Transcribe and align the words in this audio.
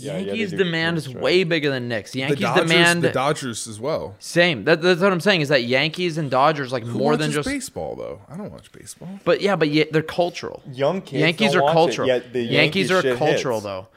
Yeah, 0.00 0.18
yeah, 0.18 0.26
Yankees 0.28 0.50
do 0.52 0.56
demand 0.58 0.98
is 0.98 1.06
things, 1.06 1.16
way 1.18 1.44
bigger 1.44 1.70
than 1.70 1.88
Knicks. 1.88 2.12
The 2.12 2.20
Yankees 2.20 2.40
Dodgers, 2.40 2.68
demand 2.68 3.02
the 3.02 3.10
Dodgers 3.10 3.66
as 3.66 3.78
well. 3.80 4.16
same. 4.18 4.64
That, 4.64 4.80
that's 4.82 5.00
what 5.00 5.12
I'm 5.12 5.20
saying 5.20 5.42
is 5.42 5.48
that 5.48 5.64
Yankees 5.64 6.18
and 6.18 6.30
Dodgers 6.30 6.72
like 6.72 6.84
Who 6.84 6.98
more 6.98 7.16
than 7.16 7.30
just. 7.30 7.48
baseball 7.48 7.96
though. 7.96 8.20
I 8.28 8.36
don't 8.36 8.50
watch 8.50 8.70
baseball. 8.72 9.08
But 9.24 9.40
yeah, 9.40 9.56
but 9.56 9.68
yeah, 9.68 9.84
they're 9.90 10.02
cultural. 10.02 10.62
Young 10.72 11.02
kids 11.02 11.20
Yankees 11.20 11.52
don't 11.52 11.60
are 11.62 11.64
watch 11.64 11.70
it, 11.72 11.74
cultural. 11.74 12.08
yet 12.08 12.32
the 12.32 12.40
Yankees 12.42 12.88
Yankees 12.88 12.90
are 12.92 13.02
shit 13.02 13.18
cultural 13.18 13.56
hits. 13.58 13.64
though, 13.64 13.88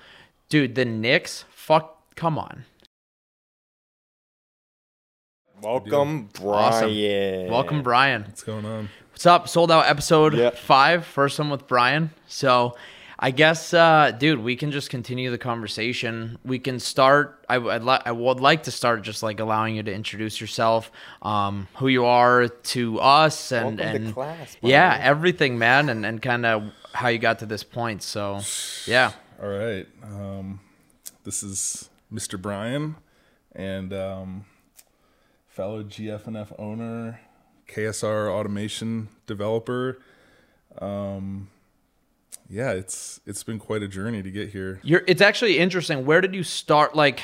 dude. 0.49 0.75
The 0.75 0.85
Knicks, 0.85 1.45
fuck, 1.51 2.15
come 2.15 2.38
on. 2.38 2.65
Welcome, 5.61 6.29
Awesome. 6.43 6.89
Brian. 6.89 7.49
Welcome, 7.49 7.83
Brian. 7.83 8.23
What's 8.23 8.43
going 8.43 8.65
on? 8.65 8.89
What's 9.11 9.25
up? 9.25 9.47
Sold 9.47 9.71
out 9.71 9.85
episode 9.85 10.33
Yeah. 10.33 10.49
five, 10.49 11.05
first 11.05 11.39
one 11.39 11.49
with 11.49 11.67
Brian. 11.67 12.09
So 12.27 12.75
I 13.23 13.31
guess, 13.31 13.73
uh, 13.73 14.11
dude, 14.11 14.39
we 14.39 14.57
can 14.57 14.71
just 14.71 14.89
continue 14.89 15.31
the 15.31 15.37
conversation. 15.37 16.37
We 16.43 16.59
can 16.59 16.77
start. 16.77 17.45
I, 17.47 17.57
would 17.57 17.81
li- 17.86 18.01
I 18.04 18.11
would 18.11 18.41
like 18.41 18.64
to 18.64 18.71
start 18.71 19.01
just 19.01 19.23
like 19.23 19.39
allowing 19.39 19.77
you 19.77 19.83
to 19.83 19.93
introduce 19.93 20.41
yourself, 20.41 20.91
um, 21.21 21.69
who 21.75 21.87
you 21.87 22.04
are 22.04 22.50
to 22.50 23.00
us, 23.00 23.54
and 23.54 23.78
Welcome 23.78 24.01
to 24.01 24.05
and 24.07 24.14
class, 24.14 24.57
yeah, 24.61 24.89
Brian. 24.89 25.01
everything, 25.04 25.57
man, 25.57 25.87
and 25.87 26.05
and 26.05 26.21
kind 26.21 26.45
of 26.45 26.73
how 26.91 27.07
you 27.07 27.17
got 27.17 27.39
to 27.39 27.45
this 27.45 27.64
point. 27.64 28.04
So 28.04 28.41
yeah, 28.86 29.14
All 29.42 29.47
right. 29.47 29.87
Um, 30.03 30.59
this 31.23 31.43
is 31.43 31.89
Mr. 32.11 32.39
Brian 32.42 32.97
and 33.55 33.94
um, 33.94 34.45
fellow 35.47 35.81
GFNF 35.81 36.59
owner, 36.59 37.22
KSR 37.69 38.30
automation 38.30 39.08
developer. 39.28 40.00
Um, 40.78 41.47
yeah, 42.50 42.72
it's 42.72 43.20
it's 43.25 43.44
been 43.44 43.59
quite 43.59 43.83
a 43.83 43.88
journey 43.88 44.22
to 44.23 44.31
get 44.31 44.50
here. 44.50 44.80
you're. 44.84 45.03
It's 45.08 45.22
actually 45.22 45.58
interesting. 45.59 46.06
Where 46.06 46.22
did 46.22 46.34
you 46.36 46.44
start? 46.44 46.95
Like, 46.95 47.22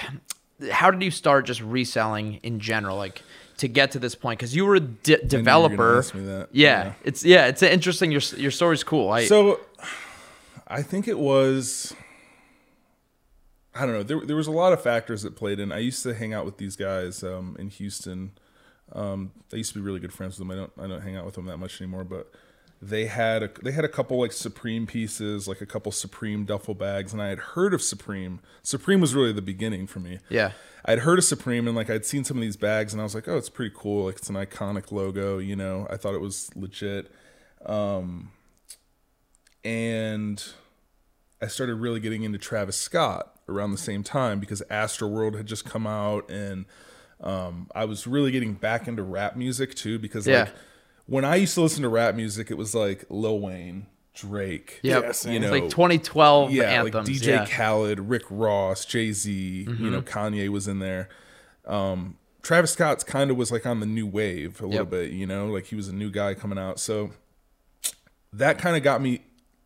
how 0.71 0.91
did 0.91 1.01
you 1.03 1.11
start 1.11 1.45
just 1.45 1.61
reselling 1.61 2.35
in 2.43 2.59
general? 2.59 2.97
Like. 2.97 3.21
To 3.57 3.67
get 3.67 3.91
to 3.91 3.99
this 3.99 4.15
point, 4.15 4.39
because 4.39 4.55
you 4.55 4.65
were 4.65 4.75
a 4.75 4.79
de- 4.79 5.11
you 5.11 5.17
were 5.17 5.19
gonna 5.19 5.27
developer, 5.27 5.97
ask 5.97 6.15
me 6.15 6.23
that. 6.27 6.47
Yeah, 6.53 6.85
Yeah. 6.85 6.93
it's 7.03 7.25
yeah, 7.25 7.47
it's 7.47 7.61
interesting. 7.61 8.09
Your 8.09 8.21
your 8.37 8.51
story's 8.51 8.85
cool. 8.85 9.09
I 9.09 9.25
So, 9.25 9.59
I 10.65 10.81
think 10.81 11.09
it 11.09 11.19
was. 11.19 11.93
I 13.75 13.85
don't 13.85 13.91
know. 13.95 14.03
There, 14.03 14.25
there 14.25 14.35
was 14.37 14.47
a 14.47 14.51
lot 14.51 14.71
of 14.71 14.81
factors 14.81 15.23
that 15.23 15.35
played 15.35 15.59
in. 15.59 15.73
I 15.73 15.79
used 15.79 16.03
to 16.03 16.13
hang 16.13 16.33
out 16.33 16.45
with 16.45 16.57
these 16.57 16.77
guys 16.77 17.21
um, 17.21 17.57
in 17.59 17.67
Houston. 17.69 18.31
Um, 18.93 19.31
I 19.53 19.57
used 19.57 19.73
to 19.73 19.79
be 19.79 19.83
really 19.85 19.99
good 19.99 20.13
friends 20.13 20.39
with 20.39 20.47
them. 20.47 20.51
I 20.51 20.61
don't. 20.61 20.71
I 20.85 20.87
don't 20.87 21.01
hang 21.01 21.17
out 21.17 21.25
with 21.25 21.35
them 21.35 21.45
that 21.47 21.57
much 21.57 21.81
anymore. 21.81 22.05
But 22.05 22.31
they 22.81 23.05
had 23.07 23.43
a, 23.43 23.49
they 23.63 23.71
had 23.71 23.83
a 23.83 23.89
couple 23.89 24.17
like 24.19 24.31
Supreme 24.31 24.87
pieces, 24.87 25.47
like 25.47 25.59
a 25.61 25.65
couple 25.65 25.91
Supreme 25.91 26.45
duffel 26.45 26.73
bags, 26.75 27.11
and 27.13 27.21
I 27.21 27.27
had 27.27 27.39
heard 27.39 27.73
of 27.73 27.81
Supreme. 27.81 28.39
Supreme 28.63 29.01
was 29.01 29.13
really 29.13 29.33
the 29.33 29.41
beginning 29.41 29.87
for 29.87 29.99
me. 29.99 30.19
yeah. 30.29 30.51
I'd 30.85 30.99
heard 30.99 31.19
of 31.19 31.25
Supreme 31.25 31.67
and 31.67 31.75
like 31.75 31.89
I'd 31.89 32.05
seen 32.05 32.23
some 32.23 32.37
of 32.37 32.41
these 32.41 32.55
bags 32.55 32.93
and 32.93 33.01
I 33.01 33.03
was 33.03 33.13
like, 33.13 33.27
oh, 33.27 33.35
it's 33.35 33.49
pretty 33.49 33.75
cool. 33.77 34.05
Like 34.05 34.15
it's 34.15 34.29
an 34.29 34.35
iconic 34.37 34.93
logo, 34.93 35.37
you 35.37 35.53
know. 35.57 35.85
I 35.89 35.97
thought 35.97 36.15
it 36.15 36.21
was 36.21 36.49
legit. 36.55 37.11
Um, 37.65 38.31
and 39.63 40.43
I 41.41 41.47
started 41.47 41.75
really 41.75 41.99
getting 41.99 42.23
into 42.23 42.37
Travis 42.37 42.77
Scott 42.77 43.35
around 43.47 43.71
the 43.71 43.77
same 43.77 44.03
time 44.03 44.39
because 44.39 44.63
Astroworld 44.71 45.35
had 45.35 45.47
just 45.47 45.65
come 45.65 45.85
out 45.85 46.29
and 46.29 46.65
um, 47.21 47.67
I 47.75 47.83
was 47.85 48.07
really 48.07 48.31
getting 48.31 48.53
back 48.53 48.87
into 48.87 49.03
rap 49.03 49.35
music 49.35 49.75
too 49.75 49.99
because 49.99 50.27
Yeah. 50.27 50.41
like 50.43 50.53
when 51.09 51.25
I 51.25 51.35
used 51.35 51.53
to 51.55 51.61
listen 51.61 51.81
to 51.83 51.89
rap 51.89 52.15
music, 52.15 52.51
it 52.51 52.55
was 52.57 52.73
like 52.75 53.05
Lil 53.09 53.39
Wayne, 53.39 53.87
Drake, 54.13 54.79
Yep. 54.83 55.03
Yes, 55.03 55.25
you 55.25 55.39
know, 55.39 55.49
like 55.51 55.69
2012 55.69 56.51
yeah, 56.51 56.63
anthems. 56.63 56.93
like 57.09 57.17
DJ 57.17 57.27
yeah. 57.27 57.45
Khaled, 57.45 57.99
Rick 57.99 58.23
Ross, 58.29 58.85
Jay 58.85 59.11
Z, 59.11 59.31
you 59.31 59.89
know, 59.89 60.01
Kanye 60.01 60.49
was 60.49 60.67
in 60.67 60.79
there. 60.79 61.09
Um, 61.65 62.17
Travis 62.41 62.71
Scott's 62.71 63.03
kind 63.03 63.29
of 63.31 63.37
was 63.37 63.51
like 63.51 63.65
on 63.65 63.79
the 63.79 63.85
new 63.85 64.07
wave 64.07 64.59
a 64.61 64.65
little 64.65 64.81
Yep. 64.81 64.89
bit, 64.89 65.11
you 65.11 65.27
know, 65.27 65.47
like 65.47 65.65
he 65.67 65.75
was 65.75 65.87
a 65.87 65.93
new 65.93 66.09
guy 66.09 66.33
coming 66.33 66.57
out. 66.57 66.79
So 66.79 67.11
that 68.33 68.57
kind 68.57 68.75
of 68.77 68.83
got 68.83 69.01
me 69.01 69.21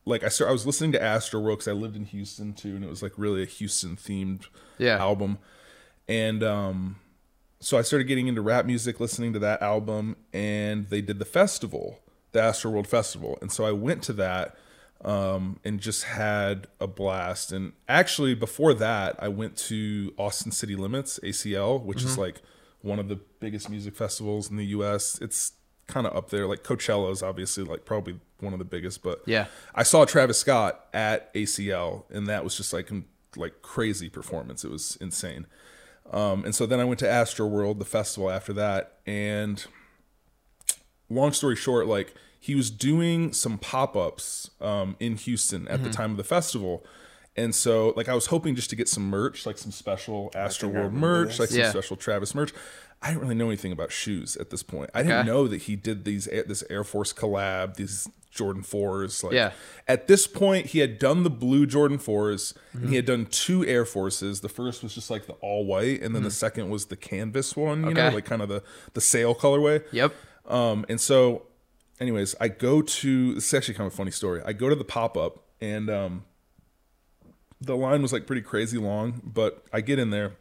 like 0.05 0.23
I 0.23 0.27
started, 0.27 0.49
I 0.49 0.53
was 0.53 0.65
listening 0.65 0.91
to 0.93 1.01
Astro 1.01 1.39
World 1.39 1.59
because 1.59 1.69
I 1.69 1.73
lived 1.73 1.95
in 1.95 2.05
Houston 2.05 2.53
too, 2.53 2.75
and 2.75 2.83
it 2.83 2.89
was 2.89 3.01
like 3.01 3.13
really 3.15 3.41
a 3.41 3.45
Houston 3.45 3.95
themed 3.95 4.47
Yeah. 4.77 4.97
album. 4.97 5.37
And 6.09 6.43
um, 6.43 6.97
so 7.63 7.77
I 7.77 7.81
started 7.81 8.05
getting 8.05 8.27
into 8.27 8.41
rap 8.41 8.65
music, 8.65 8.99
listening 8.99 9.33
to 9.33 9.39
that 9.39 9.61
album, 9.61 10.17
and 10.33 10.89
they 10.89 11.01
did 11.01 11.19
the 11.19 11.25
festival, 11.25 11.99
the 12.33 12.41
Astro 12.41 12.71
World 12.71 12.87
Festival, 12.87 13.37
and 13.41 13.51
so 13.51 13.65
I 13.65 13.71
went 13.71 14.03
to 14.03 14.13
that 14.13 14.55
um, 15.03 15.59
and 15.63 15.79
just 15.79 16.03
had 16.03 16.67
a 16.79 16.87
blast. 16.87 17.51
And 17.51 17.73
actually, 17.87 18.35
before 18.35 18.73
that, 18.75 19.15
I 19.19 19.27
went 19.27 19.57
to 19.57 20.13
Austin 20.17 20.51
City 20.51 20.75
Limits 20.75 21.19
(ACL), 21.23 21.81
which 21.81 22.03
is 22.03 22.17
like 22.17 22.41
one 22.81 22.99
of 22.99 23.07
the 23.07 23.19
biggest 23.39 23.69
music 23.69 23.95
festivals 23.95 24.49
in 24.49 24.57
the 24.57 24.65
U.S. 24.67 25.19
It's 25.21 25.53
kind 25.87 26.07
of 26.07 26.15
up 26.15 26.29
there. 26.29 26.47
Like 26.47 26.63
Coachella 26.63 27.11
is 27.11 27.21
obviously 27.23 27.63
like 27.63 27.85
probably 27.85 28.19
one 28.39 28.53
of 28.53 28.59
the 28.59 28.65
biggest, 28.65 29.03
but 29.03 29.21
Yeah. 29.25 29.47
I 29.75 29.83
saw 29.83 30.05
Travis 30.05 30.37
Scott 30.37 30.85
at 30.93 31.33
ACL, 31.33 32.03
and 32.09 32.27
that 32.27 32.43
was 32.43 32.55
just 32.57 32.73
like 32.73 32.89
like 33.35 33.61
crazy 33.61 34.09
performance. 34.09 34.63
It 34.63 34.71
was 34.71 34.97
insane. 35.01 35.47
Um, 36.11 36.45
and 36.45 36.53
so 36.53 36.65
then 36.65 36.79
I 36.79 36.85
went 36.85 36.99
to 36.99 37.09
Astro 37.09 37.47
World, 37.47 37.79
the 37.79 37.85
festival 37.85 38.29
after 38.29 38.53
that, 38.53 38.97
and 39.05 39.63
long 41.09 41.31
story 41.33 41.55
short, 41.55 41.87
like 41.87 42.13
he 42.39 42.55
was 42.55 42.69
doing 42.69 43.31
some 43.33 43.57
pop 43.57 43.95
ups 43.95 44.49
um, 44.61 44.95
in 44.99 45.15
Houston 45.15 45.67
at 45.69 45.83
the 45.83 45.89
time 45.89 46.11
of 46.11 46.17
the 46.17 46.23
festival. 46.23 46.83
And 47.35 47.55
so, 47.55 47.93
like, 47.95 48.07
I 48.09 48.13
was 48.13 48.27
hoping 48.27 48.53
just 48.55 48.69
to 48.69 48.75
get 48.75 48.87
some 48.87 49.09
merch, 49.09 49.47
like 49.47 49.57
some 49.57 49.71
special 49.71 50.29
Astro 50.35 50.67
think 50.69 50.77
I 50.77 50.81
World 50.81 50.93
remember 50.93 51.25
merch, 51.25 51.39
like 51.39 51.49
some 51.49 51.59
Yeah. 51.59 51.71
special 51.71 51.95
Travis 51.97 52.35
merch. 52.35 52.53
I 53.03 53.07
didn't 53.09 53.21
really 53.21 53.35
know 53.35 53.47
anything 53.47 53.71
about 53.73 53.91
shoes 53.91 54.35
at 54.37 54.49
this 54.49 54.63
point. 54.63 54.89
I 54.93 55.03
didn't 55.03 55.25
know 55.27 55.47
that 55.47 55.63
he 55.63 55.75
did 55.75 56.05
these 56.05 56.25
this 56.25 56.63
Air 56.69 56.83
Force 56.85 57.11
collab, 57.13 57.75
these 57.75 58.09
Jordan 58.31 58.63
fours. 58.63 59.23
Like, 59.23 59.33
Yeah. 59.33 59.51
At 59.87 60.07
this 60.07 60.25
point, 60.25 60.67
he 60.67 60.79
had 60.79 60.97
done 60.97 61.21
the 61.23 61.29
blue 61.29 61.65
Jordan 61.67 61.99
4s 61.99 62.55
and 62.73 62.81
Mm-hmm. 62.83 62.89
he 62.89 62.95
had 62.95 63.05
done 63.05 63.25
two 63.27 63.63
Air 63.67 63.85
Forces. 63.85 64.39
The 64.41 64.49
first 64.49 64.81
was 64.81 64.95
just 64.95 65.11
like 65.11 65.27
the 65.27 65.33
all 65.33 65.65
white, 65.65 66.01
and 66.01 66.15
then 66.15 66.23
the 66.23 66.31
second 66.31 66.69
was 66.69 66.85
the 66.85 66.95
canvas 66.95 67.55
one. 67.55 67.85
You 67.87 67.93
know, 67.93 68.01
Mm-hmm. 68.05 68.15
Like 68.15 68.25
kind 68.25 68.41
of 68.41 68.49
the 68.49 68.63
the 68.93 69.01
sail 69.01 69.35
colorway. 69.35 69.83
Yep. 69.91 70.15
Um, 70.47 70.85
and 70.89 70.99
so, 70.99 71.43
anyways, 71.99 72.35
I 72.41 72.47
go 72.47 72.81
to 72.81 73.33
this 73.35 73.47
is 73.47 73.53
actually 73.53 73.75
kind 73.75 73.85
of 73.87 73.93
a 73.93 73.95
funny 73.97 74.11
story. 74.11 74.41
I 74.45 74.53
go 74.53 74.69
to 74.69 74.75
the 74.75 74.83
pop 74.85 75.15
up, 75.17 75.43
and 75.61 75.89
um, 75.89 76.23
the 77.61 77.75
line 77.77 78.01
was 78.01 78.11
like 78.13 78.25
pretty 78.27 78.41
crazy 78.41 78.77
long, 78.77 79.21
but 79.23 79.63
I 79.71 79.81
get 79.81 79.99
in 79.99 80.09
there 80.09 80.33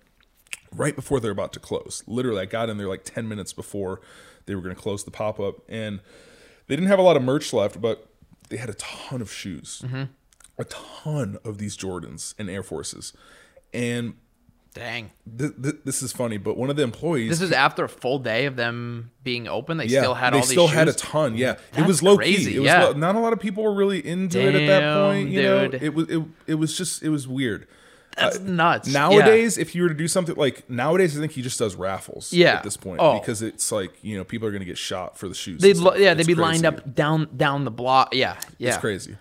right 0.74 0.94
before 0.94 1.20
they're 1.20 1.30
about 1.30 1.52
to 1.54 1.60
close. 1.60 2.02
Literally, 2.06 2.40
I 2.40 2.44
got 2.46 2.68
in 2.68 2.78
there 2.78 2.88
like 2.88 3.04
10 3.04 3.28
minutes 3.28 3.52
before 3.52 4.00
they 4.46 4.54
were 4.54 4.62
going 4.62 4.74
to 4.74 4.80
close 4.80 5.04
the 5.04 5.10
pop 5.10 5.38
up, 5.38 5.56
and 5.68 6.00
they 6.66 6.76
didn't 6.76 6.88
have 6.88 6.98
a 6.98 7.02
lot 7.02 7.16
of 7.16 7.22
merch 7.22 7.52
left, 7.52 7.80
but 7.80 8.08
they 8.48 8.56
had 8.56 8.68
a 8.68 8.74
ton 8.74 9.20
of 9.20 9.32
shoes, 9.32 9.82
mm-hmm. 9.84 10.04
a 10.58 10.64
ton 10.64 11.38
of 11.44 11.58
these 11.58 11.76
Jordans 11.76 12.34
and 12.38 12.50
Air 12.50 12.62
Forces. 12.62 13.12
And 13.72 14.14
Dang. 14.74 15.10
th- 15.38 15.52
th- 15.62 15.76
this 15.84 16.02
is 16.02 16.12
funny, 16.12 16.38
but 16.38 16.56
one 16.56 16.70
of 16.70 16.76
the 16.76 16.82
employees 16.82 17.30
This 17.30 17.42
is 17.42 17.52
after 17.52 17.84
a 17.84 17.88
full 17.88 18.18
day 18.18 18.46
of 18.46 18.56
them 18.56 19.10
being 19.22 19.46
open. 19.46 19.76
They 19.76 19.86
yeah, 19.86 20.00
still 20.00 20.14
had 20.14 20.32
they 20.32 20.38
all 20.38 20.42
these 20.42 20.50
still 20.50 20.66
had 20.66 20.88
a 20.88 20.92
ton. 20.94 21.36
Yeah, 21.36 21.56
it 21.76 21.86
was 21.86 22.02
low 22.02 22.16
crazy, 22.16 22.52
key. 22.52 22.56
It 22.56 22.60
was 22.60 22.66
yeah. 22.66 22.84
low- 22.84 22.92
not 22.92 23.14
a 23.14 23.20
lot 23.20 23.32
of 23.32 23.40
people 23.40 23.64
were 23.64 23.74
really 23.74 24.04
into 24.06 24.40
it 24.40 24.54
at 24.54 24.66
that 24.66 24.94
point. 24.94 25.28
You 25.28 25.42
know, 25.42 25.62
it 25.64 25.94
was 25.94 26.08
it, 26.08 26.22
it 26.46 26.54
was 26.54 26.76
just 26.76 27.02
it 27.02 27.10
was 27.10 27.28
weird. 27.28 27.66
That's 28.16 28.38
uh, 28.38 28.42
nuts. 28.42 28.88
Yeah. 28.88 29.00
Nowadays, 29.00 29.58
if 29.58 29.74
you 29.74 29.82
were 29.82 29.88
to 29.88 29.94
do 29.94 30.06
something 30.08 30.34
like 30.36 30.68
nowadays, 30.68 31.16
I 31.16 31.20
think 31.20 31.32
he 31.32 31.42
just 31.42 31.58
does 31.58 31.74
raffles. 31.74 32.32
Yeah. 32.32 32.54
at 32.56 32.62
this 32.62 32.76
point 32.76 33.00
Oh. 33.00 33.18
because 33.18 33.42
it's 33.42 33.72
like 33.72 33.92
you 34.02 34.16
know 34.16 34.24
people 34.24 34.46
are 34.46 34.50
going 34.50 34.60
to 34.60 34.66
get 34.66 34.78
shot 34.78 35.16
for 35.18 35.28
the 35.28 35.34
shoes. 35.34 35.60
they'd 35.62 35.76
lo- 35.76 35.94
yeah 35.94 36.14
they'd 36.14 36.26
be 36.26 36.34
crazy. 36.34 36.40
lined 36.42 36.66
up 36.66 36.94
down 36.94 37.28
down 37.36 37.64
the 37.64 37.70
block. 37.70 38.14
Yeah. 38.14 38.36
Yeah. 38.58 38.70
It's 38.70 38.78
crazy. 38.78 39.16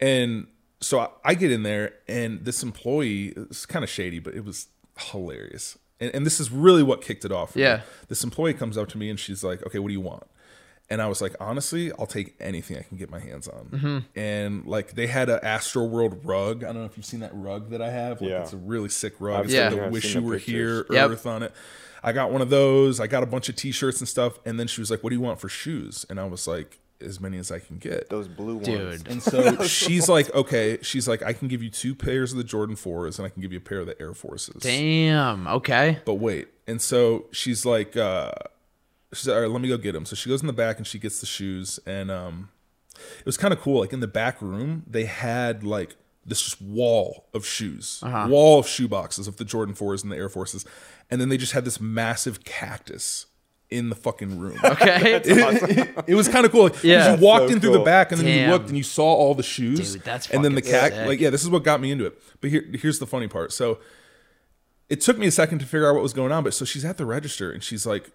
And 0.00 0.46
so 0.80 1.00
I, 1.00 1.08
I 1.24 1.34
get 1.34 1.50
in 1.50 1.64
there, 1.64 1.94
and 2.06 2.44
this 2.44 2.62
employee 2.62 3.34
it's 3.36 3.66
kind 3.66 3.82
of 3.82 3.90
shady, 3.90 4.18
but 4.20 4.34
it 4.34 4.44
was 4.44 4.68
hilarious. 4.96 5.76
And, 6.00 6.14
and 6.14 6.24
this 6.26 6.38
is 6.38 6.50
really 6.52 6.82
what 6.84 7.02
kicked 7.02 7.24
it 7.24 7.32
off. 7.32 7.52
for 7.52 7.58
me. 7.58 7.64
Yeah. 7.64 7.80
This 8.08 8.22
employee 8.22 8.54
comes 8.54 8.78
up 8.78 8.88
to 8.90 8.98
me 8.98 9.10
and 9.10 9.18
she's 9.18 9.42
like, 9.42 9.66
"Okay, 9.66 9.78
what 9.80 9.88
do 9.88 9.94
you 9.94 10.00
want?" 10.00 10.24
And 10.90 11.02
I 11.02 11.06
was 11.06 11.20
like, 11.20 11.34
honestly, 11.38 11.92
I'll 11.98 12.06
take 12.06 12.34
anything 12.40 12.78
I 12.78 12.82
can 12.82 12.96
get 12.96 13.10
my 13.10 13.18
hands 13.18 13.46
on. 13.46 13.66
Mm-hmm. 13.66 13.98
And 14.18 14.64
like 14.66 14.92
they 14.92 15.06
had 15.06 15.28
a 15.28 15.44
Astro 15.44 15.84
World 15.84 16.20
rug. 16.24 16.64
I 16.64 16.68
don't 16.68 16.78
know 16.78 16.84
if 16.86 16.96
you've 16.96 17.04
seen 17.04 17.20
that 17.20 17.32
rug 17.34 17.70
that 17.70 17.82
I 17.82 17.90
have. 17.90 18.20
Like, 18.22 18.30
Yeah. 18.30 18.40
it's 18.42 18.54
a 18.54 18.56
really 18.56 18.88
sick 18.88 19.14
rug. 19.20 19.40
I've 19.40 19.44
It's 19.46 19.54
seen 19.54 19.64
like 19.64 19.74
the 19.74 19.84
I've 19.86 19.92
"Wish 19.92 20.14
You 20.14 20.22
Were 20.22 20.34
pictures. 20.36 20.52
Here" 20.54 20.86
Yep. 20.90 21.10
Earth 21.10 21.26
on 21.26 21.42
it. 21.42 21.52
I 22.02 22.12
got 22.12 22.30
one 22.30 22.40
of 22.40 22.48
those. 22.48 23.00
I 23.00 23.06
got 23.06 23.22
a 23.22 23.26
bunch 23.26 23.48
of 23.48 23.56
T-shirts 23.56 24.00
and 24.00 24.08
stuff. 24.08 24.38
And 24.46 24.58
then 24.58 24.66
she 24.66 24.80
was 24.80 24.90
like, 24.90 25.02
"What 25.04 25.10
do 25.10 25.16
you 25.16 25.20
want 25.20 25.40
for 25.40 25.48
shoes?" 25.50 26.06
And 26.08 26.18
I 26.18 26.24
was 26.24 26.46
like, 26.48 26.78
"As 27.02 27.20
many 27.20 27.36
as 27.36 27.50
I 27.52 27.58
can 27.58 27.76
get." 27.76 28.08
Those 28.08 28.26
blue 28.28 28.54
ones. 28.56 28.66
Dude. 28.68 29.08
And 29.08 29.22
so 29.22 29.62
she's 29.64 30.08
like, 30.08 30.32
okay, 30.34 30.78
she's 30.80 31.06
like, 31.06 31.22
I 31.22 31.32
can 31.34 31.48
give 31.48 31.62
you 31.62 31.68
two 31.70 31.94
pairs 31.94 32.32
of 32.32 32.38
the 32.38 32.44
Jordan 32.44 32.76
4s 32.76 33.18
and 33.18 33.26
I 33.26 33.28
can 33.28 33.42
give 33.42 33.52
you 33.52 33.58
a 33.58 33.60
pair 33.60 33.80
of 33.80 33.86
the 33.86 34.00
Air 34.00 34.14
Forces. 34.14 34.62
Damn. 34.62 35.46
Okay. 35.48 35.98
But 36.06 36.14
wait. 36.14 36.48
And 36.66 36.80
so 36.80 37.26
she's 37.32 37.66
like, 37.66 37.96
uh, 37.96 38.30
she's 39.12 39.26
like, 39.28 39.36
all 39.36 39.42
right, 39.42 39.50
let 39.50 39.60
me 39.60 39.68
go 39.68 39.76
get 39.76 39.92
them. 39.92 40.04
So 40.04 40.14
she 40.16 40.28
goes 40.28 40.40
in 40.40 40.46
the 40.46 40.52
back 40.52 40.78
and 40.78 40.86
she 40.86 40.98
gets 40.98 41.20
the 41.20 41.26
shoes. 41.26 41.78
And 41.86 42.10
um, 42.10 42.48
it 43.20 43.26
was 43.26 43.36
kind 43.36 43.52
of 43.54 43.60
cool. 43.60 43.80
Like 43.80 43.92
in 43.92 44.00
the 44.00 44.06
back 44.06 44.40
room, 44.42 44.82
they 44.86 45.04
had 45.04 45.64
like 45.64 45.96
this 46.26 46.42
just 46.42 46.60
wall 46.60 47.26
of 47.32 47.46
shoes, 47.46 48.00
Uh-huh. 48.02 48.26
wall 48.28 48.58
of 48.58 48.68
shoe 48.68 48.86
boxes 48.88 49.26
of 49.28 49.36
the 49.36 49.44
Jordan 49.44 49.74
4s 49.74 50.02
and 50.02 50.12
the 50.12 50.16
Air 50.16 50.28
Forces. 50.28 50.64
And 51.10 51.20
then 51.20 51.28
they 51.30 51.38
just 51.38 51.52
had 51.52 51.64
this 51.64 51.80
massive 51.80 52.44
cactus 52.44 53.24
in 53.70 53.88
the 53.90 53.94
fucking 53.94 54.38
room. 54.38 54.58
Okay. 54.64 55.20
it 56.06 56.14
was 56.14 56.28
kind 56.28 56.44
of 56.46 56.52
cool. 56.52 56.64
Like, 56.64 56.74
'cause 56.74 56.84
Yeah. 56.84 57.14
you 57.16 57.20
walked 57.22 57.48
so 57.48 57.54
in 57.54 57.60
through 57.60 57.72
the 57.72 57.78
back 57.80 58.12
and 58.12 58.20
then 58.20 58.26
Damn. 58.26 58.46
you 58.46 58.52
looked 58.52 58.68
and 58.68 58.76
you 58.76 58.82
saw 58.82 59.04
all 59.06 59.34
the 59.34 59.42
shoes. 59.42 59.94
Dude, 59.94 60.02
that's 60.04 60.28
and 60.30 60.44
then 60.44 60.54
the 60.54 60.60
fucking 60.62 60.72
cac 60.80 60.92
sick. 60.92 61.06
like 61.06 61.20
yeah, 61.20 61.30
this 61.30 61.42
is 61.42 61.50
what 61.50 61.64
got 61.64 61.80
me 61.80 61.90
into 61.90 62.04
it. 62.06 62.18
But 62.40 62.50
here 62.50 62.64
here's 62.74 62.98
the 62.98 63.06
funny 63.06 63.28
part. 63.28 63.52
So 63.52 63.78
it 64.88 65.00
took 65.02 65.18
me 65.18 65.26
a 65.26 65.30
second 65.30 65.58
to 65.60 65.66
figure 65.66 65.88
out 65.88 65.94
what 65.94 66.02
was 66.02 66.14
going 66.14 66.32
on, 66.32 66.44
but 66.44 66.54
so 66.54 66.64
she's 66.64 66.84
at 66.84 66.96
the 66.96 67.04
register 67.06 67.50
and 67.50 67.62
she's 67.62 67.84
like 67.86 68.10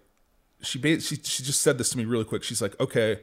she 0.64 0.78
ba- 0.78 1.00
she 1.00 1.16
she 1.16 1.42
just 1.42 1.62
said 1.62 1.78
this 1.78 1.90
to 1.90 1.98
me 1.98 2.04
really 2.04 2.24
quick. 2.24 2.42
She's 2.42 2.60
like, 2.62 2.78
"Okay, 2.80 3.20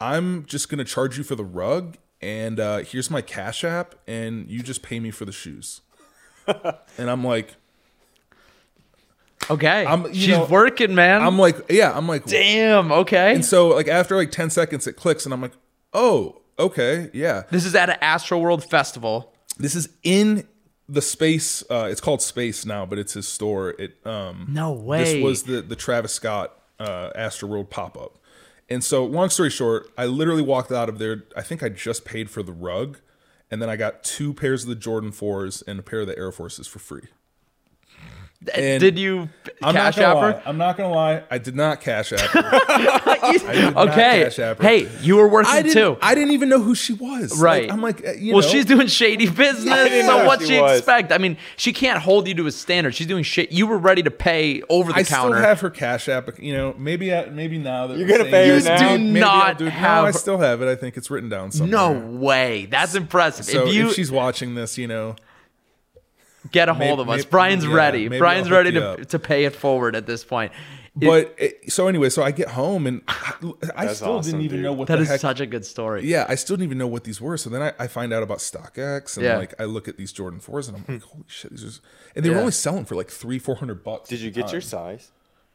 I'm 0.00 0.44
just 0.46 0.68
going 0.68 0.78
to 0.78 0.84
charge 0.84 1.16
you 1.18 1.24
for 1.24 1.34
the 1.34 1.44
rug 1.44 1.96
and 2.22 2.58
uh 2.58 2.78
here's 2.78 3.10
my 3.10 3.20
cash 3.20 3.62
app 3.64 3.94
and 4.06 4.50
you 4.50 4.62
just 4.62 4.82
pay 4.82 5.00
me 5.00 5.10
for 5.10 5.24
the 5.24 5.32
shoes." 5.32 5.80
and 6.46 7.10
I'm 7.10 7.24
like 7.24 7.56
Okay. 9.48 9.84
I'm- 9.84 10.12
She's 10.12 10.28
know, 10.28 10.44
working, 10.46 10.94
man. 10.94 11.22
I'm 11.22 11.38
like, 11.38 11.70
yeah, 11.70 11.96
I'm 11.96 12.08
like 12.08 12.24
Damn. 12.24 12.90
Okay. 12.90 13.34
And 13.34 13.44
so 13.44 13.68
like 13.68 13.88
after 13.88 14.16
like 14.16 14.30
10 14.30 14.50
seconds 14.50 14.86
it 14.86 14.94
clicks 14.94 15.24
and 15.24 15.32
I'm 15.32 15.40
like, 15.42 15.52
"Oh, 15.92 16.42
okay, 16.58 17.10
yeah." 17.12 17.44
this 17.50 17.64
is 17.64 17.74
at 17.74 17.88
an 17.90 17.96
Astro 18.00 18.38
World 18.38 18.64
Festival. 18.64 19.32
This 19.58 19.74
is 19.74 19.88
in 20.02 20.46
the 20.88 21.02
space 21.02 21.64
uh 21.68 21.88
it's 21.90 22.00
called 22.00 22.22
Space 22.22 22.64
now, 22.64 22.86
but 22.86 22.98
it's 22.98 23.14
his 23.14 23.26
store. 23.28 23.70
It 23.70 23.96
um 24.06 24.46
No 24.48 24.72
way. 24.72 25.04
This 25.04 25.22
was 25.22 25.42
the 25.44 25.62
the 25.62 25.76
Travis 25.76 26.12
Scott 26.12 26.55
uh 26.78 27.10
Astro 27.14 27.48
World 27.48 27.70
pop-up. 27.70 28.18
And 28.68 28.82
so 28.82 29.04
long 29.04 29.30
story 29.30 29.50
short, 29.50 29.90
I 29.96 30.06
literally 30.06 30.42
walked 30.42 30.72
out 30.72 30.88
of 30.88 30.98
there. 30.98 31.24
I 31.36 31.42
think 31.42 31.62
I 31.62 31.68
just 31.68 32.04
paid 32.04 32.30
for 32.30 32.42
the 32.42 32.52
rug 32.52 32.98
and 33.50 33.62
then 33.62 33.70
I 33.70 33.76
got 33.76 34.02
two 34.02 34.34
pairs 34.34 34.64
of 34.64 34.68
the 34.68 34.74
Jordan 34.74 35.12
4s 35.12 35.62
and 35.66 35.78
a 35.78 35.82
pair 35.82 36.00
of 36.00 36.06
the 36.08 36.18
Air 36.18 36.32
Forces 36.32 36.66
for 36.66 36.78
free. 36.78 37.04
And 38.54 38.80
Did 38.80 38.98
you 38.98 39.28
I'm 39.62 39.74
cash 39.74 39.96
not 39.96 40.02
gonna 40.02 40.08
app 40.08 40.16
lie. 40.16 40.40
her? 40.40 40.48
I'm 40.48 40.58
not 40.58 40.76
gonna 40.76 40.94
lie. 40.94 41.22
I 41.30 41.38
did 41.38 41.56
not 41.56 41.80
cash 41.80 42.12
app 42.12 42.20
her. 42.20 42.42
not 43.70 43.76
okay. 43.88 44.24
cash 44.24 44.38
app 44.38 44.58
her. 44.58 44.62
Hey, 44.62 44.88
you 45.00 45.16
were 45.16 45.28
working 45.28 45.50
I 45.52 45.62
didn't. 45.62 45.74
too. 45.74 45.98
I 46.02 46.14
didn't 46.14 46.32
even 46.32 46.48
know 46.48 46.60
who 46.60 46.74
she 46.74 46.92
was. 46.92 47.38
Right. 47.40 47.64
Like, 47.64 47.72
I'm 47.72 47.80
like, 47.82 48.06
uh, 48.06 48.12
you 48.12 48.34
well, 48.34 48.42
know. 48.42 48.48
she's 48.48 48.64
doing 48.64 48.86
shady 48.86 49.28
business. 49.28 49.64
didn't 49.64 50.06
so 50.06 50.18
know 50.18 50.26
what 50.26 50.40
she 50.40 50.46
she 50.46 50.56
expect? 50.58 51.12
I 51.12 51.18
mean, 51.18 51.36
she 51.56 51.72
can't 51.72 51.98
hold 52.00 52.28
you 52.28 52.34
to 52.34 52.46
a 52.46 52.52
standard. 52.52 52.94
She's 52.94 53.06
doing 53.06 53.24
shit. 53.24 53.50
You 53.52 53.66
were 53.66 53.78
ready 53.78 54.02
to 54.02 54.10
pay 54.10 54.62
over 54.68 54.92
the 54.92 54.98
I 54.98 55.02
counter. 55.04 55.36
still 55.36 55.42
have 55.48 55.60
her 55.60 55.70
cash 55.70 56.08
app. 56.08 56.38
You 56.38 56.52
know, 56.54 56.74
maybe 56.78 57.12
I, 57.14 57.26
maybe 57.26 57.58
now 57.58 57.86
that 57.88 57.98
You're 57.98 58.08
gonna 58.08 58.24
pay 58.24 58.48
her 58.48 58.54
this, 58.54 58.64
now? 58.66 58.92
You 58.92 58.98
do 58.98 59.04
maybe 59.04 59.20
not 59.20 59.58
do 59.58 59.66
it. 59.66 59.70
have- 59.72 60.02
No, 60.04 60.08
I 60.08 60.10
still 60.12 60.38
have 60.38 60.62
it. 60.62 60.68
I 60.68 60.76
think 60.76 60.96
it's 60.96 61.10
written 61.10 61.28
down 61.28 61.50
somewhere. 61.52 61.70
no 61.70 61.92
way. 62.16 62.66
That's 62.66 62.94
impressive. 62.94 63.44
So 63.46 63.66
if 63.66 63.74
you 63.74 63.92
she's 63.92 64.10
watching 64.12 64.54
this, 64.54 64.76
you 64.78 64.86
know, 64.86 65.16
get 66.52 66.68
a 66.68 66.74
hold 66.74 66.98
maybe- 66.98 67.02
of 67.02 67.08
us, 67.10 67.18
maybe- 67.20 67.30
Brian's 67.30 67.64
yeah, 67.64 67.74
ready. 67.74 68.08
Brian's 68.08 68.50
ready 68.50 68.72
to, 68.72 69.04
to 69.04 69.18
pay 69.18 69.44
it 69.44 69.54
forward 69.54 69.94
at 69.96 70.06
this 70.06 70.24
point. 70.24 70.52
It- 70.98 71.06
but 71.06 71.34
it, 71.36 71.70
so 71.70 71.88
anyway, 71.88 72.08
so 72.08 72.22
I 72.22 72.30
get 72.30 72.48
home 72.48 72.86
and 72.86 73.02
I, 73.06 73.34
I 73.76 73.86
still 73.92 74.12
awesome, 74.12 74.30
didn't 74.32 74.44
even 74.46 74.56
dude. 74.58 74.64
know 74.64 74.72
what 74.72 74.88
that 74.88 74.96
the 74.96 75.02
is 75.02 75.08
heck. 75.10 75.20
such 75.20 75.40
a 75.40 75.46
good 75.46 75.66
story. 75.66 76.06
yeah, 76.06 76.24
I 76.26 76.36
still 76.36 76.56
didn't 76.56 76.68
even 76.68 76.78
know 76.78 76.86
what 76.86 77.04
these 77.04 77.20
were. 77.20 77.36
So 77.36 77.50
then 77.50 77.60
I, 77.62 77.74
I 77.78 77.86
find 77.86 78.14
out 78.14 78.22
about 78.22 78.38
StockX 78.38 79.16
and 79.18 79.26
Yeah. 79.26 79.36
like 79.36 79.52
I 79.60 79.64
look 79.64 79.88
at 79.88 79.98
these 79.98 80.10
Jordan 80.10 80.40
fours 80.40 80.68
and 80.68 80.78
I'm 80.78 80.84
like, 80.88 81.02
holy 81.02 81.24
shit, 81.26 81.50
these 81.50 81.64
are. 81.64 81.80
And 82.14 82.24
they 82.24 82.30
were 82.30 82.38
only 82.38 82.52
selling 82.52 82.86
for 82.86 82.94
like 82.94 83.10
three, 83.10 83.38
four 83.38 83.56
hundred 83.56 83.84
bucks. 83.84 84.08
Did 84.08 84.20
you 84.20 84.30
get 84.30 84.46
the 84.46 84.52
your 84.52 84.60
size? 84.62 85.10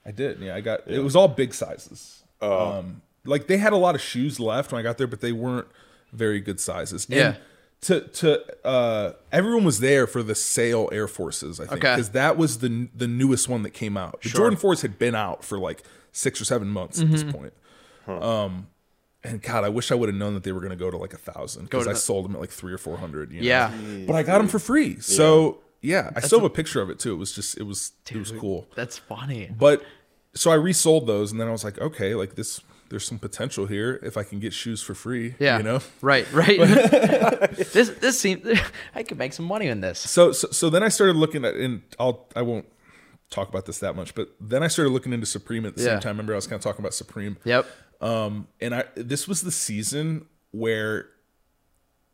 I 0.06 0.12
did. 0.12 0.40
Yeah, 0.40 0.56
I 0.56 0.62
got. 0.62 0.88
It 0.88 1.00
was 1.00 1.16
all 1.16 1.28
big 1.28 1.56
sizes. 1.56 2.24
Oh. 2.40 2.74
Um, 2.80 3.02
like 3.26 3.48
they 3.48 3.58
had 3.58 3.74
a 3.74 3.78
lot 3.78 3.96
of 3.96 4.02
shoes 4.02 4.40
left 4.40 4.72
when 4.72 4.80
I 4.80 4.84
got 4.84 5.00
there, 5.00 5.08
but 5.08 5.22
they 5.22 5.32
weren't 5.32 5.68
very 6.14 6.40
good 6.40 6.60
sizes. 6.60 7.06
And 7.06 7.16
Yeah. 7.16 7.36
To 7.82 8.02
to 8.02 8.66
uh, 8.66 9.14
everyone 9.32 9.64
was 9.64 9.80
there 9.80 10.06
for 10.06 10.22
the 10.22 10.36
sale 10.36 10.88
Air 10.92 11.08
Forces. 11.08 11.60
I 11.60 11.66
think 11.66 11.84
Okay. 11.84 11.96
because 11.96 12.10
that 12.12 12.38
was 12.38 12.60
the 12.60 12.88
the 12.96 13.08
newest 13.08 13.50
one 13.50 13.64
that 13.64 13.72
came 13.72 13.98
out. 13.98 14.22
The 14.22 14.30
Sure. 14.30 14.40
Jordan 14.42 14.58
fours 14.60 14.82
had 14.84 15.00
been 15.00 15.16
out 15.16 15.44
for 15.44 15.58
like 15.58 15.82
six 16.12 16.40
or 16.40 16.46
seven 16.46 16.68
months 16.68 17.02
at 17.02 17.10
this 17.10 17.24
Mm-hmm. 17.24 17.32
point. 17.38 17.54
Um, 18.08 18.68
and 19.24 19.42
God, 19.42 19.64
I 19.64 19.70
wish 19.70 19.92
I 19.92 19.96
would 19.96 20.10
have 20.10 20.16
known 20.16 20.34
that 20.34 20.44
they 20.44 20.52
were 20.52 20.60
going 20.60 20.72
to 20.72 20.76
go 20.76 20.92
to 20.92 20.98
like 20.98 21.14
a 21.14 21.18
thousand 21.18 21.66
because 21.66 21.86
to 21.86 21.92
I 21.92 21.94
the- 21.94 22.00
sold 22.00 22.26
them 22.26 22.36
at 22.36 22.42
like 22.42 22.50
three 22.52 22.74
or 22.74 22.78
four 22.78 22.98
hundred. 22.98 23.32
You 23.32 23.42
know? 23.42 23.48
Yeah. 23.48 23.72
but 24.06 24.16
I 24.16 24.24
got 24.24 24.38
them 24.40 24.48
for 24.48 24.60
free. 24.60 25.00
So 25.00 25.60
yeah, 25.82 26.12
I 26.16 26.20
still 26.20 26.40
have 26.40 26.46
a 26.46 26.50
picture 26.54 26.82
of 26.82 26.90
it 26.92 27.00
too. 27.00 27.14
It 27.14 27.18
was 27.18 27.32
just 27.34 27.58
it 27.58 27.64
was 27.64 27.94
it 28.12 28.18
was 28.18 28.32
cool. 28.32 28.68
That's 28.76 28.98
funny. 29.00 29.50
But 29.58 29.84
so 30.36 30.52
I 30.52 30.56
resold 30.56 31.08
those, 31.08 31.32
and 31.32 31.42
then 31.42 31.48
I 31.48 31.52
was 31.52 31.64
like, 31.64 31.80
okay, 31.80 32.14
like 32.16 32.36
this, 32.36 32.62
there's 32.92 33.06
some 33.06 33.18
potential 33.18 33.66
here 33.66 34.00
if 34.04 34.18
I 34.18 34.24
can 34.24 34.40
get 34.40 34.54
shoes 34.54 34.84
for 34.84 34.94
free. 34.94 35.34
Yeah. 35.40 35.58
you 35.58 35.64
know. 35.64 35.80
Right, 36.02 36.28
right. 36.34 36.60
this 37.58 37.90
this 37.90 38.20
seems 38.20 38.46
I 38.96 39.02
could 39.02 39.18
make 39.18 39.34
some 39.34 39.46
money 39.46 39.66
in 39.68 39.82
this. 39.82 39.98
So 40.00 40.32
so 40.32 40.50
so 40.52 40.70
then 40.70 40.84
I 40.84 40.90
started 40.90 41.16
looking 41.16 41.44
at, 41.46 41.56
and 41.56 41.82
I'll 42.00 42.28
I 42.36 42.44
won't 42.44 42.66
talk 43.32 43.50
about 43.50 43.66
this 43.66 43.80
that 43.80 43.96
much, 43.96 44.14
but 44.14 44.30
then 44.40 44.62
I 44.62 44.68
started 44.68 44.92
looking 44.92 45.14
into 45.14 45.26
Supreme 45.26 45.66
at 45.66 45.76
the 45.76 45.82
Yeah. 45.84 45.90
same 45.92 46.00
time. 46.02 46.12
Remember, 46.12 46.34
I 46.34 46.36
was 46.36 46.46
kind 46.48 46.60
of 46.60 46.64
talking 46.64 46.82
about 46.82 46.94
Supreme. 46.94 47.38
Yep. 47.46 47.66
Um, 48.02 48.48
and 48.60 48.76
I 48.76 48.84
this 48.96 49.28
was 49.28 49.42
the 49.42 49.52
season 49.52 50.26
where 50.52 51.08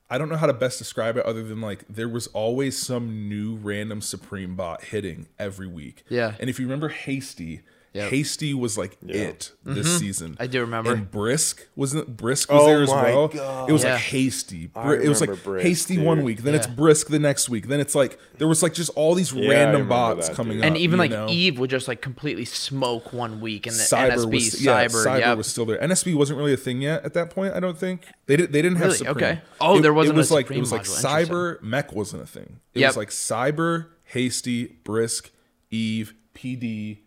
I 0.09 0.18
don't 0.18 0.30
know 0.30 0.38
how 0.38 0.45
to 0.47 0.53
best 0.53 0.77
describe 0.77 1.18
it 1.18 1.25
other 1.25 1.44
than 1.44 1.59
like 1.59 1.83
there 1.89 2.07
was 2.07 2.27
always 2.27 2.77
some 2.77 3.27
new 3.27 3.56
random 3.56 4.01
Supreme 4.01 4.56
bot 4.56 4.83
hitting 4.85 5.27
every 5.39 5.68
week. 5.68 6.03
Yeah. 6.07 6.35
And 6.39 6.50
if 6.50 6.59
you 6.59 6.65
remember 6.65 6.89
Hasty, 6.89 7.62
Yep. 7.97 8.11
Hasty 8.11 8.53
was 8.53 8.77
like 8.77 8.97
it 9.07 9.51
this 9.65 9.99
season. 9.99 10.31
Mm-hmm. 10.33 10.41
I 10.44 10.47
do 10.47 10.61
remember. 10.61 10.94
And 10.94 11.09
Brisk 11.11 11.67
wasn't 11.75 12.15
Brisk 12.15 12.51
was 12.51 12.61
Oh 12.61 12.65
there 12.67 12.83
as 12.83 12.89
my 12.89 13.03
well. 13.03 13.27
God. 13.27 13.69
It 13.69 13.73
was 13.73 13.83
Yeah. 13.83 13.94
like 13.94 14.01
Hasty. 14.03 14.69
I 14.75 14.83
Bri- 14.85 15.05
it 15.05 15.09
was 15.09 15.19
like 15.21 15.44
Brisk, 15.44 15.65
Hasty 15.65 15.97
one 15.97 16.23
week, 16.23 16.44
then 16.44 16.55
it's 16.55 16.67
Brisk 16.67 17.07
the 17.07 17.19
next 17.19 17.49
week, 17.49 17.67
then 17.67 17.79
it's 17.79 17.95
like 17.95 18.19
there 18.38 18.47
was 18.47 18.61
like 18.63 18.73
just 18.73 18.91
all 18.95 19.15
these 19.15 19.35
I 19.35 19.39
random 19.47 19.89
bots 19.89 20.27
that, 20.27 20.35
coming 20.35 20.53
dude. 20.57 20.61
up. 20.63 20.67
and 20.67 20.77
even 20.77 20.99
like 20.99 21.11
know? 21.11 21.27
Eve 21.29 21.59
would 21.59 21.69
just 21.69 21.88
like 21.88 22.01
completely 22.01 22.45
smoke 22.45 23.11
one 23.13 23.41
week, 23.41 23.65
and 23.67 23.75
the 23.75 23.79
Cyber 23.83 24.11
NSB 24.11 24.31
was 24.33 24.61
yeah, 24.63 24.85
Cyber, 24.85 25.05
Cyber 25.05 25.19
yep. 25.19 25.38
was 25.38 25.47
still 25.47 25.65
there. 25.65 25.77
NSB 25.79 26.15
wasn't 26.15 26.38
really 26.38 26.53
a 26.53 26.57
thing 26.57 26.81
yet 26.81 27.03
at 27.03 27.13
that 27.15 27.29
point. 27.31 27.53
I 27.53 27.59
don't 27.59 27.77
think 27.77 28.05
they 28.27 28.35
did. 28.38 28.51
They 28.53 28.61
didn't 28.61 28.77
have 28.77 28.88
Really? 28.88 28.97
Supreme. 28.97 29.15
Okay. 29.17 29.41
Oh, 29.59 29.77
It- 29.79 29.81
there 29.81 29.94
wasn't 29.94 30.15
It 30.15 30.17
was 30.19 30.31
like 30.31 30.51
it 30.51 30.59
was 30.59 30.71
like. 30.71 30.83
Cyber 30.83 31.61
Mech 31.63 31.94
wasn't 31.94 32.21
a 32.23 32.27
thing. 32.27 32.59
It 32.73 32.81
Yep. 32.81 32.89
was 32.89 32.97
like 32.97 33.09
Cyber, 33.09 33.88
Hasty, 34.03 34.77
Brisk, 34.83 35.31
Eve, 35.71 36.13
PD, 36.35 36.99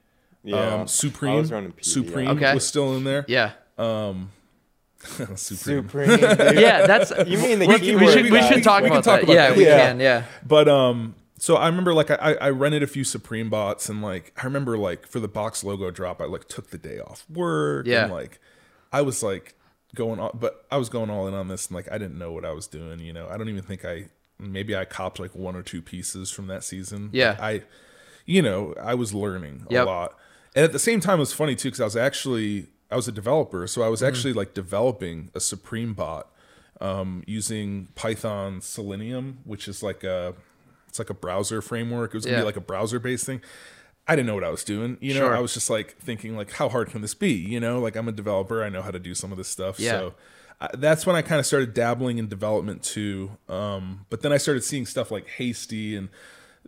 Yeah. 0.43 0.75
um, 0.75 0.81
I 0.83 0.85
Supreme. 0.87 1.35
was 1.37 1.51
PD, 1.51 1.85
Supreme 1.85 2.25
yeah. 2.27 2.33
Okay. 2.33 2.55
was 2.55 2.67
still 2.67 2.97
in 2.97 3.05
there. 3.05 3.25
yeah. 3.29 3.53
Supreme. 5.01 5.37
Supreme. 5.37 6.09
dude. 6.09 6.21
Yeah, 6.59 6.87
that's 6.87 7.11
You 7.27 7.39
mean 7.39 7.59
the 7.59 7.67
we, 7.67 7.79
keyword 7.79 8.03
we 8.03 8.13
should 8.13 8.25
we 8.25 8.31
guys. 8.31 8.49
should 8.53 8.63
talk 8.65 8.83
We 8.83 8.89
can 8.91 8.99
about 8.99 9.05
talk 9.05 9.21
that. 9.21 9.25
about 9.25 9.33
yeah, 9.35 9.49
that. 9.49 9.57
we 9.57 9.65
Yeah. 9.65 9.79
can. 9.89 10.01
Yeah, 10.01 10.25
But 10.47 10.69
um, 10.69 11.15
so 11.39 11.57
I 11.57 11.67
remember 11.69 11.95
like 11.95 12.11
I, 12.11 12.35
I 12.41 12.51
rented 12.51 12.83
a 12.83 12.87
few 12.87 13.03
Supreme 13.05 13.49
bots 13.49 13.89
and 13.89 14.03
like 14.03 14.33
I 14.37 14.45
remember 14.45 14.77
like 14.77 15.07
for 15.07 15.19
the 15.21 15.29
box 15.29 15.65
logo 15.65 15.91
drop 15.91 16.21
I 16.21 16.25
like 16.27 16.49
took 16.49 16.69
the 16.71 16.77
day 16.79 16.99
off 17.01 17.25
work 17.31 17.87
Yeah. 17.87 18.05
and 18.05 18.13
like 18.13 18.41
I 18.93 19.01
was 19.01 19.23
like 19.23 19.55
going 19.95 20.21
on 20.21 20.33
but 20.39 20.67
I 20.71 20.77
was 20.77 20.89
going 20.91 21.09
all 21.09 21.27
in 21.29 21.35
on 21.35 21.49
this 21.49 21.69
and 21.69 21.75
like 21.77 21.91
I 21.91 21.97
didn't 21.97 22.19
know 22.19 22.31
what 22.33 22.45
I 22.45 22.53
was 22.53 22.67
doing 22.67 23.01
you 23.01 23.13
know 23.15 23.27
I 23.31 23.39
don't 23.39 23.49
even 23.49 23.63
think 23.63 23.85
I 23.87 24.09
maybe 24.39 24.77
I 24.77 24.85
copped 24.85 25.19
like 25.19 25.35
one 25.35 25.57
or 25.57 25.63
two 25.63 25.81
pieces 25.81 26.31
from 26.31 26.47
that 26.49 26.63
season 26.63 27.05
Like, 27.07 27.11
Yeah. 27.15 27.37
I 27.41 27.63
you 28.27 28.43
know 28.43 28.75
I 28.81 28.95
was 28.95 29.15
learning 29.15 29.65
a 29.71 29.73
Yep. 29.73 29.87
lot 29.87 30.15
and 30.55 30.65
at 30.65 30.73
the 30.73 30.79
same 30.79 31.01
time 31.01 31.19
it 31.19 31.21
was 31.21 31.33
funny 31.33 31.55
too 31.57 31.69
because 31.69 31.81
I 31.81 31.85
was 31.85 31.97
actually 31.97 32.67
I 32.91 32.97
was 32.97 33.07
a 33.09 33.13
developer 33.13 33.67
so 33.67 33.81
I 33.81 33.85
Mm-hmm. 33.85 33.91
was 33.91 34.03
actually 34.03 34.33
like 34.33 34.55
developing 34.55 35.31
a 35.35 35.41
Supreme 35.41 35.95
bot 35.95 36.29
um, 36.81 37.23
using 37.27 37.89
Python 37.95 38.61
Selenium, 38.61 39.39
which 39.45 39.69
is 39.69 39.83
like 39.83 40.03
a 40.05 40.35
it's 40.89 40.99
like 40.99 41.11
a 41.11 41.15
browser 41.15 41.61
framework. 41.63 42.11
It 42.13 42.17
was 42.17 42.25
gonna 42.25 42.39
Yeah. 42.39 42.43
be 42.43 42.47
like 42.47 42.57
a 42.57 42.61
browser 42.63 42.99
based 42.99 43.27
thing. 43.27 43.41
I 44.09 44.17
didn't 44.17 44.27
know 44.27 44.35
what 44.35 44.45
I 44.45 44.49
was 44.51 44.65
doing. 44.65 44.97
You 45.01 45.15
know, 45.15 45.21
Sure. 45.21 45.37
I 45.37 45.41
was 45.41 45.55
just 45.55 45.71
like 45.71 45.97
thinking 45.99 46.37
like, 46.37 46.51
how 46.53 46.69
hard 46.69 46.89
can 46.91 47.01
this 47.03 47.15
be? 47.15 47.33
You 47.33 47.61
know, 47.61 47.79
like 47.79 47.95
I'm 47.97 48.09
a 48.09 48.13
developer. 48.13 48.65
I 48.65 48.69
know 48.71 48.83
how 48.83 48.91
to 48.91 48.99
do 48.99 49.15
some 49.15 49.31
of 49.31 49.39
this 49.39 49.47
stuff. 49.47 49.79
Yeah. 49.79 49.91
So 49.93 50.15
I, 50.61 50.69
that's 50.77 51.07
when 51.07 51.15
I 51.15 51.23
kind 51.23 51.39
of 51.39 51.47
started 51.47 51.75
dabbling 51.75 52.19
in 52.19 52.27
development 52.29 52.83
too. 52.83 53.33
Um, 53.49 54.07
but 54.11 54.23
then 54.23 54.33
I 54.33 54.37
started 54.39 54.65
seeing 54.65 54.85
stuff 54.87 55.11
like 55.13 55.29
Hasty 55.29 55.95
and 55.95 56.09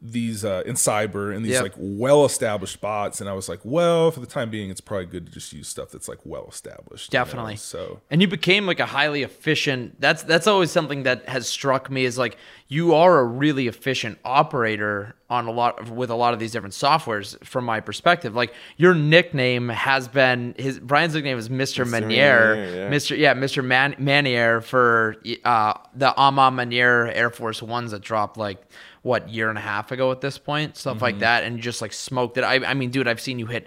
these 0.01 0.45
uh, 0.45 0.63
in 0.67 0.75
cyber 0.75 1.35
and 1.35 1.45
these 1.45 1.53
Yep. 1.53 1.63
like 1.63 1.75
well 1.77 2.25
established 2.25 2.81
bots. 2.81 3.21
And 3.21 3.31
I 3.31 3.35
was 3.35 3.49
like, 3.49 3.61
well, 3.63 4.11
for 4.11 4.19
the 4.21 4.27
time 4.27 4.51
being, 4.51 4.69
it's 4.71 4.81
probably 4.81 5.07
good 5.07 5.27
to 5.27 5.33
just 5.33 5.53
use 5.53 5.69
stuff 5.69 5.91
that's 5.91 6.09
like 6.09 6.19
well 6.25 6.47
established. 6.49 7.13
you 7.13 7.19
know? 7.19 7.25
Definitely. 7.25 7.57
So 7.57 8.01
and 8.11 8.21
you 8.21 8.27
became 8.27 8.67
like 8.67 8.81
a 8.81 8.87
highly 8.87 9.23
efficient. 9.23 10.01
That's 10.01 10.23
that's 10.25 10.47
always 10.47 10.71
something 10.73 11.05
that 11.05 11.29
has 11.29 11.47
struck 11.47 11.91
me 11.91 12.05
is 12.05 12.19
like 12.19 12.37
you 12.67 12.95
are 12.95 13.19
a 13.21 13.25
really 13.25 13.69
efficient 13.69 14.19
operator 14.25 15.15
on 15.31 15.47
a 15.47 15.51
lot 15.53 15.79
of, 15.79 15.91
with 15.91 16.11
a 16.11 16.15
lot 16.15 16.35
of 16.35 16.41
these 16.41 16.51
different 16.53 16.75
softwares. 16.75 17.43
From 17.45 17.65
my 17.65 17.79
perspective, 17.81 18.35
like 18.35 18.53
your 18.77 18.95
nickname 18.95 19.69
has 19.69 20.09
been 20.09 20.55
his 20.59 20.81
Brian's 20.81 21.15
nickname 21.15 21.39
is 21.39 21.49
Mr. 21.49 21.87
Manier, 21.87 22.57
Manier, 22.57 22.75
yeah. 22.75 22.91
Mr. 22.91 23.17
Yeah, 23.17 23.35
Mr. 23.35 23.65
Man, 23.65 23.95
Manier 24.01 24.63
for 24.65 25.17
uh, 25.45 25.75
the 25.95 26.13
Ama 26.21 26.51
Manier 26.51 27.09
Air 27.15 27.31
Force 27.31 27.63
Ones 27.63 27.93
that 27.93 28.03
dropped 28.03 28.37
like 28.37 28.61
what 29.03 29.29
year 29.29 29.49
and 29.49 29.59
a 29.59 29.61
half 29.61 29.91
ago 29.93 30.11
at 30.13 30.21
this 30.21 30.39
point, 30.39 30.77
stuff 30.77 30.95
Mm-hmm. 30.97 31.03
like 31.05 31.19
that, 31.21 31.45
and 31.45 31.59
just 31.61 31.83
like 31.83 31.93
smoked 31.93 32.39
it. 32.39 32.43
I, 32.45 32.57
I 32.65 32.75
mean, 32.75 32.91
dude, 32.91 33.09
I've 33.09 33.21
seen 33.21 33.39
you 33.39 33.47
hit 33.47 33.67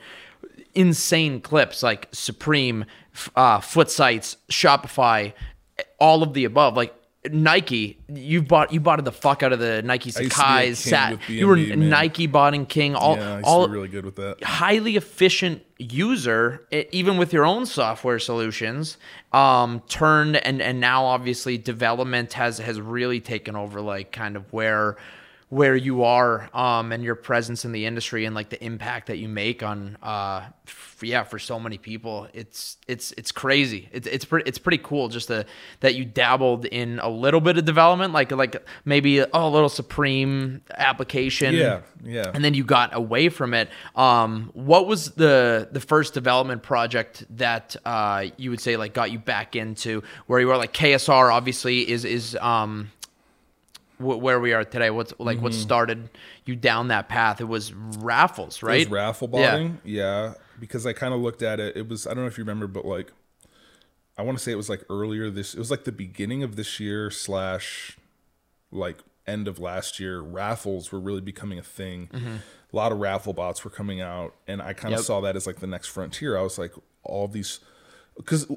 insane 0.73 1.41
clips 1.41 1.83
like 1.83 2.07
Supreme, 2.11 2.85
uh, 3.35 3.59
Foot 3.59 3.89
Sites, 3.91 4.37
Shopify, 4.49 5.33
all 5.99 6.23
of 6.23 6.33
the 6.33 6.45
above. 6.45 6.75
Like 6.75 6.93
Nike, 7.31 7.97
you 8.07 8.41
bought 8.41 8.71
you 8.71 8.79
bought 8.79 9.03
the 9.03 9.11
fuck 9.11 9.41
out 9.43 9.51
of 9.51 9.59
the 9.59 9.81
Nike 9.81 10.03
I 10.03 10.05
used 10.05 10.17
to 10.17 10.21
be 10.21 10.27
a 10.27 10.29
Sacai's, 10.29 10.79
Sat. 10.79 11.29
You 11.29 11.47
were 11.47 11.55
man. 11.55 11.89
Nike 11.89 12.27
botting 12.27 12.65
king. 12.65 12.95
All 12.95 13.17
yeah, 13.17 13.41
all 13.43 13.67
really 13.67 13.87
good 13.87 14.05
with 14.05 14.15
that. 14.17 14.43
highly 14.43 14.95
efficient 14.95 15.63
user, 15.77 16.65
even 16.91 17.17
with 17.17 17.33
your 17.33 17.45
own 17.45 17.65
software 17.65 18.19
solutions, 18.19 18.97
um, 19.33 19.81
turned 19.89 20.35
and 20.37 20.61
and 20.61 20.79
now 20.79 21.05
obviously 21.05 21.57
development 21.57 22.33
has 22.33 22.59
has 22.59 22.79
really 22.79 23.19
taken 23.19 23.55
over 23.55 23.81
like 23.81 24.11
kind 24.11 24.35
of 24.35 24.51
where 24.53 24.95
where 25.55 25.75
you 25.75 26.03
are 26.03 26.49
um 26.53 26.91
and 26.91 27.03
your 27.03 27.15
presence 27.15 27.63
in 27.65 27.71
the 27.71 27.85
industry 27.85 28.25
and 28.25 28.35
like 28.35 28.49
the 28.49 28.61
impact 28.63 29.07
that 29.07 29.17
you 29.17 29.29
make 29.29 29.63
on 29.63 29.97
uh 30.03 30.41
f- 30.67 30.99
yeah 31.01 31.23
for 31.23 31.39
so 31.39 31.59
many 31.59 31.77
people 31.77 32.27
it's 32.33 32.77
it's 32.87 33.13
it's 33.17 33.31
crazy 33.31 33.87
it's 33.91 34.07
it's 34.07 34.25
pretty 34.25 34.47
it's 34.49 34.57
pretty 34.57 34.81
cool 34.83 35.07
just 35.07 35.27
to, 35.27 35.45
that 35.79 35.95
you 35.95 36.03
dabbled 36.03 36.65
in 36.65 36.99
a 36.99 37.09
little 37.09 37.39
bit 37.41 37.57
of 37.57 37.63
development 37.63 38.11
like 38.11 38.31
like 38.31 38.65
maybe 38.83 39.21
oh, 39.21 39.47
a 39.47 39.49
little 39.49 39.69
supreme 39.69 40.61
application 40.77 41.53
Yeah, 41.55 41.81
yeah. 42.03 42.31
and 42.33 42.43
then 42.43 42.53
you 42.53 42.63
got 42.63 42.95
away 42.95 43.29
from 43.29 43.53
it. 43.53 43.69
Um, 43.95 44.51
what 44.53 44.87
was 44.87 45.11
the 45.11 45.69
the 45.71 45.79
first 45.79 46.13
development 46.13 46.63
project 46.63 47.23
that 47.37 47.75
uh, 47.85 48.25
you 48.37 48.49
would 48.49 48.59
say 48.59 48.77
like 48.77 48.93
got 48.93 49.11
you 49.11 49.19
back 49.19 49.55
into 49.55 50.03
where 50.27 50.39
you 50.39 50.47
were 50.47 50.57
like 50.57 50.73
KSR? 50.73 51.33
Obviously, 51.33 51.89
is 51.89 52.03
is 52.05 52.35
um, 52.41 52.91
wh- 53.97 54.21
where 54.21 54.39
we 54.39 54.53
are 54.53 54.63
today. 54.63 54.89
What's 54.89 55.13
like 55.19 55.41
what 55.41 55.51
mm-hmm. 55.51 55.61
started 55.61 56.09
you 56.45 56.55
down 56.55 56.89
that 56.89 57.09
path? 57.09 57.41
It 57.41 57.45
was 57.45 57.73
raffles, 57.73 58.63
right? 58.63 58.81
It 58.81 58.89
was 58.89 58.93
raffle 58.93 59.27
botting, 59.27 59.79
yeah. 59.83 60.33
Because 60.59 60.85
I 60.85 60.93
kind 60.93 61.13
of 61.13 61.19
looked 61.19 61.41
at 61.41 61.59
it. 61.59 61.75
It 61.75 61.89
was 61.89 62.07
I 62.07 62.13
don't 62.13 62.23
know 62.23 62.27
if 62.27 62.37
you 62.37 62.43
remember, 62.43 62.67
but 62.67 62.85
like 62.85 63.11
I 64.17 64.21
want 64.21 64.37
to 64.37 64.43
say 64.43 64.51
it 64.51 64.55
was 64.55 64.69
like 64.69 64.83
earlier 64.89 65.29
this. 65.29 65.53
It 65.53 65.59
was 65.59 65.71
like 65.71 65.83
the 65.83 65.91
beginning 65.91 66.43
of 66.43 66.55
this 66.55 66.79
year 66.79 67.11
slash 67.11 67.97
like 68.71 68.97
end 69.27 69.47
of 69.47 69.59
last 69.59 69.99
year. 69.99 70.21
Raffles 70.21 70.91
were 70.91 70.99
really 70.99 71.21
becoming 71.21 71.59
a 71.59 71.63
thing. 71.63 72.09
Mm-hmm. 72.13 72.35
A 72.71 72.75
lot 72.75 72.91
of 72.91 72.99
raffle 72.99 73.33
bots 73.33 73.63
were 73.63 73.71
coming 73.71 74.01
out, 74.01 74.35
and 74.47 74.61
I 74.61 74.73
kind 74.73 74.93
of 74.93 74.99
Yep. 74.99 75.05
saw 75.05 75.21
that 75.21 75.35
as 75.35 75.47
like 75.47 75.59
the 75.59 75.67
next 75.67 75.87
frontier. 75.87 76.37
I 76.37 76.41
was 76.41 76.57
like, 76.57 76.73
all 77.03 77.27
these 77.27 77.59
because 78.17 78.47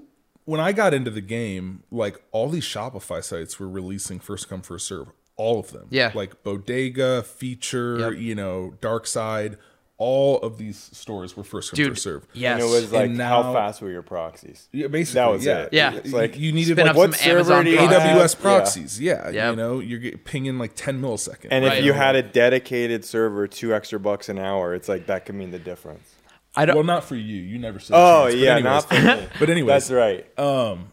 when 0.45 0.61
I 0.61 0.73
got 0.73 0.95
into 0.95 1.11
the 1.11 1.21
game, 1.21 1.83
like 1.90 2.23
all 2.33 2.49
these 2.49 2.64
Shopify 2.64 3.23
sites 3.23 3.61
were 3.61 3.68
releasing 3.68 4.18
first 4.18 4.49
come 4.49 4.62
first 4.62 4.87
serve, 4.87 5.09
all 5.38 5.59
of 5.59 5.73
them. 5.73 5.87
Yeah. 5.90 6.11
like 6.14 6.42
Bodega, 6.42 7.23
Feature, 7.23 7.99
Yep. 8.12 8.12
you 8.21 8.35
know, 8.35 8.75
Dark 8.83 9.07
Side, 9.07 9.57
all 9.97 10.38
of 10.40 10.59
these 10.59 10.90
stores 10.92 11.37
were 11.37 11.42
first 11.42 11.71
come 11.71 11.76
Dude, 11.76 11.88
first 11.92 12.02
serve. 12.04 12.26
yes. 12.33 12.61
And 12.61 12.68
it 12.71 12.73
was 12.73 12.92
like, 12.92 13.07
And 13.07 13.21
how 13.21 13.52
fast 13.52 13.80
were 13.80 13.90
your 13.90 14.02
proxies? 14.02 14.68
Yeah, 14.73 14.87
basically, 14.88 15.21
That 15.21 15.30
was 15.30 15.45
yeah. 15.47 15.59
it. 15.62 15.68
Yeah. 15.73 15.95
It's 15.95 16.12
like, 16.12 16.38
you 16.38 16.52
needed 16.52 16.76
like 16.78 16.88
up 16.88 16.97
what 16.97 17.14
server 17.16 17.37
Amazon 17.38 17.64
do 17.64 17.71
you 17.73 17.76
proxies. 17.78 17.99
have? 18.02 18.16
AWS 18.16 18.35
Yeah. 18.37 18.40
proxies. 18.42 19.00
Yeah, 19.00 19.30
Yep. 19.30 19.50
you 19.50 19.57
know, 19.57 19.78
you're 19.80 19.99
get- 19.99 20.25
pinging 20.25 20.59
like 20.59 20.73
10 20.76 21.00
milliseconds. 21.02 21.49
And 21.50 21.64
Right. 21.64 21.78
if 21.78 21.85
you 21.85 21.95
had 21.95 22.14
a 22.14 22.23
dedicated 22.23 23.04
server, 23.04 23.47
two 23.49 23.75
extra 23.75 23.99
bucks 23.99 24.28
an 24.28 24.38
hour, 24.38 24.73
it's 24.75 24.88
like 24.88 25.07
that 25.07 25.25
could 25.26 25.35
mean 25.35 25.50
the 25.50 25.59
difference. 25.59 26.09
I 26.57 26.64
don't. 26.64 26.75
well, 26.76 26.85
not 26.85 27.04
for 27.04 27.14
you. 27.16 27.40
You 27.42 27.59
never 27.59 27.78
said. 27.78 27.95
a 27.95 27.97
Oh 27.97 28.23
chance, 28.25 28.35
but 28.35 28.38
yeah, 28.40 28.50
anyways. 28.52 28.64
not 28.64 28.88
for 28.88 28.95
me. 29.23 29.28
But 29.38 29.50
anyways, 29.50 29.88
that's 29.88 29.90
right. 29.92 30.38
Um, 30.38 30.92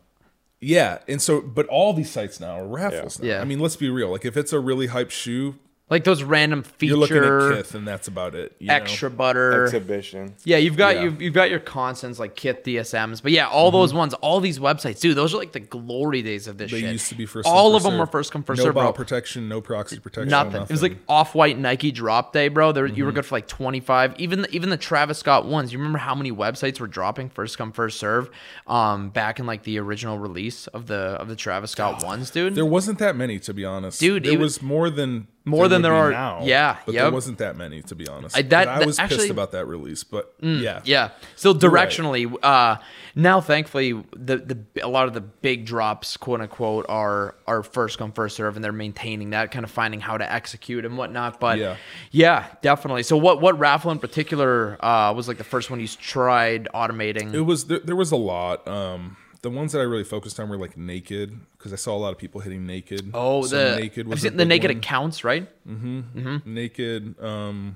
Yeah, 0.65 0.97
and 1.07 1.21
so, 1.21 1.41
but 1.41 1.67
all 1.67 1.93
these 1.93 2.09
sites 2.09 2.39
now 2.39 2.59
are 2.59 2.67
raffles. 2.67 3.19
Now. 3.19 3.27
Yeah. 3.27 3.41
I 3.41 3.45
mean, 3.45 3.59
let's 3.59 3.75
be 3.75 3.87
real. 3.89 4.09
Like, 4.09 4.25
if 4.25 4.35
it's 4.35 4.51
a 4.51 4.59
really 4.59 4.87
hype 4.87 5.11
shoe, 5.11 5.55
like 5.87 6.03
those 6.03 6.23
random 6.23 6.63
you're 6.79 6.97
looking 6.97 7.17
at 7.17 7.21
feature 7.23 7.53
Kith, 7.57 7.75
and 7.75 7.87
that's 7.87 8.07
about 8.07 8.33
it. 8.33 8.55
you 8.57 8.67
know? 8.67 8.73
extra 8.73 9.09
butter. 9.11 9.65
Exhibition. 9.65 10.33
Yeah, 10.43 10.57
you've 10.57 10.77
got 10.77 10.95
Yeah. 10.95 11.03
you've, 11.03 11.21
you've 11.21 11.33
got 11.35 11.51
your 11.51 11.59
constants 11.59 12.17
like 12.17 12.35
Kith 12.35 12.63
DSMs, 12.63 13.21
but 13.21 13.31
yeah, 13.31 13.47
all 13.47 13.69
those 13.69 13.93
ones, 13.93 14.15
all 14.15 14.39
these 14.39 14.57
websites, 14.57 14.99
dude, 14.99 15.15
those 15.15 15.33
are 15.35 15.37
like 15.37 15.51
the 15.51 15.59
glory 15.59 16.23
days 16.23 16.47
of 16.47 16.57
this 16.57 16.71
Mm-hmm. 16.71 16.75
They 16.75 16.81
shit. 16.81 16.91
used 16.93 17.09
to 17.09 17.15
be 17.15 17.25
first. 17.27 17.47
All 17.47 17.69
come, 17.69 17.75
of 17.75 17.81
first 17.83 17.91
them 17.91 17.99
were 17.99 18.05
first 18.07 18.31
come 18.31 18.43
first 18.43 18.57
no 18.59 18.63
serve, 18.65 18.73
bro. 18.73 18.83
bot 18.85 18.95
protection, 18.95 19.47
no 19.47 19.61
proxy 19.61 19.99
protection. 19.99 20.29
Nothing. 20.29 20.63
It 20.63 20.69
was 20.69 20.81
like 20.81 20.97
off 21.07 21.35
white 21.35 21.59
Nike 21.59 21.91
drop 21.91 22.33
day, 22.33 22.47
bro. 22.47 22.71
There, 22.71 22.87
you 22.87 23.05
were 23.05 23.11
good 23.11 23.25
for 23.25 23.35
like 23.35 23.47
twenty 23.47 23.79
five. 23.79 24.15
Even 24.17 24.41
the, 24.41 24.49
even 24.55 24.69
the 24.71 24.77
Travis 24.77 25.19
Scott 25.19 25.45
ones. 25.45 25.71
You 25.71 25.77
remember 25.77 25.99
how 25.99 26.15
many 26.15 26.31
websites 26.31 26.79
were 26.79 26.87
dropping 26.87 27.29
first 27.29 27.59
come 27.59 27.71
first 27.71 27.99
serve, 27.99 28.31
um, 28.65 29.09
back 29.09 29.39
in 29.39 29.45
like 29.45 29.61
the 29.61 29.77
original 29.77 30.17
release 30.17 30.65
of 30.67 30.87
the 30.87 30.95
of 30.95 31.27
the 31.27 31.35
Travis 31.35 31.69
Scott 31.71 32.03
ones, 32.03 32.31
dude. 32.31 32.55
There 32.55 32.65
wasn't 32.65 32.97
that 32.99 33.15
many, 33.15 33.37
to 33.39 33.53
be 33.53 33.63
honest. 33.63 33.99
Dude, 33.99 34.23
there 34.23 34.33
it- 34.33 34.39
was 34.39 34.63
more 34.63 34.89
than 34.89 35.27
More 35.47 35.67
than 35.67 35.83
there 35.83 35.93
are- 35.93 36.09
now. 36.11 36.39
yeah, 36.43 36.77
but 36.85 36.95
yep. 36.95 37.03
there 37.03 37.11
wasn't 37.11 37.37
that 37.37 37.55
many, 37.55 37.81
to 37.83 37.95
be 37.95 38.07
honest. 38.07 38.35
I- 38.35 38.41
that- 38.41 38.67
I 38.67 38.79
that- 38.79 38.85
was 38.87 38.97
actually- 38.97 39.17
pissed 39.17 39.29
about 39.29 39.51
that 39.51 39.67
release, 39.67 40.03
but 40.03 40.33
yeah, 40.41 40.81
Yeah. 40.83 41.09
So 41.35 41.51
right. 41.53 41.61
directionally, 41.61 42.35
uh, 42.43 42.77
now 43.13 43.41
thankfully, 43.41 43.91
the 44.15 44.37
the 44.37 44.57
a 44.83 44.87
lot 44.89 45.07
of 45.07 45.13
the 45.13 45.21
big 45.21 45.65
drops, 45.65 46.17
quote 46.17 46.41
unquote, 46.41 46.85
are 46.89 47.35
are 47.47 47.61
first 47.63 47.97
come 47.99 48.11
first 48.11 48.35
serve, 48.35 48.55
and 48.55 48.63
they're 48.65 48.71
maintaining 48.71 49.29
that, 49.29 49.51
kind 49.51 49.63
of 49.63 49.69
finding 49.71 50.01
how 50.01 50.17
to 50.17 50.29
execute 50.33 50.83
and 50.83 50.97
whatnot. 50.97 51.39
But 51.39 51.59
Yeah. 51.59 51.75
yeah, 52.11 52.45
definitely. 52.61 53.03
So 53.03 53.15
what 53.15 53.39
what 53.39 53.57
raffle 53.59 53.91
in 53.91 53.99
particular 53.99 54.77
uh, 54.83 55.13
was 55.15 55.27
like 55.27 55.37
the 55.37 55.43
first 55.43 55.69
one 55.69 55.79
you 55.79 55.87
tried 55.87 56.67
automating? 56.73 57.33
It 57.33 57.41
was 57.41 57.65
there, 57.65 57.79
there 57.79 57.95
was 57.95 58.11
a 58.11 58.15
lot. 58.17 58.67
Um, 58.67 59.15
the 59.45 59.51
ones 59.51 59.73
that 59.73 59.79
I 59.79 59.83
really 59.83 60.03
focused 60.03 60.39
on 60.39 60.49
were 60.49 60.57
like 60.57 60.75
naked 60.75 61.39
because 61.51 61.71
I 61.71 61.75
saw 61.75 61.95
a 61.95 62.01
lot 62.01 62.09
of 62.11 62.17
people 62.17 62.41
hitting 62.41 62.65
naked. 62.65 63.11
oh, 63.13 63.43
So 63.45 63.75
the 63.75 63.79
naked 63.79 64.07
I've 64.07 64.11
was 64.11 64.21
seen 64.21 64.37
the 64.37 64.43
naked 64.45 64.71
one. 64.71 64.77
accounts, 64.77 65.23
right? 65.23 65.47
Mm-hmm. 65.67 65.99
mm-hmm. 66.19 66.53
Naked. 66.53 67.15
Um, 67.23 67.75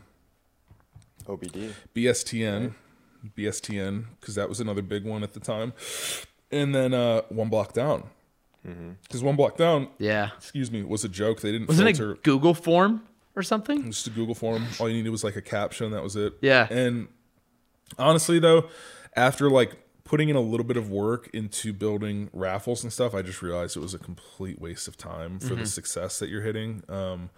OBD. 1.27 1.71
BSTN, 1.95 2.73
BSTN, 3.37 4.05
because 4.19 4.33
that 4.35 4.49
was 4.49 4.59
another 4.59 4.81
big 4.81 5.05
one 5.05 5.21
at 5.21 5.33
the 5.33 5.39
time. 5.39 5.73
And 6.51 6.73
then 6.73 6.93
uh, 6.95 7.21
one 7.29 7.49
block 7.49 7.73
down, 7.73 8.09
because 9.03 9.21
one 9.21 9.35
block 9.35 9.55
down, 9.55 9.89
Yeah. 9.99 10.31
excuse 10.37 10.71
me, 10.71 10.81
was 10.83 11.03
a 11.03 11.09
joke. 11.09 11.41
They 11.41 11.51
didn't 11.51 11.67
Wasn't 11.67 11.85
filter 11.95 12.13
it 12.13 12.23
Google 12.23 12.55
form 12.55 13.03
or 13.35 13.43
something? 13.43 13.85
just 13.91 14.07
a 14.07 14.09
Google 14.09 14.33
form. 14.33 14.65
All 14.79 14.89
you 14.89 14.95
needed 14.95 15.11
was 15.11 15.23
like 15.23 15.35
a 15.35 15.41
caption. 15.43 15.91
That 15.91 16.01
was 16.01 16.15
it. 16.15 16.33
Yeah. 16.41 16.67
And 16.71 17.09
honestly, 17.99 18.39
though, 18.39 18.67
after 19.15 19.51
like 19.51 19.77
putting 20.09 20.29
in 20.29 20.35
a 20.35 20.41
little 20.41 20.65
bit 20.65 20.75
of 20.75 20.89
work 20.89 21.29
into 21.33 21.71
building 21.71 22.29
raffles 22.33 22.83
and 22.83 22.91
stuff, 22.91 23.13
I 23.13 23.21
just 23.21 23.41
realized 23.43 23.77
it 23.77 23.81
was 23.81 23.93
a 23.93 23.99
complete 23.99 24.59
waste 24.59 24.87
of 24.87 24.97
time 24.97 25.37
for 25.39 25.49
Mm-hmm. 25.53 25.59
the 25.61 25.65
success 25.67 26.17
that 26.19 26.29
you're 26.29 26.41
hitting. 26.41 26.81
Um, 26.89 27.29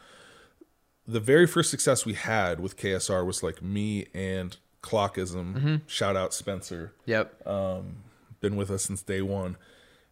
the 1.05 1.19
very 1.19 1.45
first 1.47 1.69
success 1.69 2.05
we 2.05 2.13
had 2.13 2.59
with 2.61 2.77
KSR 2.77 3.25
was 3.25 3.43
like 3.43 3.61
me 3.61 4.05
and 4.13 4.55
Clockism. 4.81 5.53
Mm-hmm. 5.55 5.75
Shout 5.87 6.15
out 6.15 6.33
Spencer. 6.33 6.93
Yep. 7.05 7.43
Been 8.39 8.55
with 8.55 8.71
us 8.71 8.83
since 8.83 9.01
day 9.01 9.21
one. 9.21 9.57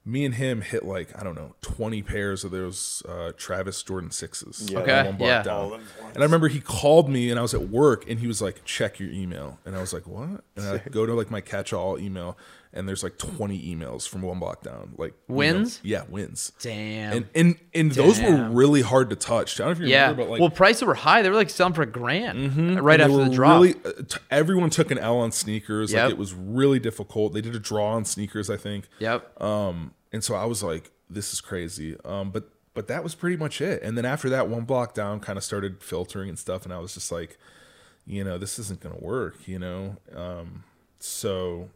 Me 0.10 0.26
and 0.26 0.36
him 0.36 0.62
hit 0.62 0.84
like 0.84 1.18
I 1.20 1.24
don't 1.24 1.36
know 1.36 1.56
twenty 1.62 2.02
pairs 2.02 2.44
of 2.44 2.52
those 2.52 3.04
uh, 3.08 3.32
Travis 3.38 3.82
Jordan 3.84 4.12
sixes. 4.12 4.70
Yeah. 4.72 4.80
Okay, 4.80 5.04
one 5.04 5.20
yeah. 5.20 5.44
down. 5.44 5.72
All 5.72 5.80
And 6.14 6.18
I 6.18 6.24
remember 6.24 6.48
he 6.48 6.60
called 6.60 7.10
me 7.10 7.30
and 7.30 7.38
I 7.38 7.42
was 7.42 7.54
at 7.54 7.70
work 7.70 8.10
and 8.10 8.20
he 8.20 8.28
was 8.28 8.42
like, 8.42 8.66
check 8.66 9.00
your 9.00 9.12
email. 9.12 9.60
And 9.66 9.76
I 9.76 9.82
was 9.82 9.94
like, 9.94 10.08
what? 10.08 10.44
And 10.56 10.68
I 10.68 10.78
go 10.90 11.06
to 11.06 11.14
like 11.14 11.30
my 11.30 11.42
catch 11.42 11.74
all 11.74 12.00
email 12.00 12.38
and 12.72 12.88
there's 12.88 13.04
like 13.04 13.18
20 13.18 13.76
emails 13.76 14.08
from 14.08 14.22
one 14.22 14.40
block 14.40 14.62
down. 14.62 14.94
Like 14.98 15.14
you 15.28 15.34
know, 15.34 15.38
Wins? 15.38 15.80
yeah, 15.84 16.04
wins. 16.08 16.52
Damn. 16.62 17.14
And 17.14 17.28
and 17.34 17.56
and 17.74 17.92
those 17.92 18.22
were 18.22 18.50
really 18.50 18.82
hard 18.82 19.10
to 19.10 19.16
touch. 19.16 19.60
I 19.60 19.66
don't 19.66 19.68
know 19.68 19.72
if 19.84 19.88
you 19.88 19.94
yeah. 19.94 20.02
remember, 20.04 20.24
but 20.24 20.32
like 20.32 20.42
well, 20.42 20.50
prices 20.50 20.84
were 20.84 20.94
high. 20.94 21.22
They 21.22 21.30
were 21.30 21.36
like 21.36 21.50
selling 21.50 21.74
for 21.74 21.82
a 21.82 21.88
grand 21.88 22.78
right 22.84 22.98
they 22.98 23.04
after 23.04 23.18
were 23.18 23.26
the 23.26 23.36
drop. 23.36 23.62
Really, 23.62 23.76
uh, 23.84 24.04
t- 24.08 24.20
everyone 24.30 24.70
took 24.70 24.92
an 24.92 25.00
L 25.00 25.18
on 25.18 25.32
sneakers. 25.32 25.92
Yep. 25.92 26.04
Like 26.04 26.12
it 26.12 26.18
was 26.18 26.34
really 26.34 26.80
difficult. 26.80 27.34
They 27.34 27.42
did 27.42 27.56
a 27.56 27.60
draw 27.60 27.94
on 27.94 28.06
sneakers, 28.06 28.50
I 28.50 28.58
think. 28.58 28.88
yep. 29.00 29.40
Um, 29.42 29.94
and 30.12 30.24
so 30.24 30.36
I 30.36 30.46
was 30.46 30.64
like, 30.64 30.92
this 31.10 31.34
is 31.34 31.42
crazy. 31.42 31.98
Um, 32.06 32.32
but 32.32 32.50
but 32.74 32.88
that 32.88 33.04
was 33.04 33.16
pretty 33.16 33.36
much 33.36 33.62
it. 33.62 33.82
And 33.84 33.98
then 33.98 34.06
after 34.06 34.30
that, 34.30 34.48
one 34.48 34.64
block 34.64 34.94
down 34.94 35.20
kind 35.20 35.38
of 35.38 35.44
started 35.44 35.84
filtering 35.84 36.30
and 36.30 36.40
stuff, 36.40 36.64
and 36.66 36.74
I 36.74 36.80
was 36.80 36.94
just 36.94 37.12
like, 37.12 37.38
you 38.06 38.24
know, 38.24 38.38
this 38.38 38.60
isn't 38.60 38.80
gonna 38.80 39.00
work. 39.00 39.48
You 39.48 39.60
know, 39.60 39.98
um, 40.16 40.64
so 41.00 41.70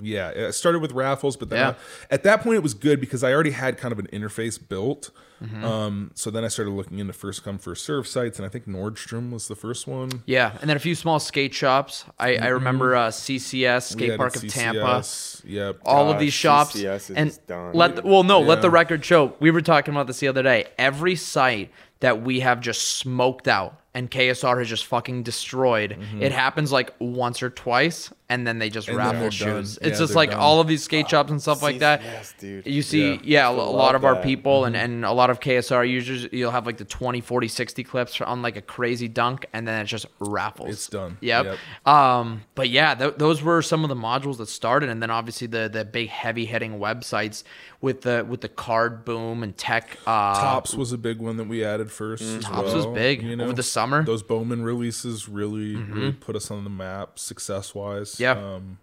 yeah, 0.00 0.28
it 0.30 0.52
started 0.52 0.80
with 0.80 0.92
raffles, 0.92 1.36
but 1.36 1.48
then 1.50 1.58
Yeah. 1.58 1.68
I- 2.10 2.14
at 2.14 2.22
that 2.24 2.42
point 2.42 2.56
it 2.56 2.62
was 2.62 2.74
good 2.74 3.00
because 3.00 3.22
I 3.24 3.32
already 3.32 3.50
had 3.52 3.78
kind 3.78 3.92
of 3.92 3.98
an 3.98 4.06
interface 4.12 4.58
built. 4.68 5.10
Mm-hmm. 5.42 5.64
Um, 5.64 6.10
so 6.14 6.30
then 6.30 6.44
I 6.44 6.48
started 6.48 6.72
looking 6.72 6.98
into 6.98 7.14
first 7.14 7.42
come 7.42 7.56
first 7.58 7.84
serve 7.86 8.06
sites, 8.06 8.38
and 8.38 8.44
I 8.44 8.50
think 8.50 8.66
Nordstrom 8.66 9.30
was 9.32 9.48
the 9.48 9.54
first 9.56 9.86
one. 9.86 10.22
Yeah, 10.26 10.52
and 10.60 10.68
then 10.68 10.76
a 10.76 10.80
few 10.80 10.94
small 10.94 11.18
skate 11.18 11.54
shops. 11.54 12.04
I, 12.18 12.36
I 12.36 12.48
remember 12.48 12.94
uh, 12.94 13.08
CCS 13.08 13.60
Mm-hmm. 13.90 13.98
Skate 13.98 14.16
Park 14.18 14.36
at 14.36 14.44
of 14.44 14.50
Tampa. 14.50 15.02
Yep. 15.44 15.78
All 15.86 16.10
of 16.10 16.18
these 16.18 16.34
shops 16.34 16.76
CCS 16.76 16.94
is 16.96 17.10
and 17.16 17.38
done. 17.46 17.72
let 17.72 17.96
the, 17.96 18.02
well 18.02 18.22
no 18.22 18.40
let 18.40 18.60
the 18.60 18.68
record 18.70 19.02
show. 19.04 19.32
We 19.40 19.50
were 19.50 19.62
talking 19.62 19.94
about 19.94 20.06
this 20.08 20.20
the 20.20 20.28
other 20.28 20.42
day. 20.42 20.66
Every 20.76 21.16
site 21.16 21.70
that 22.00 22.22
we 22.22 22.40
have 22.40 22.60
just 22.60 22.98
smoked 22.98 23.48
out 23.48 23.80
and 23.94 24.10
KSR 24.10 24.58
has 24.58 24.68
just 24.68 24.84
fucking 24.86 25.22
destroyed. 25.22 25.98
It 26.20 26.32
happens 26.32 26.70
like 26.70 26.94
once 27.00 27.42
or 27.42 27.48
twice, 27.50 28.12
and 28.30 28.46
then 28.46 28.58
they 28.58 28.70
just 28.70 28.88
Mm-hmm. 28.88 28.98
And 28.98 29.08
then 29.10 29.14
raffle 29.16 29.30
shoes. 29.30 29.76
done. 29.76 29.88
It's 29.90 29.98
Yeah, 30.00 30.04
just 30.06 30.14
like 30.14 30.30
done. 30.30 30.40
all 30.40 30.60
of 30.60 30.66
these 30.66 30.82
skate 30.82 31.10
shops 31.10 31.30
and 31.30 31.42
stuff 31.42 31.62
like 31.62 31.80
that. 31.80 32.00
yes, 32.02 32.32
dude. 32.38 32.66
You 32.66 32.80
see, 32.80 33.12
Yeah. 33.14 33.18
yeah, 33.24 33.50
a 33.50 33.52
Still 33.52 33.72
lot 33.72 33.92
love 33.92 33.94
of 33.96 34.04
our 34.06 34.16
people 34.22 34.64
and, 34.64 34.74
Mm-hmm. 34.74 34.84
and 34.84 35.04
a 35.04 35.12
lot 35.12 35.28
of 35.28 35.40
KSR 35.40 35.84
users, 35.88 36.26
you'll 36.32 36.50
have 36.50 36.64
like 36.64 36.78
the 36.78 36.84
20, 36.86 37.20
40, 37.20 37.48
60 37.48 37.84
clips 37.84 38.18
on 38.22 38.40
like 38.40 38.56
a 38.56 38.62
crazy 38.62 39.08
dunk, 39.08 39.44
and 39.52 39.68
then 39.68 39.82
it's 39.82 39.90
just 39.90 40.06
raffles. 40.18 40.70
It's 40.70 40.86
done. 40.86 41.18
Yep. 41.20 41.44
Yep. 41.44 41.58
Um, 41.86 42.42
but 42.54 42.68
yeah, 42.70 42.94
th- 42.94 43.14
those 43.18 43.42
were 43.42 43.60
some 43.62 43.82
of 43.84 43.88
the 43.90 43.96
modules 43.96 44.38
that 44.38 44.48
started, 44.48 44.88
and 44.88 45.02
then 45.02 45.10
obviously 45.10 45.46
the 45.46 45.68
the 45.70 45.84
big 45.84 46.08
heavy 46.08 46.44
hitting 46.46 46.78
websites 46.78 47.42
with 47.80 48.02
the 48.02 48.24
with 48.28 48.40
the 48.42 48.48
card 48.48 49.04
boom 49.04 49.42
and 49.42 49.56
tech. 49.56 49.96
Uh, 50.06 50.34
Topps 50.40 50.74
was 50.74 50.92
a 50.92 50.98
big 50.98 51.18
one 51.18 51.36
that 51.38 51.48
we 51.48 51.64
added 51.64 51.90
first. 51.90 52.22
as 52.22 52.44
Topps 52.44 52.72
was 52.74 52.86
big 52.86 53.22
you 53.22 53.40
over 53.40 53.52
the 53.52 53.62
summer. 53.62 54.04
Those 54.04 54.22
Bowman 54.22 54.62
releases 54.62 55.28
really, 55.28 55.76
really 55.76 56.12
put 56.12 56.36
us 56.36 56.50
on 56.50 56.62
the 56.64 56.70
map 56.70 57.18
success 57.18 57.74
wise. 57.74 58.19
Yeah. 58.20 58.32
Um, 58.32 58.78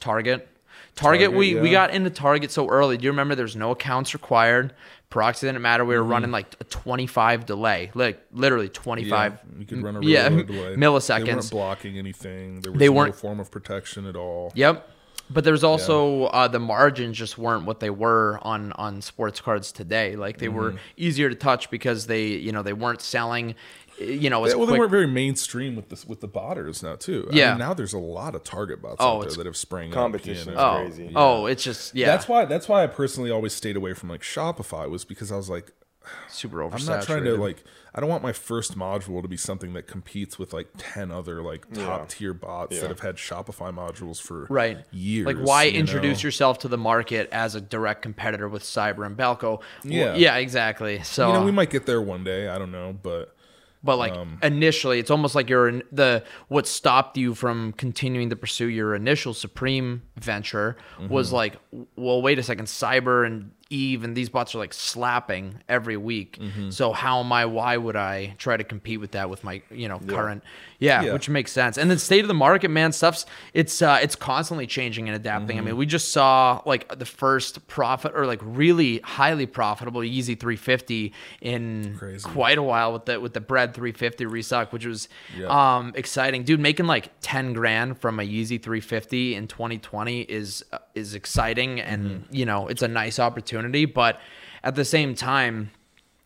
Target. 0.00 0.48
Target, 0.96 1.28
Target, 1.30 1.32
we, 1.38 1.54
we 1.54 1.70
got 1.70 1.90
into 1.92 2.10
Target 2.10 2.50
so 2.50 2.68
early. 2.68 2.96
Do 2.98 3.04
you 3.04 3.10
remember 3.10 3.34
there's 3.34 3.56
no 3.56 3.70
accounts 3.70 4.12
required? 4.12 4.74
Proxy 5.08 5.46
didn't 5.46 5.62
matter. 5.62 5.84
We 5.84 5.94
were 5.96 6.02
Mm-hmm. 6.02 6.10
running 6.10 6.30
like 6.30 6.54
a 6.60 6.64
25 6.64 7.46
delay, 7.46 7.90
like 7.94 8.20
literally 8.32 8.68
25. 8.68 9.32
yeah, 9.32 9.58
you 9.58 9.64
could 9.66 9.82
run 9.82 9.96
a 9.96 10.00
yeah, 10.02 10.28
delay. 10.28 10.44
They 10.46 10.76
milliseconds. 10.76 11.26
weren't 11.26 11.50
blocking 11.50 11.98
anything. 11.98 12.60
There 12.60 12.72
was 12.72 12.78
They 12.78 12.86
no 12.86 12.92
weren't- 12.92 13.14
form 13.14 13.40
of 13.40 13.50
protection 13.50 14.06
at 14.06 14.16
all. 14.16 14.52
Yep. 14.54 14.88
But 15.32 15.44
there's 15.44 15.62
also 15.62 16.24
uh, 16.24 16.48
the 16.48 16.58
margins 16.58 17.16
just 17.16 17.38
weren't 17.38 17.64
what 17.64 17.78
they 17.78 17.90
were 17.90 18.40
on 18.42 18.72
on 18.72 19.00
sports 19.00 19.40
cards 19.40 19.70
today. 19.70 20.16
Like 20.16 20.38
they 20.38 20.48
were 20.48 20.70
Mm-hmm. 20.72 20.78
easier 20.96 21.28
to 21.28 21.36
touch 21.36 21.70
because 21.70 22.08
they 22.08 22.26
you 22.26 22.50
know 22.50 22.62
they 22.64 22.72
weren't 22.72 23.00
selling, 23.00 23.54
you 24.00 24.30
know, 24.30 24.44
as 24.44 24.52
Yeah, 24.52 24.56
well, 24.58 24.66
they 24.66 24.78
weren't 24.78 24.90
very 24.90 25.06
mainstream 25.06 25.76
with 25.76 25.88
this 25.90 26.04
with 26.06 26.20
the 26.20 26.28
botters 26.28 26.82
now 26.82 26.96
too. 26.96 27.28
I 27.32 27.36
Yeah. 27.36 27.50
mean, 27.50 27.58
now 27.58 27.74
there's 27.74 27.92
a 27.92 27.98
lot 27.98 28.34
of 28.34 28.42
Target 28.44 28.80
bots 28.82 28.96
Oh, 28.98 29.18
out 29.18 29.22
there 29.28 29.32
that 29.36 29.46
have 29.46 29.56
sprang 29.56 29.90
Competition 29.92 30.54
up. 30.56 30.56
you 30.56 30.56
know. 30.56 30.62
oh, 30.62 30.84
crazy. 30.86 31.12
oh, 31.16 31.46
it's 31.46 31.62
just 31.62 31.94
yeah, 31.94 32.06
That's 32.06 32.26
why. 32.28 32.44
That's 32.44 32.68
why 32.68 32.82
I 32.82 32.86
personally 32.86 33.30
always 33.30 33.52
stayed 33.52 33.76
away 33.76 33.92
from 33.94 34.08
like 34.08 34.22
Shopify 34.22 34.88
was 34.88 35.04
because 35.04 35.30
I 35.30 35.36
was 35.36 35.48
like, 35.50 35.72
super 36.28 36.58
oversaturated. 36.58 36.80
I'm 36.80 36.86
not 36.86 37.02
trying 37.04 37.24
to 37.24 37.36
like. 37.36 37.62
I 37.92 37.98
don't 37.98 38.08
want 38.08 38.22
my 38.22 38.32
first 38.32 38.78
module 38.78 39.20
to 39.20 39.26
be 39.26 39.36
something 39.36 39.72
that 39.72 39.88
competes 39.88 40.38
with 40.38 40.52
like 40.52 40.68
ten 40.78 41.10
other 41.10 41.42
like 41.42 41.66
top 41.74 42.08
tier 42.08 42.32
bots 42.32 42.76
Yeah. 42.76 42.82
that 42.82 42.88
have 42.90 43.00
had 43.00 43.16
Shopify 43.16 43.74
modules 43.74 44.20
for 44.22 44.46
right 44.48 44.78
years. 44.92 45.26
Like 45.26 45.38
why 45.38 45.64
you 45.64 45.78
introduce 45.78 46.22
know? 46.22 46.28
yourself 46.28 46.60
to 46.60 46.68
the 46.68 46.78
market 46.78 47.28
as 47.32 47.56
a 47.56 47.60
direct 47.60 48.02
competitor 48.02 48.48
with 48.48 48.62
Cyber 48.62 49.04
and 49.04 49.16
Balko? 49.16 49.42
Well, 49.50 49.60
Yeah. 49.84 50.14
yeah, 50.14 50.36
exactly. 50.36 51.02
So 51.02 51.26
You 51.26 51.32
know, 51.34 51.44
we 51.44 51.50
might 51.50 51.70
get 51.70 51.84
there 51.86 52.00
one 52.00 52.22
day. 52.22 52.48
I 52.48 52.58
don't 52.58 52.70
know, 52.72 52.96
but 53.02 53.34
But 53.82 53.96
like 53.96 54.12
Um, 54.12 54.38
initially, 54.42 54.98
it's 54.98 55.10
almost 55.10 55.34
like 55.34 55.48
you're 55.48 55.68
in 55.68 55.82
the 55.90 56.22
what 56.48 56.66
stopped 56.66 57.16
you 57.16 57.34
from 57.34 57.72
continuing 57.72 58.28
to 58.30 58.36
pursue 58.36 58.66
your 58.66 58.94
initial 58.94 59.32
Supreme 59.34 60.02
venture 60.16 60.76
Mm-hmm. 60.98 61.08
was 61.08 61.32
like, 61.32 61.56
well, 61.96 62.20
wait 62.20 62.38
a 62.38 62.42
second, 62.42 62.66
Cyber 62.66 63.26
and 63.26 63.52
Eve 63.70 64.04
and 64.04 64.16
these 64.16 64.28
bots 64.28 64.54
are 64.54 64.58
like 64.58 64.74
slapping 64.74 65.62
every 65.68 65.96
week. 65.96 66.38
Mm-hmm. 66.40 66.70
So 66.70 66.92
how 66.92 67.20
am 67.20 67.32
I? 67.32 67.46
Why 67.46 67.76
would 67.76 67.96
I 67.96 68.34
try 68.36 68.56
to 68.56 68.64
compete 68.64 69.00
with 69.00 69.12
that 69.12 69.30
with 69.30 69.44
my 69.44 69.62
you 69.70 69.88
know 69.88 69.98
current? 70.00 70.42
Yeah, 70.80 71.02
Yeah. 71.02 71.12
which 71.12 71.28
makes 71.28 71.52
sense. 71.52 71.76
And 71.78 71.90
then 71.90 71.98
state 71.98 72.22
of 72.22 72.28
the 72.28 72.34
market, 72.34 72.68
man, 72.70 72.90
stuff's 72.92 73.26
it's 73.54 73.80
uh, 73.82 73.98
it's 74.02 74.16
constantly 74.16 74.66
changing 74.66 75.08
and 75.08 75.14
adapting. 75.14 75.58
Mm-hmm. 75.58 75.66
I 75.66 75.70
mean, 75.70 75.76
we 75.76 75.86
just 75.86 76.10
saw 76.10 76.62
like 76.66 76.98
the 76.98 77.04
first 77.06 77.66
profit 77.68 78.12
or 78.14 78.26
like 78.26 78.40
really 78.42 78.98
highly 79.00 79.46
profitable 79.46 80.00
Yeezy 80.00 80.40
350 80.40 81.12
in 81.42 81.96
Crazy. 81.98 82.28
quite 82.28 82.58
a 82.58 82.62
while 82.62 82.92
with 82.92 83.04
the 83.04 83.20
with 83.20 83.34
the 83.34 83.40
bread 83.40 83.74
350 83.74 84.26
restock, 84.26 84.72
which 84.72 84.86
was 84.86 85.08
Yeah. 85.36 85.46
um 85.76 85.92
exciting, 85.94 86.44
dude. 86.44 86.60
Making 86.60 86.86
like 86.86 87.10
10 87.20 87.52
grand 87.52 88.00
from 88.00 88.18
a 88.18 88.22
Yeezy 88.22 88.60
350 88.60 89.34
in 89.34 89.46
2020 89.48 90.22
is 90.22 90.64
uh, 90.72 90.78
is 90.94 91.14
exciting, 91.14 91.78
and 91.80 92.00
Mm-hmm. 92.24 92.34
you 92.34 92.46
know 92.46 92.68
it's 92.68 92.82
a 92.82 92.88
nice 92.88 93.18
opportunity, 93.18 93.84
but 93.84 94.18
at 94.64 94.74
the 94.76 94.84
same 94.84 95.14
time. 95.14 95.70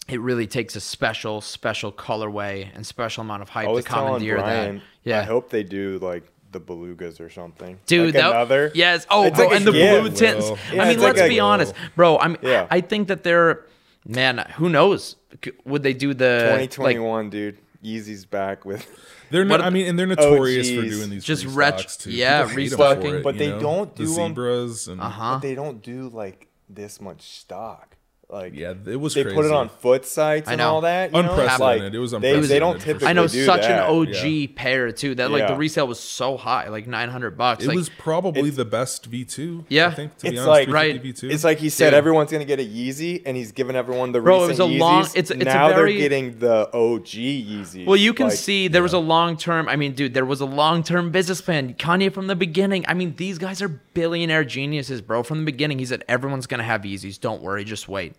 It 0.09 0.21
really 0.21 0.47
takes 0.47 0.77
a 0.77 0.81
special, 0.81 1.41
special 1.41 1.91
colorway 1.91 2.69
and 2.75 2.87
special 2.87 3.23
amount 3.23 3.43
of 3.43 3.49
hype 3.49 3.67
to 3.67 3.73
was 3.73 3.85
telling 3.87 4.07
commandeer 4.07 4.37
Brian, 4.37 4.77
that. 4.77 4.85
Yeah, 5.05 5.21
I 5.21 5.23
hope 5.23 5.49
they 5.51 5.63
do 5.63 5.99
like 6.03 6.25
the 6.53 6.61
belugas 6.61 7.21
or 7.21 7.31
something. 7.31 7.79
Dude, 7.87 8.07
like 8.07 8.15
that, 8.15 8.31
another. 8.31 8.71
yes. 8.75 9.07
Oh, 9.11 9.31
bro, 9.31 9.47
like 9.47 9.57
and 9.57 9.67
the 9.67 9.73
gift. 9.73 10.01
blue 10.03 10.11
tints. 10.15 10.51
Yeah, 10.73 10.83
I 10.85 10.89
mean, 10.91 11.01
let's 11.01 11.21
a- 11.21 11.29
be 11.29 11.41
honest, 11.41 11.75
bro. 11.97 12.19
I'm. 12.19 12.37
Yeah. 12.43 12.67
I 12.71 12.81
think 12.83 13.09
that 13.09 13.23
they're. 13.25 13.65
Man, 14.07 14.39
who 14.57 14.69
knows? 14.69 15.17
Would 15.65 15.83
they 15.83 15.95
do 15.95 16.13
the 16.13 16.49
like 16.59 16.71
2021, 16.71 17.31
dude. 17.31 17.59
Yeezy's 17.83 18.27
back 18.27 18.65
with. 18.67 18.87
they're 19.31 19.45
not. 19.47 19.63
I 19.63 19.71
mean, 19.71 19.87
and 19.87 19.99
they're 19.99 20.07
notorious 20.07 20.69
for 20.69 20.83
doing 20.83 21.09
these 21.09 21.25
Just 21.25 21.45
restocks, 21.47 21.55
retro- 21.57 21.89
too. 21.99 22.11
yeah, 22.13 22.43
People 22.43 22.49
hate 22.49 22.53
'em 22.53 22.57
restocking. 22.79 23.15
it, 23.17 23.23
But 23.25 23.39
they 23.39 23.49
know? 23.49 23.61
don't 23.61 23.97
the 23.97 24.05
do 24.05 24.11
'em- 24.21 24.29
zebras 24.35 24.89
and 24.89 25.01
Uh-huh. 25.01 25.35
But 25.37 25.39
they 25.41 25.55
don't 25.55 25.83
do 25.83 26.11
like 26.11 26.49
this 26.69 27.01
much 27.01 27.23
stock. 27.23 27.97
Like 28.35 28.55
yeah, 28.55 28.75
it 28.87 28.99
was 28.99 29.15
they 29.15 29.23
crazy. 29.23 29.37
put 29.37 29.45
it 29.45 29.53
on 29.53 29.69
foot 29.69 30.05
sites 30.05 30.49
and 30.49 30.61
all 30.61 30.81
that. 30.81 31.15
You 31.15 31.23
know? 31.23 31.31
Unprecedented. 31.31 31.61
Like, 31.61 31.95
It 31.95 31.99
was 31.99 32.11
they, 32.11 32.41
they 32.41 32.59
don't 32.59 32.81
for 32.81 32.85
typically. 32.85 33.07
I 33.07 33.13
know 33.13 33.29
do 33.29 33.45
such 33.45 33.61
that. 33.63 33.89
an 33.89 33.97
OG 33.97 34.09
yeah. 34.25 34.47
pair 34.57 34.91
too. 34.91 35.15
That 35.15 35.31
like 35.31 35.47
the 35.47 35.55
resale 35.55 35.87
was 35.87 36.01
so 36.01 36.37
high, 36.37 36.69
like 36.69 36.89
nine 36.89 37.11
hundred 37.11 37.39
bucks. 37.39 37.63
It 37.63 37.69
like, 37.69 37.77
was 37.77 37.89
probably 37.91 38.51
the 38.51 38.65
best 38.65 39.09
V2. 39.09 39.67
Yeah. 39.69 39.87
I 39.87 39.91
think 39.93 40.17
to 40.19 40.23
be 40.25 40.29
It's 40.31 40.39
honest, 40.41 40.49
like- 40.49 40.69
Right. 40.69 41.01
V2. 41.01 41.31
It's 41.31 41.45
like 41.45 41.59
he 41.59 41.69
said, 41.69 41.91
Dude. 41.91 41.95
everyone's 41.99 42.33
gonna 42.33 42.45
get 42.45 42.59
a 42.59 42.65
Yeezy, 42.65 43.23
and 43.25 43.37
he's 43.37 43.53
giving 43.53 43.77
everyone 43.77 44.11
the 44.11 44.21
Bro, 44.21 44.45
it 44.45 44.49
was 44.49 44.59
a 44.59 44.65
long- 44.65 45.05
Yeezys. 45.05 45.17
it's- 45.17 45.31
it's 45.31 45.31
a 45.31 45.45
now 45.45 45.69
very- 45.69 45.93
they're 45.93 46.09
getting 46.09 46.39
the 46.41 46.69
OG 46.75 47.07
Yeezys. 47.07 47.87
Well, 47.87 47.97
you 47.97 48.13
can 48.15 48.27
Like, 48.31 48.37
see 48.37 48.67
there 48.67 48.83
was 48.83 48.95
a 48.95 48.99
long 48.99 49.37
term. 49.37 49.69
I 49.69 49.77
mean, 49.77 49.93
dude, 49.93 50.13
there 50.13 50.25
was 50.25 50.41
a 50.41 50.45
long 50.47 50.83
term 50.83 51.13
business 51.13 51.41
plan. 51.41 51.75
Kanye 51.75 52.13
from 52.13 52.27
the 52.27 52.35
beginning. 52.35 52.85
I 52.89 52.95
mean, 52.95 53.15
these 53.17 53.39
guys 53.39 53.63
are 53.63 53.69
billionaire 53.69 54.43
geniuses, 54.45 55.01
bro. 55.03 55.23
From 55.23 55.39
the 55.39 55.45
beginning, 55.45 55.79
he 55.79 55.85
said 55.85 56.03
everyone's 56.09 56.49
gonna 56.49 56.65
have 56.65 56.83
Yeezys. 56.83 57.21
Don't 57.21 57.41
worry, 57.41 57.63
just 57.63 57.89
wait. 57.89 58.15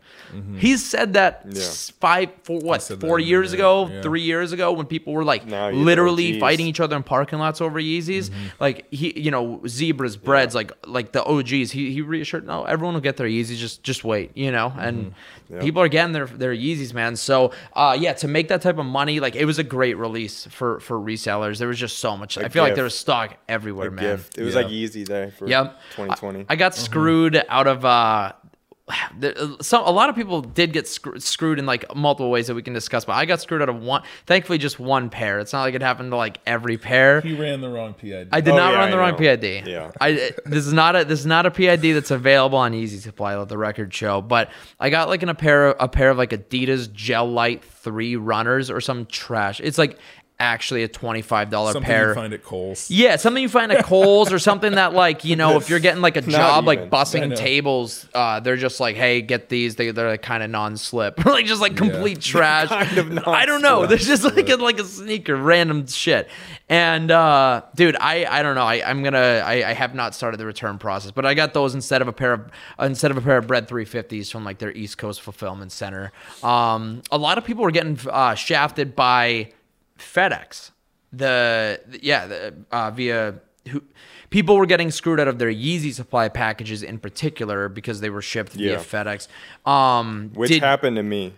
He's 0.57 0.83
said 0.85 1.13
that 1.13 1.45
Yeah. 1.49 1.61
five, 2.01 2.29
four, 2.43 2.59
what, 2.59 2.81
four 2.99 3.19
years 3.19 3.51
the- 3.51 3.57
ago, 3.57 3.87
yeah. 3.89 4.01
three 4.01 4.21
years 4.21 4.51
ago, 4.51 4.73
when 4.73 4.85
people 4.85 5.13
were 5.13 5.23
like 5.23 5.45
Now 5.45 5.69
literally 5.69 6.31
OGs. 6.33 6.39
fighting 6.39 6.67
each 6.67 6.79
other 6.81 6.95
in 6.97 7.03
parking 7.03 7.39
lots 7.39 7.61
over 7.61 7.79
Yeezys. 7.79 8.31
Like 8.59 8.85
he, 8.91 9.17
you 9.19 9.31
know, 9.31 9.61
zebras, 9.67 10.17
breads, 10.17 10.53
like 10.53 10.71
like 10.85 11.11
the 11.13 11.23
OGs. 11.23 11.71
He 11.71 11.91
he 11.91 12.01
reassured, 12.01 12.45
no, 12.45 12.65
everyone 12.65 12.95
will 12.95 13.01
get 13.01 13.17
their 13.17 13.27
Yeezys. 13.27 13.57
Just 13.57 13.83
just 13.83 14.03
wait, 14.03 14.31
you 14.35 14.51
know. 14.51 14.73
And 14.77 15.13
Yeah. 15.49 15.61
people 15.61 15.81
are 15.81 15.87
getting 15.87 16.11
their 16.13 16.25
their 16.25 16.53
Yeezys, 16.53 16.93
man. 16.93 17.15
So 17.15 17.51
uh, 17.73 17.95
yeah, 17.99 18.13
to 18.13 18.27
make 18.27 18.47
that 18.49 18.61
type 18.61 18.77
of 18.77 18.85
money, 18.85 19.19
like 19.19 19.35
it 19.35 19.45
was 19.45 19.59
a 19.59 19.63
great 19.63 19.95
release 19.97 20.47
for 20.51 20.79
for 20.81 20.99
resellers. 20.99 21.59
There 21.59 21.67
was 21.69 21.79
just 21.79 21.99
so 21.99 22.17
much. 22.17 22.37
I 22.37 22.49
feel 22.49 22.63
like 22.63 22.75
there 22.75 22.83
was 22.83 22.97
stock 22.97 23.37
everywhere, 23.47 23.87
a 23.87 23.91
man. 23.91 24.03
gift. 24.17 24.37
It 24.37 24.43
was 24.43 24.55
Yeah. 24.55 24.61
like 24.61 24.71
Yeezy 24.71 25.05
Day 25.05 25.31
for 25.37 25.47
Yep. 25.47 25.79
2020. 25.95 26.45
I 26.49 26.55
got 26.55 26.73
Mm-hmm. 26.73 26.83
screwed 26.83 27.43
out 27.47 27.67
of 27.67 27.85
uh 27.85 28.33
there, 28.44 28.44
Uh, 29.23 29.55
some 29.61 29.81
a 29.85 29.89
lot 29.91 30.09
of 30.09 30.15
people 30.15 30.41
did 30.41 30.73
get 30.73 30.87
screw, 30.89 31.17
screwed 31.21 31.57
in 31.57 31.65
like 31.65 31.85
multiple 31.95 32.29
ways 32.29 32.47
that 32.47 32.53
we 32.53 32.61
can 32.61 32.73
discuss, 32.73 33.05
but 33.05 33.13
I 33.13 33.23
got 33.23 33.39
screwed 33.39 33.61
out 33.61 33.69
of 33.69 33.81
one. 33.81 34.03
Thankfully, 34.25 34.57
just 34.57 34.77
one 34.77 35.09
pair. 35.09 35.39
It's 35.39 35.53
not 35.53 35.61
like 35.61 35.73
it 35.73 35.81
happened 35.81 36.11
to 36.11 36.17
like 36.17 36.39
every 36.45 36.77
pair. 36.77 37.21
he 37.21 37.33
ran 37.33 37.61
the 37.61 37.69
wrong 37.69 37.93
PID. 37.93 38.27
I 38.33 38.41
did 38.41 38.53
Oh, 38.53 38.57
not 38.57 38.73
yeah, 38.73 38.79
run 38.79 38.87
I 38.89 38.91
the 38.91 38.97
wrong 38.97 39.11
know. 39.13 39.17
PID. 39.17 39.67
Yeah. 39.67 39.91
I 40.01 40.11
uh, 40.11 40.29
this 40.45 40.67
is 40.67 40.73
not 40.73 40.97
a 40.97 41.05
this 41.05 41.21
is 41.21 41.25
not 41.25 41.45
a 41.45 41.51
PID 41.51 41.95
that's 41.95 42.11
available 42.11 42.57
on 42.57 42.73
Yeezy 42.73 42.99
Supply. 42.99 43.37
Let 43.37 43.47
the 43.47 43.57
record 43.57 43.93
show. 43.93 44.21
But 44.21 44.51
I 44.79 44.89
got 44.89 45.07
like 45.07 45.23
in 45.23 45.29
a 45.29 45.35
pair 45.35 45.69
a 45.69 45.87
pair 45.87 46.09
of 46.09 46.17
like 46.17 46.31
Adidas 46.31 46.91
Gel 46.91 47.27
Light 47.31 47.63
three 47.63 48.17
runners 48.17 48.69
or 48.69 48.81
some 48.81 49.05
trash. 49.05 49.61
It's 49.61 49.77
like 49.77 49.97
actually 50.39 50.83
a 50.83 50.87
twenty 50.87 51.21
five 51.21 51.49
dollar 51.49 51.73
Something 51.73 51.87
pair. 51.87 52.09
you 52.09 52.15
find 52.15 52.33
at 52.33 52.43
Kohl's. 52.43 52.91
Yeah, 52.91 53.15
something 53.15 53.41
you 53.41 53.49
find 53.49 53.71
at 53.71 53.85
Kohl's 53.85 54.31
or 54.33 54.39
something 54.39 54.73
that 54.73 54.93
like 54.93 55.23
you 55.23 55.35
know 55.35 55.57
if 55.57 55.69
you're 55.69 55.79
getting 55.79 56.01
like 56.01 56.17
a 56.17 56.21
job 56.21 56.65
like 56.65 56.79
even. 56.79 56.93
I 56.93 56.97
bussing 57.03 57.35
tables, 57.35 58.07
uh, 58.13 58.39
they're 58.39 58.57
just 58.57 58.79
like, 58.79 58.95
hey, 58.95 59.21
get 59.21 59.49
these. 59.49 59.75
They 59.75 59.91
they're 59.91 60.09
like 60.09 60.21
kind 60.21 60.43
of 60.43 60.49
non-slip, 60.49 61.25
like 61.25 61.45
just 61.45 61.61
like 61.61 61.77
complete 61.77 62.21
trash. 62.21 62.69
Kind 62.69 62.97
of 62.97 63.27
I 63.27 63.45
don't 63.45 63.61
know. 63.61 63.79
non-slip. 63.81 63.89
There's 63.89 64.07
just 64.07 64.23
like 64.23 64.49
a, 64.49 64.55
like 64.55 64.79
a 64.79 64.83
sneaker, 64.83 65.35
random 65.35 65.87
shit. 65.87 66.29
And 66.67 67.11
uh, 67.11 67.61
dude, 67.75 67.95
I 67.99 68.25
I 68.25 68.41
don't 68.43 68.55
know. 68.55 68.65
I 68.65 68.87
I'm 68.87 69.03
gonna 69.03 69.43
I, 69.45 69.69
I 69.69 69.73
have 69.73 69.95
not 69.95 70.15
started 70.15 70.37
the 70.37 70.45
return 70.45 70.77
process, 70.77 71.11
but 71.11 71.25
I 71.25 71.33
got 71.33 71.53
those 71.53 71.75
instead 71.75 72.01
of 72.01 72.07
a 72.07 72.13
pair 72.13 72.33
of 72.33 72.51
uh, 72.79 72.85
instead 72.85 73.11
of 73.11 73.17
a 73.17 73.21
pair 73.21 73.37
of 73.37 73.47
bread 73.47 73.67
350s 73.67 74.31
from 74.31 74.43
like 74.43 74.57
their 74.57 74.71
East 74.71 74.97
Coast 74.97 75.21
fulfillment 75.21 75.71
center. 75.71 76.11
Um, 76.43 77.03
a 77.11 77.17
lot 77.17 77.37
of 77.37 77.45
people 77.45 77.63
were 77.63 77.71
getting 77.71 77.97
uh, 78.09 78.35
shafted 78.35 78.95
by 78.95 79.51
FedEx. 79.99 80.71
The 81.13 81.79
yeah, 82.01 82.25
the, 82.27 82.53
uh, 82.71 82.91
via 82.91 83.35
who 83.69 83.81
people 84.29 84.57
were 84.57 84.65
getting 84.65 84.91
screwed 84.91 85.19
out 85.19 85.27
of 85.27 85.39
their 85.39 85.51
Yeezy 85.51 85.93
supply 85.93 86.27
packages 86.29 86.83
in 86.83 86.99
particular 86.99 87.69
because 87.69 88.01
they 88.01 88.09
were 88.09 88.21
shipped 88.21 88.53
via 88.53 88.77
FedEx. 88.77 89.27
Um, 89.69 90.31
Which 90.33 90.49
did- 90.51 90.61
happened 90.61 90.97
to 90.97 91.03
me 91.03 91.33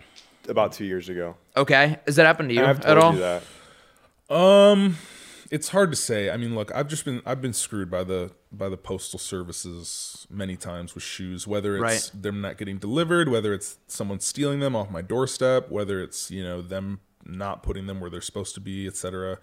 about 0.47 0.71
two 0.73 0.85
years 0.85 1.09
ago. 1.09 1.35
Okay, 1.55 1.99
has 2.05 2.15
that 2.15 2.25
happened 2.25 2.49
to 2.49 2.55
you 2.55 2.63
I've 2.65 2.79
at 2.79 2.85
told 2.85 2.97
all? 2.97 3.13
you 3.13 3.19
that. 3.19 3.43
Um, 4.29 4.97
it's 5.51 5.69
hard 5.69 5.91
to 5.91 5.95
say. 5.95 6.29
I 6.29 6.37
mean, 6.37 6.55
look, 6.55 6.73
I've 6.75 6.87
just 6.87 7.05
been 7.05 7.21
I've 7.25 7.41
been 7.41 7.53
screwed 7.53 7.89
by 7.91 8.03
the 8.03 8.31
by 8.51 8.69
the 8.69 8.77
postal 8.77 9.19
services 9.19 10.25
many 10.29 10.55
times 10.55 10.95
with 10.95 11.03
shoes. 11.03 11.47
Whether 11.47 11.75
it's 11.75 11.81
Right. 11.81 12.11
them 12.23 12.41
not 12.41 12.57
getting 12.57 12.77
delivered, 12.77 13.29
whether 13.29 13.53
it's 13.53 13.77
someone 13.87 14.19
stealing 14.19 14.59
them 14.59 14.75
off 14.75 14.89
my 14.89 15.01
doorstep, 15.01 15.69
whether 15.69 16.01
it's 16.01 16.31
you 16.31 16.43
know 16.43 16.61
them 16.61 16.99
not 17.27 17.63
putting 17.63 17.85
them 17.87 17.99
where 17.99 18.09
they're 18.09 18.21
supposed 18.21 18.55
to 18.55 18.61
be, 18.61 18.87
etc. 18.87 19.37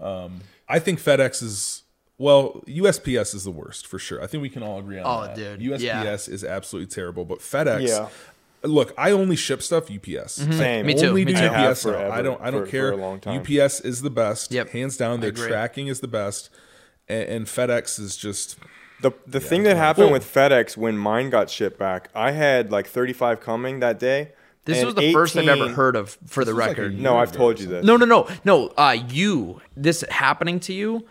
Um, 0.00 0.40
I 0.68 0.78
think 0.78 1.00
FedEx 1.00 1.42
is 1.42 1.82
well, 2.18 2.62
USPS 2.66 3.34
is 3.34 3.44
the 3.44 3.50
worst 3.50 3.86
for 3.86 3.98
sure. 3.98 4.22
I 4.22 4.26
think 4.26 4.42
we 4.42 4.50
can 4.50 4.62
all 4.62 4.78
agree 4.78 4.98
on 4.98 5.06
Oh, 5.06 5.26
that. 5.26 5.36
dude, 5.36 5.60
USPS 5.60 5.80
yeah. 5.80 6.12
is 6.14 6.44
absolutely 6.44 6.88
terrible, 6.92 7.24
but 7.24 7.38
FedEx. 7.38 7.88
Yeah. 7.88 8.08
Look, 8.62 8.92
I 8.98 9.10
only 9.12 9.36
ship 9.36 9.62
stuff 9.62 9.90
UPS. 9.90 10.32
Same. 10.34 10.50
Mm-hmm. 10.50 10.86
Me 10.86 10.94
too, 10.94 11.06
Only 11.08 11.24
me 11.24 11.32
do 11.32 11.38
too. 11.38 11.44
I 11.46 11.48
have 11.48 11.70
UPS 11.70 11.84
now. 11.86 11.92
forever, 11.92 12.12
I 12.12 12.20
don't. 12.22 12.40
I 12.42 12.50
don't 12.50 12.64
for- 12.66 12.70
care. 12.70 12.92
for 12.92 12.98
a 12.98 13.00
long 13.00 13.18
time. 13.20 13.40
UPS 13.40 13.80
is 13.80 14.02
the 14.02 14.10
best. 14.10 14.52
Yep. 14.52 14.68
Hands 14.68 14.94
down. 14.98 15.20
Their 15.20 15.32
tracking 15.32 15.86
is 15.86 16.00
the 16.00 16.08
best, 16.08 16.50
and, 17.08 17.26
and 17.28 17.46
FedEx 17.46 17.98
is 17.98 18.16
just. 18.18 18.58
The 19.00 19.12
the 19.26 19.40
thing 19.40 19.62
that 19.62 19.78
happened 19.78 20.12
with 20.12 20.30
FedEx 20.30 20.76
when 20.76 20.98
mine 20.98 21.30
got 21.30 21.48
shipped 21.48 21.78
back, 21.78 22.10
I 22.14 22.32
had 22.32 22.70
like 22.70 22.86
35 22.86 23.40
coming 23.40 23.80
that 23.80 23.98
day. 23.98 24.32
This 24.64 24.78
and 24.78 24.86
was 24.86 24.94
the 24.94 25.12
first 25.12 25.36
I've 25.36 25.48
ever 25.48 25.68
heard 25.68 25.96
of, 25.96 26.18
for 26.26 26.44
the 26.44 26.54
was 26.54 26.60
like 26.66 26.76
record. 26.76 26.98
No, 26.98 27.16
I've 27.16 27.32
told 27.32 27.58
you 27.58 27.66
this. 27.66 27.84
No, 27.84 27.96
no, 27.96 28.04
no, 28.04 28.28
no. 28.44 28.68
Uh, 28.68 28.96
you 29.08 29.60
this 29.76 30.04
happening 30.10 30.60
to 30.60 30.72
you, 30.74 31.06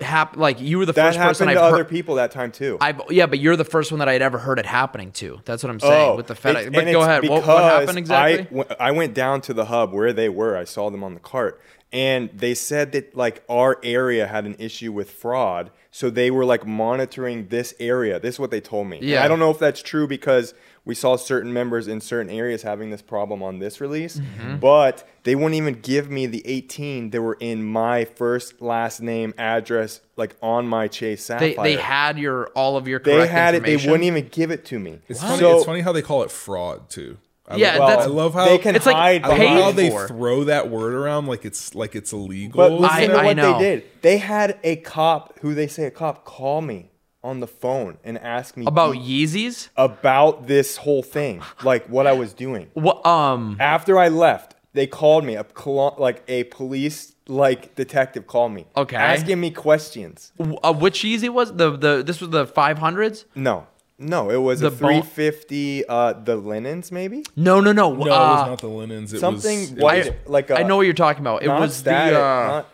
hap- 0.00 0.36
like 0.36 0.60
you 0.60 0.78
were 0.78 0.86
the 0.86 0.92
that 0.92 1.14
first 1.14 1.18
person 1.18 1.48
happened 1.48 1.58
I've 1.58 1.64
to 1.64 1.74
other 1.74 1.84
heard. 1.84 1.88
people 1.88 2.14
that 2.16 2.30
time 2.30 2.52
too. 2.52 2.78
I 2.80 2.94
yeah, 3.10 3.26
but 3.26 3.38
you're 3.38 3.56
the 3.56 3.64
first 3.64 3.90
one 3.90 3.98
that 3.98 4.08
I'd 4.08 4.22
ever 4.22 4.38
heard 4.38 4.58
it 4.58 4.66
happening 4.66 5.12
to. 5.12 5.40
That's 5.44 5.62
what 5.62 5.70
I'm 5.70 5.80
saying 5.80 6.10
oh, 6.10 6.16
with 6.16 6.28
the 6.28 6.34
Fed. 6.34 6.72
But 6.72 6.84
go 6.86 7.02
ahead. 7.02 7.28
What, 7.28 7.46
what 7.46 7.62
happened 7.62 7.98
exactly? 7.98 8.40
I, 8.40 8.62
w- 8.62 8.76
I 8.78 8.90
went 8.92 9.14
down 9.14 9.40
to 9.42 9.54
the 9.54 9.66
hub 9.66 9.92
where 9.92 10.12
they 10.12 10.28
were. 10.28 10.56
I 10.56 10.64
saw 10.64 10.90
them 10.90 11.02
on 11.02 11.14
the 11.14 11.20
cart, 11.20 11.60
and 11.92 12.30
they 12.32 12.54
said 12.54 12.92
that 12.92 13.16
like 13.16 13.42
our 13.48 13.78
area 13.82 14.26
had 14.26 14.46
an 14.46 14.54
issue 14.58 14.92
with 14.92 15.10
fraud, 15.10 15.70
so 15.90 16.08
they 16.08 16.30
were 16.30 16.44
like 16.44 16.64
monitoring 16.66 17.48
this 17.48 17.74
area. 17.80 18.20
This 18.20 18.36
is 18.36 18.38
what 18.38 18.50
they 18.52 18.60
told 18.60 18.86
me. 18.88 18.98
And 18.98 19.06
Yeah. 19.06 19.24
I 19.24 19.28
don't 19.28 19.38
know 19.40 19.50
if 19.50 19.58
that's 19.58 19.82
true 19.82 20.06
because 20.06 20.54
we 20.84 20.94
saw 20.94 21.16
certain 21.16 21.52
members 21.52 21.86
in 21.88 22.00
certain 22.00 22.32
areas 22.32 22.62
having 22.62 22.90
this 22.90 23.02
problem 23.02 23.42
on 23.42 23.58
this 23.58 23.80
release, 23.80 24.18
Mm-hmm. 24.18 24.56
but 24.56 25.06
they 25.24 25.34
wouldn't 25.34 25.54
even 25.54 25.74
give 25.74 26.10
me 26.10 26.26
the 26.26 26.42
18 26.46 27.10
that 27.10 27.20
were 27.20 27.36
in 27.40 27.62
my 27.62 28.04
first 28.06 28.60
last 28.62 29.00
name 29.00 29.34
address, 29.36 30.00
like 30.16 30.34
on 30.42 30.66
my 30.66 30.88
Chase 30.88 31.26
they 31.26 31.34
Sapphire. 31.52 31.64
they 31.64 31.76
they 31.76 31.82
had 31.82 32.18
your 32.18 32.46
all 32.54 32.76
of 32.76 32.88
your 32.88 32.98
They 33.00 33.26
had 33.26 33.54
it. 33.54 33.62
They 33.62 33.76
wouldn't 33.76 34.04
even 34.04 34.28
give 34.28 34.50
it 34.50 34.64
to 34.66 34.78
me. 34.78 35.00
It's 35.08 35.20
funny. 35.20 35.38
So- 35.38 35.56
it's 35.58 35.66
funny 35.66 35.80
how 35.80 35.92
they 35.92 36.02
call 36.02 36.22
it 36.22 36.30
fraud 36.30 36.88
too. 36.88 37.18
I 37.46 37.56
Yeah, 37.56 37.78
love, 37.78 37.88
that's- 37.88 38.06
I 38.06 38.10
love 38.10 38.32
how 38.34 38.44
they 38.46 38.58
can 38.58 38.76
It's 38.76 38.86
like 38.86 38.94
hide 38.94 39.24
I 39.24 39.28
love 39.28 39.38
how 39.38 39.70
they 39.72 39.90
for. 39.90 40.06
throw 40.06 40.44
that 40.44 40.70
word 40.70 40.94
around 40.94 41.26
like 41.26 41.44
it's 41.44 41.74
like 41.74 41.96
it's 41.96 42.12
illegal. 42.12 42.56
But 42.56 42.72
listen 42.72 42.96
I- 42.96 43.06
to 43.08 43.14
I 43.18 43.24
what 43.24 43.36
know. 43.36 43.58
they 43.58 43.64
did. 43.76 43.84
They 44.02 44.18
had 44.18 44.58
a 44.62 44.76
cop, 44.76 45.38
who 45.40 45.52
they 45.54 45.66
say 45.66 45.84
a 45.86 45.90
cop, 45.90 46.24
call 46.24 46.60
me 46.62 46.89
on 47.22 47.40
the 47.40 47.46
phone 47.46 47.98
and 48.04 48.18
ask 48.18 48.56
me 48.56 48.66
about 48.66 48.94
de- 48.94 49.00
Yeezys. 49.00 49.68
about 49.76 50.46
this 50.46 50.76
whole 50.78 51.02
thing, 51.02 51.42
like 51.62 51.86
what 51.88 52.06
I 52.06 52.12
was 52.12 52.32
doing. 52.32 52.70
What 52.74 53.04
um 53.06 53.56
After 53.60 53.98
I 53.98 54.08
left, 54.08 54.54
they 54.72 54.86
called 54.86 55.24
me, 55.24 55.34
a 55.36 55.44
colo- 55.44 55.94
like 55.98 56.22
a 56.28 56.44
police 56.44 57.14
like 57.28 57.74
detective 57.76 58.26
called 58.26 58.52
me, 58.52 58.66
Okay. 58.76 58.96
asking 58.96 59.38
me 59.40 59.50
questions. 59.50 60.32
w- 60.38 60.58
uh, 60.64 60.72
which 60.72 61.00
Yeezy 61.02 61.28
was 61.28 61.52
the 61.54 61.76
the 61.76 62.02
this 62.02 62.20
was 62.20 62.30
the 62.30 62.46
500s? 62.46 63.24
No, 63.34 63.66
no, 63.98 64.30
it 64.30 64.38
was 64.38 64.60
The 64.60 64.68
a 64.68 64.70
350, 64.70 65.84
uh, 65.88 66.12
the 66.14 66.36
linens 66.36 66.90
maybe 66.90 67.22
No, 67.36 67.60
no, 67.60 67.72
no. 67.72 67.94
no, 67.94 68.06
it 68.06 68.10
uh, 68.10 68.18
was 68.18 68.46
not 68.48 68.60
the 68.60 68.68
linens. 68.68 69.12
It 69.12 69.20
something 69.20 69.58
was, 69.60 69.70
it 69.72 69.78
white, 69.78 70.04
was 70.06 70.14
like 70.26 70.48
a, 70.50 70.58
I 70.58 70.62
know 70.62 70.76
what 70.78 70.82
you're 70.88 70.94
talking 70.94 71.20
about. 71.20 71.42
It 71.42 71.48
not 71.48 71.60
was 71.60 71.76
static, 71.76 72.14
the 72.14 72.20
uh, 72.20 72.46
not, 72.46 72.68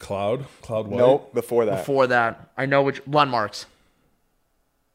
cloud, 0.00 0.44
cloud 0.62 0.88
white. 0.88 0.98
nope, 0.98 1.32
before 1.32 1.64
that. 1.66 1.78
before 1.78 2.08
that. 2.08 2.50
I 2.56 2.66
know 2.66 2.82
which 2.82 3.00
landmarks. 3.06 3.66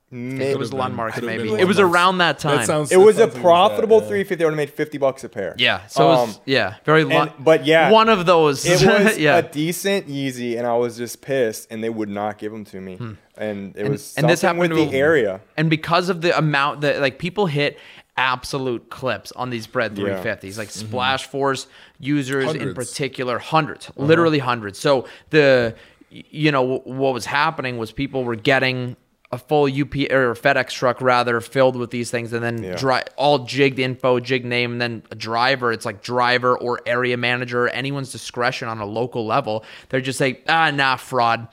May- 0.09 0.51
It 0.51 0.57
was 0.57 0.69
Could've 0.69 0.71
been- 0.71 0.79
landmarks 0.79 1.15
could've 1.15 1.27
maybe. 1.29 1.49
been 1.49 1.59
It 1.59 1.67
was 1.67 1.79
around 1.79 2.19
that 2.19 2.39
time. 2.39 2.59
That 2.59 2.65
sounds. 2.65 2.91
it 2.93 2.97
was 2.97 3.17
a 3.17 3.19
sounds 3.19 3.19
like 3.19 3.29
it 3.29 3.33
was 3.33 3.41
profitable 3.41 3.99
that, 3.99 4.05
yeah. 4.05 4.09
350. 4.09 4.43
I 4.43 4.47
would 4.47 4.51
have 4.53 4.57
made 4.57 4.69
50 4.69 4.97
bucks 4.97 5.23
a 5.25 5.29
pair. 5.29 5.53
yeah. 5.57 5.85
So 5.87 6.03
it 6.03 6.07
was, 6.07 6.35
Um, 6.37 6.41
yeah, 6.45 6.75
very 6.85 7.03
long. 7.03 7.31
but 7.39 7.65
yeah, 7.65 7.91
one 7.91 8.07
of 8.07 8.25
those. 8.25 8.65
It 8.65 8.81
was 8.87 9.17
yeah. 9.17 9.37
a 9.37 9.41
decent 9.41 10.07
Yeezy, 10.07 10.57
and 10.57 10.65
I 10.65 10.75
was 10.77 10.95
just 10.97 11.21
pissed, 11.21 11.67
and 11.69 11.83
they 11.83 11.89
would 11.89 12.07
not 12.09 12.37
give 12.37 12.53
them 12.53 12.63
to 12.65 12.79
me. 12.79 12.97
And 13.37 13.75
it 13.75 13.89
was 13.89 14.13
Hmm. 14.15 14.21
and 14.21 14.29
this 14.29 14.39
something 14.39 14.61
happened 14.61 14.73
with 14.79 14.85
to 14.87 14.91
the 14.91 14.97
a- 14.97 15.01
area. 15.01 15.41
and 15.57 15.69
because 15.69 16.07
of 16.09 16.21
the 16.21 16.35
amount 16.37 16.81
that 16.81 17.01
like 17.01 17.19
people 17.19 17.47
hit 17.47 17.77
absolute 18.15 18.89
clips 18.89 19.31
on 19.33 19.49
these 19.51 19.67
bread 19.67 19.93
350s 19.95 20.57
like 20.57 20.71
splash 20.71 21.27
force 21.27 21.67
users 21.99 22.51
in 22.53 22.59
Hundreds. 22.61 22.89
particular 22.91 23.37
100s 23.39 23.91
literally 23.95 24.39
hundreds 24.39 24.79
so 24.79 25.05
the 25.29 25.75
you 26.09 26.51
know 26.51 26.63
what 26.83 27.13
was 27.13 27.27
happening 27.27 27.77
was 27.77 27.91
people 27.91 28.23
were 28.23 28.35
getting 28.35 28.95
a 29.31 29.37
full 29.37 29.65
UP 29.65 29.93
or 30.09 30.33
FedEx 30.35 30.69
truck 30.71 31.01
rather 31.01 31.41
filled 31.41 31.75
with 31.75 31.91
these 31.91 32.09
things 32.09 32.31
and 32.31 32.41
then 32.41 32.63
Yeah. 32.63 32.75
dri- 32.75 33.01
all 33.17 33.39
jigged 33.39 33.77
info, 33.77 34.19
jig 34.21 34.45
name, 34.45 34.73
and 34.73 34.81
then 34.81 35.03
a 35.11 35.15
driver. 35.15 35.71
It's 35.73 35.85
like 35.85 36.01
driver 36.01 36.57
or 36.57 36.79
area 36.85 37.17
manager, 37.17 37.67
anyone's 37.67 38.11
discretion 38.11 38.69
on 38.69 38.79
a 38.79 38.85
local 38.85 39.25
level. 39.25 39.65
They're 39.89 39.99
just 40.01 40.21
like, 40.21 40.43
ah, 40.47 40.71
nah, 40.71 40.95
fraud. 40.95 41.47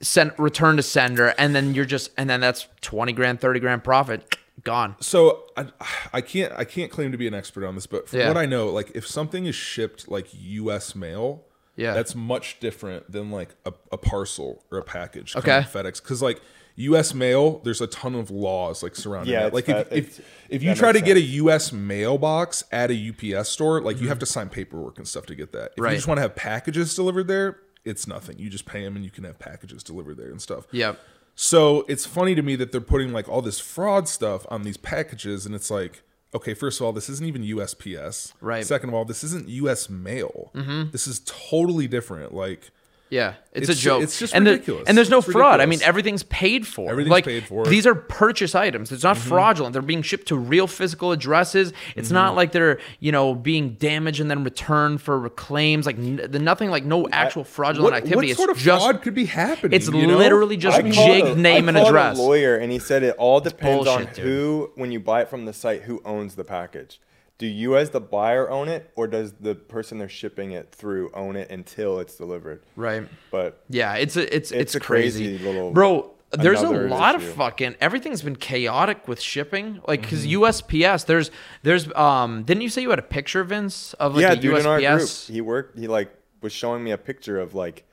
Send 0.00 0.32
return 0.38 0.76
to 0.76 0.82
sender, 0.82 1.34
and 1.38 1.54
then 1.56 1.74
you're 1.74 1.84
just, 1.84 2.12
and 2.16 2.30
then 2.30 2.40
that's 2.40 2.68
twenty 2.80 3.12
grand, 3.12 3.40
thirty 3.40 3.58
grand 3.58 3.82
profit 3.82 4.36
gone. 4.62 4.94
So 5.00 5.42
I, 5.56 5.66
I 6.12 6.20
can't 6.20 6.52
I 6.56 6.62
can't 6.64 6.88
claim 6.90 7.10
to 7.10 7.18
be 7.18 7.26
an 7.26 7.34
expert 7.34 7.66
on 7.66 7.74
this, 7.74 7.86
but 7.88 8.08
from 8.08 8.20
Yeah. 8.20 8.28
what 8.28 8.36
I 8.36 8.46
know, 8.46 8.68
like 8.68 8.92
if 8.94 9.06
something 9.08 9.44
is 9.46 9.56
shipped 9.56 10.08
like 10.08 10.28
U.S. 10.32 10.94
mail, 10.94 11.44
Yeah. 11.74 11.94
that's 11.94 12.14
much 12.14 12.60
different 12.60 13.10
than 13.10 13.32
like 13.32 13.56
a, 13.66 13.72
a 13.90 13.96
parcel 13.98 14.62
or 14.70 14.78
a 14.78 14.84
package. 14.84 15.34
Okay. 15.34 15.62
FedEx 15.72 16.00
because 16.00 16.22
like 16.22 16.40
U.S. 16.78 17.12
mail, 17.14 17.60
there's 17.64 17.80
a 17.80 17.86
ton 17.86 18.14
of 18.14 18.30
laws 18.30 18.82
like 18.82 18.94
surrounding 18.96 19.32
Yeah, 19.32 19.46
it. 19.48 19.54
Like 19.54 19.66
that- 19.66 19.88
if 19.92 20.18
if, 20.20 20.26
if 20.48 20.62
you 20.62 20.74
try 20.74 20.92
to 20.92 20.98
makes 20.98 21.06
get 21.06 21.16
a. 21.16 21.20
U.S. 21.20 21.72
mailbox 21.72 22.64
at 22.72 22.90
a 22.90 23.12
UPS 23.36 23.48
store, 23.48 23.80
like 23.80 24.00
you 24.00 24.08
have 24.08 24.18
to 24.20 24.26
sign 24.26 24.48
paperwork 24.48 24.98
and 24.98 25.06
stuff 25.06 25.26
to 25.26 25.34
get 25.34 25.52
that. 25.52 25.58
If 25.58 25.70
Mm-hmm. 25.72 25.82
Right. 25.82 25.90
you 25.92 25.96
just 25.96 26.08
want 26.08 26.18
to 26.18 26.22
have 26.22 26.34
packages 26.36 26.94
delivered 26.94 27.28
there, 27.28 27.58
it's 27.84 28.06
nothing. 28.06 28.38
You 28.38 28.48
just 28.50 28.64
pay 28.66 28.82
them 28.84 28.96
and 28.96 29.04
you 29.04 29.10
can 29.10 29.24
have 29.24 29.38
packages 29.38 29.82
delivered 29.82 30.16
there 30.18 30.30
and 30.30 30.40
stuff. 30.40 30.66
Yep. 30.72 30.98
So 31.34 31.84
it's 31.88 32.04
funny 32.06 32.34
to 32.34 32.42
me 32.42 32.56
that 32.56 32.72
they're 32.72 32.80
putting 32.80 33.12
like 33.12 33.28
all 33.28 33.42
this 33.42 33.60
fraud 33.60 34.08
stuff 34.08 34.44
on 34.50 34.62
these 34.62 34.76
packages, 34.76 35.46
and 35.46 35.54
it's 35.54 35.70
like, 35.70 36.02
okay, 36.34 36.52
first 36.52 36.80
of 36.80 36.86
all, 36.86 36.92
this 36.92 37.08
isn't 37.08 37.26
even 37.26 37.42
USPS. 37.42 38.32
Right. 38.40 38.66
Second 38.66 38.88
of 38.90 38.94
all, 38.94 39.04
this 39.04 39.22
isn't 39.24 39.48
US 39.48 39.88
mail. 39.88 40.50
Mm-hmm. 40.54 40.90
This 40.90 41.06
is 41.06 41.20
totally 41.24 41.86
different. 41.88 42.34
Like, 42.34 42.70
Yeah, 43.10 43.34
it's, 43.54 43.70
It's 43.70 43.78
a 43.78 43.82
joke. 43.82 44.02
it's 44.02 44.18
just 44.18 44.34
and 44.34 44.46
the- 44.46 44.52
ridiculous. 44.52 44.84
and 44.86 44.96
there's 44.98 45.08
no 45.08 45.18
It's 45.18 45.32
fraud. 45.32 45.60
I 45.60 45.66
mean, 45.66 45.80
everything's 45.82 46.22
paid 46.24 46.66
for. 46.66 46.90
Everything's 46.90 47.10
like, 47.10 47.24
paid 47.24 47.44
for. 47.46 47.62
Mm-hmm. 47.62 47.70
These 47.70 47.86
are 47.86 47.94
purchase 47.94 48.54
items. 48.54 48.92
It's 48.92 49.02
not 49.02 49.16
fraudulent. 49.16 49.72
They're 49.72 49.80
being 49.80 50.02
shipped 50.02 50.28
to 50.28 50.36
real 50.36 50.66
physical 50.66 51.12
addresses. 51.12 51.72
It's 51.96 52.08
Mm-hmm. 52.08 52.14
not 52.14 52.36
like 52.36 52.52
they're 52.52 52.78
you 53.00 53.10
know 53.12 53.34
being 53.34 53.74
damaged 53.74 54.20
and 54.20 54.30
then 54.30 54.44
returned 54.44 55.00
for 55.00 55.28
claims. 55.30 55.86
Like 55.86 55.96
n- 55.96 56.20
the 56.30 56.38
nothing 56.38 56.70
like 56.70 56.84
no 56.84 57.08
actual 57.10 57.44
fraudulent 57.44 57.92
what, 57.92 57.94
activity. 57.94 58.16
what 58.16 58.24
it's 58.26 58.36
sort 58.36 58.50
of 58.50 58.58
just 58.58 58.84
fraud 58.84 59.00
could 59.02 59.14
be 59.14 59.24
happening? 59.24 59.72
it's 59.74 59.88
you 59.88 60.06
know? 60.06 60.18
literally 60.18 60.56
just 60.58 60.76
jig 60.84 61.36
name 61.38 61.64
I 61.64 61.68
and 61.68 61.78
address. 61.78 62.18
A 62.18 62.22
lawyer, 62.22 62.56
and 62.56 62.70
he 62.70 62.78
said 62.78 63.02
it 63.02 63.14
all 63.16 63.40
depends 63.40 63.88
on 63.88 63.96
bullshit, 64.04 64.14
dude. 64.16 64.24
who, 64.26 64.70
when 64.74 64.92
you 64.92 65.00
buy 65.00 65.22
it 65.22 65.28
from 65.30 65.46
the 65.46 65.52
site, 65.54 65.82
who 65.82 66.02
owns 66.04 66.34
the 66.34 66.44
package. 66.44 67.00
Do 67.38 67.46
you, 67.46 67.76
as 67.76 67.90
the 67.90 68.00
buyer, 68.00 68.50
own 68.50 68.68
it, 68.68 68.90
or 68.96 69.06
does 69.06 69.32
the 69.40 69.54
person 69.54 69.98
they're 69.98 70.08
shipping 70.08 70.50
it 70.52 70.72
through 70.72 71.10
own 71.14 71.36
it 71.36 71.50
until 71.50 72.00
it's 72.00 72.16
delivered? 72.16 72.62
Right. 72.74 73.06
But 73.30 73.62
Yeah, 73.70 73.94
it's 73.94 74.16
a, 74.16 74.22
it's 74.34 74.50
it's, 74.50 74.74
It's 74.74 74.84
crazy, 74.84 75.28
crazy 75.38 75.44
little- 75.44 75.72
bro. 75.72 76.10
There's 76.30 76.60
a 76.60 76.68
lot 76.68 77.14
of 77.14 77.22
fucking 77.22 77.76
everything's 77.80 78.20
been 78.20 78.36
chaotic 78.36 79.08
with 79.08 79.18
shipping, 79.18 79.80
like 79.88 80.02
because 80.02 80.26
Mm-hmm. 80.26 80.42
USPS. 80.42 81.06
There's 81.06 81.30
there's 81.62 81.90
um. 81.94 82.42
Didn't 82.42 82.62
you 82.62 82.68
say 82.68 82.82
you 82.82 82.90
had 82.90 82.98
a 82.98 83.02
picture, 83.02 83.42
Vince, 83.44 83.94
of 83.94 84.14
like 84.14 84.22
yeah, 84.22 84.32
a 84.32 84.36
dude 84.36 84.58
in 84.58 84.66
our 84.66 84.78
group, 84.78 85.08
he 85.08 85.40
worked. 85.40 85.78
He 85.78 85.86
like 85.88 86.12
was 86.42 86.52
showing 86.52 86.84
me 86.84 86.90
a 86.90 86.98
picture 86.98 87.40
of 87.40 87.54
like 87.54 87.86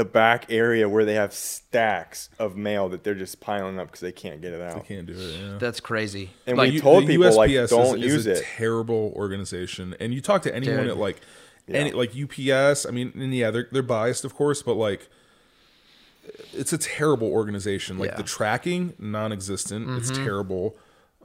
the 0.00 0.04
back 0.06 0.46
area 0.50 0.88
where 0.88 1.04
they 1.04 1.12
have 1.12 1.30
stacks 1.34 2.30
of 2.38 2.56
mail 2.56 2.88
that 2.88 3.04
they're 3.04 3.14
just 3.14 3.38
piling 3.38 3.78
up 3.78 3.88
because 3.88 4.00
they 4.00 4.10
can't 4.12 4.40
get 4.40 4.54
it 4.54 4.62
out. 4.62 4.86
Can't 4.86 5.06
do 5.06 5.12
it. 5.12 5.38
Yeah. 5.38 5.58
That's 5.58 5.78
crazy. 5.78 6.30
And 6.46 6.56
like, 6.56 6.72
we 6.72 6.80
told 6.80 7.02
the 7.04 7.08
people 7.18 7.36
like 7.36 7.50
don't 7.68 7.98
is, 7.98 8.02
use 8.04 8.12
is 8.14 8.26
a 8.26 8.32
it. 8.40 8.44
terrible 8.56 9.12
organization, 9.14 9.94
and 10.00 10.14
you 10.14 10.22
talk 10.22 10.40
to 10.42 10.54
anyone 10.54 10.78
Dude. 10.84 10.88
at 10.92 10.96
like, 10.96 11.20
any 11.68 11.92
like 11.92 12.12
UPS. 12.16 12.86
I 12.86 12.90
mean, 12.92 13.12
and 13.14 13.34
yeah, 13.34 13.50
they're 13.50 13.68
they're 13.70 13.82
biased, 13.82 14.24
of 14.24 14.34
course, 14.34 14.62
but 14.62 14.74
like, 14.74 15.08
it's 16.54 16.72
a 16.72 16.78
terrible 16.78 17.28
organization. 17.30 17.98
Like 17.98 18.12
Yeah. 18.12 18.16
the 18.16 18.22
tracking, 18.22 18.94
non-existent. 18.98 19.88
It's 19.98 20.10
Mm-hmm. 20.10 20.24
terrible. 20.24 20.76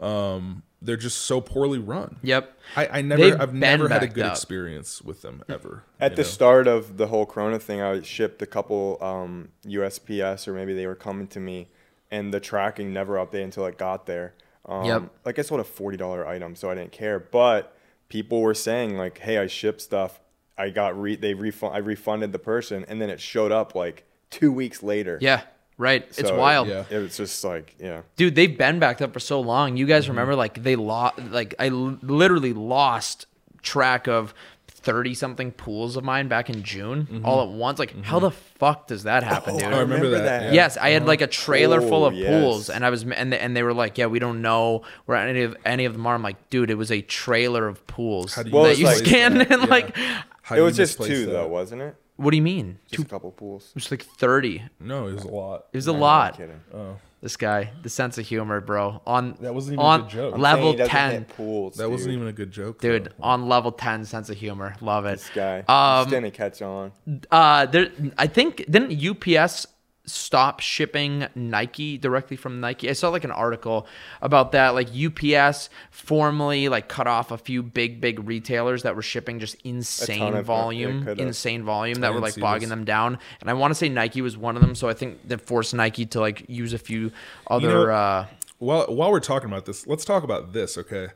Um, 0.01 0.63
they're 0.85 0.97
just 0.97 1.19
so 1.23 1.41
poorly 1.41 1.79
run. 1.79 2.17
yep. 2.21 2.57
I, 2.75 2.87
I 2.87 3.01
never, 3.01 3.21
They've 3.21 3.39
I've 3.41 3.53
never 3.53 3.89
had 3.89 4.03
a 4.03 4.07
good 4.07 4.25
up. 4.25 4.31
experience 4.33 5.01
with 5.01 5.21
them 5.21 5.43
ever. 5.49 5.83
At 5.99 6.15
the 6.15 6.21
know? 6.21 6.27
start 6.27 6.67
of 6.67 6.97
the 6.97 7.07
whole 7.07 7.25
Corona 7.25 7.59
thing, 7.59 7.81
I 7.81 8.01
shipped 8.01 8.41
a 8.41 8.45
couple 8.45 8.97
um, 9.01 9.49
USPS, 9.65 10.47
or 10.47 10.53
maybe 10.53 10.73
they 10.73 10.87
were 10.87 10.95
coming 10.95 11.27
to 11.27 11.39
me, 11.39 11.67
and 12.11 12.33
the 12.33 12.39
tracking 12.39 12.93
never 12.93 13.15
updated 13.15 13.43
until 13.45 13.65
it 13.65 13.77
got 13.77 14.05
there. 14.05 14.33
Um, 14.65 14.85
Yep. 14.85 15.03
Like 15.25 15.39
I 15.39 15.41
sold 15.43 15.61
a 15.61 15.63
forty 15.63 15.97
dollar 15.97 16.25
item, 16.27 16.55
so 16.55 16.69
I 16.69 16.75
didn't 16.75 16.91
care. 16.91 17.19
But 17.19 17.75
people 18.09 18.41
were 18.41 18.53
saying 18.55 18.97
like, 18.97 19.19
"Hey, 19.19 19.37
I 19.37 19.47
shipped 19.47 19.81
stuff. 19.81 20.19
I 20.57 20.69
got 20.69 20.99
re 20.99 21.15
they 21.15 21.33
refund. 21.33 21.75
I 21.75 21.79
refunded 21.79 22.31
the 22.31 22.39
person, 22.39 22.85
and 22.87 22.99
then 23.01 23.09
it 23.09 23.19
showed 23.19 23.51
up 23.51 23.75
like 23.75 24.05
two 24.31 24.51
weeks 24.51 24.81
later. 24.81 25.17
Yeah. 25.21 25.41
Right. 25.77 26.05
it's 26.17 26.31
wild. 26.31 26.67
yeah. 26.67 26.85
It 26.89 26.97
was 26.99 27.17
just 27.17 27.43
like, 27.43 27.75
yeah, 27.79 28.01
dude 28.15 28.35
they've 28.35 28.57
been 28.57 28.79
backed 28.79 29.01
up 29.01 29.11
for 29.13 29.19
so 29.19 29.41
long 29.41 29.75
you 29.77 29.85
Mm-hmm. 29.85 29.91
guys 29.93 30.09
remember 30.09 30.35
like 30.35 30.63
they 30.63 30.75
lost 30.75 31.19
like 31.19 31.53
i 31.59 31.67
l- 31.67 31.97
literally 32.01 32.53
lost 32.53 33.25
track 33.61 34.07
of 34.07 34.33
30 34.67 35.15
something 35.15 35.51
pools 35.51 35.97
of 35.97 36.03
mine 36.03 36.27
back 36.27 36.47
in 36.47 36.61
June 36.61 37.21
all 37.25 37.41
at 37.41 37.49
once. 37.49 37.79
Like, 37.79 38.03
how 38.03 38.19
the 38.19 38.29
fuck 38.29 38.85
does 38.85 39.01
that 39.03 39.23
happen, 39.23 39.55
dude? 39.57 39.63
I 39.63 39.79
remember 39.79 40.09
that, 40.11 40.43
yeah. 40.43 40.51
Yes, 40.51 40.77
I 40.77 40.89
had 40.91 41.07
like 41.07 41.21
a 41.21 41.27
trailer 41.27 41.81
full 41.81 42.03
Oh, 42.03 42.07
of 42.09 42.13
pools, 42.13 42.69
yes. 42.69 42.75
and 42.75 42.85
I 42.85 42.91
was, 42.91 43.01
and 43.03 43.33
they, 43.33 43.39
and 43.39 43.57
they 43.57 43.63
were 43.63 43.73
like, 43.73 43.97
"Yeah, 43.97 44.05
we 44.05 44.19
don't 44.19 44.43
know 44.43 44.83
where 45.07 45.17
any 45.17 45.41
of 45.41 45.57
any 45.65 45.85
of 45.85 45.93
them 45.93 46.05
are." 46.05 46.13
I'm 46.13 46.21
like, 46.21 46.51
"Dude, 46.51 46.69
it 46.69 46.75
was 46.75 46.91
a 46.91 47.01
trailer 47.01 47.67
of 47.67 47.87
pools 47.87 48.35
How 48.35 48.43
do 48.43 48.51
Well, 48.51 48.65
that 48.65 48.77
you 48.77 48.85
like- 48.85 48.97
scanned 48.97 49.41
and 49.41 49.49
Yeah. 49.63 49.67
like." 49.69 49.97
How 50.43 50.55
It 50.55 50.61
was 50.61 50.77
just 50.77 51.01
two 51.01 51.25
that? 51.25 51.31
though, 51.31 51.47
wasn't 51.47 51.81
it? 51.81 51.95
What 52.17 52.31
do 52.31 52.37
you 52.37 52.43
mean? 52.43 52.79
Just 52.87 52.95
Two, 52.95 53.01
a 53.01 53.05
couple 53.09 53.31
pools. 53.31 53.69
it 53.69 53.75
was 53.75 53.91
like 53.91 54.03
30. 54.03 54.63
No, 54.79 55.07
it 55.07 55.13
was 55.15 55.23
a 55.23 55.27
lot. 55.27 55.65
It 55.73 55.77
was 55.77 55.87
a 55.87 55.93
I'm 55.93 55.99
lot. 55.99 56.37
kidding. 56.37 56.61
Oh. 56.73 56.97
This 57.21 57.37
guy, 57.37 57.71
the 57.81 57.89
sense 57.89 58.17
of 58.19 58.25
humor, 58.27 58.61
bro. 58.61 59.01
On 59.07 59.35
That 59.41 59.53
wasn't 59.55 59.73
even 59.73 59.83
a 59.85 59.87
on 59.87 60.01
good 60.01 60.09
joke. 60.11 60.35
I'm 60.35 60.41
level 60.41 60.63
Saying 60.65 60.73
he 60.73 60.77
doesn't 60.77 60.91
10, 60.91 61.11
hit 61.11 61.27
pools. 61.29 61.77
That 61.77 61.89
wasn't 61.89 62.13
even 62.13 62.27
a 62.27 62.31
good 62.33 62.51
joke, 62.51 62.79
dude. 62.79 63.05
though. 63.05 63.23
On 63.23 63.49
level 63.49 63.71
10, 63.71 64.05
sense 64.05 64.29
of 64.29 64.37
humor. 64.37 64.75
Love 64.79 65.05
it. 65.07 65.17
This 65.17 65.29
guy 65.33 65.59
Um, 65.67 66.03
just 66.05 66.09
didn't 66.11 66.33
catch 66.35 66.61
on. 66.61 66.91
Uh, 67.31 67.65
there. 67.65 67.89
I 68.17 68.27
think 68.27 68.57
didn't 68.69 68.93
UPS 69.03 69.65
stop 70.05 70.59
shipping 70.59 71.27
Nike 71.35 71.97
directly 71.97 72.37
from 72.37 72.59
Nike? 72.59 72.89
I 72.89 72.93
saw 72.93 73.09
like 73.09 73.23
an 73.23 73.31
article 73.31 73.87
about 74.21 74.51
that. 74.53 74.69
Like 74.75 74.89
UPS 74.95 75.69
formally 75.91 76.69
like 76.69 76.87
cut 76.87 77.07
off 77.07 77.31
a 77.31 77.37
few 77.37 77.63
big 77.63 77.99
big 78.01 78.27
retailers 78.27 78.83
that 78.83 78.95
were 78.95 79.01
shipping 79.01 79.39
just 79.39 79.55
insane 79.63 80.41
volume, 80.43 81.07
insane 81.07 81.63
volume 81.63 82.01
that 82.01 82.13
were 82.13 82.19
like 82.19 82.37
bogging 82.37 82.61
this. 82.61 82.69
them 82.69 82.85
down. 82.85 83.17
And 83.41 83.49
I 83.49 83.53
want 83.53 83.71
to 83.71 83.75
say 83.75 83.89
Nike 83.89 84.21
was 84.21 84.37
one 84.37 84.55
of 84.55 84.61
them. 84.61 84.75
So 84.75 84.89
I 84.89 84.93
think 84.93 85.27
that 85.27 85.41
forced 85.41 85.73
Nike 85.73 86.05
to 86.07 86.19
like 86.19 86.45
use 86.47 86.73
a 86.73 86.77
few 86.79 87.11
other. 87.47 87.87
know- 87.87 87.93
uh, 87.93 88.25
While 88.59 88.85
while 88.87 89.11
we're 89.11 89.19
talking 89.19 89.49
about 89.49 89.65
this, 89.65 89.85
let's 89.87 90.05
talk 90.05 90.23
about 90.23 90.53
this, 90.53 90.77
okay? 90.77 91.09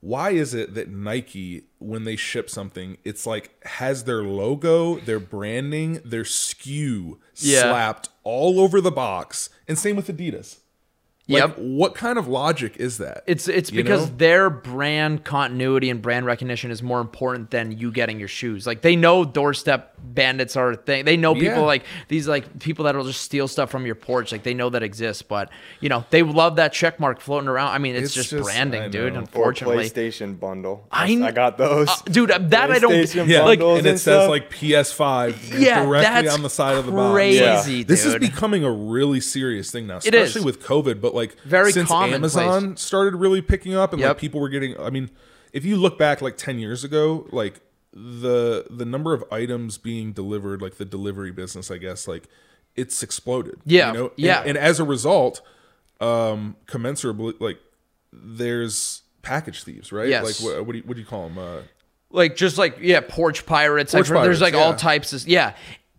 Why 0.00 0.30
is 0.30 0.54
it 0.54 0.74
that 0.74 0.88
Nike, 0.88 1.64
when 1.78 2.04
they 2.04 2.14
ship 2.14 2.48
something, 2.48 2.98
it's 3.04 3.26
like 3.26 3.50
has 3.64 4.04
their 4.04 4.22
logo, 4.22 5.00
their 5.00 5.18
branding, 5.18 6.00
their 6.04 6.22
SKU 6.24 7.18
Yeah. 7.36 7.62
slapped 7.62 8.08
all 8.22 8.60
over 8.60 8.80
the 8.80 8.92
box, 8.92 9.50
and 9.66 9.76
same 9.78 9.96
with 9.96 10.06
Adidas. 10.06 10.58
Like, 11.30 11.42
Yep. 11.42 11.58
What 11.58 11.94
kind 11.94 12.18
of 12.18 12.26
logic 12.26 12.76
is 12.78 12.98
that? 12.98 13.22
It's 13.26 13.48
it's 13.48 13.70
because 13.70 14.08
know? 14.08 14.16
their 14.16 14.48
brand 14.48 15.24
continuity 15.24 15.90
and 15.90 16.00
brand 16.00 16.24
recognition 16.24 16.70
is 16.70 16.82
more 16.82 17.02
important 17.02 17.50
than 17.50 17.70
you 17.72 17.92
getting 17.92 18.18
your 18.18 18.28
shoes. 18.28 18.66
Like 18.66 18.80
they 18.80 18.96
know 18.96 19.26
doorstep 19.26 19.94
bandits 20.02 20.56
are 20.56 20.70
a 20.72 20.76
thing. 20.76 21.04
They 21.04 21.18
know 21.18 21.34
people 21.34 21.46
Yeah. 21.48 21.58
like 21.60 21.84
these 22.08 22.26
like 22.26 22.60
people 22.60 22.86
that'll 22.86 23.04
just 23.04 23.20
steal 23.20 23.46
stuff 23.46 23.68
from 23.70 23.84
your 23.84 23.94
porch. 23.94 24.32
Like 24.32 24.42
they 24.42 24.54
know 24.54 24.70
that 24.70 24.82
exists, 24.82 25.20
but 25.20 25.50
you 25.80 25.90
know 25.90 26.02
they 26.08 26.22
love 26.22 26.56
that 26.56 26.72
check 26.72 26.98
mark 26.98 27.20
floating 27.20 27.48
around. 27.48 27.72
I 27.72 27.78
mean, 27.78 27.94
it's, 27.94 28.06
It's 28.06 28.14
just, 28.14 28.30
just- 28.30 28.44
branding, 28.44 28.82
I 28.84 28.88
dude. 28.88 29.12
know. 29.12 29.18
Or 29.18 29.22
Unfortunately, 29.22 29.84
PlayStation 29.84 30.40
bundle. 30.40 30.86
I 30.90 31.08
I, 31.22 31.30
got 31.32 31.58
those. 31.58 31.88
Uh, 31.90 31.94
dude, 32.06 32.30
that 32.30 32.70
I 32.70 32.78
don't- 32.78 33.14
yeah, 33.28 33.42
bundles 33.42 33.78
and 33.80 33.86
it 33.86 33.90
and 33.90 34.00
says 34.00 34.22
stuff. 34.22 34.30
like 34.30 34.50
PS5 34.50 35.60
Yeah, 35.60 35.84
directly 35.84 36.22
that's 36.22 36.34
on 36.34 36.42
the 36.42 36.48
side 36.50 36.76
of 36.78 36.86
the 36.86 36.92
box. 36.92 37.12
crazy, 37.12 37.38
Yeah. 37.78 37.84
This 37.86 38.04
is 38.06 38.14
becoming 38.16 38.64
a 38.64 38.70
really 38.72 39.20
serious 39.20 39.70
thing 39.70 39.86
now, 39.86 39.98
It 39.98 40.14
is. 40.14 40.28
especially 40.30 40.46
with 40.46 40.62
COVID. 40.62 41.00
But 41.02 41.14
like, 41.18 41.40
Very 41.42 41.72
since. 41.72 41.90
Amazon 41.90 42.76
started 42.76 43.16
really 43.16 43.42
picking 43.42 43.74
up, 43.74 43.92
and 43.92 44.00
Yep. 44.00 44.08
like 44.08 44.18
people 44.18 44.40
were 44.40 44.48
getting. 44.48 44.78
I 44.80 44.90
mean, 44.90 45.10
if 45.52 45.64
you 45.64 45.76
look 45.76 45.98
back 45.98 46.22
like 46.22 46.36
ten 46.36 46.58
years 46.58 46.84
ago, 46.84 47.26
like 47.32 47.60
the 47.92 48.66
the 48.70 48.84
number 48.84 49.14
of 49.14 49.24
items 49.32 49.78
being 49.78 50.12
delivered, 50.12 50.62
like 50.62 50.76
the 50.76 50.84
delivery 50.84 51.32
business, 51.32 51.70
I 51.70 51.78
guess, 51.78 52.06
like 52.06 52.28
it's 52.76 53.02
exploded. 53.02 53.56
Yeah, 53.64 53.88
you 53.88 53.92
know? 53.98 54.04
And- 54.06 54.12
yeah. 54.18 54.42
and, 54.46 54.56
as 54.56 54.78
a 54.78 54.84
result, 54.84 55.42
um, 56.00 56.56
commensurably, 56.66 57.34
like 57.40 57.58
there's 58.12 59.02
package 59.22 59.64
thieves, 59.64 59.92
right? 59.92 60.08
Yes. 60.08 60.24
Like 60.24 60.36
what, 60.56 60.66
what 60.66 60.72
do 60.72 60.78
you 60.78 60.84
what 60.84 60.94
do 60.94 61.00
you 61.00 61.06
call 61.06 61.28
them? 61.28 61.38
Uh, 61.38 61.60
like 62.10 62.36
just 62.36 62.56
like 62.56 62.78
yeah 62.80 63.00
porch 63.06 63.44
pirates 63.44 63.92
Porch 63.92 64.08
like, 64.10 64.22
there's 64.24 64.38
pirates, 64.38 64.54
like 64.54 64.54
all 64.54 64.74
types 64.74 65.12
of 65.12 65.28
yeah 65.28 65.54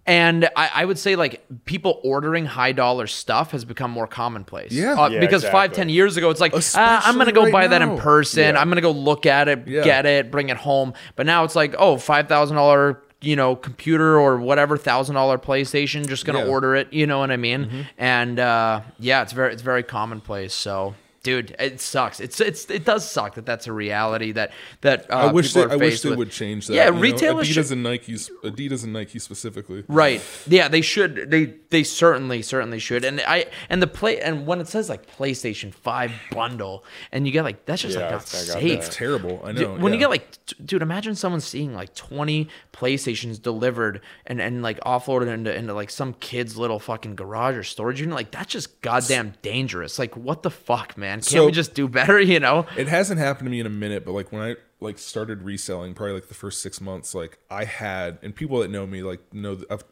and 0.10 0.50
I, 0.56 0.70
I 0.74 0.86
would 0.86 0.98
say 0.98 1.16
like 1.16 1.42
people 1.66 2.02
ordering 2.04 2.46
high 2.46 2.72
dollar 2.74 3.08
stuff 3.08 3.52
has 3.52 3.64
become 3.64 3.92
more 3.92 4.08
commonplace 4.08 4.72
Yeah. 4.72 4.94
Uh, 5.00 5.10
Yeah, 5.10 5.20
because 5.20 5.44
five 5.44 5.72
exactly. 5.72 5.76
ten 5.76 5.90
years 5.90 6.18
ago 6.18 6.30
it's 6.32 6.42
like 6.42 6.54
ah, 6.76 7.02
i'm 7.06 7.18
gonna 7.18 7.32
go 7.32 7.44
right 7.44 7.54
buy 7.54 7.68
that 7.68 7.82
in 7.82 7.98
person 7.98 8.56
Yeah. 8.56 8.60
i'm 8.62 8.70
gonna 8.70 8.82
go 8.82 8.92
look 8.92 9.26
at 9.26 9.48
it 9.48 9.68
Yeah. 9.68 9.84
get 9.84 10.06
it 10.06 10.32
bring 10.32 10.50
it 10.50 10.58
home 10.58 10.94
but 11.16 11.26
now 11.26 11.44
it's 11.44 11.56
like 11.56 11.76
oh 11.78 11.98
five 11.98 12.28
thousand 12.28 12.56
dollar 12.58 13.02
you 13.22 13.36
know 13.36 13.56
computer 13.56 14.18
or 14.18 14.38
whatever 14.38 14.78
thousand 14.78 15.16
dollar 15.16 15.38
playstation 15.38 16.08
just 16.08 16.26
gonna 16.26 16.40
Yeah. 16.40 16.44
Mm-hmm. 16.46 16.52
order 16.54 16.76
it 16.76 16.92
you 16.94 17.06
know 17.06 17.20
what 17.20 17.32
i 17.32 17.38
mean 17.38 17.86
and 17.98 18.40
uh 18.40 18.82
yeah 18.98 19.22
it's 19.22 19.34
very 19.34 19.54
it's 19.54 19.62
very 19.62 19.84
commonplace 19.84 20.54
so 20.54 20.96
Dude, 21.22 21.54
it 21.60 21.82
sucks. 21.82 22.22
It's 22.22 22.40
it's 22.40 22.70
it 22.70 22.86
does 22.86 23.10
suck 23.10 23.36
that 23.36 23.46
that's 23.46 23.68
a 23.68 23.74
reality 23.74 24.32
that 24.32 24.52
that 24.82 25.12
uh, 25.12 25.16
I 25.16 25.32
wish 25.34 25.50
people 25.54 25.64
they, 25.64 25.68
are 25.70 25.74
I 25.74 25.76
wish 25.76 25.92
faced 25.96 26.04
they 26.04 26.10
with. 26.12 26.20
would 26.20 26.32
change 26.32 26.68
that. 26.68 26.74
Yeah, 26.76 26.86
you 26.86 26.92
know? 26.94 27.00
retailers 27.02 27.50
Adidas 27.50 27.54
should- 27.54 27.72
and 27.74 27.84
Nike's 27.84 28.32
Adidas 28.44 28.84
and 28.86 28.94
Nike 28.94 29.20
specifically. 29.20 29.84
Right. 29.90 30.22
Yeah, 30.48 30.70
they 30.70 30.80
should. 30.80 31.30
They 31.30 31.56
they 31.72 31.84
certainly 31.84 32.42
certainly 32.42 32.80
should. 32.80 33.04
And 33.04 33.20
I 33.28 33.48
and 33.70 33.82
the 33.82 33.88
play 33.88 34.22
and 34.22 34.48
when 34.48 34.62
it 34.62 34.70
says 34.70 34.88
like 34.88 35.14
PlayStation 35.14 35.74
Five 35.74 36.14
bundle 36.32 36.86
and 37.12 37.26
you 37.26 37.34
get 37.34 37.44
like 37.44 37.66
that's 37.66 37.82
just 37.82 37.96
Yeah, 37.98 38.04
like 38.04 38.12
I 38.12 38.16
not 38.16 38.28
safe. 38.30 38.54
that. 38.54 38.64
It's 38.64 38.96
terrible. 38.96 39.42
I 39.44 39.52
know. 39.52 39.60
Dude, 39.74 39.82
when 39.82 39.92
you 39.92 40.00
get 40.00 40.10
like, 40.10 40.32
t- 40.46 40.56
dude, 40.64 40.82
imagine 40.82 41.16
someone 41.16 41.42
seeing 41.42 41.74
like 41.74 41.94
twenty 41.96 42.48
PlayStations 42.74 43.42
delivered 43.42 44.00
and, 44.26 44.40
and 44.40 44.62
like 44.62 44.80
offloaded 44.82 45.28
into 45.28 45.54
into 45.54 45.74
like 45.74 45.90
some 45.90 46.14
kid's 46.14 46.56
little 46.56 46.80
fucking 46.80 47.16
garage 47.16 47.56
or 47.58 47.64
storage 47.64 48.00
unit, 48.00 48.16
like 48.16 48.32
that's 48.32 48.54
just 48.54 48.80
goddamn 48.82 49.34
dangerous. 49.42 50.00
Like, 50.00 50.16
what 50.16 50.44
the 50.44 50.52
fuck, 50.52 50.98
man? 50.98 51.09
Can't 51.18 51.26
So- 51.26 51.46
we 51.48 51.52
just 51.52 51.74
do 51.74 51.88
better? 51.88 52.20
You 52.30 52.40
know? 52.40 52.66
It 52.78 52.88
hasn't 52.88 53.20
happened 53.20 53.48
to 53.48 53.52
me 53.52 53.60
in 53.60 53.66
a 53.66 53.70
minute, 53.72 54.06
but 54.06 54.12
like 54.12 54.32
when 54.32 54.42
I 54.42 54.56
like 54.80 54.98
started 55.00 55.42
reselling, 55.44 55.94
probably 55.94 56.14
like 56.14 56.28
the 56.28 56.34
first 56.34 56.62
six 56.62 56.80
months, 56.80 57.14
like 57.16 57.38
I 57.50 57.66
had, 57.66 58.18
and 58.22 58.36
people 58.36 58.60
that 58.60 58.70
know 58.72 58.86
me 58.88 59.04
like 59.04 59.22
know 59.34 59.56
that 59.56 59.70
I've 59.72 59.84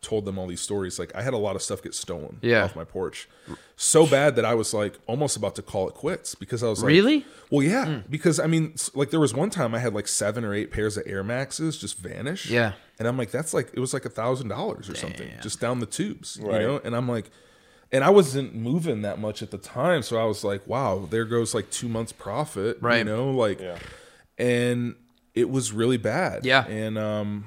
told 0.00 0.24
them 0.24 0.38
all 0.38 0.46
these 0.46 0.62
stories. 0.62 0.98
Like 0.98 1.14
I 1.14 1.20
had 1.20 1.34
a 1.34 1.36
lot 1.36 1.56
of 1.56 1.62
stuff 1.62 1.82
get 1.82 1.94
stolen 1.94 2.38
Yeah. 2.40 2.64
off 2.64 2.74
my 2.74 2.84
porch, 2.84 3.28
so 3.76 4.06
bad 4.06 4.34
that 4.36 4.46
I 4.46 4.54
was 4.54 4.72
like 4.72 4.98
almost 5.06 5.36
about 5.36 5.56
to 5.56 5.62
call 5.62 5.88
it 5.88 5.94
quits 5.94 6.34
because 6.34 6.62
I 6.62 6.68
was 6.68 6.82
like, 6.82 6.88
Really? 6.88 7.26
Well, 7.50 7.62
yeah, 7.62 7.84
Hmm. 7.84 7.98
because 8.08 8.40
I 8.40 8.46
mean, 8.46 8.74
like 8.94 9.10
there 9.10 9.20
was 9.20 9.34
one 9.34 9.50
time 9.50 9.74
I 9.74 9.78
had 9.78 9.92
like 9.92 10.08
seven 10.08 10.42
or 10.44 10.54
eight 10.54 10.70
pairs 10.70 10.96
of 10.96 11.02
Air 11.06 11.22
Maxes 11.22 11.76
just 11.76 11.98
vanish. 11.98 12.48
Yeah. 12.48 12.72
and 12.98 13.06
I'm 13.08 13.18
like, 13.18 13.30
that's 13.30 13.52
like 13.52 13.70
it 13.74 13.80
was 13.80 13.92
like 13.92 14.06
a 14.06 14.10
thousand 14.10 14.48
dollars 14.48 14.88
or 14.88 14.94
something 14.94 15.28
just 15.42 15.60
down 15.60 15.80
the 15.80 15.86
tubes, 15.86 16.38
Right. 16.40 16.60
you 16.62 16.66
know. 16.66 16.80
And 16.84 16.94
I'm 16.96 17.08
like. 17.08 17.30
And 17.92 18.04
I 18.04 18.10
wasn't 18.10 18.54
moving 18.54 19.02
that 19.02 19.18
much 19.18 19.42
at 19.42 19.50
the 19.50 19.58
time, 19.58 20.02
so 20.02 20.16
I 20.16 20.24
was 20.24 20.44
like, 20.44 20.66
"Wow, 20.66 21.08
there 21.10 21.24
goes 21.24 21.54
like 21.54 21.70
two 21.70 21.88
months 21.88 22.12
profit." 22.12 22.78
Right. 22.80 22.98
You 22.98 23.04
know, 23.04 23.30
like, 23.30 23.60
Yeah. 23.60 23.78
and 24.38 24.94
it 25.34 25.50
was 25.50 25.72
really 25.72 25.96
bad. 25.96 26.44
Yeah. 26.44 26.66
and 26.66 26.96
um, 26.98 27.46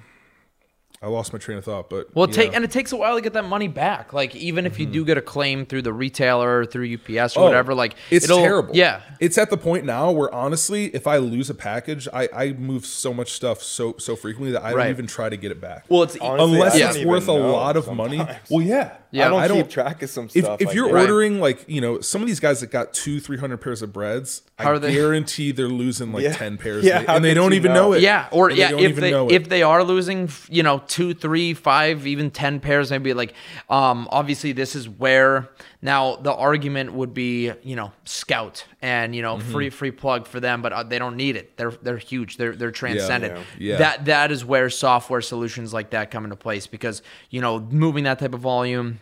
I 1.03 1.07
lost 1.07 1.33
my 1.33 1.39
train 1.39 1.57
of 1.57 1.65
thought, 1.65 1.89
but 1.89 2.07
Well, 2.15 2.25
it 2.25 2.29
yeah. 2.29 2.43
take 2.43 2.55
and 2.55 2.63
it 2.63 2.71
takes 2.71 2.93
a 2.93 2.95
while 2.95 3.15
to 3.15 3.21
get 3.21 3.33
that 3.33 3.43
money 3.45 3.67
back. 3.67 4.13
Like 4.13 4.35
even 4.37 4.65
if 4.65 4.79
you 4.79 4.85
do 4.85 5.03
get 5.03 5.17
a 5.17 5.21
claim 5.21 5.65
through 5.65 5.81
the 5.81 5.91
retailer 5.91 6.59
or 6.59 6.65
through 6.65 6.93
UPS 6.93 7.03
or 7.07 7.11
Mm-hmm. 7.13 7.39
Oh, 7.39 7.43
whatever, 7.43 7.73
like 7.75 7.95
it's 8.09 8.25
it'll, 8.25 8.37
terrible. 8.39 8.73
Yeah, 8.75 9.01
it's 9.19 9.37
at 9.37 9.49
the 9.49 9.57
point 9.57 9.83
now 9.85 10.11
where 10.11 10.33
honestly, 10.33 10.85
if 10.95 11.05
I 11.07 11.17
lose 11.17 11.49
a 11.49 11.53
package, 11.53 12.07
I 12.13 12.29
I 12.33 12.53
move 12.53 12.85
so 12.85 13.13
much 13.13 13.31
stuff 13.33 13.61
so 13.61 13.95
so 13.97 14.15
frequently 14.15 14.53
that 14.53 14.63
I 14.63 14.73
Right. 14.73 14.83
don't 14.85 14.91
even 14.91 15.07
try 15.07 15.27
to 15.29 15.35
get 15.37 15.51
it 15.51 15.59
back. 15.59 15.85
Well, 15.89 16.03
it's 16.03 16.15
Honestly, 16.17 16.53
unless 16.53 16.75
I 16.81 16.89
it's 16.91 17.05
worth 17.05 17.27
a 17.27 17.33
lot 17.33 17.75
of 17.75 17.91
money. 17.93 18.21
Well, 18.49 18.65
yeah, 18.65 18.93
Yeah. 19.11 19.25
I 19.25 19.29
don't, 19.29 19.41
I 19.41 19.47
don't 19.49 19.57
keep 19.57 19.69
track 19.69 20.01
of 20.03 20.09
some 20.09 20.25
if, 20.33 20.45
stuff. 20.45 20.61
if 20.61 20.67
like 20.67 20.75
you're 20.75 20.87
that. 20.91 21.01
Ordering 21.01 21.39
like 21.41 21.65
you 21.67 21.81
know 21.81 21.99
some 21.99 22.21
of 22.21 22.27
these 22.27 22.39
guys 22.39 22.61
that 22.61 22.71
got 22.71 22.93
two 22.93 23.19
three 23.19 23.37
hundred 23.37 23.57
pairs 23.57 23.81
of 23.81 23.91
breads 23.91 24.41
How 24.57 24.69
i 24.69 24.71
are 24.73 24.79
they- 24.79 24.93
guarantee 24.93 25.51
they're 25.51 25.67
losing 25.67 26.13
like 26.13 26.23
Yeah. 26.23 26.33
10 26.33 26.57
pairs 26.57 26.85
Yeah, 26.85 26.99
and 26.99 27.07
they- 27.07 27.13
and 27.15 27.25
they 27.25 27.33
don't 27.33 27.53
even 27.53 27.73
know? 27.73 27.89
know 27.89 27.93
it 27.93 28.01
yeah, 28.01 28.27
or 28.31 28.49
And 28.49 28.57
yeah, 28.57 28.71
if 28.73 28.79
even 28.91 29.01
they 29.01 29.35
if 29.35 29.49
they 29.49 29.63
are 29.63 29.83
losing, 29.83 30.29
you 30.49 30.63
know, 30.63 30.79
two, 30.93 31.13
three, 31.15 31.55
five, 31.55 32.05
even 32.05 32.29
ten 32.29 32.59
pairs, 32.59 32.91
maybe 32.91 33.15
like, 33.15 33.33
um, 33.67 34.07
obviously 34.11 34.51
this 34.51 34.75
is 34.75 34.87
where 34.87 35.49
now 35.81 36.17
the 36.17 36.31
argument 36.31 36.93
would 36.93 37.15
be, 37.15 37.51
you 37.63 37.75
know, 37.75 37.91
Scout 38.05 38.65
and 38.81 39.15
you 39.15 39.23
know, 39.23 39.37
Mm-hmm. 39.37 39.51
free 39.51 39.69
free 39.71 39.91
plug 39.91 40.27
for 40.27 40.39
them, 40.39 40.61
but 40.61 40.71
uh, 40.71 40.83
they 40.83 40.99
don't 40.99 41.17
need 41.17 41.35
it. 41.35 41.57
They're 41.57 41.71
they're 41.71 41.97
huge. 41.97 42.37
They're 42.37 42.55
they're 42.55 42.69
transcendent. 42.71 43.33
Yeah. 43.57 43.71
Yeah. 43.71 43.77
That 43.77 44.05
that 44.05 44.31
is 44.31 44.45
where 44.45 44.69
software 44.69 45.21
solutions 45.21 45.73
like 45.73 45.89
that 45.89 46.11
come 46.11 46.23
into 46.25 46.35
place 46.35 46.67
because 46.67 47.01
you 47.31 47.41
know, 47.41 47.59
moving 47.59 48.03
that 48.03 48.19
type 48.19 48.35
of 48.35 48.41
volume. 48.41 48.99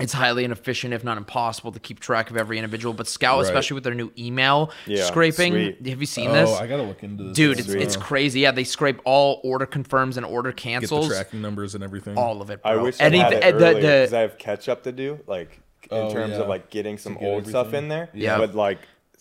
It's 0.00 0.12
highly 0.12 0.44
inefficient, 0.44 0.94
if 0.94 1.04
not 1.04 1.18
impossible, 1.18 1.72
to 1.72 1.78
keep 1.80 2.00
track 2.00 2.30
of 2.30 2.36
every 2.36 2.58
individual. 2.58 2.94
But 2.94 3.06
Scout, 3.08 3.38
Right. 3.38 3.46
especially 3.46 3.74
with 3.76 3.84
their 3.84 3.94
new 3.94 4.10
email 4.18 4.70
Yeah, 4.86 5.04
scraping, 5.04 5.52
sweet. 5.52 5.86
have 5.86 6.00
you 6.00 6.06
seen 6.06 6.30
oh 6.30 6.32
this? 6.32 6.50
i 6.60 6.66
gotta 6.66 6.82
look 6.82 7.02
into 7.02 7.24
this 7.24 7.36
Dude, 7.36 7.58
it's, 7.60 7.68
it's 7.68 7.96
crazy. 7.96 8.40
Yeah, 8.40 8.50
they 8.50 8.64
scrape 8.64 9.00
all 9.04 9.40
order 9.44 9.66
confirms 9.66 10.16
and 10.16 10.24
order 10.26 10.50
get 10.50 10.56
the 10.56 10.62
cancels, 10.62 11.08
tracking 11.08 11.40
numbers 11.42 11.74
and 11.74 11.84
everything 11.84 12.16
all 12.16 12.40
of 12.42 12.50
it. 12.50 12.62
Bro. 12.62 12.72
I 12.72 12.76
wish 12.76 13.00
I 13.00 13.04
had 13.10 13.32
it 13.32 13.40
the- 13.40 13.46
earlier 13.66 13.74
the- 13.74 13.80
because 13.80 14.14
I 14.14 14.20
have 14.20 14.38
catch 14.38 14.68
up 14.68 14.82
to 14.84 14.92
do, 14.92 15.18
like 15.26 15.60
in 15.90 15.96
Oh, 15.96 16.12
terms 16.12 16.32
yeah. 16.32 16.40
of 16.40 16.48
like 16.48 16.70
getting 16.70 16.98
some 16.98 17.14
get 17.14 17.24
old 17.24 17.46
stuff 17.46 17.74
in 17.74 17.88
there. 17.88 18.08
Yeah. 18.14 18.38
but 18.38 18.54
like, 18.54 18.78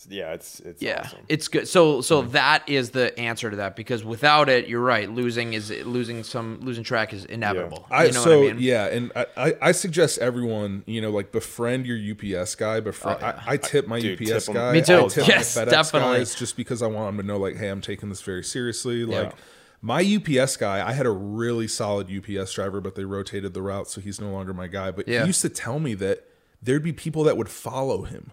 yeah, 0.10 0.34
it's 0.34 0.60
it's 0.62 0.82
yeah, 0.82 1.02
awesome. 1.04 1.20
it's 1.28 1.48
good. 1.48 1.68
So 1.68 2.02
so 2.02 2.22
mm-hmm. 2.22 2.32
that 2.32 2.70
is 2.70 2.92
the 2.92 3.18
answer 3.20 3.50
to 3.50 3.58
that 3.58 3.76
because 3.76 4.04
without 4.04 4.48
it, 4.48 4.68
you're 4.68 4.82
right. 4.82 5.10
Losing 5.10 5.54
is 5.54 5.70
losing 5.70 6.24
some 6.24 6.60
losing 6.62 6.84
track 6.84 7.14
is 7.14 7.26
inevitable. 7.26 7.86
I, 7.92 8.06
you 8.06 8.14
know 8.14 8.24
so 8.24 8.40
what 8.40 8.50
I 8.50 8.54
mean? 8.54 8.62
yeah, 8.62 8.86
and 8.86 9.12
I, 9.16 9.26
I, 9.36 9.54
I 9.62 9.72
suggest 9.72 10.20
everyone, 10.20 10.84
you 10.86 11.02
know, 11.02 11.10
like 11.12 11.32
befriend 11.32 11.86
your 11.86 11.98
UPS 11.98 12.56
guy. 12.56 12.80
Befriend. 12.80 13.20
Oh, 13.22 13.26
yeah. 13.28 13.42
I, 13.46 13.54
I 13.54 13.58
tip 13.58 13.88
my 13.88 14.00
Dude, 14.00 14.22
UPS 14.22 14.46
tip 14.46 14.50
'em. 14.50 14.62
guy. 14.62 14.72
Me 14.74 14.82
too. 14.82 15.06
I 15.06 15.08
tip 15.08 15.28
Yes, 15.28 15.56
my 15.56 15.64
FedEx 15.64 15.70
definitely. 15.70 16.18
guys 16.20 16.36
just 16.36 16.56
because 16.56 16.82
I 16.82 16.88
want 16.88 17.18
them 17.18 17.26
to 17.26 17.34
know, 17.34 17.40
like, 17.40 17.58
hey, 17.58 17.68
I'm 17.70 17.82
taking 17.82 18.10
this 18.10 18.22
very 18.22 18.44
seriously. 18.44 19.06
Like, 19.06 19.34
My 19.82 20.02
UPS 20.02 20.58
guy, 20.58 20.86
I 20.86 20.92
had 20.92 21.06
a 21.06 21.12
really 21.12 21.68
solid 21.68 22.10
UPS 22.12 22.54
driver, 22.54 22.82
but 22.82 22.96
they 22.96 23.06
rotated 23.06 23.54
the 23.54 23.62
route, 23.62 23.88
so 23.90 24.02
he's 24.02 24.20
no 24.20 24.30
longer 24.30 24.54
my 24.54 24.68
guy. 24.68 24.92
But 24.92 25.08
Yeah. 25.08 25.22
he 25.22 25.28
used 25.28 25.42
to 25.42 25.50
tell 25.50 25.80
me 25.80 25.94
that 25.96 26.26
there'd 26.62 26.84
be 26.84 26.92
people 26.92 27.24
that 27.24 27.38
would 27.38 27.48
follow 27.50 28.04
him. 28.04 28.32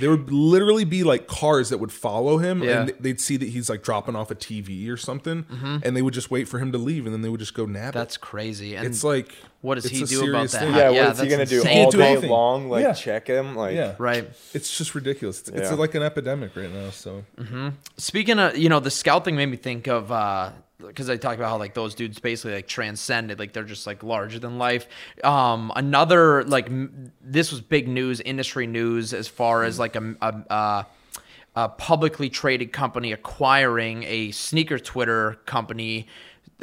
There 0.00 0.10
would 0.10 0.30
literally 0.30 0.84
be 0.84 1.04
like 1.04 1.26
cars 1.26 1.70
that 1.70 1.78
would 1.78 1.92
follow 1.92 2.38
him, 2.38 2.62
Yeah. 2.62 2.80
and 2.82 2.92
they'd 3.00 3.20
see 3.20 3.36
that 3.38 3.48
he's 3.48 3.70
like 3.70 3.82
dropping 3.82 4.14
off 4.16 4.30
a 4.30 4.34
TV 4.34 4.88
or 4.90 4.96
something, 4.96 5.46
and 5.82 5.96
they 5.96 6.02
would 6.02 6.14
just 6.14 6.30
wait 6.30 6.48
for 6.48 6.58
him 6.58 6.72
to 6.72 6.78
leave, 6.78 7.06
and 7.06 7.14
then 7.14 7.22
they 7.22 7.28
would 7.28 7.40
just 7.40 7.54
go 7.54 7.64
nab 7.66 7.74
it. 7.74 7.88
Mm-hmm. 7.90 7.98
That's 7.98 8.16
crazy. 8.16 8.74
And 8.76 8.86
It's 8.86 9.02
like 9.04 9.34
what 9.62 9.76
does 9.76 9.84
he 9.86 10.02
a 10.02 10.06
do 10.06 10.18
about 10.30 10.50
serious 10.50 10.52
that? 10.52 10.58
thing. 10.60 10.74
Yeah, 10.74 10.90
Yeah, 10.90 11.04
what 11.06 11.12
is 11.12 11.18
he 11.20 11.28
that's 11.28 11.30
gonna 11.30 11.46
do 11.46 11.56
insane. 11.58 11.84
all 11.84 11.90
do 11.90 11.98
day 11.98 12.12
anything. 12.12 12.30
long? 12.30 12.68
Like 12.70 12.82
Yeah. 12.82 12.92
check 12.92 13.26
him? 13.26 13.56
Like 13.56 13.74
yeah, 13.74 13.94
right. 13.98 14.28
It's 14.54 14.76
just 14.78 14.94
ridiculous. 14.94 15.40
It's, 15.40 15.48
it's 15.50 15.72
like 15.72 15.94
an 15.94 16.02
epidemic 16.02 16.54
right 16.56 16.72
now. 16.72 16.90
So 16.90 17.24
Speaking 17.96 18.38
of, 18.38 18.56
you 18.56 18.68
know, 18.68 18.80
the 18.80 18.90
scout 18.90 19.24
thing 19.24 19.34
made 19.36 19.46
me 19.46 19.56
think 19.56 19.88
of 19.88 20.10
because 20.78 21.08
I 21.08 21.16
talked 21.16 21.38
about 21.38 21.50
how 21.50 21.58
like 21.58 21.74
those 21.74 21.94
dudes 21.94 22.18
basically 22.18 22.54
like 22.54 22.68
transcended, 22.68 23.38
like 23.38 23.52
they're 23.52 23.64
just 23.64 23.86
like 23.86 24.02
larger 24.02 24.38
than 24.38 24.58
life. 24.58 24.86
Um, 25.24 25.72
another 25.74 26.44
like 26.44 26.66
m- 26.66 27.12
this 27.20 27.50
was 27.50 27.60
big 27.60 27.88
news, 27.88 28.20
industry 28.20 28.66
news, 28.66 29.14
as 29.14 29.28
far 29.28 29.64
as 29.64 29.78
like 29.78 29.96
a, 29.96 30.14
a, 30.20 30.34
a, 30.50 30.86
a 31.56 31.68
publicly 31.70 32.28
traded 32.28 32.72
company 32.72 33.12
acquiring 33.12 34.04
a 34.04 34.30
sneaker 34.32 34.78
Twitter 34.78 35.38
company. 35.46 36.06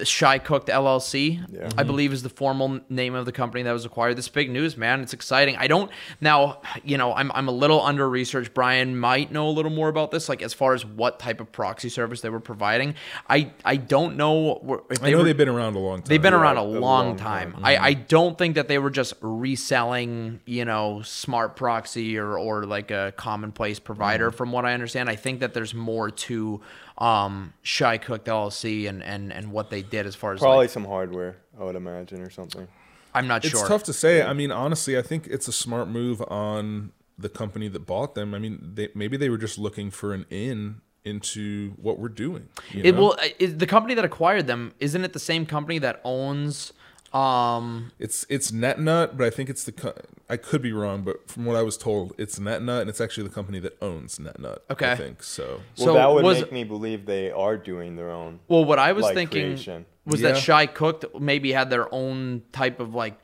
Shy 0.04 0.40
Cooked 0.40 0.70
LLC, 0.70 1.38
Yeah. 1.52 1.66
I 1.66 1.68
mm-hmm. 1.68 1.88
believe, 1.88 2.14
is 2.14 2.24
the 2.24 2.30
formal 2.30 2.80
name 2.90 3.14
of 3.14 3.26
the 3.26 3.32
company 3.32 3.64
that 3.64 3.72
was 3.72 3.86
acquired. 3.86 4.18
This 4.18 4.28
big 4.28 4.50
news, 4.50 4.76
man. 4.76 5.02
It's 5.02 5.14
exciting. 5.14 5.56
I 5.58 5.68
don't 5.68 5.92
now, 6.20 6.62
you 6.84 6.98
know, 6.98 7.14
I'm 7.14 7.32
I'm 7.34 7.48
a 7.48 7.52
little 7.52 7.82
under 7.82 8.10
researched. 8.10 8.54
Brian 8.54 8.98
might 8.98 9.32
know 9.32 9.48
a 9.48 9.52
little 9.52 9.72
more 9.72 9.90
about 9.90 10.10
this, 10.12 10.28
like 10.30 10.42
as 10.42 10.54
far 10.54 10.74
as 10.74 10.84
what 10.86 11.20
type 11.20 11.40
of 11.40 11.52
proxy 11.52 11.90
service 11.90 12.22
they 12.22 12.30
were 12.30 12.40
providing. 12.40 12.96
I 13.30 13.52
I 13.64 13.76
don't 13.76 14.18
know 14.18 14.56
wh- 14.56 14.92
if 14.92 15.04
I 15.04 15.12
know 15.12 15.20
were, 15.20 15.24
they've 15.24 15.38
been 15.38 15.50
around 15.50 15.76
a 15.76 15.80
long 15.80 15.98
time. 15.98 16.06
They've 16.10 16.22
been 16.22 16.34
Yeah, 16.34 16.42
around 16.42 16.58
a 16.58 16.62
a 16.62 16.64
long, 16.64 16.82
long 16.82 17.16
time. 17.18 17.54
time. 17.54 17.62
I, 17.64 17.76
mm-hmm. 17.76 17.84
I 17.86 17.94
don't 17.94 18.38
think 18.38 18.56
that 18.56 18.68
they 18.68 18.80
were 18.80 18.90
just 18.90 19.14
reselling, 19.22 20.40
you 20.46 20.66
know, 20.66 21.02
smart 21.04 21.56
proxy 21.56 22.18
or, 22.18 22.38
or 22.38 22.66
like 22.66 22.90
a 22.92 23.14
commonplace 23.18 23.80
provider 23.80 24.30
mm-hmm. 24.30 24.38
from 24.38 24.52
what 24.52 24.66
I 24.66 24.74
understand. 24.74 25.10
I 25.10 25.16
think 25.16 25.42
that 25.42 25.54
there's 25.54 25.74
more 25.74 26.10
to 26.10 26.62
um 26.98 27.54
Shy 27.64 27.98
Cooked 27.98 28.28
LLC 28.28 28.88
and, 28.88 29.02
and, 29.04 29.32
and 29.34 29.52
what 29.52 29.70
they 29.70 29.82
did 29.82 30.06
as 30.06 30.16
far 30.16 30.34
as 30.34 30.40
probably 30.40 30.66
like, 30.66 30.70
some 30.70 30.86
hardware, 30.86 31.38
I 31.60 31.64
would 31.64 31.76
imagine, 31.76 32.22
or 32.22 32.30
something. 32.30 32.68
I'm 33.14 33.28
not 33.28 33.44
It's 33.44 33.52
sure. 33.52 33.60
It's 33.62 33.70
tough 33.70 33.84
to 33.84 33.94
say. 33.94 34.22
I 34.24 34.34
mean, 34.34 34.52
honestly, 34.52 34.98
I 34.98 35.02
think 35.02 35.28
it's 35.28 35.48
a 35.48 35.52
smart 35.52 35.88
move 35.88 36.22
on 36.28 36.92
the 37.18 37.30
company 37.30 37.68
that 37.68 37.86
bought 37.86 38.16
them. 38.16 38.34
I 38.34 38.40
mean, 38.40 38.72
they, 38.74 38.90
maybe 38.96 39.18
they 39.18 39.30
were 39.30 39.38
just 39.38 39.58
looking 39.58 39.92
for 39.92 40.14
an 40.14 40.26
in 40.30 40.82
into 41.06 41.72
what 41.72 42.00
we're 42.00 42.08
doing. 42.10 42.48
you 42.72 42.82
It 42.84 42.96
know? 42.96 43.02
will 43.02 43.18
is 43.38 43.58
the 43.58 43.68
company 43.68 43.94
that 43.94 44.06
acquired 44.06 44.48
them, 44.48 44.74
isn't 44.80 45.04
it 45.04 45.14
the 45.14 45.20
same 45.20 45.46
company 45.46 45.78
that 45.80 46.00
owns 46.04 46.74
um 47.14 47.92
It's 48.00 48.26
it's 48.30 48.52
NetNut, 48.52 49.18
but 49.18 49.26
I 49.28 49.30
think 49.30 49.50
it's 49.50 49.64
the 49.64 49.72
co- 49.72 49.94
I 50.30 50.38
could 50.38 50.62
be 50.62 50.72
wrong, 50.74 51.04
but 51.04 51.30
from 51.30 51.46
what 51.46 51.56
I 51.56 51.62
was 51.62 51.78
told, 51.78 52.14
it's 52.18 52.40
NetNut, 52.40 52.82
and 52.82 52.90
it's 52.90 53.00
actually 53.02 53.28
the 53.28 53.34
company 53.34 53.60
that 53.60 53.78
owns 53.82 54.18
NetNut. 54.18 54.60
Okay. 54.72 54.92
I 54.92 54.96
think 54.96 55.22
so. 55.22 55.62
Well, 55.78 55.86
So 55.88 55.94
that 55.94 56.12
would 56.12 56.24
was- 56.24 56.42
make 56.42 56.52
me 56.52 56.64
believe 56.64 57.06
they 57.06 57.30
are 57.32 57.58
doing 57.58 57.96
their 57.96 58.10
own. 58.10 58.40
Well, 58.48 58.66
what 58.66 58.80
I 58.80 58.94
was 58.94 59.04
like, 59.04 59.14
thinking 59.16 59.44
creation. 59.44 59.86
was 60.06 60.22
Yeah. 60.22 60.32
that 60.32 60.38
Shy 60.40 60.66
Cooked 60.66 61.06
maybe 61.20 61.52
had 61.52 61.70
their 61.70 61.94
own 61.94 62.44
type 62.52 62.80
of 62.80 62.96
like 62.96 63.20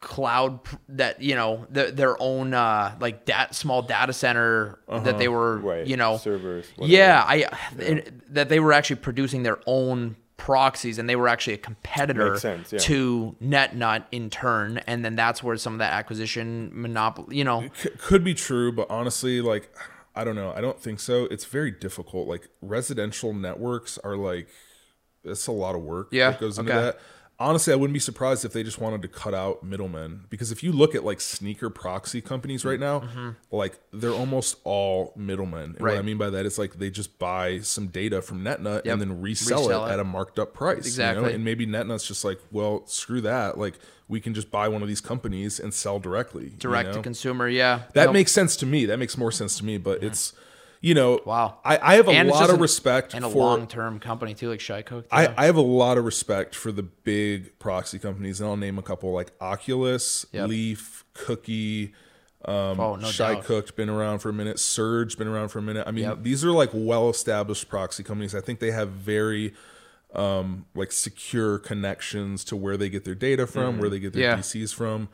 cloud 0.00 0.62
pr- 0.64 0.76
that 0.90 1.22
you 1.22 1.34
know 1.34 1.66
their, 1.70 1.90
their 1.90 2.22
own 2.22 2.52
uh 2.52 2.94
like 3.00 3.24
dat 3.24 3.54
small 3.54 3.80
data 3.80 4.12
center 4.12 4.78
that 4.86 5.16
they 5.16 5.28
were 5.28 5.56
Uh-huh. 5.58 5.66
Right. 5.68 5.86
you 5.86 5.96
know 5.96 6.18
servers. 6.18 6.66
whatever. 6.76 6.92
yeah 6.94 7.24
I 7.26 7.46
it- 7.78 8.34
that 8.34 8.50
they 8.50 8.60
were 8.60 8.74
actually 8.74 8.96
producing 8.96 9.44
their 9.44 9.60
own 9.66 10.16
proxies 10.44 10.98
and 10.98 11.08
they 11.08 11.16
were 11.16 11.26
actually 11.26 11.54
a 11.54 11.58
competitor 11.58 12.38
sense, 12.38 12.70
yeah. 12.70 12.78
to 12.78 13.34
NetNut 13.42 14.04
in 14.12 14.28
turn 14.28 14.76
and 14.86 15.02
then 15.02 15.16
that's 15.16 15.42
where 15.42 15.56
some 15.56 15.72
of 15.72 15.78
that 15.78 15.94
acquisition 15.94 16.70
monopoly 16.70 17.34
you 17.38 17.44
know 17.44 17.70
C- 17.72 17.88
could 17.96 18.22
be 18.22 18.34
true, 18.34 18.70
but 18.70 18.86
honestly, 18.90 19.40
like 19.40 19.70
I 20.14 20.22
don't 20.22 20.36
know. 20.36 20.52
I 20.54 20.60
don't 20.60 20.78
think 20.78 21.00
so. 21.00 21.24
It's 21.24 21.46
very 21.46 21.70
difficult. 21.70 22.28
Like 22.28 22.48
residential 22.60 23.32
networks 23.32 23.96
are 24.04 24.18
like 24.18 24.48
it's 25.24 25.46
a 25.46 25.52
lot 25.52 25.74
of 25.74 25.80
work 25.80 26.08
Yeah, 26.10 26.32
that 26.32 26.40
goes 26.40 26.58
into 26.58 26.72
okay. 26.72 26.82
that. 26.82 26.98
Honestly, 27.40 27.72
I 27.72 27.76
wouldn't 27.76 27.92
be 27.94 27.98
surprised 28.00 28.44
if 28.44 28.52
they 28.52 28.62
just 28.62 28.78
wanted 28.78 29.02
to 29.02 29.08
cut 29.08 29.34
out 29.34 29.64
middlemen 29.64 30.22
because 30.30 30.52
if 30.52 30.62
you 30.62 30.70
look 30.70 30.94
at 30.94 31.04
like 31.04 31.20
sneaker 31.20 31.68
proxy 31.68 32.20
companies 32.20 32.64
right 32.64 32.78
now, 32.78 33.34
like 33.50 33.78
they're 33.92 34.12
almost 34.12 34.56
all 34.62 35.12
middlemen. 35.16 35.74
And 35.76 35.80
what 35.80 35.90
I 35.90 35.94
Mm-hmm. 35.96 36.06
Mean 36.06 36.18
by 36.18 36.30
that 36.30 36.46
is 36.46 36.58
like 36.58 36.74
they 36.78 36.90
just 36.90 37.18
buy 37.18 37.58
some 37.58 37.88
data 37.88 38.22
from 38.22 38.44
NetNut 38.44 38.84
Yep. 38.84 38.92
and 38.92 39.00
then 39.00 39.20
resell, 39.20 39.62
Resell 39.62 39.84
it, 39.86 39.88
it. 39.88 39.92
at 39.94 40.00
a 40.00 40.04
marked 40.04 40.38
up 40.38 40.54
price. 40.54 40.76
you 40.76 41.02
know? 41.02 41.10
Exactly. 41.10 41.34
And 41.34 41.44
maybe 41.44 41.66
NetNut's 41.66 42.06
just 42.06 42.24
like, 42.24 42.38
well, 42.52 42.86
screw 42.86 43.20
that. 43.22 43.58
Like 43.58 43.80
we 44.06 44.20
can 44.20 44.32
just 44.32 44.52
buy 44.52 44.68
one 44.68 44.82
of 44.82 44.88
these 44.88 45.00
companies 45.00 45.58
and 45.58 45.74
sell 45.74 45.98
directly. 45.98 46.44
you 46.44 46.50
direct 46.58 46.92
to 46.94 47.02
consumer. 47.02 47.48
yeah 47.48 47.82
That 47.94 48.06
No, 48.06 48.12
makes 48.12 48.30
sense 48.30 48.54
to 48.58 48.66
me. 48.66 48.86
That 48.86 48.98
makes 48.98 49.18
more 49.18 49.32
sense 49.32 49.58
to 49.58 49.64
me. 49.64 49.76
But 49.78 50.04
it's, 50.04 50.34
you 50.84 50.92
know, 50.92 51.18
Wow. 51.24 51.58
I, 51.64 51.78
I 51.80 51.94
have 51.94 52.08
a 52.08 52.10
and 52.10 52.28
lot 52.28 52.50
of 52.50 52.56
an- 52.56 52.60
respect 52.60 53.14
and 53.14 53.24
a 53.24 53.28
long-term 53.28 54.00
company 54.00 54.34
too 54.34 54.50
like 54.50 54.60
Shy 54.60 54.82
Cooked 54.82 55.08
I. 55.10 55.32
I 55.34 55.46
have 55.46 55.56
a 55.56 55.62
lot 55.62 55.96
of 55.96 56.04
respect 56.04 56.54
for 56.54 56.70
the 56.72 56.82
big 56.82 57.58
proxy 57.58 57.98
companies, 57.98 58.38
and 58.40 58.50
I'll 58.50 58.56
name 58.58 58.78
a 58.78 58.82
couple 58.82 59.10
like 59.12 59.32
Oculus, 59.40 60.26
Yep. 60.32 60.48
Leaf, 60.50 61.04
Cookie, 61.14 61.94
um, 62.44 62.78
oh 62.78 62.96
no 62.96 63.08
Shy 63.08 63.32
doubt 63.34 63.44
Cooked, 63.44 63.76
been 63.76 63.88
around 63.88 64.18
for 64.18 64.28
a 64.28 64.32
minute. 64.34 64.58
Surge, 64.58 65.16
been 65.16 65.26
around 65.26 65.48
for 65.48 65.58
a 65.58 65.62
minute. 65.62 65.84
I 65.86 65.90
mean, 65.90 66.04
Yep. 66.04 66.18
these 66.22 66.44
are 66.44 66.52
like 66.52 66.68
well-established 66.74 67.68
proxy 67.70 68.02
companies. 68.02 68.34
I 68.34 68.42
think 68.42 68.60
they 68.60 68.70
have 68.70 68.90
very 68.90 69.54
um, 70.14 70.66
like 70.74 70.92
secure 70.92 71.58
connections 71.58 72.44
to 72.44 72.56
where 72.56 72.76
they 72.76 72.88
get 72.90 73.04
their 73.04 73.14
data 73.16 73.46
from, 73.46 73.78
where 73.78 73.88
they 73.88 73.98
get 73.98 74.12
their 74.12 74.22
Yeah. 74.22 74.36
DCs 74.36 74.72
from. 74.74 75.08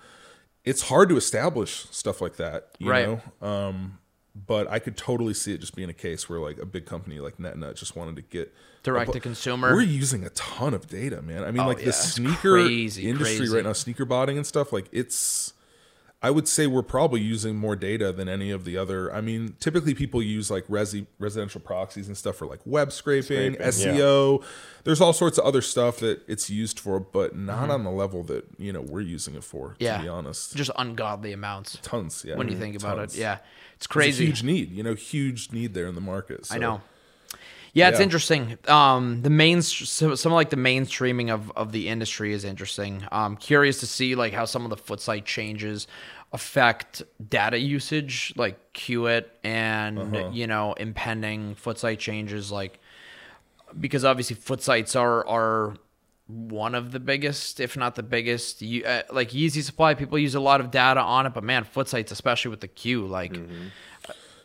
It's 0.64 0.82
hard 0.82 1.08
to 1.10 1.16
establish 1.16 1.86
stuff 1.90 2.20
like 2.20 2.36
that, 2.36 2.68
you 2.78 2.90
Right. 2.90 3.06
know. 3.40 3.46
Um, 3.48 3.98
but 4.34 4.70
I 4.70 4.78
could 4.78 4.96
totally 4.96 5.34
see 5.34 5.52
it 5.54 5.58
just 5.60 5.74
being 5.74 5.90
a 5.90 5.94
case 5.94 6.28
where 6.28 6.38
like 6.40 6.58
a 6.58 6.66
big 6.66 6.86
company 6.86 7.18
like 7.20 7.38
NetNut 7.38 7.74
just 7.76 7.96
wanted 7.96 8.16
to 8.16 8.22
get 8.22 8.52
direct 8.82 9.10
a 9.10 9.12
to 9.14 9.18
bu- 9.18 9.22
consumer 9.22 9.74
We're 9.74 9.82
using 9.82 10.24
a 10.24 10.30
ton 10.30 10.72
of 10.74 10.86
data, 10.86 11.20
man. 11.22 11.42
I 11.44 11.50
mean, 11.50 11.62
Oh, 11.62 11.66
like 11.66 11.78
yeah, 11.80 11.86
the 11.86 11.92
sneaker 11.92 12.52
crazy, 12.62 13.08
industry 13.08 13.38
crazy. 13.38 13.54
right 13.54 13.64
now, 13.64 13.72
sneaker 13.72 14.04
botting 14.04 14.36
and 14.36 14.46
stuff. 14.46 14.72
Like 14.72 14.88
it's, 14.92 15.52
I 16.22 16.30
would 16.30 16.46
say 16.46 16.66
we're 16.66 16.82
probably 16.82 17.22
using 17.22 17.56
more 17.56 17.74
data 17.74 18.12
than 18.12 18.28
any 18.28 18.50
of 18.50 18.66
the 18.66 18.76
other. 18.76 19.10
I 19.10 19.22
mean, 19.22 19.54
typically 19.58 19.94
people 19.94 20.22
use 20.22 20.50
like 20.50 20.66
resi 20.66 21.06
residential 21.18 21.62
proxies 21.62 22.08
and 22.08 22.16
stuff 22.16 22.36
for 22.36 22.46
like 22.46 22.60
web 22.66 22.92
scraping, 22.92 23.54
Scraping, 23.54 23.72
SEO. 23.96 24.44
There's 24.84 25.00
all 25.00 25.14
sorts 25.14 25.38
of 25.38 25.44
other 25.46 25.62
stuff 25.62 25.96
that 26.00 26.20
it's 26.28 26.50
used 26.50 26.78
for, 26.78 27.00
but 27.00 27.34
not 27.34 27.62
Mm-hmm. 27.62 27.70
on 27.70 27.84
the 27.84 27.90
level 27.90 28.22
that 28.24 28.44
you 28.58 28.70
know 28.70 28.82
we're 28.82 29.00
using 29.00 29.34
it 29.34 29.44
for. 29.44 29.76
Yeah. 29.78 29.96
To 29.96 30.02
be 30.02 30.08
honest, 30.08 30.54
just 30.56 30.70
ungodly 30.76 31.32
amounts 31.32 31.78
tons. 31.80 32.22
Yeah, 32.26 32.36
when 32.36 32.48
you 32.48 32.56
think 32.58 32.76
about 32.76 32.96
tons. 32.96 33.16
it. 33.16 33.20
Yeah, 33.20 33.38
it's 33.76 33.86
crazy. 33.86 34.26
huge 34.26 34.42
need. 34.42 34.72
You 34.72 34.82
know, 34.82 34.94
huge 34.94 35.52
need 35.52 35.72
there 35.72 35.86
in 35.86 35.94
the 35.94 36.00
market. 36.02 36.48
I 36.50 36.58
know. 36.58 36.82
Yeah, 37.72 37.88
it's 37.88 37.98
Yeah. 37.98 38.04
interesting. 38.04 38.58
Um, 38.68 39.22
the 39.22 39.30
main, 39.30 39.62
so, 39.62 40.14
some 40.14 40.32
of 40.32 40.36
like 40.36 40.50
the 40.50 40.56
mainstreaming 40.56 41.30
of, 41.30 41.52
of 41.56 41.72
the 41.72 41.88
industry 41.88 42.32
is 42.32 42.44
interesting. 42.44 43.04
I'm 43.12 43.36
curious 43.36 43.80
to 43.80 43.86
see 43.86 44.14
like 44.14 44.32
how 44.32 44.44
some 44.44 44.64
of 44.64 44.70
the 44.70 44.76
foot 44.76 45.00
site 45.00 45.24
changes 45.24 45.86
affect 46.32 47.02
data 47.28 47.58
usage, 47.58 48.32
like 48.36 48.72
Qt 48.74 49.24
and 49.44 49.98
Uh-huh. 49.98 50.30
you 50.32 50.46
know 50.46 50.72
impending 50.74 51.54
foot 51.54 51.78
site 51.78 51.98
changes, 52.00 52.50
like 52.52 52.78
because 53.78 54.04
obviously 54.04 54.36
foot 54.36 54.62
sites 54.62 54.96
are 54.96 55.26
are 55.28 55.74
one 56.26 56.74
of 56.76 56.92
the 56.92 57.00
biggest, 57.00 57.58
if 57.58 57.76
not 57.76 57.96
the 57.96 58.02
biggest. 58.04 58.62
You, 58.62 58.84
uh, 58.84 59.02
like 59.12 59.30
Yeezy 59.30 59.62
Supply, 59.62 59.94
people 59.94 60.16
use 60.18 60.36
a 60.36 60.40
lot 60.40 60.60
of 60.60 60.70
data 60.70 61.00
on 61.00 61.26
it, 61.26 61.34
but 61.34 61.42
man, 61.42 61.64
foot 61.64 61.88
sites, 61.88 62.12
especially 62.12 62.50
with 62.50 62.60
the 62.60 62.68
Q, 62.68 63.06
like 63.06 63.36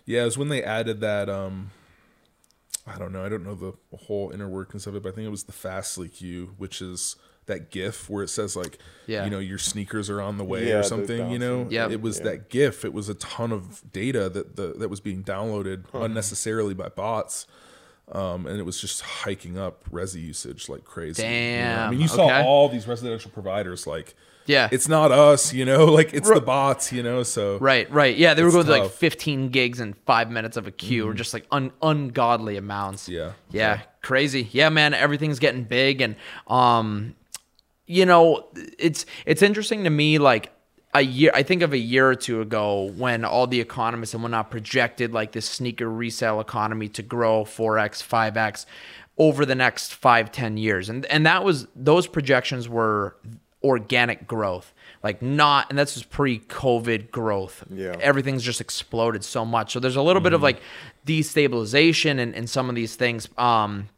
Yeah, 0.05 0.21
it 0.23 0.25
was 0.25 0.37
when 0.37 0.49
they 0.49 0.63
added 0.63 0.99
that. 1.01 1.29
um 1.29 1.71
I 2.87 2.97
don't 2.97 3.11
know. 3.11 3.25
I 3.25 3.29
don't 3.29 3.43
know 3.43 3.55
the 3.55 3.73
whole 3.97 4.29
inner 4.31 4.47
workings 4.47 4.85
of 4.87 4.95
it, 4.95 5.03
but 5.03 5.09
I 5.09 5.15
think 5.15 5.25
it 5.25 5.31
was 5.31 5.43
the 5.45 5.51
Fastly 5.51 6.07
queue, 6.07 6.53
which 6.57 6.81
is 6.81 7.15
that 7.47 7.69
GIF 7.71 8.09
where 8.09 8.23
it 8.23 8.27
says 8.29 8.55
like, 8.55 8.79
Yeah. 9.07 9.23
you 9.23 9.29
know, 9.31 9.39
your 9.39 9.57
sneakers 9.59 10.09
are 10.09 10.19
on 10.21 10.37
the 10.37 10.43
way 10.43 10.67
Yeah, 10.69 10.75
or 10.79 10.83
something. 10.83 11.29
You 11.31 11.39
know. 11.39 11.67
Yep. 11.69 11.91
it 11.91 12.01
was 12.01 12.17
Yeah. 12.19 12.23
that 12.25 12.49
GIF. 12.49 12.85
It 12.85 12.93
was 12.93 13.07
a 13.09 13.13
ton 13.15 13.51
of 13.51 13.83
data 13.91 14.29
that 14.29 14.55
the 14.55 14.73
that 14.77 14.89
was 14.89 14.99
being 14.99 15.23
downloaded 15.23 15.83
unnecessarily 15.93 16.73
by 16.73 16.89
bots. 16.89 17.45
Um, 18.11 18.45
and 18.45 18.59
it 18.59 18.63
was 18.63 18.79
just 18.79 19.01
hiking 19.01 19.57
up 19.57 19.83
Resi 19.89 20.21
usage 20.21 20.69
like 20.69 20.83
crazy. 20.85 21.23
you 21.23 21.29
know? 21.63 21.85
I 21.87 21.89
mean, 21.89 21.99
you 22.01 22.07
saw 22.07 22.43
all 22.43 22.69
these 22.69 22.87
residential 22.87 23.31
providers 23.31 23.87
like, 23.87 24.15
yeah, 24.45 24.69
it's 24.71 24.87
not 24.87 25.11
us, 25.11 25.53
you 25.53 25.65
know, 25.65 25.85
like 25.99 26.13
it's 26.13 26.29
the 26.29 26.41
bots, 26.41 26.91
you 26.91 27.03
know. 27.03 27.23
So 27.23 27.57
Right, 27.57 27.89
right. 27.91 28.15
Yeah, 28.15 28.33
they 28.33 28.43
were 28.43 28.51
going 28.51 28.65
to 28.65 28.71
like. 28.71 28.83
Mm-hmm. 28.83 28.95
15 28.95 29.49
gigs 29.49 29.79
in 29.79 29.93
five 30.05 30.29
minutes 30.31 30.57
of 30.57 30.67
a 30.67 30.71
queue, 30.71 31.07
or 31.07 31.13
just 31.13 31.33
like 31.33 31.45
un- 31.51 31.71
ungodly 31.81 32.57
amounts. 32.57 33.09
Yeah. 33.09 33.33
yeah, 33.51 33.81
crazy. 34.01 34.49
Yeah, 34.51 34.69
man, 34.69 34.93
everything's 34.93 35.39
getting 35.39 35.63
big, 35.63 36.01
and 36.01 36.15
um, 36.47 37.15
you 37.87 38.05
know, 38.05 38.47
it's 38.79 39.05
it's 39.25 39.41
interesting 39.41 39.83
to 39.83 39.89
me. 39.89 40.17
Like 40.17 40.51
a 40.93 41.01
year, 41.01 41.31
I 41.33 41.43
think 41.43 41.61
of 41.61 41.73
a 41.73 41.77
year 41.77 42.09
or 42.09 42.15
two 42.15 42.41
ago 42.41 42.91
when 42.95 43.25
all 43.25 43.47
the 43.47 43.59
economists 43.59 44.13
and 44.13 44.23
whatnot 44.23 44.49
projected 44.49 45.11
like 45.13 45.33
this 45.33 45.45
sneaker 45.45 45.89
resale 45.89 46.39
economy 46.39 46.87
to 46.89 47.03
grow 47.03 47.43
4x, 47.43 48.01
5x. 48.01 48.65
over 49.17 49.45
the 49.45 49.55
next 49.55 49.93
five 49.93 50.31
ten 50.31 50.57
years 50.57 50.89
and 50.89 51.05
and 51.05 51.25
that 51.25 51.43
was 51.43 51.67
those 51.75 52.05
projections 52.07 52.67
were 52.67 53.15
organic 53.65 54.27
growth. 54.27 54.73
Like 55.03 55.21
not 55.21 55.69
and 55.69 55.77
that's 55.77 55.95
just 55.95 56.09
pre-covid 56.09 57.11
growth. 57.11 57.63
Yeah. 57.69 57.95
everything's 57.99 58.43
just 58.43 58.61
exploded 58.61 59.23
so 59.23 59.43
much. 59.45 59.73
So 59.73 59.79
there's 59.79 59.95
a 59.95 60.01
little 60.01 60.21
bit 60.21 60.33
of 60.33 60.41
like 60.41 60.61
destabilization 61.05 62.19
and, 62.19 62.35
and 62.35 62.49
some 62.49 62.69
of 62.69 62.75
these 62.75 62.95
things. 62.95 63.27
Um 63.37 63.89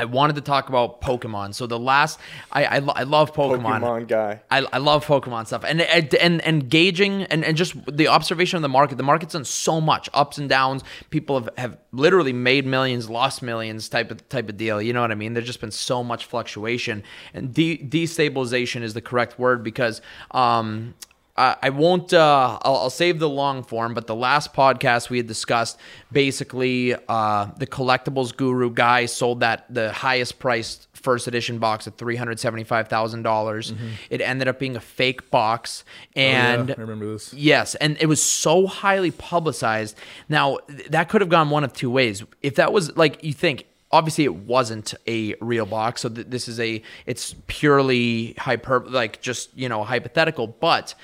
I 0.00 0.04
wanted 0.06 0.36
to 0.36 0.42
talk 0.42 0.68
about 0.68 1.00
Pokemon. 1.00 1.54
So 1.54 1.66
the 1.66 1.78
last, 1.78 2.18
I 2.50 2.64
I, 2.64 2.76
I 2.76 3.02
love 3.02 3.34
Pokemon. 3.34 3.80
Pokemon 3.80 4.08
guy. 4.08 4.40
I, 4.50 4.66
I 4.72 4.78
love 4.78 5.04
Pokemon 5.06 5.46
stuff 5.46 5.64
and 5.64 5.80
and 5.82 6.14
and, 6.14 6.40
and 6.42 6.68
gauging 6.70 7.24
and, 7.24 7.44
and 7.44 7.56
just 7.56 7.74
the 7.86 8.08
observation 8.08 8.56
of 8.56 8.62
the 8.62 8.68
market. 8.68 8.96
The 8.96 9.02
market's 9.02 9.34
done 9.34 9.44
so 9.44 9.80
much 9.80 10.08
ups 10.14 10.38
and 10.38 10.48
downs. 10.48 10.82
People 11.10 11.38
have, 11.40 11.50
have 11.58 11.78
literally 11.92 12.32
made 12.32 12.66
millions, 12.66 13.10
lost 13.10 13.42
millions 13.42 13.88
type 13.88 14.10
of 14.10 14.26
type 14.28 14.48
of 14.48 14.56
deal. 14.56 14.80
You 14.80 14.92
know 14.92 15.02
what 15.02 15.12
I 15.12 15.16
mean? 15.16 15.34
There's 15.34 15.46
just 15.46 15.60
been 15.60 15.70
so 15.70 16.02
much 16.02 16.24
fluctuation 16.24 17.02
and 17.34 17.52
de- 17.52 17.78
destabilization 17.78 18.82
is 18.82 18.94
the 18.94 19.02
correct 19.02 19.38
word 19.38 19.62
because 19.62 20.00
um 20.30 20.94
I 21.36 21.56
I 21.62 21.70
won't. 21.70 22.12
Uh, 22.12 22.58
I'll, 22.62 22.76
I'll 22.76 22.90
save 22.90 23.18
the 23.18 23.28
long 23.28 23.62
form, 23.62 23.94
but 23.94 24.06
the 24.06 24.14
last 24.14 24.52
podcast 24.52 25.10
we 25.10 25.16
had 25.18 25.26
discussed 25.26 25.78
basically 26.12 26.94
uh, 27.08 27.46
the 27.56 27.66
collectibles 27.66 28.36
guru 28.36 28.70
guy 28.70 29.06
sold 29.06 29.40
that 29.40 29.72
the 29.72 29.92
highest 29.92 30.38
priced 30.38 30.88
first 30.92 31.26
edition 31.26 31.58
box 31.58 31.86
at 31.86 31.96
three 31.96 32.16
hundred 32.16 32.38
seventy 32.38 32.64
five 32.64 32.88
thousand 32.88 33.22
dollars. 33.22 33.72
It 34.10 34.20
ended 34.20 34.48
up 34.48 34.58
being 34.58 34.76
a 34.76 34.80
fake 34.80 35.30
box, 35.30 35.84
and 36.14 36.68
yeah, 36.68 36.74
I 36.76 36.80
remember 36.80 37.12
this. 37.12 37.32
Yes, 37.32 37.74
and 37.76 37.96
it 38.00 38.06
was 38.06 38.22
so 38.22 38.66
highly 38.66 39.10
publicized. 39.10 39.96
Now, 40.28 40.58
th- 40.68 40.88
that 40.88 41.08
could 41.08 41.20
have 41.22 41.30
gone 41.30 41.50
one 41.50 41.64
of 41.64 41.72
two 41.72 41.90
ways. 41.90 42.22
If 42.42 42.56
that 42.56 42.72
was 42.72 42.96
like 42.96 43.24
you 43.24 43.32
think 43.32 43.64
obviously 43.92 44.24
it 44.24 44.34
wasn't 44.34 44.94
a 45.06 45.34
real 45.40 45.66
box, 45.66 46.02
so 46.02 46.08
th- 46.08 46.28
this 46.28 46.48
is 46.48 46.60
a 46.60 46.82
it's 47.06 47.34
purely 47.46 48.34
hyper 48.38 48.84
like 48.86 49.20
just, 49.20 49.56
you 49.56 49.68
know, 49.68 49.84
hypothetical, 49.84 50.46
but 50.46 50.94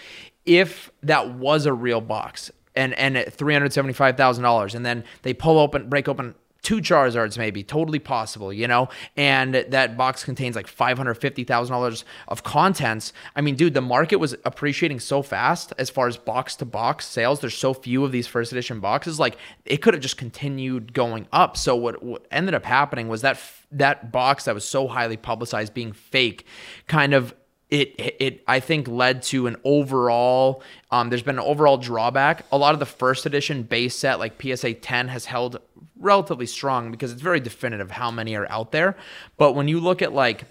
if 0.44 0.90
that 1.02 1.34
was 1.34 1.66
a 1.66 1.72
real 1.72 2.00
box 2.00 2.50
and 2.74 2.94
and 2.94 3.16
at 3.16 3.36
$375,000 3.36 4.74
and 4.74 4.86
then 4.86 5.04
they 5.22 5.34
pull 5.34 5.58
open 5.58 5.88
break 5.88 6.08
open 6.08 6.34
two 6.66 6.78
Charizards 6.78 7.38
maybe, 7.38 7.62
totally 7.62 8.00
possible, 8.00 8.52
you 8.52 8.66
know, 8.66 8.88
and 9.16 9.54
that 9.54 9.96
box 9.96 10.24
contains 10.24 10.56
like 10.56 10.66
five 10.66 10.96
hundred 10.96 11.14
fifty 11.14 11.44
thousand 11.44 11.72
dollars 11.72 12.04
of 12.26 12.42
contents. 12.42 13.12
I 13.36 13.40
mean, 13.40 13.54
dude, 13.54 13.72
the 13.72 13.80
market 13.80 14.16
was 14.16 14.34
appreciating 14.44 14.98
so 14.98 15.22
fast 15.22 15.72
as 15.78 15.90
far 15.90 16.08
as 16.08 16.16
box 16.16 16.56
to 16.56 16.64
box 16.64 17.06
sales. 17.06 17.38
There's 17.38 17.56
so 17.56 17.72
few 17.72 18.04
of 18.04 18.10
these 18.10 18.26
first 18.26 18.50
edition 18.50 18.80
boxes, 18.80 19.20
like 19.20 19.36
it 19.64 19.76
could 19.76 19.94
have 19.94 20.02
just 20.02 20.16
continued 20.16 20.92
going 20.92 21.28
up. 21.32 21.56
So 21.56 21.76
what 21.76 22.02
what 22.02 22.26
ended 22.32 22.52
up 22.52 22.64
happening 22.64 23.06
was 23.06 23.20
that 23.20 23.38
that 23.70 24.10
box 24.10 24.46
that 24.46 24.54
was 24.54 24.64
so 24.64 24.88
highly 24.88 25.16
publicized 25.16 25.72
being 25.72 25.92
fake, 25.92 26.46
kind 26.88 27.14
of 27.14 27.32
it 27.70 27.94
it 27.98 28.44
I 28.46 28.60
think 28.60 28.88
led 28.88 29.22
to 29.24 29.46
an 29.46 29.56
overall 29.64 30.62
um 30.90 31.10
there's 31.10 31.22
been 31.22 31.38
an 31.38 31.44
overall 31.44 31.76
drawback. 31.76 32.46
A 32.52 32.58
lot 32.58 32.74
of 32.74 32.80
the 32.80 32.86
first 32.86 33.26
edition 33.26 33.62
base 33.62 33.96
set 33.96 34.18
like 34.18 34.40
PSA 34.40 34.74
10 34.74 35.08
has 35.08 35.24
held 35.24 35.60
relatively 35.98 36.46
strong 36.46 36.90
because 36.90 37.10
it's 37.10 37.22
very 37.22 37.40
definitive 37.40 37.90
how 37.90 38.10
many 38.10 38.36
are 38.36 38.50
out 38.50 38.72
there. 38.72 38.96
But 39.36 39.52
when 39.52 39.66
you 39.68 39.80
look 39.80 40.02
at 40.02 40.12
like 40.12 40.44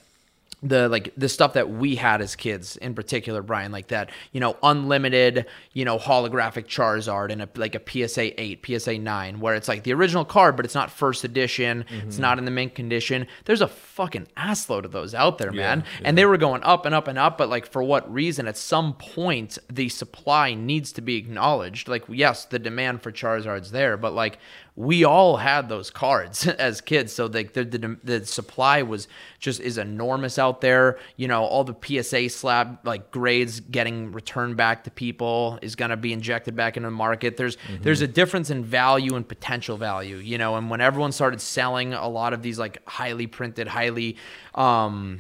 the 0.65 0.89
like 0.89 1.13
the 1.15 1.29
stuff 1.29 1.53
that 1.53 1.69
we 1.69 1.95
had 1.95 2.21
as 2.21 2.35
kids 2.35 2.75
in 2.77 2.95
particular 2.95 3.41
brian 3.41 3.71
like 3.71 3.87
that 3.87 4.09
you 4.31 4.39
know 4.39 4.57
unlimited 4.63 5.45
you 5.73 5.85
know 5.85 5.97
holographic 5.97 6.65
charizard 6.65 7.31
and 7.31 7.41
a, 7.41 7.49
like 7.55 7.75
a 7.75 8.07
psa 8.07 8.33
8 8.41 8.65
psa 8.79 8.97
9 8.97 9.39
where 9.39 9.55
it's 9.55 9.67
like 9.67 9.83
the 9.83 9.93
original 9.93 10.25
card 10.25 10.55
but 10.55 10.65
it's 10.65 10.75
not 10.75 10.91
first 10.91 11.23
edition. 11.23 11.85
It's 11.89 12.15
mm-hmm. 12.15 12.21
not 12.21 12.39
in 12.39 12.45
the 12.45 12.51
mint 12.51 12.75
condition. 12.75 13.27
There's 13.45 13.61
a 13.61 13.67
fucking 13.67 14.27
assload 14.37 14.85
of 14.85 14.91
those 14.91 15.13
out 15.13 15.37
there 15.37 15.51
man. 15.51 15.83
and 16.03 16.17
they 16.17 16.25
were 16.25 16.37
going 16.37 16.63
up 16.63 16.85
and 16.85 16.95
up 16.95 17.07
and 17.07 17.17
up 17.17 17.37
but 17.37 17.49
like 17.49 17.65
for 17.65 17.83
what 17.83 18.11
reason? 18.11 18.47
At 18.47 18.57
some 18.57 18.93
point 18.93 19.57
the 19.71 19.89
supply 19.89 20.53
needs 20.53 20.91
to 20.93 21.01
be 21.01 21.15
acknowledged. 21.17 21.87
Like 21.87 22.03
yes 22.07 22.45
the 22.45 22.59
demand 22.59 23.01
for 23.01 23.11
charizard's 23.11 23.71
there 23.71 23.97
but 23.97 24.13
like 24.13 24.39
we 24.77 25.05
all 25.05 25.37
had 25.37 25.69
those 25.69 25.89
cards 25.89 26.47
as 26.47 26.81
kids. 26.81 27.13
So 27.13 27.27
like 27.27 27.53
the, 27.53 27.63
the 27.63 27.97
the 28.03 28.25
supply 28.25 28.81
was 28.81 29.07
just 29.39 29.59
is 29.61 29.77
enormous 29.77 30.37
out 30.37 30.61
there. 30.61 30.99
You 31.15 31.27
know 31.27 31.43
all 31.43 31.63
the 31.63 32.03
psa 32.03 32.29
slab 32.29 32.79
like 32.83 33.11
grades 33.11 33.59
getting 33.59 34.11
returned 34.11 34.57
back 34.57 34.83
to 34.85 34.91
people 34.91 35.59
is 35.61 35.75
going 35.75 35.91
to 35.91 35.97
be 35.97 36.13
injected 36.13 36.55
back 36.55 36.77
into 36.77 36.87
the 36.87 36.91
market. 36.91 37.37
There's 37.37 37.57
there's 37.81 38.01
a 38.01 38.07
difference 38.07 38.49
in 38.49 38.63
value 38.63 39.15
and 39.15 39.27
potential 39.27 39.77
value 39.77 40.17
you 40.17 40.37
know 40.37 40.55
and 40.55 40.69
when 40.69 40.81
everyone 40.81 41.11
started 41.11 41.41
selling 41.41 41.93
a 41.93 42.07
lot 42.07 42.33
of 42.33 42.41
these 42.41 42.59
like 42.59 42.81
highly 42.87 43.27
printed 43.27 43.67
highly 43.67 44.17
um 44.53 45.19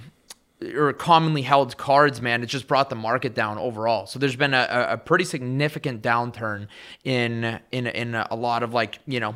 or 0.75 0.93
commonly 0.93 1.41
held 1.41 1.75
cards, 1.77 2.21
man, 2.21 2.41
it 2.43 2.45
just 2.47 2.67
brought 2.67 2.89
the 2.89 2.95
market 2.95 3.33
down 3.35 3.57
overall. 3.57 4.05
So 4.07 4.19
there's 4.19 4.35
been 4.37 4.53
a, 4.53 4.67
a 4.69 4.93
a 4.93 4.97
pretty 4.97 5.25
significant 5.25 6.01
downturn 6.01 6.67
in 7.03 7.59
in 7.71 7.87
in 7.87 8.15
a 8.15 8.35
lot 8.35 8.63
of 8.63 8.73
like 8.73 8.99
you 9.05 9.19
know 9.19 9.35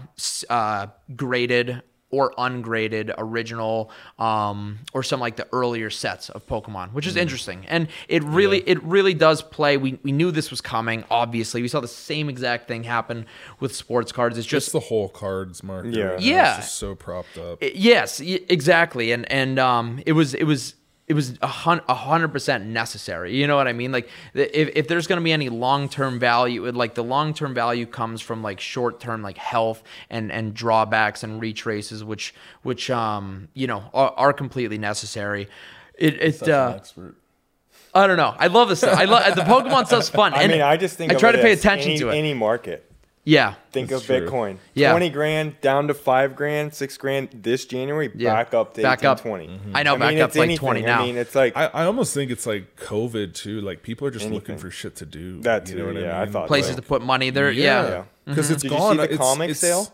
uh, 0.49 0.87
graded 1.15 1.81
or 2.11 2.33
ungraded 2.39 3.11
original 3.19 3.91
um, 4.17 4.79
or 4.93 5.03
some 5.03 5.19
like 5.19 5.35
the 5.35 5.47
earlier 5.53 5.91
sets 5.91 6.29
of 6.29 6.43
Pokemon, 6.47 6.91
which 6.93 7.05
is 7.05 7.15
interesting. 7.15 7.65
And 7.67 7.87
it 8.07 8.23
really 8.23 8.61
it 8.67 8.81
really 8.83 9.13
does 9.13 9.43
play. 9.43 9.77
We 9.77 9.99
we 10.01 10.11
knew 10.11 10.31
this 10.31 10.49
was 10.49 10.59
coming. 10.61 11.03
Obviously, 11.11 11.61
we 11.61 11.67
saw 11.67 11.81
the 11.81 11.87
same 11.87 12.27
exact 12.27 12.67
thing 12.67 12.83
happen 12.83 13.27
with 13.59 13.75
sports 13.75 14.11
cards. 14.11 14.37
It's 14.39 14.47
just 14.47 14.67
Just 14.67 14.73
the 14.73 14.79
whole 14.79 15.09
cards 15.09 15.61
market. 15.63 15.93
Yeah. 15.93 16.03
right 16.05 16.19
now 16.19 16.25
Yeah. 16.25 16.55
just 16.57 16.75
so 16.79 16.95
propped 16.95 17.37
up. 17.37 17.59
Yes, 17.61 18.19
y- 18.19 18.39
exactly, 18.49 19.11
and 19.11 19.31
and 19.31 19.59
um, 19.59 20.01
it 20.07 20.13
was 20.13 20.33
it 20.33 20.45
was 20.45 20.73
it 21.09 21.15
was 21.15 21.39
a 21.41 21.47
hundred 21.47 22.27
percent 22.27 22.67
necessary. 22.67 23.35
You 23.35 23.47
know 23.47 23.55
what 23.55 23.67
I 23.67 23.73
mean? 23.73 23.91
Like 23.91 24.09
if 24.35 24.69
if 24.75 24.87
there's 24.87 25.07
gonna 25.07 25.21
be 25.21 25.33
any 25.33 25.49
long 25.49 25.89
term 25.89 26.19
value, 26.19 26.67
it, 26.67 26.75
like 26.75 26.93
the 26.93 27.03
long 27.03 27.33
term 27.33 27.55
value 27.55 27.87
comes 27.87 28.21
from 28.21 28.43
like 28.43 28.59
short 28.59 28.99
term 28.99 29.23
like 29.23 29.37
health 29.37 29.81
and 30.11 30.31
and 30.31 30.53
drawbacks 30.53 31.23
and 31.23 31.41
retraces, 31.41 32.03
which 32.03 32.35
which 32.61 32.91
um 32.91 33.47
you 33.55 33.65
know 33.65 33.89
are, 33.91 34.13
are 34.17 34.33
completely 34.33 34.77
necessary. 34.77 35.47
It 35.95 36.21
it 36.21 36.47
uh, 36.47 36.75
expert. 36.75 37.15
I 37.95 38.05
don't 38.05 38.17
know. 38.17 38.35
I 38.37 38.45
love 38.45 38.69
this 38.69 38.77
stuff. 38.79 38.95
I 38.95 39.05
love 39.05 39.35
the 39.35 39.41
Pokemon 39.41 39.87
stuff's 39.87 40.09
fun. 40.09 40.33
I 40.35 40.45
mean, 40.47 40.61
I 40.61 40.77
just 40.77 40.95
think 40.95 41.11
I 41.11 41.15
try 41.15 41.31
to 41.31 41.39
pay 41.39 41.53
attention 41.53 41.91
any, 41.91 41.99
to 42.01 42.09
it. 42.09 42.15
Any 42.15 42.35
market. 42.35 42.88
Yeah, 43.25 43.55
Think 43.71 43.91
of 43.91 44.03
true. 44.03 44.21
Bitcoin. 44.21 44.57
Yeah. 44.73 44.91
20 44.91 45.09
grand 45.09 45.61
down 45.61 45.87
to 45.89 45.93
5 45.93 46.35
grand, 46.35 46.73
6 46.73 46.97
grand 46.97 47.29
this 47.33 47.65
January, 47.65 48.09
Yeah. 48.15 48.33
back 48.33 48.53
up 48.53 48.73
to 48.75 48.81
Back 48.81 48.99
18, 48.99 49.09
up. 49.09 49.21
20. 49.21 49.47
Mm-hmm. 49.47 49.75
I 49.75 49.83
know, 49.83 49.95
I 49.95 49.97
back 49.97 50.09
mean, 50.13 50.21
up 50.21 50.29
it's 50.29 50.37
like 50.37 50.43
anything. 50.45 50.59
20 50.65 50.81
now. 50.81 51.01
I 51.01 51.05
mean, 51.05 51.17
it's 51.17 51.35
like 51.35 51.55
I, 51.55 51.65
I 51.67 51.83
almost 51.85 52.13
think 52.13 52.31
it's 52.31 52.45
like 52.47 52.75
COVID 52.77 53.33
too. 53.35 53.61
Like 53.61 53.83
people 53.83 54.07
are 54.07 54.11
just 54.11 54.29
looking 54.29 54.57
for 54.57 54.71
shit 54.71 54.95
to 54.97 55.05
do. 55.05 55.41
That 55.41 55.69
you 55.69 55.75
know 55.75 55.87
too, 55.89 55.93
what 55.95 56.01
yeah, 56.03 56.17
I 56.19 56.23
I 56.23 56.25
thought 56.27 56.47
places 56.47 56.71
Like- 56.71 56.83
to 56.83 56.87
put 56.87 57.01
money 57.03 57.29
there. 57.29 57.51
Yeah, 57.51 57.87
Yeah. 57.89 58.03
because 58.25 58.45
mm-hmm. 58.45 58.53
it's 58.53 58.63
Did 58.63 58.71
you 58.71 58.77
see 58.77 58.81
gone. 58.83 58.97
the 58.97 59.03
It's- 59.03 59.17
comic 59.19 59.45
it's- 59.51 59.59
sale? 59.59 59.93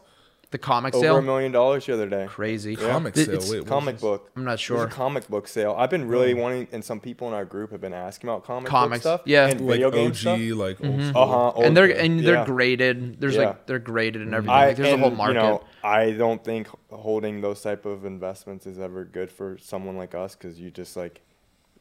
The 0.56 0.60
comic 0.60 0.96
over 0.96 1.04
sale. 1.06 1.18
a 1.18 1.22
million 1.22 1.52
dollars 1.52 1.86
the 1.86 1.94
other 1.94 2.08
day. 2.08 2.26
Crazy. 2.30 2.78
Comic 2.78 3.16
sale. 3.16 3.30
it's- 3.30 3.52
Wait, 3.52 3.66
Comic 3.68 4.00
book. 4.00 4.32
I'm 4.38 4.46
not 4.46 4.52
There's 4.52 4.62
sure. 4.62 4.84
a 4.86 4.88
comic 4.88 5.28
book 5.28 5.48
sale. 5.50 5.76
I've 5.78 5.90
been 5.90 6.08
really 6.08 6.34
wanting, 6.34 6.68
and 6.72 6.84
some 6.84 7.00
people 7.02 7.28
in 7.28 7.34
our 7.34 7.44
group 7.44 7.72
have 7.72 7.82
been 7.82 7.94
asking 7.94 8.30
about 8.30 8.46
comic 8.46 8.70
Comics, 8.70 9.04
book 9.04 9.20
stuff. 9.20 9.22
yeah. 9.26 9.48
and 9.48 9.60
like 9.62 9.70
video 9.72 9.92
game 9.92 10.08
OG, 10.12 10.16
stuff. 10.16 10.40
like 10.40 10.84
old 10.84 11.02
school. 11.04 11.22
Uh 11.22 11.52
huh. 11.52 11.62
and 11.62 11.76
they're 11.76 11.90
and 11.98 12.20
they're 12.22 12.36
yeah. 12.36 12.46
graded. 12.46 13.20
There's 13.20 13.36
Yeah. 13.36 13.48
like 13.48 13.66
they're 13.66 13.80
graded 13.80 14.22
and 14.22 14.34
everything. 14.34 14.56
I, 14.56 14.68
Like, 14.68 14.78
there's 14.78 14.94
a 14.94 14.98
whole 14.98 15.12
market. 15.12 15.34
You 15.36 15.40
know, 15.42 15.64
I 15.84 16.12
don't 16.12 16.42
think 16.44 16.68
holding 16.90 17.42
those 17.42 17.62
type 17.62 17.86
of 17.86 18.06
investments 18.06 18.66
is 18.66 18.80
ever 18.80 19.04
good 19.04 19.30
for 19.30 19.58
someone 19.62 19.98
like 19.98 20.16
us 20.16 20.36
because 20.36 20.60
you 20.60 20.72
just 20.72 20.96
like 20.96 21.22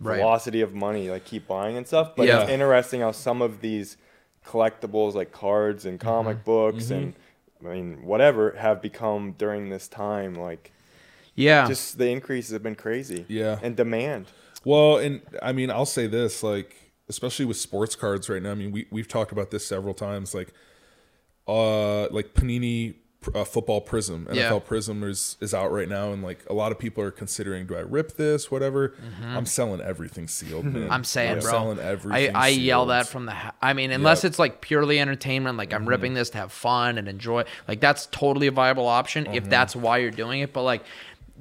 Right. 0.01 0.19
velocity 0.19 0.61
of 0.61 0.75
money, 0.75 1.09
like 1.09 1.25
keep 1.25 1.47
buying 1.47 1.77
and 1.77 1.87
stuff. 1.87 2.17
But 2.17 2.27
Yeah. 2.27 2.41
it's 2.43 2.51
interesting 2.51 3.01
how 3.03 3.13
some 3.13 3.41
of 3.41 3.61
these 3.61 3.97
collectibles, 4.45 5.15
like 5.15 5.31
cards 5.33 5.87
and 5.87 5.99
comic 6.01 6.39
Mm-hmm. 6.39 6.45
books 6.45 6.91
and 6.91 7.15
I 7.67 7.75
mean 7.75 8.05
whatever, 8.05 8.53
have 8.53 8.83
become 8.83 9.33
during 9.33 9.69
this 9.69 9.89
time 9.89 10.35
like 10.35 10.73
yeah, 11.35 11.67
just 11.67 11.99
the 11.99 12.09
increases 12.09 12.53
have 12.53 12.63
been 12.63 12.75
crazy. 12.77 13.25
Yeah. 13.29 13.59
and 13.63 13.77
demand. 13.77 14.27
Well, 14.65 14.99
and 14.99 15.21
I 15.43 15.53
mean, 15.53 15.71
I'll 15.71 15.87
say 15.87 16.07
this, 16.07 16.43
like, 16.43 16.75
especially 17.09 17.45
with 17.45 17.57
sports 17.57 17.97
cards 17.97 18.29
right 18.29 18.43
now. 18.43 18.53
I 18.53 18.55
mean, 18.55 18.73
we 18.73 18.87
we've 18.91 19.09
talked 19.09 19.33
about 19.33 19.51
this 19.51 19.67
several 19.67 19.95
times. 19.95 20.35
Like, 20.35 20.53
uh, 21.47 22.09
like 22.09 22.35
Panini 22.35 22.95
uh, 23.35 23.45
Football 23.45 23.81
Prizm, 23.85 24.25
NFL 24.27 24.35
Yeah. 24.35 24.51
Prizm 24.67 25.03
is 25.09 25.37
is 25.41 25.55
out 25.55 25.71
right 25.73 25.89
now, 25.89 26.13
and 26.13 26.23
like 26.23 26.45
a 26.49 26.53
lot 26.55 26.73
of 26.73 26.79
people 26.79 27.03
are 27.05 27.11
considering, 27.11 27.67
do 27.67 27.77
I 27.77 27.81
rip 27.81 28.17
this? 28.17 28.51
Whatever. 28.51 28.95
I'm 29.25 29.47
selling 29.47 29.81
everything 29.81 30.29
sealed. 30.29 30.65
Man. 30.65 30.83
Mm-hmm. 30.85 30.93
I'm 30.93 31.05
saying, 31.05 31.33
I'm 31.35 31.39
bro. 31.41 31.51
selling 31.51 31.81
I, 31.81 31.83
everything. 31.85 32.37
I 32.37 32.49
yell 32.49 32.81
sealed. 32.81 32.91
that 32.91 33.07
from 33.09 33.27
the. 33.27 33.33
ha- 33.33 33.53
I 33.63 33.73
mean, 33.73 33.91
unless 33.91 34.25
Yep. 34.25 34.31
it's 34.31 34.39
like 34.39 34.61
purely 34.61 34.99
entertainment, 35.01 35.57
like 35.59 35.73
I'm 35.73 35.87
ripping 35.89 36.15
this 36.15 36.31
to 36.31 36.39
have 36.39 36.53
fun 36.53 36.99
and 36.99 37.09
enjoy. 37.09 37.45
Like 37.69 37.81
that's 37.81 38.07
totally 38.07 38.47
a 38.47 38.53
viable 38.53 38.87
option 38.89 39.27
if 39.27 39.49
that's 39.49 39.75
why 39.77 39.99
you're 39.99 40.11
doing 40.11 40.41
it. 40.41 40.53
But 40.53 40.63
like. 40.63 40.85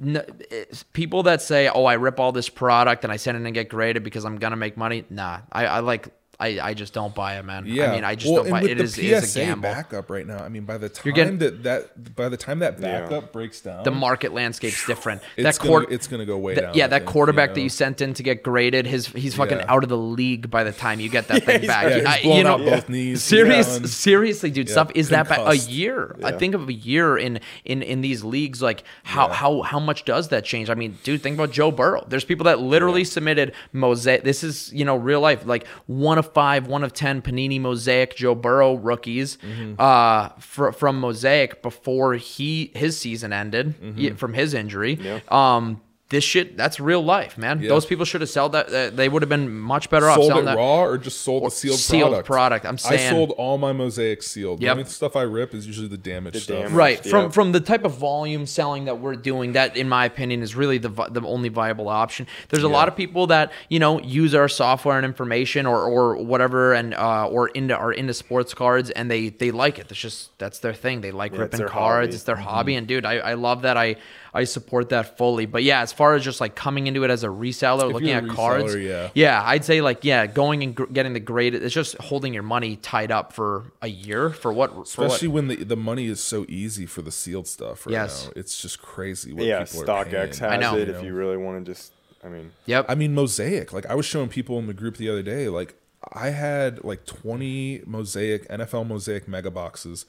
n- 0.02 0.16
it's- 0.50 0.84
people 0.92 1.22
that 1.22 1.40
say, 1.40 1.68
"Oh, 1.68 1.84
I 1.84 1.94
rip 1.94 2.18
all 2.18 2.32
this 2.32 2.48
product 2.48 3.04
and 3.04 3.12
I 3.12 3.16
send 3.16 3.36
it 3.38 3.44
and 3.44 3.54
get 3.54 3.68
graded 3.68 4.02
because 4.02 4.24
I'm 4.24 4.38
gonna 4.38 4.56
make 4.56 4.76
money." 4.76 5.04
Nah, 5.08 5.40
I, 5.52 5.66
I 5.66 5.78
like 5.80 6.08
I, 6.40 6.58
I 6.60 6.74
just 6.74 6.92
don't 6.92 7.14
buy 7.14 7.38
it, 7.38 7.44
man. 7.44 7.64
Yeah, 7.66 7.90
I 7.90 7.94
mean, 7.94 8.04
I 8.04 8.14
just 8.16 8.32
Well, 8.32 8.42
don't 8.42 8.50
buy 8.52 8.62
with 8.62 8.70
it. 8.70 8.74
It 8.74 8.78
the 8.78 8.84
is, 8.84 8.98
it 8.98 9.04
is 9.04 9.36
a 9.36 9.40
gamble. 9.40 9.62
backup 9.62 10.10
right 10.10 10.26
now. 10.26 10.38
I 10.42 10.48
mean, 10.48 10.64
by 10.64 10.78
the 10.78 10.88
time 10.88 11.02
You're 11.04 11.14
getting- 11.14 11.38
that 11.38 11.62
that 11.62 12.14
by 12.16 12.28
the 12.28 12.36
time 12.36 12.58
that 12.58 12.78
Yeah. 12.80 13.02
backup 13.02 13.32
breaks 13.32 13.60
down, 13.60 13.84
The 13.84 13.90
market 13.90 14.32
landscape's 14.34 14.84
different. 14.86 15.22
it's 15.36 15.58
that 15.58 15.64
gonna, 15.66 15.86
it's 15.90 16.06
gonna 16.06 16.26
go 16.26 16.36
way 16.38 16.54
Th- 16.54 16.64
down. 16.66 16.74
yeah, 16.74 16.86
that 16.88 17.00
think, 17.02 17.10
quarterback 17.12 17.50
you 17.50 17.54
that 17.56 17.60
you 17.62 17.68
sent 17.68 18.00
in 18.00 18.14
to 18.14 18.22
get 18.22 18.42
graded, 18.42 18.86
his 18.86 19.06
he's 19.06 19.34
fucking 19.34 19.58
Yeah. 19.58 19.64
out 19.72 19.82
of 19.84 19.88
the 19.88 19.96
league 19.96 20.50
by 20.50 20.64
the 20.64 20.72
time 20.72 21.00
you 21.00 21.08
get 21.08 21.28
that 21.28 21.44
thing 21.46 21.60
he's- 21.60 21.66
back. 21.72 21.84
yeah, 21.88 21.96
he's 21.96 22.06
I- 22.06 22.22
blown 22.22 22.36
you 22.38 22.44
know, 22.44 22.52
out 22.54 22.64
both 22.64 22.88
knees. 22.88 23.22
Serious, 23.22 23.92
seriously, 23.92 24.50
dude, 24.50 24.68
Yeah, 24.68 24.72
stuff 24.72 24.90
is 24.94 25.10
that 25.10 25.28
bad? 25.28 25.38
A 25.40 25.44
concussed. 25.44 25.70
year. 25.70 26.16
I 26.24 26.32
think 26.32 26.54
of 26.54 26.68
a 26.68 26.72
year 26.72 27.16
in 27.16 27.40
in 27.64 27.82
in 27.82 28.00
these 28.00 28.24
leagues. 28.24 28.60
Like 28.60 28.82
how 29.04 29.28
Yeah. 29.28 29.34
how 29.34 29.62
how 29.62 29.78
much 29.78 30.04
does 30.04 30.28
that 30.28 30.44
change? 30.44 30.68
I 30.70 30.74
mean, 30.74 30.98
dude, 31.04 31.22
think 31.22 31.34
about 31.36 31.52
Joe 31.52 31.70
Burrow. 31.70 32.04
There's 32.08 32.24
people 32.24 32.44
that 32.44 32.60
literally 32.60 33.04
submitted 33.04 33.52
mosaic. 33.72 34.24
This 34.24 34.42
is 34.42 34.72
you 34.72 34.84
know 34.84 34.96
real 34.96 35.20
life. 35.20 35.46
Like 35.46 35.66
one 35.86 36.18
of 36.18 36.32
five, 36.34 36.66
one 36.66 36.84
of 36.84 36.92
ten 36.92 37.22
Panini 37.22 37.60
mosaic 37.60 38.14
Joe 38.16 38.34
Burrow 38.34 38.74
rookies 38.74 39.38
Mm-hmm. 39.38 39.74
uh, 39.80 40.28
fr- 40.40 40.70
from 40.72 41.00
mosaic 41.00 41.62
before 41.62 42.14
he 42.14 42.70
his 42.74 42.98
season 42.98 43.32
ended 43.32 43.74
Mm-hmm. 43.80 44.16
from 44.16 44.34
his 44.34 44.52
injury. 44.54 44.98
Yeah. 45.00 45.20
Um. 45.28 45.80
This 46.14 46.22
shit, 46.24 46.56
that's 46.56 46.78
real 46.78 47.02
life, 47.04 47.36
man. 47.36 47.60
Yeah. 47.60 47.68
Those 47.70 47.86
people 47.86 48.04
should 48.04 48.20
have 48.20 48.30
sold 48.30 48.52
that. 48.52 48.66
Uh, 48.72 48.90
they 48.90 49.08
would 49.08 49.22
have 49.22 49.28
been 49.28 49.50
much 49.58 49.90
better 49.90 50.08
off 50.08 50.16
sold 50.16 50.28
selling 50.28 50.44
it 50.44 50.46
that. 50.46 50.56
raw 50.56 50.82
or 50.84 50.96
just 50.96 51.22
sold 51.22 51.44
the 51.44 51.50
sealed, 51.50 51.78
sealed 51.78 52.10
product. 52.10 52.26
product, 52.26 52.66
I'm 52.66 52.78
saying 52.78 53.08
I 53.08 53.10
sold 53.10 53.30
all 53.32 53.58
my 53.58 53.72
mosaics 53.72 54.28
sealed. 54.28 54.62
Yep. 54.62 54.68
The 54.76 54.80
only 54.80 54.90
stuff 54.90 55.16
I 55.16 55.22
rip 55.22 55.54
is 55.54 55.66
usually 55.66 55.88
the 55.88 55.96
damaged 55.98 56.36
The 56.36 56.40
stuff. 56.40 56.56
damage. 56.58 56.72
right 56.72 57.00
Yeah. 57.04 57.10
from 57.10 57.30
from 57.32 57.50
the 57.52 57.60
type 57.60 57.84
of 57.84 57.94
volume 57.98 58.46
selling 58.46 58.84
that 58.84 59.00
we're 59.00 59.16
doing 59.16 59.52
that 59.54 59.76
in 59.76 59.88
my 59.88 60.04
opinion 60.04 60.40
is 60.42 60.54
really 60.54 60.78
the 60.78 60.88
the 61.10 61.22
only 61.26 61.48
viable 61.48 61.88
option 61.88 62.26
there's 62.50 62.62
a 62.62 62.68
lot 62.68 62.86
of 62.86 62.94
people 62.94 63.26
that 63.28 63.50
you 63.68 63.78
know 63.80 64.00
use 64.00 64.34
our 64.36 64.48
software 64.48 64.96
and 64.96 65.04
information 65.04 65.66
or 65.66 65.80
or 65.82 66.16
whatever 66.22 66.72
and 66.74 66.94
uh 66.94 67.26
or 67.26 67.48
into 67.48 67.74
are 67.76 67.92
into 67.92 68.14
sports 68.14 68.54
cards 68.54 68.90
and 68.90 69.10
they 69.10 69.30
they 69.30 69.50
like 69.50 69.78
it 69.80 69.88
that's 69.88 70.00
just 70.00 70.30
that's 70.38 70.60
their 70.60 70.72
thing 70.74 71.00
they 71.00 71.10
like 71.10 71.32
Yeah, 71.32 71.40
ripping 71.42 71.58
their 71.58 71.68
cards 71.68 72.06
hobby. 72.08 72.14
it's 72.14 72.24
their 72.24 72.36
hobby 72.36 72.74
and 72.76 72.86
dude 72.86 73.04
I, 73.04 73.14
I 73.18 73.34
love 73.34 73.62
that 73.62 73.76
i 73.76 73.96
i 74.34 74.44
support 74.44 74.88
that 74.90 75.16
fully 75.16 75.46
but 75.46 75.62
yeah 75.62 75.80
as 75.80 75.92
far 75.92 76.14
as 76.14 76.24
just 76.24 76.40
like 76.40 76.54
coming 76.54 76.86
into 76.86 77.04
it 77.04 77.10
as 77.10 77.22
a 77.24 77.28
reseller 77.28 77.90
looking 77.92 78.08
you're 78.08 78.18
at 78.18 78.24
a 78.24 78.28
cards 78.28 78.74
yeah. 78.74 79.08
yeah 79.14 79.42
i'd 79.46 79.64
say 79.64 79.80
like 79.80 80.04
yeah 80.04 80.26
going 80.26 80.62
and 80.62 80.74
gr- 80.74 80.84
getting 80.86 81.12
the 81.12 81.20
grade 81.20 81.54
it's 81.54 81.72
just 81.74 81.96
holding 81.98 82.34
your 82.34 82.42
money 82.42 82.76
tied 82.76 83.10
up 83.12 83.32
for 83.32 83.64
a 83.80 83.88
year 83.88 84.30
for 84.30 84.52
what 84.52 84.70
for 84.70 84.76
what 84.76 84.86
Especially 84.88 85.28
when 85.28 85.48
the, 85.48 85.56
the 85.64 85.76
money 85.76 86.06
is 86.06 86.20
so 86.20 86.44
easy 86.48 86.84
for 86.86 87.00
the 87.02 87.12
sealed 87.12 87.46
stuff 87.46 87.86
right 87.86 87.92
Yes. 87.92 88.26
now. 88.26 88.32
It's 88.36 88.60
just 88.60 88.82
crazy 88.82 89.32
what 89.32 89.44
Yeah, 89.44 89.64
people 89.64 89.90
are 89.90 90.04
paying. 90.04 90.28
StockX 90.32 90.42
I 90.50 90.56
know. 90.56 90.76
it. 90.76 90.88
If 90.88 91.02
you 91.04 91.14
really 91.14 91.36
want 91.36 91.64
to 91.64 91.72
just, 91.72 91.92
I 92.24 92.28
mean, 92.28 92.50
yep 92.66 92.86
I 92.88 92.94
mean, 92.94 93.14
mosaic. 93.14 93.72
Like 93.72 93.86
I 93.86 93.94
was 93.94 94.04
showing 94.06 94.28
people 94.28 94.58
in 94.58 94.66
the 94.66 94.74
group 94.74 94.96
the 94.96 95.08
other 95.08 95.22
day. 95.22 95.48
Like 95.48 95.74
I 96.12 96.30
had 96.30 96.84
like 96.84 97.04
twenty 97.06 97.82
mosaic 97.86 98.48
NFL 98.48 98.86
mosaic 98.86 99.26
mega 99.26 99.50
boxes, 99.50 100.06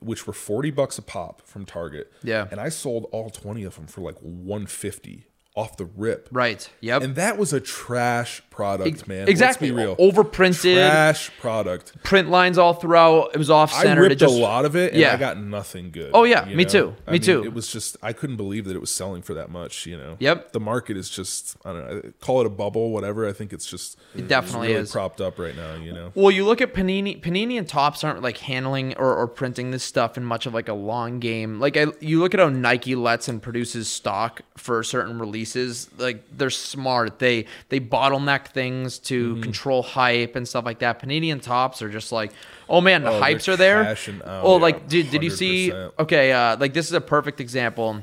which 0.00 0.26
were 0.26 0.32
forty 0.32 0.70
bucks 0.70 0.98
a 0.98 1.02
pop 1.02 1.42
from 1.46 1.64
Target. 1.64 2.12
Mm-hmm. 2.18 2.28
Yeah. 2.28 2.48
and 2.50 2.60
I 2.60 2.68
sold 2.68 3.06
all 3.12 3.30
twenty 3.30 3.64
of 3.64 3.76
them 3.76 3.86
for 3.86 4.00
like 4.00 4.16
one 4.18 4.66
fifty 4.66 5.26
off 5.58 5.76
the 5.76 5.86
rip. 5.96 6.28
right 6.30 6.70
yep 6.80 7.02
And 7.02 7.14
that 7.16 7.36
was 7.38 7.52
a 7.52 7.60
trash 7.60 8.42
product, 8.58 9.06
man. 9.06 9.28
Exactly. 9.28 9.70
Let's 9.70 9.76
be 9.78 9.84
real. 9.84 9.96
Overprinted. 9.96 10.74
Trash 10.74 11.30
product. 11.38 12.02
print 12.02 12.28
lines 12.28 12.58
all 12.58 12.74
throughout. 12.74 13.30
It 13.32 13.38
was 13.38 13.50
off 13.50 13.72
center. 13.72 14.02
I 14.02 14.06
ripped 14.08 14.18
just, 14.20 14.34
a 14.34 14.36
lot 14.36 14.64
of 14.64 14.74
it, 14.74 14.92
and 14.92 15.00
yeah. 15.00 15.14
I 15.14 15.16
got 15.16 15.38
nothing 15.38 15.92
good. 15.92 16.10
Oh, 16.12 16.24
yeah, 16.24 16.44
me 16.44 16.64
know? 16.64 16.68
too. 16.68 16.96
I 17.06 17.12
Me 17.12 17.14
mean, 17.18 17.22
too. 17.22 17.44
It 17.44 17.54
was 17.54 17.68
just 17.70 17.96
I 18.02 18.12
couldn't 18.12 18.36
believe 18.36 18.64
that 18.64 18.74
it 18.74 18.80
was 18.80 18.92
selling 18.92 19.22
for 19.22 19.34
that 19.34 19.48
much. 19.48 19.86
You 19.86 19.96
know. 19.96 20.16
Yep. 20.18 20.50
The 20.52 20.58
market 20.60 20.96
is 20.96 21.08
just 21.08 21.56
I 21.64 21.72
don't 21.72 21.88
know. 21.88 22.12
Call 22.20 22.40
it 22.40 22.46
a 22.46 22.50
bubble, 22.50 22.90
whatever. 22.90 23.28
I 23.28 23.32
think 23.32 23.52
it's 23.52 23.66
just 23.66 23.96
It 24.16 24.26
definitely 24.26 24.68
really 24.68 24.80
is. 24.80 24.90
propped 24.90 25.20
up 25.20 25.38
right 25.38 25.54
now. 25.54 25.76
You 25.76 25.92
know. 25.92 26.10
Well, 26.16 26.32
you 26.32 26.44
look 26.44 26.60
at 26.60 26.74
Panini. 26.74 27.20
Panini 27.22 27.58
and 27.58 27.68
Topps 27.68 28.02
aren't 28.02 28.22
like 28.22 28.38
handling 28.38 28.96
or, 28.96 29.14
or 29.14 29.28
printing 29.28 29.70
this 29.70 29.84
stuff 29.84 30.16
in 30.16 30.24
much 30.24 30.46
of 30.46 30.54
like 30.54 30.68
a 30.68 30.74
long 30.74 31.20
game. 31.20 31.60
Like 31.60 31.76
I, 31.76 31.86
you 32.00 32.18
look 32.18 32.34
at 32.34 32.40
how 32.40 32.48
Nike 32.48 32.96
lets 32.96 33.28
and 33.28 33.40
produces 33.40 33.88
stock 33.88 34.42
for 34.56 34.82
certain 34.82 35.20
releases. 35.54 35.88
Like 35.98 36.22
they're 36.36 36.50
smart. 36.50 37.18
They 37.18 37.46
they 37.68 37.80
bottleneck 37.80 38.48
things 38.48 38.98
to 39.00 39.34
Mm-hmm. 39.34 39.42
control 39.42 39.82
hype 39.82 40.36
and 40.36 40.46
stuff 40.46 40.64
like 40.64 40.78
that. 40.80 41.00
Panini 41.02 41.32
and 41.32 41.42
Topps 41.42 41.82
are 41.82 41.88
just 41.90 42.12
like, 42.12 42.32
oh 42.68 42.80
man, 42.80 43.02
the 43.02 43.10
Oh, 43.10 43.20
hypes 43.20 43.44
they're 43.44 43.56
there. 43.56 43.96
oh, 44.24 44.56
Yeah, 44.56 44.62
like 44.62 44.88
did 44.88 45.10
did 45.10 45.22
you 45.22 45.30
see? 45.30 45.72
Okay, 45.72 46.32
uh, 46.32 46.56
like 46.58 46.72
this 46.74 46.86
is 46.86 46.92
a 46.92 47.00
perfect 47.00 47.40
example. 47.40 48.02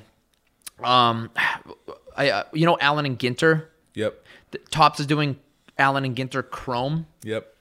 Um, 0.83 1.29
I 2.17 2.29
uh, 2.29 2.43
you 2.53 2.65
know 2.65 2.77
Allen 2.79 3.05
and 3.05 3.19
Ginter. 3.19 3.65
Yep. 3.95 4.23
Topps 4.71 4.99
is 4.99 5.05
doing 5.05 5.37
Allen 5.77 6.05
and 6.05 6.15
Ginter 6.15 6.47
Chrome. 6.49 7.07
Yep. 7.23 7.53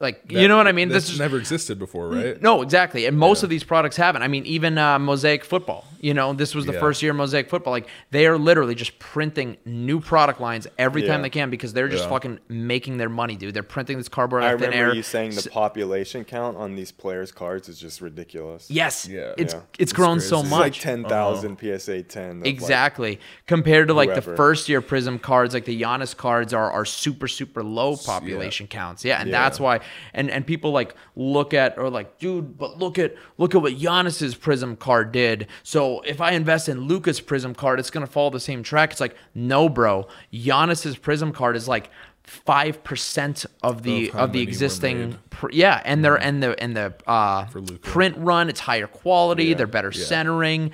Like 0.00 0.32
you 0.32 0.48
know 0.48 0.56
what 0.56 0.66
I 0.66 0.72
mean? 0.72 0.88
This 0.88 1.04
This 1.04 1.12
is 1.14 1.18
never 1.18 1.36
existed 1.36 1.78
before, 1.78 2.08
right? 2.08 2.40
no, 2.40 2.62
exactly. 2.62 3.04
And 3.04 3.18
most 3.18 3.42
of 3.42 3.50
these 3.50 3.62
products 3.62 3.96
haven't. 3.96 4.22
I 4.22 4.28
mean, 4.28 4.46
even 4.46 4.78
uh, 4.78 4.98
Mosaic 4.98 5.44
Football. 5.44 5.84
You 6.00 6.14
know, 6.14 6.32
this 6.32 6.54
was 6.54 6.64
the 6.64 6.72
Yeah. 6.72 6.80
first 6.80 7.02
year 7.02 7.10
of 7.10 7.18
Mosaic 7.18 7.50
Football. 7.50 7.72
Like 7.74 7.86
they 8.10 8.26
are 8.26 8.38
literally 8.38 8.74
just 8.74 8.98
printing 8.98 9.58
new 9.66 10.00
product 10.00 10.40
lines 10.40 10.66
every 10.78 11.02
time 11.02 11.20
they 11.20 11.28
can 11.28 11.50
because 11.50 11.74
they're 11.74 11.88
just 11.88 12.04
Yeah. 12.04 12.08
fucking 12.08 12.38
making 12.48 12.96
their 12.96 13.10
money, 13.10 13.36
dude. 13.36 13.52
They're 13.52 13.62
printing 13.62 13.98
this 13.98 14.08
cardboard 14.08 14.42
I 14.42 14.48
out 14.48 14.54
of 14.54 14.60
thin 14.60 14.70
remember 14.70 14.90
air. 14.92 14.96
you 14.96 15.02
saying 15.02 15.32
the 15.34 15.50
population 15.50 16.24
count 16.24 16.56
on 16.56 16.76
these 16.76 16.92
players' 16.92 17.30
cards 17.30 17.68
is 17.68 17.78
just 17.78 18.00
ridiculous. 18.00 18.70
yes, 18.70 19.06
Yeah. 19.06 19.34
it's 19.36 19.52
Yeah. 19.52 19.60
it's 19.78 19.92
grown 19.92 20.20
so 20.20 20.36
crazy. 20.36 20.40
It's 20.46 20.50
much. 20.50 20.60
like 20.60 20.80
10,000 20.80 21.58
PSA 21.58 22.02
10. 22.04 22.30
of, 22.30 22.36
like, 22.38 22.46
Exactly. 22.46 23.20
Compared 23.46 23.88
to 23.88 23.92
like 23.94 24.14
the 24.14 24.22
first 24.22 24.66
year 24.70 24.80
Prizm 24.80 25.20
cards, 25.20 25.52
like 25.52 25.66
the 25.66 25.78
Giannis 25.78 26.16
cards 26.16 26.54
are 26.54 26.70
are 26.70 26.86
super 26.86 27.28
super 27.28 27.62
low 27.62 27.96
population 27.98 28.66
counts. 28.66 29.04
Yeah, 29.04 29.20
and 29.20 29.28
Yeah. 29.28 29.38
that's 29.42 29.60
why. 29.60 29.80
And 30.14 30.30
and 30.30 30.46
people 30.46 30.70
like 30.70 30.94
look 31.16 31.54
at 31.54 31.78
or 31.78 31.90
like, 31.90 32.18
dude, 32.18 32.58
but 32.58 32.78
look 32.78 32.98
at 32.98 33.14
look 33.38 33.54
at 33.54 33.62
what 33.62 33.74
Giannis's 33.74 34.34
Prizm 34.34 34.78
card 34.78 35.12
did. 35.12 35.46
So 35.62 36.00
if 36.02 36.20
I 36.20 36.32
invest 36.32 36.68
in 36.68 36.80
Luka's 36.80 37.20
Prizm 37.20 37.56
card, 37.56 37.78
it's 37.78 37.90
gonna 37.90 38.06
follow 38.06 38.30
the 38.30 38.40
same 38.40 38.62
track. 38.62 38.92
It's 38.92 39.00
like, 39.00 39.16
no, 39.34 39.68
bro. 39.68 40.08
Giannis's 40.32 40.96
Prizm 40.96 41.34
card 41.34 41.56
is 41.56 41.68
like. 41.68 41.90
Five 42.22 42.84
percent 42.84 43.44
of 43.60 43.82
the 43.82 44.10
Of 44.10 44.16
of 44.16 44.32
the 44.32 44.40
existing, 44.40 45.18
pr- 45.30 45.50
yeah, 45.50 45.82
and 45.84 46.04
they're 46.04 46.14
and 46.14 46.40
the 46.40 46.62
and 46.62 46.76
the 46.76 46.94
uh, 47.04 47.46
print 47.80 48.16
run, 48.18 48.48
it's 48.48 48.60
higher 48.60 48.86
quality. 48.86 49.46
Yeah, 49.46 49.56
they're 49.56 49.66
better 49.66 49.90
yeah. 49.92 50.04
centering. 50.04 50.70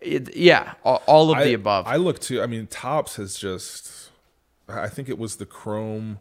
It, 0.00 0.36
yeah, 0.36 0.74
all, 0.84 1.02
all 1.06 1.32
of 1.32 1.38
I, 1.38 1.44
the 1.44 1.54
above. 1.54 1.88
I 1.88 1.96
look 1.96 2.20
to. 2.20 2.40
I 2.40 2.46
mean, 2.46 2.68
Topps 2.68 3.16
has 3.16 3.36
just. 3.36 4.10
I 4.68 4.86
think 4.86 5.08
it 5.08 5.18
was 5.18 5.36
the 5.36 5.46
Chrome, 5.46 6.20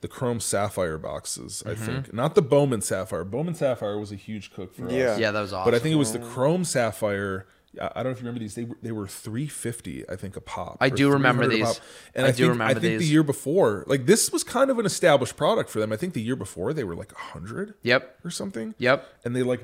the 0.00 0.08
Chrome 0.08 0.40
Sapphire 0.40 0.98
boxes. 0.98 1.62
I 1.64 1.70
mm-hmm. 1.70 1.84
think 1.84 2.12
not 2.12 2.34
the 2.34 2.42
Bowman 2.42 2.82
Sapphire. 2.82 3.24
Bowman 3.24 3.54
Sapphire 3.54 3.98
was 3.98 4.12
a 4.12 4.16
huge 4.16 4.52
cook 4.52 4.74
for 4.74 4.90
Yeah. 4.90 5.12
us. 5.12 5.18
yeah, 5.20 5.30
that 5.30 5.40
was 5.40 5.52
awesome. 5.52 5.70
But 5.70 5.74
I 5.74 5.78
think 5.78 5.94
it 5.94 5.98
was 5.98 6.12
the 6.12 6.18
Chrome 6.18 6.64
Sapphire. 6.64 7.46
I 7.80 7.86
I 7.96 8.02
don't 8.02 8.04
know 8.04 8.10
if 8.10 8.18
you 8.18 8.26
remember 8.26 8.40
these. 8.40 8.54
They 8.54 8.64
were, 8.64 8.76
they 8.82 8.92
were 8.92 9.06
three 9.06 9.46
fifty, 9.48 10.08
I 10.08 10.16
think, 10.16 10.36
a 10.36 10.40
pop. 10.40 10.78
I 10.80 10.88
do 10.88 11.10
remember 11.10 11.44
300 11.44 11.66
these. 11.66 11.74
pop. 11.78 11.84
And 12.14 12.24
I 12.26 12.28
I, 12.28 12.32
do 12.32 12.36
think, 12.36 12.48
remember 12.52 12.78
I 12.78 12.80
think 12.80 12.98
the 13.00 13.06
year 13.06 13.22
before, 13.22 13.84
like 13.86 14.06
this 14.06 14.32
was 14.32 14.44
kind 14.44 14.70
of 14.70 14.78
an 14.78 14.86
established 14.86 15.36
product 15.36 15.70
for 15.70 15.80
them. 15.80 15.92
I 15.92 15.96
think 15.96 16.14
the 16.14 16.22
year 16.22 16.36
before 16.36 16.72
they 16.72 16.84
were 16.84 16.94
like 16.94 17.12
hundred. 17.12 17.74
Yep. 17.82 18.20
Or 18.24 18.30
something. 18.30 18.74
Yep. 18.78 19.06
And 19.24 19.36
they 19.36 19.42
like, 19.42 19.62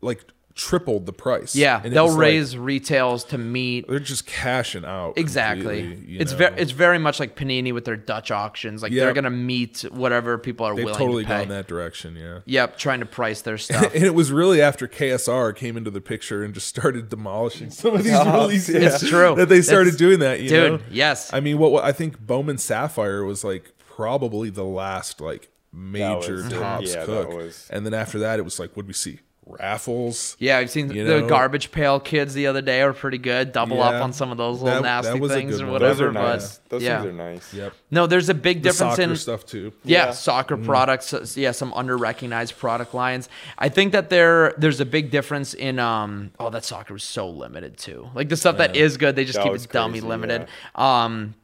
like 0.00 0.24
tripled 0.54 1.06
the 1.06 1.12
price. 1.12 1.54
Yeah, 1.56 1.80
And 1.82 1.94
they'll 1.94 2.06
was 2.06 2.14
like- 2.16 2.20
raise 2.22 2.56
retails 2.56 3.24
to 3.24 3.38
meet 3.38 3.88
they're 3.88 3.98
just 3.98 4.26
cashing 4.26 4.84
out. 4.84 5.16
exactly. 5.16 5.98
It's 6.08 6.32
know? 6.32 6.38
very 6.38 6.54
it's 6.60 6.72
very 6.72 6.98
much 6.98 7.18
like 7.20 7.36
Panini 7.36 7.72
with 7.72 7.84
their 7.84 7.96
Dutch 7.96 8.30
auctions. 8.30 8.82
Like 8.82 8.92
they're 8.92 9.12
gonna 9.14 9.30
meet 9.30 9.82
whatever 9.90 10.36
people 10.38 10.66
are 10.66 10.74
They've 10.74 10.84
willing 10.84 10.98
totally 10.98 11.22
to 11.24 11.28
pay. 11.28 11.38
gone 11.40 11.48
that 11.48 11.66
direction. 11.68 12.16
Yeah. 12.16 12.40
Yep, 12.44 12.78
trying 12.78 13.00
to 13.00 13.06
price 13.06 13.40
their 13.42 13.58
stuff. 13.66 13.94
And 13.94 14.04
it 14.04 14.14
was 14.14 14.32
really 14.32 14.60
after 14.60 14.86
KSR 14.86 15.54
came 15.56 15.76
into 15.76 15.90
the 15.90 16.00
picture 16.00 16.42
and 16.44 16.52
just 16.52 16.66
started 16.68 17.08
demolishing 17.08 17.70
some 17.70 17.94
of 17.94 18.04
these 18.04 18.12
Oh, 18.14 18.42
releases. 18.42 18.74
yeah. 18.74 18.88
It's 18.94 19.08
true. 19.08 19.34
that 19.36 19.48
they 19.48 19.62
started 19.62 19.94
It's- 19.94 19.98
doing 19.98 20.18
that. 20.18 20.40
You 20.40 20.48
dude, 20.48 20.72
know? 20.72 20.80
yes. 20.90 21.32
I 21.32 21.40
mean, 21.40 21.58
what, 21.58 21.72
what 21.72 21.84
I 21.84 21.92
think 21.92 22.18
Bowman 22.20 22.58
Sapphire 22.58 23.24
was 23.24 23.44
like 23.44 23.72
probably 23.88 24.50
the 24.50 24.64
last 24.64 25.20
like 25.20 25.48
major 25.72 26.34
was 26.34 26.48
Topps 26.52 26.94
Yeah, 26.94 27.04
cook, 27.04 27.32
was- 27.32 27.68
and 27.70 27.86
then 27.86 27.94
after 27.94 28.18
that 28.18 28.38
it 28.38 28.42
was 28.42 28.58
like, 28.58 28.76
what 28.76 28.82
do 28.82 28.88
we 28.88 28.92
see? 28.94 29.20
Raffles. 29.58 30.36
yeah, 30.38 30.58
I've 30.58 30.70
seen 30.70 30.90
You 30.90 31.04
the 31.04 31.20
know? 31.22 31.26
garbage 31.28 31.70
pail 31.72 31.98
kids 32.00 32.34
the 32.34 32.46
other 32.46 32.62
day 32.62 32.82
are 32.82 32.92
pretty 32.92 33.18
good. 33.18 33.52
Double 33.52 33.82
up 33.82 34.02
on 34.02 34.12
some 34.12 34.30
of 34.30 34.38
those 34.38 34.60
little 34.62 34.82
That- 34.82 35.02
that 35.02 35.04
nasty 35.08 35.20
was 35.20 35.30
a 35.32 35.34
things 35.34 35.60
or 35.60 35.66
one. 35.66 35.80
Those 35.80 35.98
whatever. 36.00 36.08
are 36.08 36.12
nice. 36.32 36.58
But 36.58 36.68
Those 36.70 36.82
yeah. 36.82 37.02
things 37.02 37.10
are 37.10 37.16
nice. 37.16 37.54
Yep. 37.54 37.72
No, 37.90 38.06
there's 38.06 38.28
a 38.28 38.34
big 38.34 38.62
The 38.62 38.70
difference 38.70 38.96
soccer 38.96 39.02
in 39.10 39.16
stuff 39.16 39.46
too. 39.46 39.72
Yeah, 39.84 40.06
Yeah. 40.06 40.10
soccer 40.12 40.56
Mm. 40.56 40.64
products. 40.64 41.12
uh, 41.14 41.26
Yeah, 41.34 41.50
some 41.52 41.72
under 41.74 41.96
recognized 41.96 42.58
product 42.58 42.94
lines. 42.94 43.28
I 43.58 43.68
think 43.68 43.92
that 43.92 44.10
there 44.10 44.54
there's 44.58 44.80
a 44.80 44.84
big 44.86 45.10
difference 45.10 45.54
in 45.54 45.78
um. 45.78 46.30
Oh, 46.38 46.50
that 46.50 46.64
soccer 46.64 46.92
was 46.94 47.02
so 47.04 47.28
limited 47.28 47.76
too. 47.78 48.08
Like 48.14 48.28
the 48.28 48.36
stuff 48.36 48.56
that 48.58 48.76
is 48.76 48.96
good, 48.96 49.16
they 49.16 49.24
just 49.24 49.36
That 49.36 49.44
keep 49.44 49.52
was 49.52 49.64
it 49.64 49.72
dummy 49.72 49.94
crazy, 50.00 50.06
limited. 50.06 50.46
Um, 50.74 51.34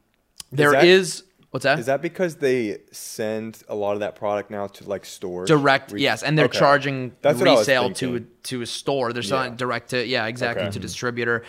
there 0.51 0.71
that- 0.71 0.85
is 0.85 1.23
what's 1.57 1.63
that? 1.63 1.79
Is 1.79 1.87
that 1.87 2.03
because 2.03 2.35
they 2.35 2.77
send 2.91 3.63
a 3.67 3.73
lot 3.73 3.93
of 3.93 4.01
that 4.01 4.15
product 4.15 4.51
now 4.51 4.67
to 4.67 4.87
like 4.87 5.05
stores? 5.05 5.47
direct? 5.47 5.91
Re- 5.91 6.01
yes, 6.01 6.21
and 6.21 6.37
they're 6.37 6.45
Okay. 6.45 6.59
charging 6.59 7.13
That's 7.23 7.39
what 7.39 7.47
I 7.47 7.51
was 7.51 7.59
resale 7.61 7.89
to 7.93 8.19
to 8.43 8.61
a 8.61 8.65
store. 8.67 9.11
They're 9.11 9.23
selling 9.23 9.53
Yeah. 9.53 9.57
direct 9.57 9.89
to 9.89 10.05
yeah, 10.05 10.27
exactly 10.27 10.63
Okay. 10.65 10.71
to 10.73 10.79
distributor. 10.79 11.43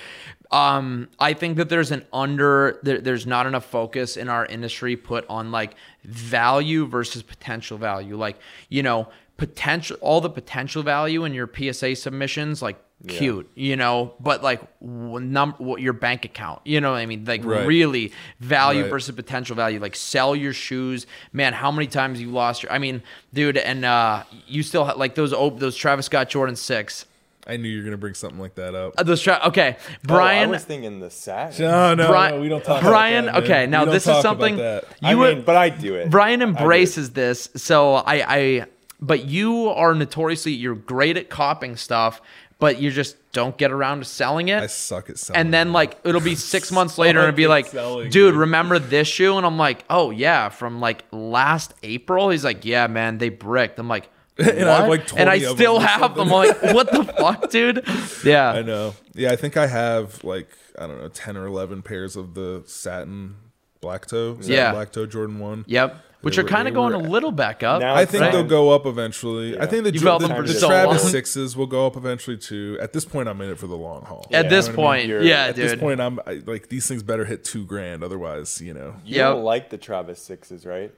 Um, 0.50 1.08
I 1.20 1.34
think 1.34 1.58
that 1.58 1.68
there's 1.68 1.90
an 1.90 2.06
under 2.10 2.78
there, 2.82 3.00
there's 3.02 3.26
not 3.26 3.46
enough 3.46 3.66
focus 3.66 4.16
in 4.16 4.30
our 4.30 4.46
industry 4.46 4.96
put 4.96 5.26
on 5.28 5.52
like 5.52 5.74
value 6.04 6.86
versus 6.86 7.22
potential 7.22 7.76
value. 7.76 8.16
Like, 8.16 8.38
you 8.70 8.82
know, 8.82 9.08
potential 9.38 9.96
all 10.02 10.20
the 10.20 10.28
potential 10.28 10.82
value 10.82 11.24
in 11.24 11.32
your 11.32 11.48
PSA 11.48 11.96
submissions, 11.96 12.60
like 12.60 12.76
cute, 13.06 13.48
you 13.54 13.76
know, 13.76 14.12
but 14.18 14.42
like 14.42 14.60
w- 14.80 15.20
num 15.20 15.54
what 15.58 15.80
your 15.80 15.92
bank 15.92 16.24
account, 16.24 16.60
you 16.64 16.80
know 16.80 16.90
what 16.90 16.98
I 16.98 17.06
mean? 17.06 17.24
Like 17.24 17.44
Right. 17.44 17.64
really 17.64 18.12
value 18.40 18.82
Right. 18.82 18.90
versus 18.90 19.14
potential 19.14 19.54
value. 19.54 19.78
Like 19.78 19.94
sell 19.94 20.34
your 20.34 20.52
shoes, 20.52 21.06
man. 21.32 21.52
How 21.52 21.70
many 21.70 21.86
times 21.86 22.20
you 22.20 22.28
lost 22.32 22.64
your? 22.64 22.72
I 22.72 22.78
mean, 22.78 23.02
dude, 23.32 23.56
and 23.56 23.84
uh, 23.84 24.24
you 24.48 24.64
still 24.64 24.84
ha- 24.84 24.94
like 24.96 25.14
those 25.14 25.32
op- 25.32 25.60
those 25.60 25.76
Travis 25.76 26.06
Scott 26.06 26.28
Jordan 26.28 26.56
six. 26.56 27.06
I 27.46 27.56
knew 27.56 27.68
you 27.68 27.78
were 27.78 27.84
gonna 27.84 27.96
bring 27.96 28.14
something 28.14 28.40
like 28.40 28.56
that 28.56 28.74
up. 28.74 28.94
Uh, 28.98 29.04
those 29.04 29.22
tra- 29.22 29.40
okay, 29.46 29.76
Oh, 29.78 29.84
Brian. 30.02 30.48
I 30.48 30.50
was 30.52 30.64
thinking 30.64 30.98
the 30.98 31.08
satin. 31.08 31.64
No, 31.66 31.94
no, 31.94 32.08
Brian- 32.08 32.34
no, 32.34 32.40
we 32.42 32.48
don't 32.48 32.64
talk 32.64 32.82
Brian, 32.82 33.28
about 33.28 33.44
that. 33.44 33.50
okay, 33.50 33.66
now 33.66 33.82
We 33.82 33.84
don't 33.86 33.94
this 33.94 34.02
is 34.02 34.06
talk 34.08 34.20
about 34.20 34.22
something- 34.30 34.56
that. 34.56 34.84
I 35.02 35.10
you 35.12 35.16
mean, 35.16 35.36
would- 35.36 35.46
but 35.46 35.56
I 35.56 35.68
do 35.70 35.94
it. 35.94 36.10
Brian 36.10 36.42
I 36.42 36.44
it. 36.44 36.48
embraces 36.48 37.10
this, 37.10 37.48
so 37.54 37.94
I, 37.94 38.14
I, 38.36 38.66
but 39.00 39.24
you 39.26 39.68
are 39.68 39.94
notoriously 39.94 40.52
you're 40.52 40.74
great 40.74 41.16
at 41.16 41.28
copying 41.28 41.76
stuff, 41.76 42.20
but 42.58 42.80
you 42.80 42.90
just 42.90 43.16
don't 43.32 43.56
get 43.56 43.70
around 43.70 43.98
to 44.00 44.04
selling 44.04 44.48
it. 44.48 44.62
I 44.62 44.66
suck 44.66 45.08
at 45.10 45.18
selling. 45.18 45.40
and 45.40 45.54
then 45.54 45.72
like 45.72 45.98
it'll 46.04 46.20
be 46.20 46.34
six 46.34 46.72
months 46.78 46.98
later 46.98 47.20
and 47.20 47.28
it'll 47.28 47.36
be 47.36 47.46
like, 47.46 47.70
dude, 48.10 48.34
remember 48.34 48.78
this 48.78 49.06
shoe? 49.06 49.36
And 49.36 49.46
I'm 49.46 49.56
like, 49.58 49.84
oh 49.88 50.10
yeah, 50.10 50.48
from 50.48 50.80
like 50.80 51.04
last 51.12 51.74
April. 51.82 52.30
He's 52.30 52.44
like, 52.44 52.64
yeah, 52.64 52.86
man, 52.86 53.18
they 53.18 53.28
bricked. 53.28 53.78
I'm 53.78 53.88
like. 53.88 54.10
And 54.40 54.68
I 54.70 54.76
have, 54.78 54.88
"What?" 54.88 55.00
like, 55.10 55.20
and 55.20 55.28
I 55.28 55.40
still 55.40 55.80
them 55.80 55.88
have 55.88 56.14
them. 56.14 56.28
I'm 56.28 56.48
like, 56.48 56.62
what 56.72 56.92
the 56.92 57.02
fuck, 57.18 57.50
dude? 57.50 57.82
Yeah, 58.24 58.50
I 58.52 58.62
know. 58.62 58.94
Yeah, 59.12 59.32
I 59.32 59.36
think 59.36 59.56
I 59.56 59.66
have 59.66 60.22
like 60.22 60.56
I 60.78 60.86
don't 60.86 61.00
know, 61.00 61.08
ten 61.08 61.36
or 61.36 61.46
eleven 61.46 61.82
pairs 61.82 62.14
of 62.14 62.34
the 62.34 62.62
satin 62.64 63.34
black 63.80 64.06
toe. 64.06 64.38
Yeah. 64.42 64.70
black 64.70 64.92
toe 64.92 65.06
Jordan 65.06 65.40
one. 65.40 65.64
Yep. 65.66 66.04
Which 66.20 66.34
They 66.34 66.42
are 66.42 66.44
kind 66.44 66.66
of 66.66 66.74
going 66.74 66.94
a 66.94 66.98
little 66.98 67.30
back 67.30 67.62
up. 67.62 67.80
Now 67.80 67.94
I 67.94 68.04
think 68.04 68.22
Right. 68.22 68.32
they'll 68.32 68.42
go 68.42 68.70
up 68.70 68.86
eventually. 68.86 69.56
I 69.56 69.66
think 69.66 69.84
the, 69.84 69.92
You've 69.92 70.02
Jo- 70.02 70.18
held 70.18 70.22
the, 70.22 70.42
the 70.42 70.52
so 70.54 70.66
Travis 70.66 71.02
long. 71.04 71.12
sixes 71.12 71.56
will 71.56 71.66
go 71.68 71.86
up 71.86 71.96
eventually 71.96 72.36
too. 72.36 72.76
At 72.80 72.92
this 72.92 73.04
point, 73.04 73.28
I'm 73.28 73.40
in 73.40 73.50
it 73.50 73.58
for 73.58 73.68
the 73.68 73.76
long 73.76 74.02
haul. 74.04 74.26
At 74.32 74.50
this 74.50 74.66
you 74.66 74.72
know 74.72 74.78
what 74.82 74.88
I 74.88 74.96
mean? 74.96 75.00
point, 75.02 75.08
You're- 75.08 75.28
yeah, 75.28 75.44
At 75.44 75.54
dude. 75.54 75.70
this 75.70 75.78
point, 75.80 76.00
I'm 76.00 76.18
I, 76.26 76.42
like 76.44 76.68
these 76.70 76.88
things 76.88 77.04
better 77.04 77.24
hit 77.24 77.44
two 77.44 77.64
grand, 77.64 78.02
otherwise, 78.02 78.60
you 78.60 78.74
know. 78.74 78.94
You 79.04 79.16
Yep. 79.18 79.32
don't 79.34 79.44
like 79.44 79.70
the 79.70 79.78
Travis 79.78 80.20
sixes, 80.20 80.66
right? 80.66 80.92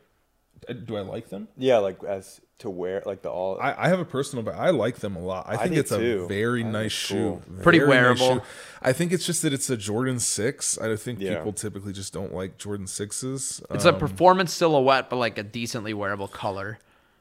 Uh, 0.69 0.73
Do 0.75 0.97
I 0.97 1.01
like 1.01 1.29
them? 1.31 1.49
Yeah, 1.57 1.79
like 1.79 2.03
as 2.05 2.41
to 2.59 2.69
wear, 2.69 3.03
like 3.07 3.23
the 3.23 3.31
all. 3.31 3.59
I, 3.61 3.75
I 3.87 3.89
have 3.89 4.01
a 4.01 4.05
personal, 4.05 4.45
but 4.45 4.55
I 4.55 4.69
like 4.71 4.97
them 4.97 5.17
a 5.17 5.21
lot. 5.21 5.47
I 5.49 5.57
think 5.57 5.75
do 5.75 5.81
it's 5.81 5.91
too. 5.91 6.23
a 6.25 6.29
very 6.29 6.63
I 6.63 6.71
nice 6.71 6.93
shoe, 6.93 7.43
cool. 7.47 7.63
Pretty 7.63 7.79
Very 7.79 7.91
nice 7.91 8.21
wearable. 8.21 8.41
shoe. 8.41 8.47
I 8.83 8.93
think 8.93 9.13
it's 9.13 9.25
just 9.25 9.41
that 9.43 9.53
it's 9.55 9.71
a 9.71 9.77
Jordan 9.79 10.19
six. 10.21 10.77
I 10.79 10.95
think 10.97 11.21
Yeah. 11.21 11.37
people 11.37 11.55
typically 11.55 11.93
just 11.95 12.13
don't 12.13 12.35
like 12.35 12.59
Jordan 12.59 12.87
sixes. 12.87 13.63
It's 13.71 13.87
Um, 13.87 13.95
a 13.95 13.99
performance 13.99 14.53
silhouette, 14.53 15.09
but 15.09 15.17
like 15.17 15.39
a 15.39 15.43
decently 15.43 15.95
wearable 15.95 16.29
color. 16.29 16.79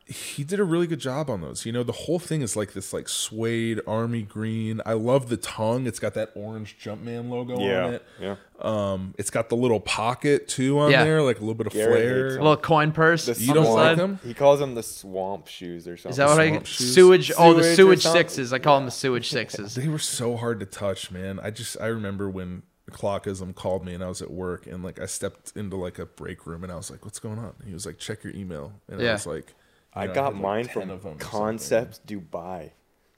He 0.09 0.43
did 0.43 0.59
a 0.59 0.63
really 0.63 0.87
good 0.87 0.99
job 0.99 1.29
on 1.29 1.41
those. 1.41 1.65
You 1.67 1.71
know, 1.71 1.83
the 1.83 1.91
whole 1.91 2.17
thing 2.17 2.41
is 2.41 2.55
like 2.55 2.73
this 2.73 2.91
like 2.93 3.07
suede 3.07 3.79
army 3.85 4.23
green. 4.23 4.81
I 4.85 4.93
love 4.93 5.29
the 5.29 5.37
tongue. 5.37 5.85
It's 5.85 5.99
got 5.99 6.15
that 6.15 6.31
orange 6.33 6.77
Jumpman 6.83 7.29
logo 7.29 7.53
on 7.55 7.93
it. 7.93 8.05
yeah. 8.19 8.35
Um, 8.59 9.13
it's 9.19 9.29
got 9.29 9.49
the 9.49 9.55
little 9.55 9.79
pocket 9.79 10.47
too 10.47 10.79
on 10.79 10.89
Yeah. 10.91 11.03
there, 11.03 11.21
like 11.21 11.37
a 11.37 11.41
little 11.41 11.53
bit 11.53 11.67
of 11.67 11.73
Garrett 11.73 11.93
flair. 11.93 12.27
A 12.27 12.31
little 12.41 12.57
coin 12.57 12.91
purse. 12.91 13.27
The 13.27 13.35
You 13.41 13.53
don't 13.53 13.71
like 13.73 13.97
them? 13.97 14.19
He 14.23 14.33
calls 14.33 14.59
them 14.59 14.73
the 14.75 14.83
swamp 14.83 15.47
shoes 15.47 15.87
or 15.87 15.95
something. 15.95 16.09
Is 16.11 16.17
that 16.17 16.27
what 16.27 16.39
I 16.39 16.49
Swamp 16.49 16.65
shoes? 16.65 16.93
sewage? 16.95 17.31
Oh, 17.37 17.53
the 17.53 17.63
Sewage 17.63 17.71
or 17.71 17.75
sewage 17.75 18.01
something? 18.01 18.19
sixes. 18.21 18.51
I 18.51 18.57
call 18.59 18.77
them 18.79 18.85
the 18.85 18.91
sewage 18.91 19.29
sixes. 19.31 19.75
They 19.75 19.87
were 19.87 19.99
so 19.99 20.35
hard 20.37 20.59
to 20.61 20.65
touch, 20.65 21.11
man. 21.11 21.39
I 21.41 21.51
just 21.51 21.79
I 21.79 21.85
remember 21.85 22.29
when 22.29 22.63
Clockism 22.89 23.53
called 23.53 23.85
me 23.85 23.93
and 23.93 24.03
I 24.03 24.07
was 24.09 24.21
at 24.23 24.31
work 24.31 24.65
and 24.65 24.83
like 24.83 24.99
I 24.99 25.05
stepped 25.05 25.53
into 25.55 25.75
like 25.75 25.99
a 25.99 26.07
break 26.07 26.47
room 26.47 26.63
and 26.63 26.73
I 26.73 26.75
was 26.75 26.89
like, 26.89 27.05
"What's 27.05 27.19
going 27.19 27.37
on?" 27.37 27.53
And 27.59 27.67
he 27.67 27.73
was 27.75 27.85
like, 27.85 27.99
"Check 27.99 28.23
your 28.23 28.33
email." 28.33 28.73
And 28.87 28.99
Yeah. 28.99 29.09
I 29.09 29.13
was 29.13 29.27
like, 29.27 29.53
I 29.93 30.03
you 30.03 30.07
know, 30.09 30.13
got 30.13 30.23
had, 30.25 30.33
like, 30.33 30.41
mine 30.41 30.67
from 30.67 30.89
of 30.89 31.03
them. 31.03 31.17
Concepts 31.17 31.99
Dubai. 32.05 32.71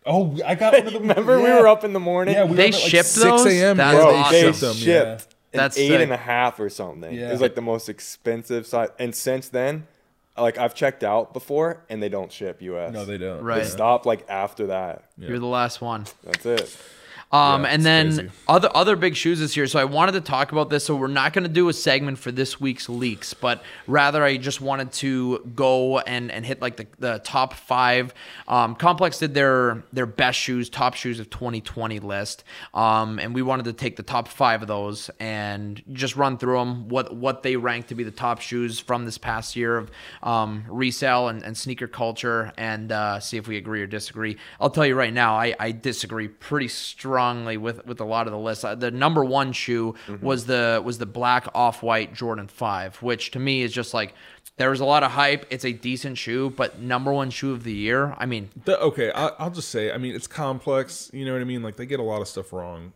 Oh, 0.05 0.37
I 0.45 0.55
got 0.55 0.73
one 0.73 0.87
of 0.87 0.93
them. 0.93 1.01
Remember 1.09 1.37
we 1.37 1.49
were 1.51 1.67
up 1.67 1.83
in 1.83 1.93
the 1.93 1.99
morning? 1.99 2.33
Yeah, 2.35 2.45
we 2.45 2.55
They 2.55 2.63
were 2.63 2.69
up 2.69 2.75
at, 2.75 2.81
like, 2.81 2.89
shipped 2.89 3.07
6 3.09 3.23
those? 3.23 3.45
a.m. 3.47 3.77
That's 3.77 3.95
Bro, 3.97 4.11
they 4.11 4.17
awesome. 4.17 4.31
they 4.33 4.41
shipped 4.41 4.59
them. 4.61 4.73
shipped 4.75 4.87
Yeah. 4.87 5.13
an 5.53 5.57
That's 5.57 5.77
eight 5.77 5.87
sick. 5.89 6.01
and 6.01 6.11
a 6.11 6.17
half 6.17 6.59
or 6.59 6.69
something. 6.69 7.13
Yeah. 7.13 7.29
It 7.29 7.31
was 7.33 7.41
like 7.41 7.55
the 7.55 7.61
most 7.61 7.87
expensive 7.89 8.65
size. 8.65 8.89
And 8.97 9.13
since 9.13 9.49
then, 9.49 9.85
like 10.37 10.57
I've 10.57 10.73
checked 10.73 11.03
out 11.03 11.33
before, 11.33 11.83
and 11.89 12.01
they 12.01 12.09
don't 12.09 12.31
ship 12.31 12.61
US. 12.61 12.93
No, 12.93 13.05
they 13.05 13.17
don't. 13.17 13.43
Right. 13.43 13.61
They 13.63 13.69
stopped 13.69 14.05
like 14.05 14.25
after 14.29 14.67
that. 14.67 15.03
You're 15.17 15.39
the 15.39 15.45
last 15.45 15.81
one. 15.81 16.05
That's 16.23 16.45
it. 16.45 16.77
Um, 17.31 17.63
Yeah, 17.63 17.69
and 17.69 17.85
then 17.85 18.15
crazy. 18.15 18.31
other 18.47 18.69
other 18.75 18.95
big 18.95 19.15
shoes 19.15 19.39
this 19.39 19.55
year. 19.55 19.67
So 19.67 19.79
I 19.79 19.85
wanted 19.85 20.13
to 20.13 20.21
talk 20.21 20.51
about 20.51 20.69
this. 20.69 20.85
So 20.85 20.95
we're 20.95 21.07
not 21.07 21.31
going 21.33 21.43
to 21.43 21.49
do 21.49 21.69
a 21.69 21.73
segment 21.73 22.19
for 22.19 22.31
this 22.31 22.59
week's 22.59 22.89
leaks, 22.89 23.33
but 23.33 23.63
rather 23.87 24.23
I 24.23 24.37
just 24.37 24.59
wanted 24.61 24.91
to 24.93 25.39
go 25.55 25.99
and, 25.99 26.31
and 26.31 26.45
hit 26.45 26.61
like 26.61 26.75
the, 26.77 26.87
the 26.99 27.21
top 27.23 27.53
five. 27.53 28.13
Um, 28.47 28.75
Complex 28.75 29.17
did 29.19 29.33
their 29.33 29.83
their 29.93 30.05
best 30.05 30.37
shoes, 30.39 30.69
top 30.69 30.93
shoes 30.95 31.19
of 31.19 31.29
2020 31.29 31.99
list, 31.99 32.43
um, 32.73 33.17
and 33.19 33.33
we 33.33 33.41
wanted 33.41 33.63
to 33.65 33.73
take 33.73 33.95
the 33.95 34.03
top 34.03 34.27
five 34.27 34.61
of 34.61 34.67
those 34.67 35.09
and 35.19 35.81
just 35.93 36.15
run 36.15 36.37
through 36.37 36.57
them. 36.59 36.89
What 36.89 37.15
what 37.15 37.43
they 37.43 37.55
rank 37.55 37.87
to 37.87 37.95
be 37.95 38.03
the 38.03 38.11
top 38.11 38.41
shoes 38.41 38.79
from 38.79 39.05
this 39.05 39.17
past 39.17 39.55
year 39.55 39.77
of 39.77 39.89
um, 40.21 40.65
resale 40.67 41.29
and, 41.29 41.43
and 41.43 41.57
sneaker 41.57 41.87
culture, 41.87 42.51
and 42.57 42.91
uh, 42.91 43.19
see 43.19 43.37
if 43.37 43.47
we 43.47 43.57
agree 43.57 43.81
or 43.81 43.87
disagree. 43.87 44.37
I'll 44.59 44.69
tell 44.69 44.85
you 44.85 44.95
right 44.95 45.13
now, 45.13 45.35
I, 45.35 45.55
I 45.59 45.71
disagree 45.71 46.27
pretty 46.27 46.67
strongly 47.21 47.57
with 47.57 47.85
with 47.85 47.99
a 48.01 48.05
lot 48.05 48.27
of 48.27 48.33
the 48.33 48.39
lists. 48.39 48.63
Uh, 48.63 48.75
The 48.75 48.91
number 48.91 49.23
one 49.23 49.53
shoe 49.53 49.95
was 50.21 50.45
the 50.45 50.81
was 50.83 50.97
the 50.97 51.05
black 51.05 51.47
off 51.53 51.83
white 51.83 52.13
Jordan 52.13 52.47
Five, 52.47 52.95
which 53.01 53.31
to 53.31 53.39
me 53.39 53.61
is 53.61 53.71
just 53.73 53.93
like 53.93 54.13
there 54.57 54.69
was 54.69 54.79
a 54.79 54.85
lot 54.85 55.03
of 55.03 55.11
hype. 55.11 55.45
It's 55.49 55.65
a 55.65 55.71
decent 55.71 56.17
shoe, 56.17 56.49
but 56.55 56.79
number 56.79 57.11
one 57.13 57.29
shoe 57.29 57.51
of 57.53 57.63
the 57.63 57.73
year. 57.73 58.15
I 58.17 58.25
mean, 58.25 58.49
The, 58.65 58.79
okay, 58.79 59.11
I, 59.11 59.27
I'll 59.39 59.49
just 59.49 59.69
say, 59.69 59.91
I 59.91 59.97
mean, 59.97 60.13
it's 60.15 60.27
complex. 60.27 61.09
You 61.13 61.25
know 61.25 61.33
what 61.33 61.41
I 61.41 61.45
mean? 61.45 61.63
Like 61.63 61.77
they 61.77 61.85
get 61.85 61.99
a 61.99 62.03
lot 62.03 62.21
of 62.21 62.27
stuff 62.27 62.51
wrong. 62.53 62.93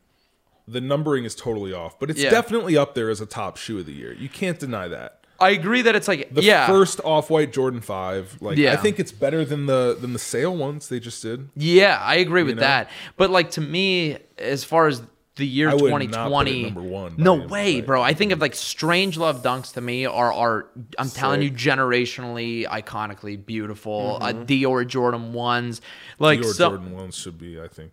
The 0.67 0.81
numbering 0.81 1.25
is 1.25 1.35
totally 1.35 1.73
off, 1.73 1.99
but 1.99 2.09
it's 2.09 2.19
Yeah. 2.21 2.31
definitely 2.31 2.75
up 2.75 2.95
there 2.95 3.09
as 3.09 3.21
a 3.21 3.25
top 3.27 3.57
shoe 3.57 3.79
of 3.79 3.85
the 3.85 3.93
year. 3.93 4.13
You 4.13 4.29
can't 4.29 4.59
deny 4.59 4.87
that. 4.87 5.19
I 5.39 5.49
agree 5.49 5.81
that 5.81 5.95
it's 5.95 6.07
like 6.07 6.33
The 6.33 6.41
yeah, 6.43 6.65
first 6.67 7.01
off-white 7.03 7.51
Jordan 7.51 7.81
Five, 7.81 8.37
like 8.41 8.57
Yeah. 8.57 8.73
I 8.73 8.77
think 8.77 8.99
it's 8.99 9.11
better 9.11 9.43
than 9.43 9.65
the 9.65 9.97
than 9.99 10.13
the 10.13 10.19
sale 10.19 10.55
ones 10.55 10.87
they 10.89 10.99
just 10.99 11.21
did. 11.21 11.49
yeah, 11.55 11.99
I 12.01 12.15
agree 12.15 12.43
with 12.43 12.55
know? 12.55 12.61
that. 12.61 12.89
But 13.17 13.29
like 13.29 13.51
to 13.51 13.61
me, 13.61 14.17
as 14.37 14.63
far 14.63 14.87
as 14.87 15.01
the 15.37 15.45
year 15.45 15.69
I 15.69 15.73
would 15.73 15.91
not 15.91 15.91
put 15.91 16.01
it 16.03 16.07
2020, 16.07 16.63
number 16.63 16.81
one 16.81 17.15
no 17.17 17.33
way, 17.33 17.47
way. 17.49 17.81
bro. 17.81 18.01
I 18.01 18.13
think 18.13 18.31
of 18.31 18.39
like 18.39 18.55
Strange 18.55 19.17
Love 19.17 19.43
dunks 19.43 19.73
to 19.73 19.81
me 19.81 20.05
are 20.05 20.31
are 20.31 20.67
I'm 20.97 21.09
telling 21.09 21.41
you, 21.41 21.51
generationally, 21.51 22.65
iconically 22.65 23.45
beautiful. 23.45 24.17
Uh, 24.21 24.31
Dior 24.31 24.87
Jordan 24.87 25.33
ones, 25.33 25.81
like 26.19 26.41
Your 26.41 26.53
so. 26.53 26.69
Jordan 26.69 26.93
ones 26.93 27.17
should 27.17 27.37
be, 27.37 27.59
I 27.59 27.67
think, 27.67 27.91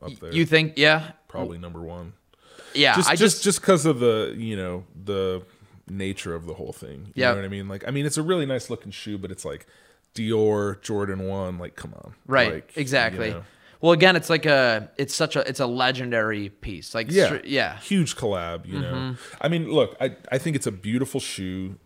up 0.00 0.12
there. 0.20 0.32
You 0.32 0.46
think, 0.46 0.74
yeah, 0.76 1.10
probably 1.26 1.58
number 1.58 1.80
one. 1.80 2.12
yeah. 2.74 2.94
Just 2.94 3.10
I 3.10 3.16
just 3.16 3.60
because 3.60 3.84
of 3.86 3.98
the 3.98 4.34
you 4.38 4.56
know 4.56 4.84
the 5.04 5.42
nature 5.88 6.34
of 6.34 6.46
the 6.46 6.54
whole 6.54 6.72
thing. 6.72 7.06
You 7.14 7.22
Yeah. 7.22 7.30
know 7.30 7.36
what 7.36 7.44
I 7.44 7.48
mean? 7.48 7.68
Like 7.68 7.86
I 7.86 7.90
mean, 7.90 8.06
it's 8.06 8.16
a 8.18 8.22
really 8.22 8.46
nice 8.46 8.70
looking 8.70 8.90
shoe, 8.92 9.18
but 9.18 9.30
it's 9.30 9.44
like 9.44 9.66
Dior 10.14 10.80
Jordan 10.82 11.26
One. 11.26 11.58
Like, 11.58 11.76
come 11.76 11.94
on, 11.94 12.14
right, 12.26 12.54
Like, 12.54 12.72
exactly. 12.76 13.28
you 13.28 13.34
know. 13.34 13.44
Well, 13.82 13.92
again, 13.92 14.16
it's 14.16 14.30
like 14.30 14.46
a, 14.46 14.90
it's 14.96 15.14
such 15.14 15.36
a, 15.36 15.46
it's 15.46 15.60
a 15.60 15.66
legendary 15.66 16.48
piece. 16.48 16.94
Like, 16.94 17.08
Yeah, 17.10 17.26
str- 17.26 17.36
yeah, 17.46 17.72
Mm-hmm. 17.74 17.80
huge 17.82 18.16
collab. 18.16 18.66
You 18.66 18.80
know, 18.80 19.16
I 19.40 19.48
mean, 19.48 19.70
look, 19.70 19.96
I 20.00 20.16
I 20.32 20.38
think 20.38 20.56
it's 20.56 20.66
a 20.66 20.72
beautiful 20.72 21.20
shoe. 21.20 21.76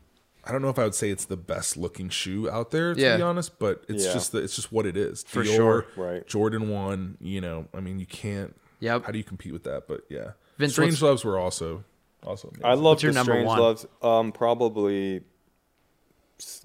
I 0.44 0.52
don't 0.52 0.62
know 0.62 0.68
if 0.70 0.78
I 0.78 0.84
would 0.84 0.94
say 0.94 1.10
it's 1.10 1.24
the 1.26 1.36
best 1.36 1.76
looking 1.76 2.08
shoe 2.08 2.48
out 2.48 2.70
there, 2.70 2.94
to 2.94 3.00
Yeah. 3.00 3.16
be 3.16 3.22
honest, 3.22 3.58
but 3.58 3.84
it's 3.88 4.06
Yeah. 4.06 4.12
just 4.14 4.32
the, 4.32 4.38
it's 4.38 4.54
just 4.56 4.72
what 4.72 4.86
it 4.86 4.96
is. 4.96 5.24
For 5.24 5.42
Dior, 5.42 5.56
sure. 5.56 5.86
Right. 5.96 6.26
Jordan 6.26 6.70
One. 6.70 7.18
You 7.20 7.40
know, 7.40 7.66
I 7.74 7.80
mean, 7.80 7.98
you 7.98 8.06
can't. 8.06 8.54
Yep. 8.78 9.04
How 9.04 9.12
do 9.12 9.18
you 9.18 9.24
compete 9.24 9.52
with 9.52 9.64
that? 9.64 9.86
But 9.88 10.04
yeah, 10.08 10.30
Vince, 10.58 10.72
Strange 10.72 11.02
Loves 11.02 11.24
were 11.24 11.38
also 11.38 11.84
also. 12.24 12.48
Amazing. 12.48 12.64
I 12.64 12.74
love 12.74 12.82
What's 12.84 13.02
your 13.02 13.12
the 13.12 13.18
number 13.18 13.32
Strange 13.32 13.46
one? 13.48 13.58
Loves. 13.58 13.86
Um, 14.02 14.32
probably 14.32 15.22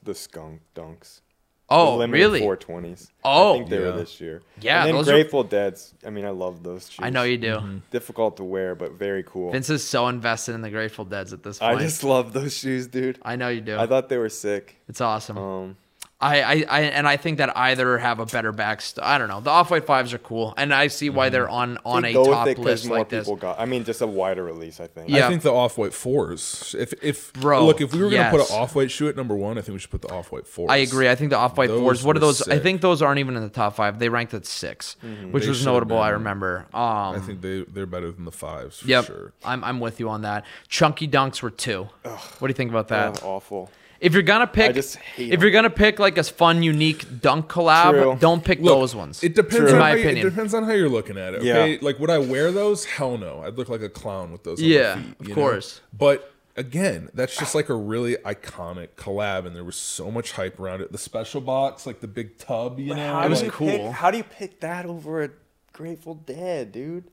the 0.03 0.15
Skunk 0.15 0.61
Dunks. 0.75 1.21
Oh, 1.67 1.97
the 1.97 2.07
really? 2.07 2.41
420s. 2.41 3.09
Oh. 3.23 3.53
I 3.55 3.57
think 3.57 3.69
they 3.71 3.79
Yeah. 3.79 3.85
were 3.87 3.91
this 3.93 4.21
year. 4.21 4.43
Yeah, 4.61 4.81
and 4.81 4.89
then 4.89 4.95
those 4.97 5.09
are- 5.09 5.13
Grateful 5.13 5.43
Dead's. 5.43 5.95
I 6.05 6.11
mean, 6.11 6.23
I 6.23 6.29
love 6.29 6.61
those 6.61 6.91
shoes. 6.91 6.99
I 7.03 7.09
know 7.09 7.23
you 7.23 7.37
do. 7.37 7.55
Mm-hmm. 7.55 7.77
Difficult 7.89 8.37
to 8.37 8.43
wear, 8.43 8.75
but 8.75 8.91
very 8.93 9.23
cool. 9.23 9.51
Vince 9.51 9.71
is 9.71 9.83
so 9.83 10.07
invested 10.07 10.53
in 10.53 10.61
the 10.61 10.69
Grateful 10.69 11.05
Dead's 11.05 11.33
at 11.33 11.41
this 11.41 11.57
point. 11.57 11.75
I 11.77 11.81
just 11.81 12.03
love 12.03 12.33
those 12.33 12.55
shoes, 12.55 12.85
dude. 12.85 13.17
I 13.23 13.35
know 13.35 13.47
you 13.49 13.61
do. 13.61 13.77
I 13.77 13.87
thought 13.87 14.09
they 14.09 14.17
were 14.19 14.29
sick. 14.29 14.75
it's 14.87 15.01
awesome. 15.01 15.37
Um, 15.39 15.77
I, 16.21 16.41
I, 16.41 16.65
I 16.69 16.81
and 16.83 17.05
I 17.05 17.17
think 17.17 17.39
that 17.39 17.55
either 17.57 17.97
have 17.97 18.19
a 18.19 18.25
better 18.25 18.53
back. 18.53 18.79
St- 18.81 19.05
I 19.05 19.17
don't 19.17 19.27
know. 19.27 19.41
The 19.41 19.49
off 19.49 19.69
white 19.69 19.85
fives 19.85 20.13
are 20.13 20.17
cool, 20.17 20.53
and 20.55 20.73
I 20.73 20.87
see 20.87 21.09
why 21.09 21.27
they're 21.27 21.49
on 21.49 21.77
on 21.85 22.03
They 22.03 22.11
a 22.11 22.23
top 22.23 22.47
it 22.47 22.55
'cause 22.55 22.63
list 22.65 22.87
more 22.87 22.99
like 22.99 23.09
this. 23.09 23.27
got. 23.27 23.59
I 23.59 23.65
mean, 23.65 23.83
just 23.83 24.01
a 24.01 24.07
wider 24.07 24.41
release. 24.41 24.79
I 24.79 24.87
think. 24.87 25.09
Yeah. 25.09 25.25
I 25.25 25.29
think 25.29 25.41
the 25.41 25.51
off 25.51 25.77
white 25.77 25.93
fours. 25.93 26.73
If 26.79 26.93
if 27.03 27.33
Bro, 27.33 27.65
look, 27.65 27.81
if 27.81 27.93
we 27.93 28.01
were 28.01 28.09
gonna 28.09 28.31
put 28.31 28.39
an 28.39 28.47
off 28.55 28.75
white 28.75 28.91
shoe 28.91 29.09
at 29.09 29.17
number 29.17 29.35
one, 29.35 29.57
I 29.57 29.61
think 29.61 29.73
we 29.73 29.79
should 29.79 29.91
put 29.91 30.03
the 30.03 30.13
off 30.13 30.31
white 30.31 30.47
fours. 30.47 30.71
I 30.71 30.77
agree. 30.77 31.09
I 31.09 31.15
think 31.15 31.31
the 31.31 31.37
off 31.37 31.57
white 31.57 31.69
fours. 31.69 32.01
What 32.01 32.15
are 32.15 32.19
were 32.21 32.27
those? 32.27 32.47
I 32.47 32.59
think 32.59 32.79
those 32.79 33.01
aren't 33.01 33.19
even 33.19 33.35
in 33.35 33.43
the 33.43 33.49
top 33.49 33.75
five. 33.75 33.99
They 33.99 34.07
ranked 34.07 34.33
at 34.33 34.45
6 34.45 34.95
which 35.31 35.43
They 35.43 35.49
was 35.49 35.57
should've 35.57 35.65
notable. 35.65 35.99
I 35.99 36.09
remember. 36.09 36.65
Um, 36.73 36.81
I 37.15 37.19
think 37.19 37.41
they 37.41 37.63
they're 37.63 37.85
better 37.85 38.09
than 38.09 38.23
the 38.23 38.31
fives 38.31 38.79
for 38.79 38.87
Yep, 38.87 39.05
sure. 39.05 39.33
I'm 39.43 39.65
I'm 39.65 39.81
with 39.81 39.99
you 39.99 40.07
on 40.09 40.21
that. 40.21 40.45
Chunky 40.69 41.09
dunks 41.09 41.41
were 41.41 41.49
two. 41.51 41.89
What 42.03 42.39
do 42.39 42.47
you 42.47 42.53
think 42.53 42.69
about 42.71 42.87
that? 42.87 43.21
Oh, 43.21 43.31
awful. 43.35 43.69
If 43.99 44.13
you're 44.13 44.23
gonna 44.23 44.47
pick, 44.47 44.75
just 44.75 44.97
hate 44.97 45.33
if 45.33 45.41
you're 45.41 45.51
gonna 45.51 45.69
pick 45.69 45.99
like 45.99 46.17
a 46.17 46.23
fun, 46.23 46.63
unique 46.63 47.21
dunk 47.21 47.47
collab, 47.47 47.91
True. 47.91 48.17
don't 48.19 48.43
pick 48.43 48.59
Look, 48.59 48.77
those 48.79 48.95
ones. 48.95 49.23
It 49.23 49.35
depends 49.35 49.57
True. 49.57 49.67
on 49.69 49.73
In 49.75 49.79
my 49.79 49.89
how 49.91 49.95
you, 49.95 50.07
it 50.09 50.21
depends 50.21 50.53
on 50.53 50.63
how 50.63 50.71
you're 50.71 50.89
looking 50.89 51.17
at 51.17 51.33
it. 51.33 51.43
Yeah. 51.43 51.57
Okay, 51.57 51.79
like 51.79 51.99
would 51.99 52.09
I 52.09 52.17
wear 52.19 52.51
those? 52.51 52.85
Hell 52.85 53.17
no. 53.17 53.41
I'd 53.43 53.57
look 53.57 53.69
like 53.69 53.81
a 53.81 53.89
clown 53.89 54.31
with 54.31 54.43
those. 54.43 54.59
on 54.59 54.65
Yeah, 54.67 54.95
my 54.95 55.01
feet, 55.01 55.15
of 55.19 55.27
you 55.27 55.35
know? 55.35 55.41
course. 55.41 55.81
But 55.97 56.31
again, 56.57 57.09
that's 57.13 57.37
just 57.37 57.53
like 57.55 57.69
a 57.69 57.75
really 57.75 58.15
iconic 58.17 58.89
collab, 58.97 59.45
and 59.45 59.55
there 59.55 59.63
was 59.63 59.75
so 59.75 60.09
much 60.11 60.33
hype 60.33 60.59
around 60.59 60.81
it. 60.81 60.91
The 60.91 60.97
special 60.97 61.41
box, 61.41 61.85
like 61.85 61.99
the 62.01 62.07
big 62.07 62.37
tub, 62.37 62.79
you 62.79 62.95
know, 62.95 63.21
It 63.21 63.29
was 63.29 63.39
do 63.39 63.45
you 63.45 63.51
cool. 63.51 63.67
Pick, 63.67 63.91
how 63.91 64.11
do 64.11 64.17
you 64.17 64.23
pick 64.23 64.59
that 64.61 64.85
over 64.85 65.23
a 65.23 65.29
Grateful 65.73 66.15
Dead, 66.15 66.71
dude? 66.71 67.05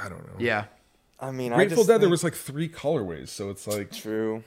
I 0.00 0.08
don't 0.08 0.26
know. 0.26 0.34
yeah, 0.38 0.64
I 1.20 1.30
mean, 1.30 1.52
I 1.52 1.56
Grateful 1.56 1.78
just 1.78 1.88
Dead, 1.88 2.00
there 2.00 2.08
was 2.08 2.22
like 2.24 2.34
three 2.34 2.68
colorways, 2.68 3.28
so 3.28 3.50
it's 3.50 3.66
like, 3.66 3.90
true. 3.92 4.44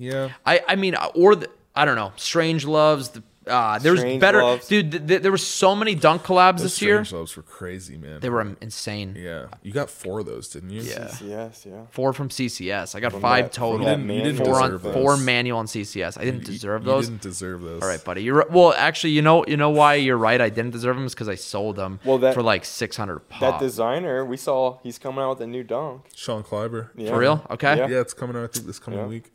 Yeah. 0.00 0.30
I 0.44 0.60
I 0.66 0.76
mean, 0.76 0.96
or 1.14 1.36
the, 1.36 1.48
I 1.76 1.84
don't 1.84 1.96
know. 1.96 2.12
Strange 2.16 2.64
loves. 2.64 3.10
The, 3.10 3.22
uh, 3.46 3.78
there 3.80 3.92
was 3.92 4.02
Strange 4.02 4.20
better, 4.20 4.42
Loves. 4.42 4.68
dude. 4.68 4.92
Th- 4.92 5.06
th- 5.06 5.22
there 5.22 5.30
were 5.32 5.38
so 5.38 5.74
many 5.74 5.94
dunk 5.94 6.22
collabs 6.22 6.58
Those 6.58 6.62
this 6.64 6.82
year. 6.82 7.04
Strange 7.04 7.18
Loves 7.20 7.36
were 7.36 7.42
crazy, 7.42 7.96
man. 7.96 8.20
They 8.20 8.28
were 8.28 8.42
insane. 8.60 9.16
yeah, 9.18 9.46
you 9.62 9.72
got 9.72 9.88
four 9.90 10.20
of 10.20 10.26
those, 10.26 10.48
didn't 10.50 10.70
you? 10.70 10.82
Yeah. 10.82 11.10
Yes, 11.24 11.66
yeah. 11.68 11.86
Four 11.90 12.12
from 12.12 12.28
CCS. 12.28 12.94
I 12.94 13.00
got 13.00 13.12
From 13.12 13.22
five 13.22 13.46
that- 13.46 13.52
total. 13.52 13.86
that 13.86 13.98
You 13.98 14.06
didn't- 14.06 14.16
you 14.16 14.22
didn't 14.32 14.46
four 14.46 14.60
on 14.60 14.70
deserve 14.70 14.92
four 14.92 15.16
manual 15.16 15.58
on 15.58 15.66
CCS. 15.66 16.18
I 16.18 16.24
didn't 16.24 16.40
You- 16.40 16.46
deserve 16.52 16.82
you 16.82 16.86
those. 16.92 17.08
didn't 17.08 17.22
deserve 17.22 17.62
those. 17.62 17.82
All 17.82 17.88
right, 17.88 18.04
buddy. 18.04 18.22
You're 18.22 18.36
right. 18.36 18.50
well. 18.50 18.74
Actually, 18.76 19.12
you 19.14 19.22
know, 19.22 19.44
you 19.46 19.56
know 19.56 19.70
why 19.70 19.94
you're 19.94 20.18
right. 20.18 20.40
I 20.40 20.50
didn't 20.50 20.72
deserve 20.72 20.96
them 20.96 21.06
is 21.06 21.14
because 21.14 21.28
I 21.28 21.34
sold 21.36 21.76
them 21.76 21.98
Well, 22.04 22.18
that- 22.18 22.34
for 22.34 22.42
like 22.42 22.64
six 22.64 22.96
hundred 22.96 23.20
pop. 23.30 23.40
That 23.40 23.58
designer, 23.60 24.24
we 24.24 24.36
saw 24.36 24.78
he's 24.82 24.98
coming 24.98 25.22
out 25.24 25.30
with 25.30 25.40
a 25.40 25.46
new 25.46 25.64
dunk. 25.64 26.02
Sean 26.14 26.42
Cliver. 26.42 26.92
Yeah. 26.94 27.08
For 27.10 27.18
real? 27.18 27.44
Okay. 27.50 27.76
Yeah. 27.78 27.88
Yeah, 27.88 28.00
it's 28.00 28.12
coming 28.14 28.36
out. 28.36 28.44
I 28.44 28.46
think 28.48 28.66
this 28.66 28.78
coming 28.78 29.00
Yeah. 29.00 29.06
week. 29.06 29.32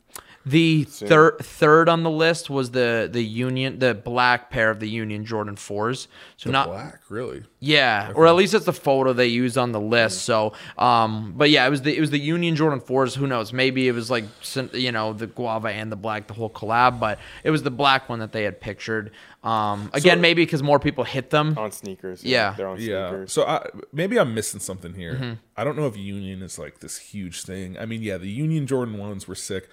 The 0.48 0.84
Soon. 0.84 1.08
third 1.08 1.38
third 1.40 1.88
on 1.88 2.04
the 2.04 2.10
list 2.10 2.48
was 2.48 2.70
the 2.70 3.08
the 3.10 3.20
Union, 3.24 3.80
the 3.80 3.94
black 3.94 4.48
pair 4.48 4.70
of 4.70 4.78
the 4.78 4.88
Union 4.88 5.24
Jordan 5.24 5.56
fours. 5.56 6.06
So 6.36 6.48
The 6.50 6.52
not 6.52 6.68
black, 6.68 7.00
really. 7.08 7.42
yeah, 7.58 8.12
or 8.14 8.28
at 8.28 8.36
least 8.36 8.54
it's 8.54 8.64
the 8.64 8.72
photo 8.72 9.12
they 9.12 9.26
used 9.26 9.58
on 9.58 9.72
the 9.72 9.80
list. 9.80 10.22
So, 10.22 10.52
um, 10.78 11.34
but 11.36 11.50
yeah, 11.50 11.66
it 11.66 11.70
was 11.70 11.82
the 11.82 11.96
it 11.96 12.00
was 12.00 12.10
the 12.10 12.20
Union 12.20 12.54
Jordan 12.54 12.78
fours. 12.78 13.16
Who 13.16 13.26
knows? 13.26 13.52
Maybe 13.52 13.88
it 13.88 13.92
was 13.92 14.08
like 14.08 14.24
you 14.72 14.92
know 14.92 15.12
the 15.12 15.26
guava 15.26 15.70
and 15.70 15.90
the 15.90 15.96
black, 15.96 16.28
the 16.28 16.34
whole 16.34 16.50
collab. 16.50 17.00
But 17.00 17.18
it 17.42 17.50
was 17.50 17.64
the 17.64 17.72
black 17.72 18.08
one 18.08 18.20
that 18.20 18.30
they 18.30 18.44
had 18.44 18.60
pictured. 18.60 19.10
Um, 19.42 19.90
again, 19.94 20.18
So- 20.18 20.22
maybe 20.22 20.44
because 20.44 20.62
more 20.62 20.78
people 20.78 21.02
hit 21.02 21.30
them. 21.30 21.58
on 21.58 21.72
sneakers. 21.72 22.22
Yeah. 22.24 22.54
they're 22.56 22.68
on 22.68 22.80
Yeah. 22.80 23.08
sneakers. 23.08 23.32
So 23.32 23.44
I, 23.46 23.66
maybe 23.92 24.16
I'm 24.18 24.32
missing 24.32 24.60
something 24.60 24.94
here. 24.94 25.14
Mm-hmm. 25.14 25.32
I 25.56 25.64
don't 25.64 25.76
know 25.76 25.86
if 25.88 25.96
Union 25.96 26.40
is 26.42 26.56
like 26.56 26.78
this 26.80 26.98
huge 26.98 27.42
thing. 27.42 27.76
I 27.78 27.84
mean, 27.86 28.02
yeah, 28.02 28.16
the 28.16 28.28
Union 28.30 28.66
Jordan 28.68 28.98
ones 28.98 29.26
were 29.26 29.34
sick. 29.34 29.68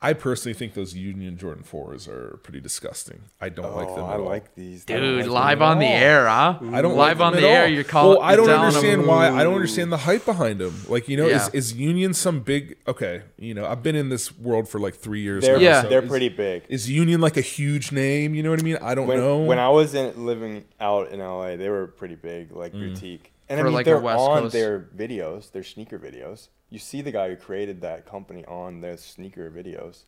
I 0.00 0.12
personally 0.12 0.54
think 0.54 0.74
those 0.74 0.94
Union 0.94 1.36
Jordan 1.36 1.64
fours 1.64 2.06
are 2.06 2.38
pretty 2.44 2.60
disgusting. 2.60 3.22
I 3.40 3.48
don't 3.48 3.74
like 3.74 3.88
oh, 3.88 3.96
them. 3.96 4.04
At 4.04 4.10
I 4.10 4.14
all. 4.18 4.24
like 4.26 4.54
these. 4.54 4.84
Dude, 4.84 5.26
like 5.26 5.28
live 5.28 5.60
at 5.60 5.64
on 5.70 5.78
the 5.80 5.86
air, 5.86 6.28
huh? 6.28 6.56
I 6.72 6.80
don't 6.82 6.96
live 6.96 7.18
like 7.18 7.26
on 7.26 7.32
the 7.32 7.38
at 7.40 7.44
air. 7.44 7.62
all. 7.64 7.68
You're 7.68 7.82
calling. 7.82 8.18
Well, 8.18 8.24
I 8.24 8.36
don't 8.36 8.46
telling 8.46 8.60
them- 8.60 8.66
understand 8.68 9.06
why. 9.08 9.28
I 9.28 9.42
don't 9.42 9.54
understand 9.54 9.90
the 9.90 9.96
hype 9.96 10.24
behind 10.24 10.60
them. 10.60 10.82
Like 10.88 11.08
you 11.08 11.16
know, 11.16 11.26
Yeah. 11.26 11.46
is 11.48 11.72
is 11.72 11.72
Union 11.74 12.14
some 12.14 12.40
big? 12.40 12.76
Okay, 12.86 13.22
you 13.40 13.54
know, 13.54 13.66
I've 13.66 13.82
been 13.82 13.96
in 13.96 14.08
this 14.08 14.36
world 14.38 14.68
for 14.68 14.78
like 14.78 14.94
three 14.94 15.22
years. 15.22 15.42
They're, 15.42 15.56
now, 15.56 15.62
Yeah. 15.62 15.82
so 15.82 15.88
they're 15.88 16.04
is- 16.04 16.08
pretty 16.08 16.28
big. 16.28 16.62
Is 16.68 16.88
Union 16.88 17.20
like 17.20 17.36
a 17.36 17.40
huge 17.40 17.90
name? 17.90 18.36
You 18.36 18.44
know 18.44 18.50
what 18.50 18.60
I 18.60 18.62
mean? 18.62 18.78
I 18.80 18.94
don't 18.94 19.08
When, 19.08 19.18
know. 19.18 19.38
when 19.38 19.58
I 19.58 19.68
was 19.68 19.94
in, 19.94 20.24
living 20.24 20.64
out 20.80 21.10
in 21.10 21.18
LA, 21.20 21.56
they 21.56 21.68
were 21.70 21.88
pretty 21.88 22.14
big, 22.14 22.52
like 22.52 22.72
Mm. 22.72 22.94
boutique. 22.94 23.32
And 23.48 23.58
For, 23.58 23.60
I 23.60 23.64
mean, 23.64 23.72
like, 23.74 23.84
they're 23.86 23.98
West 23.98 24.18
on 24.20 24.42
Coast- 24.42 24.52
their 24.52 24.80
videos, 24.96 25.52
their 25.52 25.62
sneaker 25.62 25.98
videos. 25.98 26.48
You 26.70 26.78
see 26.78 27.00
the 27.00 27.10
guy 27.12 27.30
who 27.30 27.36
created 27.36 27.80
that 27.80 28.04
company 28.06 28.44
on 28.46 28.80
their 28.82 28.96
sneaker 28.98 29.50
videos. 29.50 30.04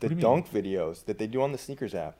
The 0.00 0.08
do 0.08 0.14
you 0.14 0.16
mean? 0.16 0.20
dunk 0.22 0.50
videos 0.50 1.04
that 1.06 1.18
they 1.18 1.26
do 1.26 1.42
on 1.42 1.52
the 1.52 1.58
sneakers 1.58 1.94
app. 1.94 2.16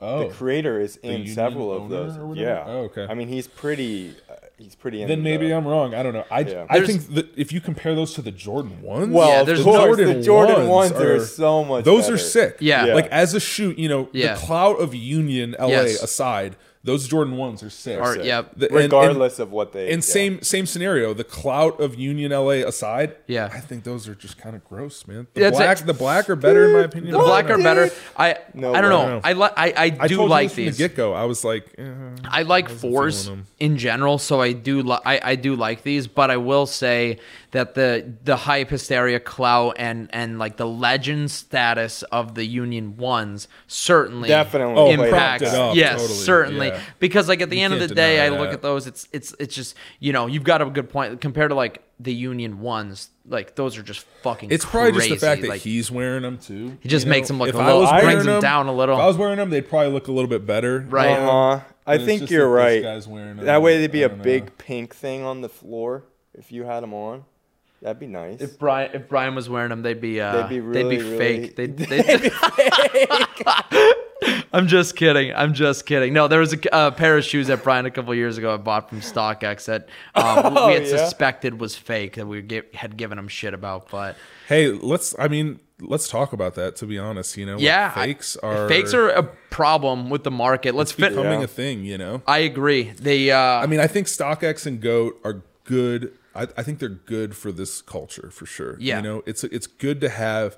oh, 0.00 0.26
The 0.28 0.34
creator 0.34 0.80
is 0.80 0.96
in 0.98 1.26
several 1.28 1.72
of 1.72 1.88
those. 1.90 2.16
Yeah. 2.36 2.64
Oh, 2.66 2.78
okay. 2.90 3.06
I 3.08 3.14
mean, 3.14 3.28
he's 3.28 3.46
pretty. 3.46 4.14
Uh, 4.28 4.34
he's 4.58 4.74
pretty. 4.74 5.02
In 5.02 5.08
then 5.08 5.22
maybe 5.22 5.48
the, 5.48 5.54
I'm 5.54 5.66
wrong. 5.66 5.94
I 5.94 6.02
don't 6.02 6.12
know. 6.12 6.24
I, 6.30 6.40
Yeah. 6.40 6.66
I 6.68 6.84
think 6.84 7.14
that 7.14 7.28
if 7.38 7.52
you 7.52 7.60
compare 7.60 7.94
those 7.94 8.14
to 8.14 8.22
the 8.22 8.32
Jordan 8.32 8.82
ones, 8.82 9.12
Well, 9.14 9.28
Yeah, 9.28 9.40
of 9.42 9.46
there's 9.46 9.62
course, 9.62 9.76
Jordan 9.96 10.18
the 10.18 10.22
Jordan 10.24 10.68
ones 10.68 10.90
ones 10.92 10.92
are, 11.04 11.14
are- 11.16 11.20
so 11.24 11.64
much. 11.64 11.84
those 11.84 12.02
better. 12.04 12.14
are 12.14 12.18
sick. 12.18 12.56
Yeah. 12.60 12.86
Yeah. 12.86 12.94
Like 12.94 13.06
as 13.08 13.34
a 13.34 13.40
shoe, 13.40 13.72
you 13.78 13.88
know, 13.88 14.08
Yeah. 14.12 14.34
the 14.34 14.40
clout 14.40 14.80
of 14.80 14.92
Union 14.94 15.54
LA 15.60 15.68
Yes. 15.68 16.02
aside, 16.02 16.56
those 16.84 17.08
Jordan 17.08 17.36
ones 17.38 17.62
are 17.62 17.70
sick. 17.70 17.98
Or- 17.98 18.14
Sick. 18.14 18.24
yep. 18.26 18.50
The- 18.56 18.66
and- 18.66 18.76
and- 18.76 18.84
Regardless 18.92 19.38
of 19.38 19.50
what 19.50 19.72
they. 19.72 19.84
And 19.90 19.96
yeah. 20.02 20.12
same 20.12 20.42
same 20.42 20.66
scenario, 20.66 21.14
the 21.14 21.24
clout 21.24 21.80
of 21.80 21.94
Union 21.98 22.30
LA 22.30 22.62
aside, 22.66 23.16
Yeah. 23.26 23.48
I 23.52 23.60
think 23.60 23.84
those 23.84 24.06
are 24.06 24.14
just 24.14 24.36
kind 24.38 24.54
of 24.54 24.62
gross, 24.64 25.06
man. 25.06 25.26
The 25.34 25.40
Yeah, 25.40 25.48
it's 25.48 25.56
black, 25.56 25.80
a- 25.80 25.84
the 25.84 25.94
black 25.94 26.28
are 26.30 26.36
better 26.36 26.66
in 26.66 26.72
my 26.74 26.80
opinion. 26.84 27.12
The 27.12 27.18
black 27.18 27.48
are 27.50 27.56
better. 27.58 27.90
I 28.18 28.36
No 28.52 28.74
I 28.74 28.80
don't 28.82 28.90
know. 28.90 29.20
I 29.24 29.32
like 29.32 29.52
I, 29.56 29.66
I 29.76 29.96
I 30.00 30.08
do 30.08 30.16
told 30.16 30.30
like 30.30 30.42
you 30.44 30.48
this 30.48 30.54
from 30.54 30.64
these. 30.66 30.76
the 30.78 30.88
get 30.88 30.96
go. 30.96 31.14
I 31.14 31.24
was 31.24 31.42
like, 31.42 31.74
eh, 31.78 31.84
I 32.24 32.42
like 32.42 32.66
wasn't 32.66 32.80
fours 32.80 33.30
in 33.58 33.78
general, 33.78 34.18
so 34.18 34.40
I 34.42 34.52
do 34.52 34.82
li- 34.82 34.98
I, 35.06 35.20
I 35.22 35.34
do 35.36 35.56
like 35.56 35.82
these, 35.84 36.06
but 36.06 36.30
I 36.30 36.36
will 36.36 36.66
say 36.66 37.18
that 37.52 37.74
the 37.74 38.12
the 38.24 38.36
hype 38.36 38.68
hysteria 38.68 39.20
clout 39.20 39.76
and 39.78 40.08
and 40.12 40.38
like 40.38 40.56
the 40.58 40.66
legend 40.66 41.30
status 41.30 42.02
of 42.12 42.34
the 42.34 42.44
Union 42.44 42.96
ones 42.96 43.48
certainly 43.68 44.28
Definitely 44.28 44.74
Oh, 44.76 44.90
impacts. 44.90 45.42
propped 45.50 45.56
up, 45.56 45.76
yes, 45.76 46.00
totally, 46.00 46.18
certainly. 46.18 46.66
yeah. 46.68 46.73
Because 46.98 47.28
like 47.28 47.40
at 47.40 47.50
the 47.50 47.58
You 47.58 47.64
end 47.64 47.74
of 47.74 47.80
the 47.88 47.94
day, 47.94 48.20
I 48.24 48.28
deny 48.28 48.40
look 48.40 48.52
at 48.52 48.62
those. 48.62 48.86
It's 48.86 49.08
it's 49.12 49.34
it's 49.38 49.54
just 49.54 49.76
you 50.00 50.12
know 50.12 50.26
you've 50.26 50.44
got 50.44 50.62
a 50.62 50.66
good 50.66 50.90
point 50.90 51.20
compared 51.20 51.50
to 51.50 51.54
like 51.54 51.82
the 52.00 52.12
Union 52.14 52.60
ones. 52.60 53.10
Like 53.26 53.54
those 53.54 53.78
are 53.78 53.82
just 53.82 54.06
fucking. 54.22 54.50
It's 54.50 54.64
probably 54.64 54.92
just 54.92 55.08
the 55.08 55.16
fact 55.16 55.42
that 55.42 55.48
like, 55.48 55.60
he's 55.62 55.90
wearing 55.90 56.22
them 56.22 56.38
too. 56.38 56.76
He 56.80 56.88
just 56.88 57.06
you 57.06 57.26
them 57.28 57.38
look 57.38 57.48
if 57.48 57.54
a 57.54 57.58
I 57.58 57.66
little- 57.66 57.80
was 57.82 57.90
brings 57.90 58.04
wearing 58.04 58.26
them 58.26 58.40
down 58.42 58.66
a 58.66 58.72
little. 58.74 58.96
If 58.96 59.02
I 59.02 59.06
was 59.06 59.16
wearing 59.16 59.36
them, 59.36 59.50
they'd 59.50 59.68
probably 59.68 59.92
look 59.92 60.08
a 60.08 60.12
little 60.12 60.28
bit 60.28 60.44
better. 60.46 60.80
Right. 60.88 61.10
Uh 61.18 61.56
huh. 61.58 61.60
I 61.86 61.98
think 61.98 62.30
you're 62.30 62.48
that 62.48 62.54
right. 62.62 62.82
guy's 62.82 63.06
wearing 63.06 63.36
them. 63.36 63.46
That 63.46 63.60
way, 63.62 63.78
there'd 63.78 63.92
be 63.92 64.02
a 64.02 64.08
don't 64.08 64.18
know. 64.18 64.24
big 64.24 64.56
pink 64.58 64.94
thing 64.94 65.22
on 65.22 65.40
the 65.42 65.48
floor 65.50 66.04
if 66.34 66.50
you 66.52 66.64
had 66.64 66.82
them 66.82 66.94
on. 66.94 67.24
That'd 67.82 68.00
be 68.00 68.06
nice. 68.06 68.40
If 68.40 68.58
Brian 68.58 68.90
if 68.94 69.08
Brian 69.10 69.34
was 69.34 69.48
wearing 69.50 69.68
them, 69.68 69.82
they'd 69.82 70.00
be 70.00 70.18
uh, 70.20 70.42
They'd 70.42 70.48
be 70.48 70.60
really, 70.60 70.96
really- 70.96 71.18
fake. 71.48 71.56
They'd, 71.56 71.76
they'd, 71.76 72.32
I'm 74.52 74.66
just 74.68 74.96
kidding. 74.96 75.34
I'm 75.34 75.54
just 75.54 75.86
kidding. 75.86 76.12
No, 76.12 76.28
there 76.28 76.40
was 76.40 76.52
a, 76.54 76.58
a 76.72 76.92
pair 76.92 77.16
of 77.18 77.24
shoes 77.24 77.48
that 77.48 77.62
Brian 77.62 77.86
a 77.86 77.90
couple 77.90 78.14
years 78.14 78.38
ago 78.38 78.54
I 78.54 78.56
bought 78.56 78.88
from 78.88 79.00
StockX 79.00 79.66
that 79.66 79.88
um, 80.14 80.56
Oh, 80.56 80.68
we 80.68 80.74
had 80.74 80.86
yeah? 80.86 80.96
suspected 80.96 81.58
was 81.60 81.76
fake 81.76 82.14
that 82.16 82.26
we 82.26 82.42
gi- 82.42 82.62
had 82.74 82.96
given 82.96 83.18
him 83.18 83.28
shit 83.28 83.54
about. 83.54 83.90
But 83.90 84.16
Hey, 84.48 84.68
let's. 84.68 85.14
I 85.18 85.28
mean, 85.28 85.60
let's 85.80 86.08
talk 86.08 86.32
about 86.32 86.54
that. 86.54 86.76
To 86.76 86.86
be 86.86 86.98
honest, 86.98 87.36
you 87.36 87.46
know, 87.46 87.58
yeah, 87.58 87.90
fakes 87.90 88.36
are 88.36 88.68
fakes 88.68 88.94
are 88.94 89.08
a 89.08 89.22
problem 89.22 90.10
with 90.10 90.22
the 90.24 90.30
market. 90.30 90.74
Let's 90.74 90.92
fit. 90.92 91.10
becoming 91.10 91.40
Yeah. 91.40 91.44
a 91.44 91.48
thing. 91.48 91.84
You 91.84 91.98
know, 91.98 92.22
I 92.26 92.38
agree. 92.38 92.90
They. 92.92 93.30
Uh, 93.30 93.38
I 93.38 93.66
mean, 93.66 93.80
I 93.80 93.86
think 93.86 94.06
StockX 94.06 94.66
and 94.66 94.80
Goat 94.80 95.18
are 95.24 95.42
good. 95.64 96.12
I, 96.36 96.42
I 96.56 96.62
think 96.62 96.78
they're 96.80 96.88
good 96.88 97.36
for 97.36 97.52
this 97.52 97.80
culture 97.80 98.28
for 98.30 98.44
sure. 98.46 98.76
Yeah. 98.80 98.96
you 98.96 99.02
know, 99.02 99.22
it's 99.26 99.44
it's 99.44 99.66
good 99.66 100.00
to 100.02 100.08
have 100.08 100.56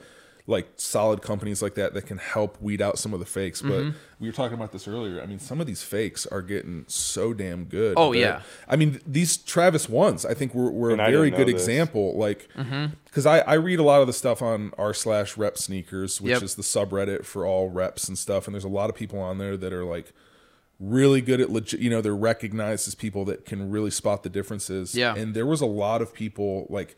like 0.49 0.69
solid 0.77 1.23
companies 1.23 1.61
like 1.61 1.75
that 1.75 1.93
that 1.95 2.07
can 2.07 2.19
help 2.19 2.57
weed 2.63 2.81
out 2.81 2.99
some 3.01 3.13
of 3.13 3.19
the 3.19 3.27
fakes. 3.27 3.61
But 3.63 3.71
Mm-hmm. 3.83 3.97
we 4.21 4.29
were 4.29 4.33
talking 4.33 4.55
about 4.57 4.71
this 4.71 4.87
earlier. 4.87 5.21
I 5.21 5.27
mean, 5.27 5.41
some 5.41 5.61
of 5.61 5.67
these 5.67 5.83
fakes 5.83 6.25
are 6.27 6.41
getting 6.41 6.85
so 6.87 7.33
damn 7.35 7.65
good. 7.65 7.95
Oh, 7.97 8.13
that- 8.13 8.19
yeah. 8.21 8.43
I 8.69 8.77
mean, 8.77 9.01
these 9.05 9.37
Travis 9.37 9.89
ones, 9.89 10.25
I 10.25 10.35
think 10.35 10.55
were, 10.55 10.71
were 10.71 10.91
a 10.91 10.93
And 10.93 11.03
I 11.03 11.11
very 11.11 11.31
good 11.31 11.49
this. 11.49 11.55
example. 11.55 12.17
Like, 12.17 12.49
Mm-hmm. 12.57 12.95
because 13.07 13.27
I, 13.27 13.41
I 13.41 13.55
read 13.55 13.81
a 13.81 13.83
lot 13.83 14.01
of 14.03 14.07
the 14.07 14.13
stuff 14.13 14.41
on 14.41 14.73
r 14.79 14.95
slash 14.95 15.37
rep 15.37 15.59
sneakers, 15.59 16.21
which 16.21 16.31
Yep. 16.31 16.43
is 16.45 16.55
the 16.55 16.63
subreddit 16.63 17.25
for 17.25 17.45
all 17.45 17.69
reps 17.69 18.07
and 18.09 18.17
stuff. 18.17 18.47
And 18.47 18.55
there's 18.55 18.63
a 18.65 18.69
lot 18.69 18.89
of 18.89 18.95
people 18.95 19.19
on 19.19 19.39
there 19.39 19.57
that 19.57 19.73
are 19.73 19.85
like 19.85 20.13
really 20.79 21.23
good 21.23 21.41
at 21.41 21.51
legit 21.51 21.81
you 21.81 21.89
know 21.89 22.03
they're 22.03 22.15
recognized 22.15 22.87
as 22.87 22.95
people 22.95 23.25
that 23.25 23.47
can 23.47 23.71
really 23.71 23.91
spot 23.91 24.23
the 24.23 24.29
differences 24.29 24.95
Yeah. 24.95 25.15
and 25.17 25.33
there 25.35 25.47
was 25.47 25.63
a 25.63 25.67
lot 25.67 26.03
of 26.03 26.13
people 26.13 26.67
like 26.69 26.97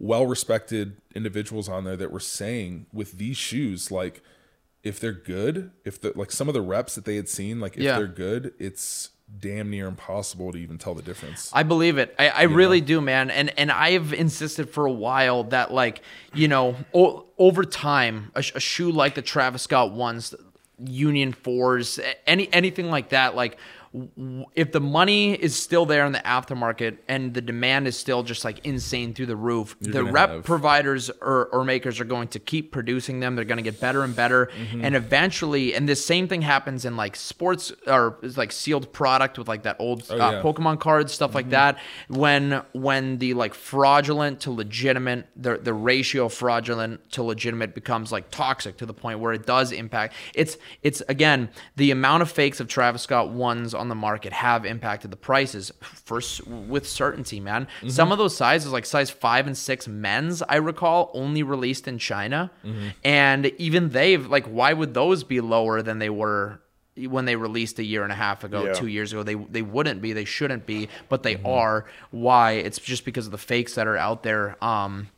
well 0.00 0.26
respected 0.26 0.96
individuals 1.14 1.68
on 1.68 1.84
there 1.84 1.96
that 1.96 2.10
were 2.10 2.18
saying 2.18 2.86
with 2.92 3.12
these 3.18 3.36
shoes 3.36 3.90
like 3.92 4.22
if 4.82 4.98
they're 4.98 5.12
good 5.12 5.70
if 5.84 6.00
the 6.00 6.12
like 6.16 6.32
some 6.32 6.48
of 6.48 6.54
the 6.54 6.62
reps 6.62 6.94
that 6.96 7.04
they 7.04 7.16
had 7.16 7.28
seen 7.28 7.60
like 7.60 7.76
if 7.76 7.82
Yeah. 7.82 7.98
they're 7.98 8.06
good 8.08 8.52
it's 8.58 9.10
damn 9.38 9.70
near 9.70 9.86
impossible 9.86 10.50
to 10.52 10.58
even 10.58 10.76
tell 10.78 10.94
the 10.94 11.02
difference 11.02 11.50
I 11.54 11.62
believe 11.62 11.98
it. 11.98 12.12
I, 12.18 12.30
I 12.30 12.42
really 12.44 12.80
do, 12.80 13.00
man. 13.00 13.30
And 13.30 13.56
and 13.56 13.70
I've 13.70 14.12
insisted 14.12 14.70
for 14.70 14.86
a 14.86 14.90
while 14.92 15.44
that 15.44 15.72
like 15.72 16.02
you 16.34 16.48
know 16.48 16.74
o- 16.92 17.26
over 17.38 17.62
time 17.62 18.32
a, 18.34 18.42
sh- 18.42 18.52
a 18.56 18.60
shoe 18.60 18.90
like 18.90 19.14
the 19.14 19.22
Travis 19.22 19.62
Scott 19.62 19.92
ones 19.92 20.34
Union 20.82 21.32
fours, 21.34 22.00
any 22.26 22.52
anything 22.52 22.90
like 22.90 23.10
that. 23.10 23.36
Like 23.36 23.58
if 24.54 24.70
the 24.70 24.80
money 24.80 25.32
is 25.34 25.56
still 25.56 25.84
there 25.84 26.06
in 26.06 26.12
the 26.12 26.20
aftermarket 26.20 26.98
and 27.08 27.34
the 27.34 27.40
demand 27.40 27.88
is 27.88 27.96
still 27.98 28.22
just 28.22 28.44
like 28.44 28.64
insane 28.64 29.14
through 29.14 29.26
the 29.26 29.34
roof, 29.34 29.76
the 29.80 29.90
gonna 29.90 30.12
rep 30.12 30.30
have- 30.30 30.44
providers 30.44 31.10
or, 31.20 31.46
or 31.46 31.64
makers 31.64 31.98
are 31.98 32.04
going 32.04 32.28
to 32.28 32.38
keep 32.38 32.70
producing 32.70 33.18
them. 33.18 33.34
They're 33.34 33.44
going 33.44 33.56
to 33.58 33.62
get 33.68 33.80
better 33.80 34.04
and 34.04 34.14
better, 34.14 34.46
Mm-hmm. 34.60 34.84
and 34.84 34.94
eventually, 34.94 35.74
and 35.74 35.88
this 35.88 36.04
same 36.04 36.28
thing 36.28 36.42
happens 36.42 36.84
in 36.84 36.96
like 36.96 37.16
sports 37.16 37.72
or 37.86 38.18
like 38.36 38.52
sealed 38.52 38.92
product 38.92 39.38
with 39.38 39.48
like 39.48 39.64
that 39.64 39.76
old 39.80 40.02
uh, 40.02 40.14
Oh, 40.14 40.16
yeah. 40.16 40.32
Mm-hmm. 40.34 40.46
Pokemon 40.46 40.78
cards, 40.80 41.12
stuff 41.12 41.34
like 41.34 41.50
that. 41.50 41.78
When 42.08 42.62
when 42.72 43.18
the 43.18 43.34
like 43.34 43.54
fraudulent 43.54 44.40
to 44.40 44.50
legitimate, 44.52 45.26
the 45.36 45.58
the 45.58 45.74
ratio 45.74 46.26
of 46.26 46.32
fraudulent 46.32 47.10
to 47.12 47.22
legitimate 47.22 47.74
becomes 47.74 48.12
like 48.12 48.30
toxic 48.30 48.76
to 48.78 48.86
the 48.86 48.94
point 48.94 49.18
where 49.18 49.32
it 49.32 49.46
does 49.46 49.72
impact. 49.72 50.14
It's 50.34 50.56
it's 50.82 51.02
again 51.08 51.48
the 51.76 51.90
amount 51.90 52.22
of 52.22 52.30
fakes 52.30 52.60
of 52.60 52.68
Travis 52.68 53.02
Scott 53.02 53.30
ones 53.30 53.74
on 53.80 53.88
the 53.88 53.94
market 53.94 54.32
have 54.32 54.64
impacted 54.64 55.10
the 55.10 55.16
prices 55.16 55.72
for 55.80 56.18
s- 56.18 56.40
with 56.42 56.86
certainty, 56.88 57.40
man. 57.40 57.64
Mm-hmm. 57.66 57.88
Some 57.88 58.12
of 58.12 58.18
those 58.18 58.36
sizes, 58.36 58.70
like 58.72 58.86
size 58.86 59.10
five 59.10 59.46
and 59.46 59.56
six 59.56 59.88
men's, 59.88 60.42
I 60.42 60.56
recall, 60.56 61.10
only 61.14 61.42
released 61.42 61.88
in 61.88 61.98
China, 61.98 62.50
Mm-hmm. 62.64 62.88
and 63.04 63.46
even 63.58 63.88
they've 63.90 64.24
like, 64.26 64.46
why 64.46 64.72
would 64.72 64.94
those 64.94 65.24
be 65.24 65.40
lower 65.40 65.82
than 65.82 65.98
they 65.98 66.10
were? 66.10 66.60
when 67.08 67.24
they 67.24 67.36
released 67.36 67.78
a 67.78 67.84
year 67.84 68.02
and 68.02 68.12
a 68.12 68.16
half 68.16 68.44
ago, 68.44 68.64
Yeah. 68.66 68.72
two 68.74 68.86
years 68.88 69.10
ago, 69.12 69.22
they 69.22 69.34
they 69.34 69.62
wouldn't 69.62 70.02
be, 70.02 70.12
they 70.12 70.26
shouldn't 70.26 70.66
be, 70.66 70.88
but 71.08 71.22
Mm-hmm. 71.22 71.42
they 71.44 71.50
are. 71.50 71.86
Why? 72.10 72.52
It's 72.52 72.78
just 72.78 73.04
because 73.06 73.24
of 73.26 73.32
the 73.32 73.38
fakes 73.38 73.74
that 73.76 73.86
are 73.86 73.96
out 73.96 74.22
there. 74.22 74.62
Um, 74.62 75.08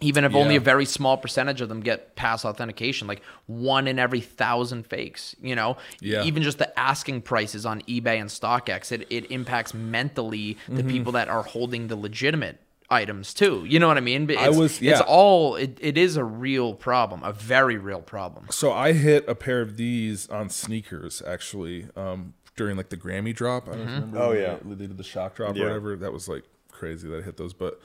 even 0.00 0.24
if 0.24 0.34
only 0.34 0.56
a 0.56 0.60
very 0.60 0.86
small 0.86 1.16
percentage 1.18 1.60
of 1.60 1.68
them 1.68 1.80
get 1.80 2.16
pass 2.16 2.44
authentication, 2.44 3.06
like 3.06 3.20
one 3.46 3.86
in 3.86 3.98
every 3.98 4.20
thousand 4.20 4.86
fakes, 4.86 5.36
you 5.42 5.54
know, 5.54 5.76
Yeah. 6.00 6.24
even 6.24 6.42
just 6.42 6.58
the 6.58 6.78
asking 6.78 7.22
prices 7.22 7.66
on 7.66 7.82
eBay 7.82 8.18
and 8.20 8.30
StockX, 8.30 8.92
it, 8.92 9.06
it 9.10 9.30
impacts 9.30 9.74
mentally 9.74 10.56
the 10.68 10.80
Mm-hmm. 10.82 10.88
people 10.88 11.12
that 11.12 11.28
are 11.28 11.42
holding 11.42 11.88
the 11.88 11.96
legitimate 11.96 12.58
items 12.88 13.34
too. 13.34 13.64
You 13.68 13.78
know 13.78 13.88
what 13.88 13.98
I 13.98 14.00
mean? 14.00 14.26
But 14.26 14.38
I 14.38 14.48
It's, 14.48 14.56
was- 14.56 14.82
it's 14.82 15.00
all, 15.02 15.56
it, 15.56 15.76
it 15.80 15.98
is 15.98 16.16
a 16.16 16.24
real 16.24 16.74
problem, 16.74 17.22
a 17.22 17.32
very 17.32 17.76
real 17.76 18.00
problem. 18.00 18.46
So 18.50 18.72
I 18.72 18.92
hit 18.92 19.28
a 19.28 19.34
pair 19.34 19.60
of 19.60 19.76
these 19.76 20.28
on 20.30 20.48
sneakers 20.48 21.22
actually 21.26 21.86
um, 21.94 22.32
during 22.56 22.76
like 22.76 22.88
the 22.88 22.96
Grammy 22.96 23.34
drop. 23.34 23.68
I 23.68 23.72
don't 23.72 23.80
Mm-hmm. 23.80 23.94
remember. 23.94 24.18
Oh, 24.18 24.32
yeah. 24.32 24.56
they, 24.64 24.74
they 24.74 24.86
did 24.86 24.96
the 24.96 25.04
shock 25.04 25.36
drop 25.36 25.54
Yeah. 25.56 25.64
or 25.64 25.66
whatever. 25.66 25.96
That 25.96 26.12
was 26.12 26.26
like 26.26 26.44
crazy 26.72 27.06
that 27.10 27.18
I 27.18 27.22
hit 27.22 27.36
those, 27.36 27.52
but. 27.52 27.78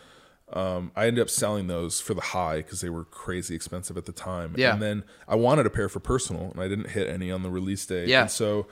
Um, 0.54 0.92
I 0.96 1.08
ended 1.08 1.22
up 1.22 1.30
selling 1.30 1.68
those 1.68 2.00
for 2.00 2.14
the 2.14 2.22
high 2.22 2.58
because 2.58 2.82
they 2.82 2.90
were 2.90 3.04
crazy 3.04 3.56
expensive 3.56 3.98
at 3.98 4.06
the 4.06 4.12
time. 4.12 4.54
Yeah. 4.58 4.74
And 4.74 4.82
then 4.82 5.04
I 5.28 5.36
wanted 5.36 5.66
a 5.66 5.70
pair 5.72 5.90
for 5.90 6.00
personal, 6.00 6.52
and 6.52 6.62
I 6.62 6.68
didn't 6.68 6.90
hit 6.92 7.10
any 7.10 7.32
on 7.32 7.42
the 7.44 7.50
release 7.50 7.86
day. 7.86 8.06
Yeah. 8.06 8.22
And 8.22 8.32
so 8.32 8.68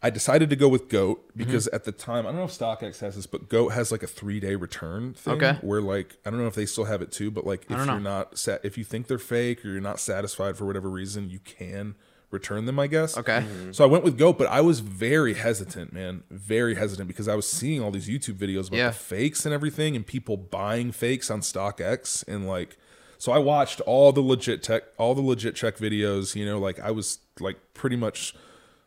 I 0.00 0.10
decided 0.10 0.48
to 0.50 0.56
go 0.56 0.68
with 0.68 0.88
Goat 0.88 1.26
Mm-hmm. 1.28 1.38
because 1.38 1.66
at 1.68 1.84
the 1.84 1.92
time, 1.92 2.24
I 2.26 2.30
don't 2.30 2.36
know 2.38 2.44
if 2.44 2.56
StockX 2.56 3.00
has 3.00 3.16
this, 3.16 3.26
but 3.26 3.48
Goat 3.48 3.70
has 3.70 3.90
like 3.92 4.02
a 4.04 4.06
three 4.06 4.38
day 4.40 4.54
return 4.54 5.14
thing. 5.14 5.34
Okay. 5.34 5.58
Where 5.60 5.80
like 5.80 6.16
I 6.24 6.30
don't 6.30 6.38
know 6.40 6.46
if 6.46 6.54
they 6.54 6.66
still 6.66 6.84
have 6.84 7.02
it 7.02 7.10
too, 7.12 7.30
but 7.32 7.44
like 7.46 7.62
if 7.62 7.68
don't 7.76 7.86
know. 7.86 7.92
you're 7.94 8.02
not 8.02 8.38
sat, 8.38 8.64
if 8.64 8.78
you 8.78 8.84
think 8.84 9.08
they're 9.08 9.18
fake 9.18 9.64
or 9.64 9.70
you're 9.70 9.80
not 9.80 9.98
satisfied 10.00 10.56
for 10.56 10.66
whatever 10.66 10.88
reason, 10.88 11.30
you 11.30 11.40
can 11.40 11.96
return 12.30 12.66
them. 12.66 12.78
I 12.78 12.86
guess. 12.86 13.16
Okay. 13.16 13.44
So 13.72 13.84
I 13.84 13.86
went 13.86 14.04
with 14.04 14.18
Goat, 14.18 14.38
but 14.38 14.46
I 14.48 14.60
was 14.60 14.80
very 14.80 15.34
hesitant, 15.34 15.92
man, 15.92 16.22
very 16.30 16.74
hesitant 16.74 17.08
because 17.08 17.28
I 17.28 17.34
was 17.34 17.48
seeing 17.48 17.82
all 17.82 17.90
these 17.90 18.08
YouTube 18.08 18.34
videos 18.36 18.68
about 18.68 18.76
Yeah. 18.76 18.88
the 18.88 18.94
fakes 18.94 19.44
and 19.46 19.54
everything, 19.54 19.96
and 19.96 20.06
people 20.06 20.36
buying 20.36 20.92
fakes 20.92 21.30
on 21.30 21.40
StockX, 21.40 22.26
and 22.28 22.46
like, 22.46 22.76
so 23.18 23.32
I 23.32 23.38
watched 23.38 23.80
all 23.82 24.12
the 24.12 24.20
legit 24.20 24.62
tech, 24.62 24.84
all 24.98 25.14
the 25.14 25.22
legit 25.22 25.54
check 25.56 25.76
videos. 25.78 26.34
You 26.34 26.44
know, 26.46 26.58
like 26.58 26.78
I 26.80 26.90
was 26.90 27.18
like 27.40 27.56
pretty 27.74 27.96
much, 27.96 28.34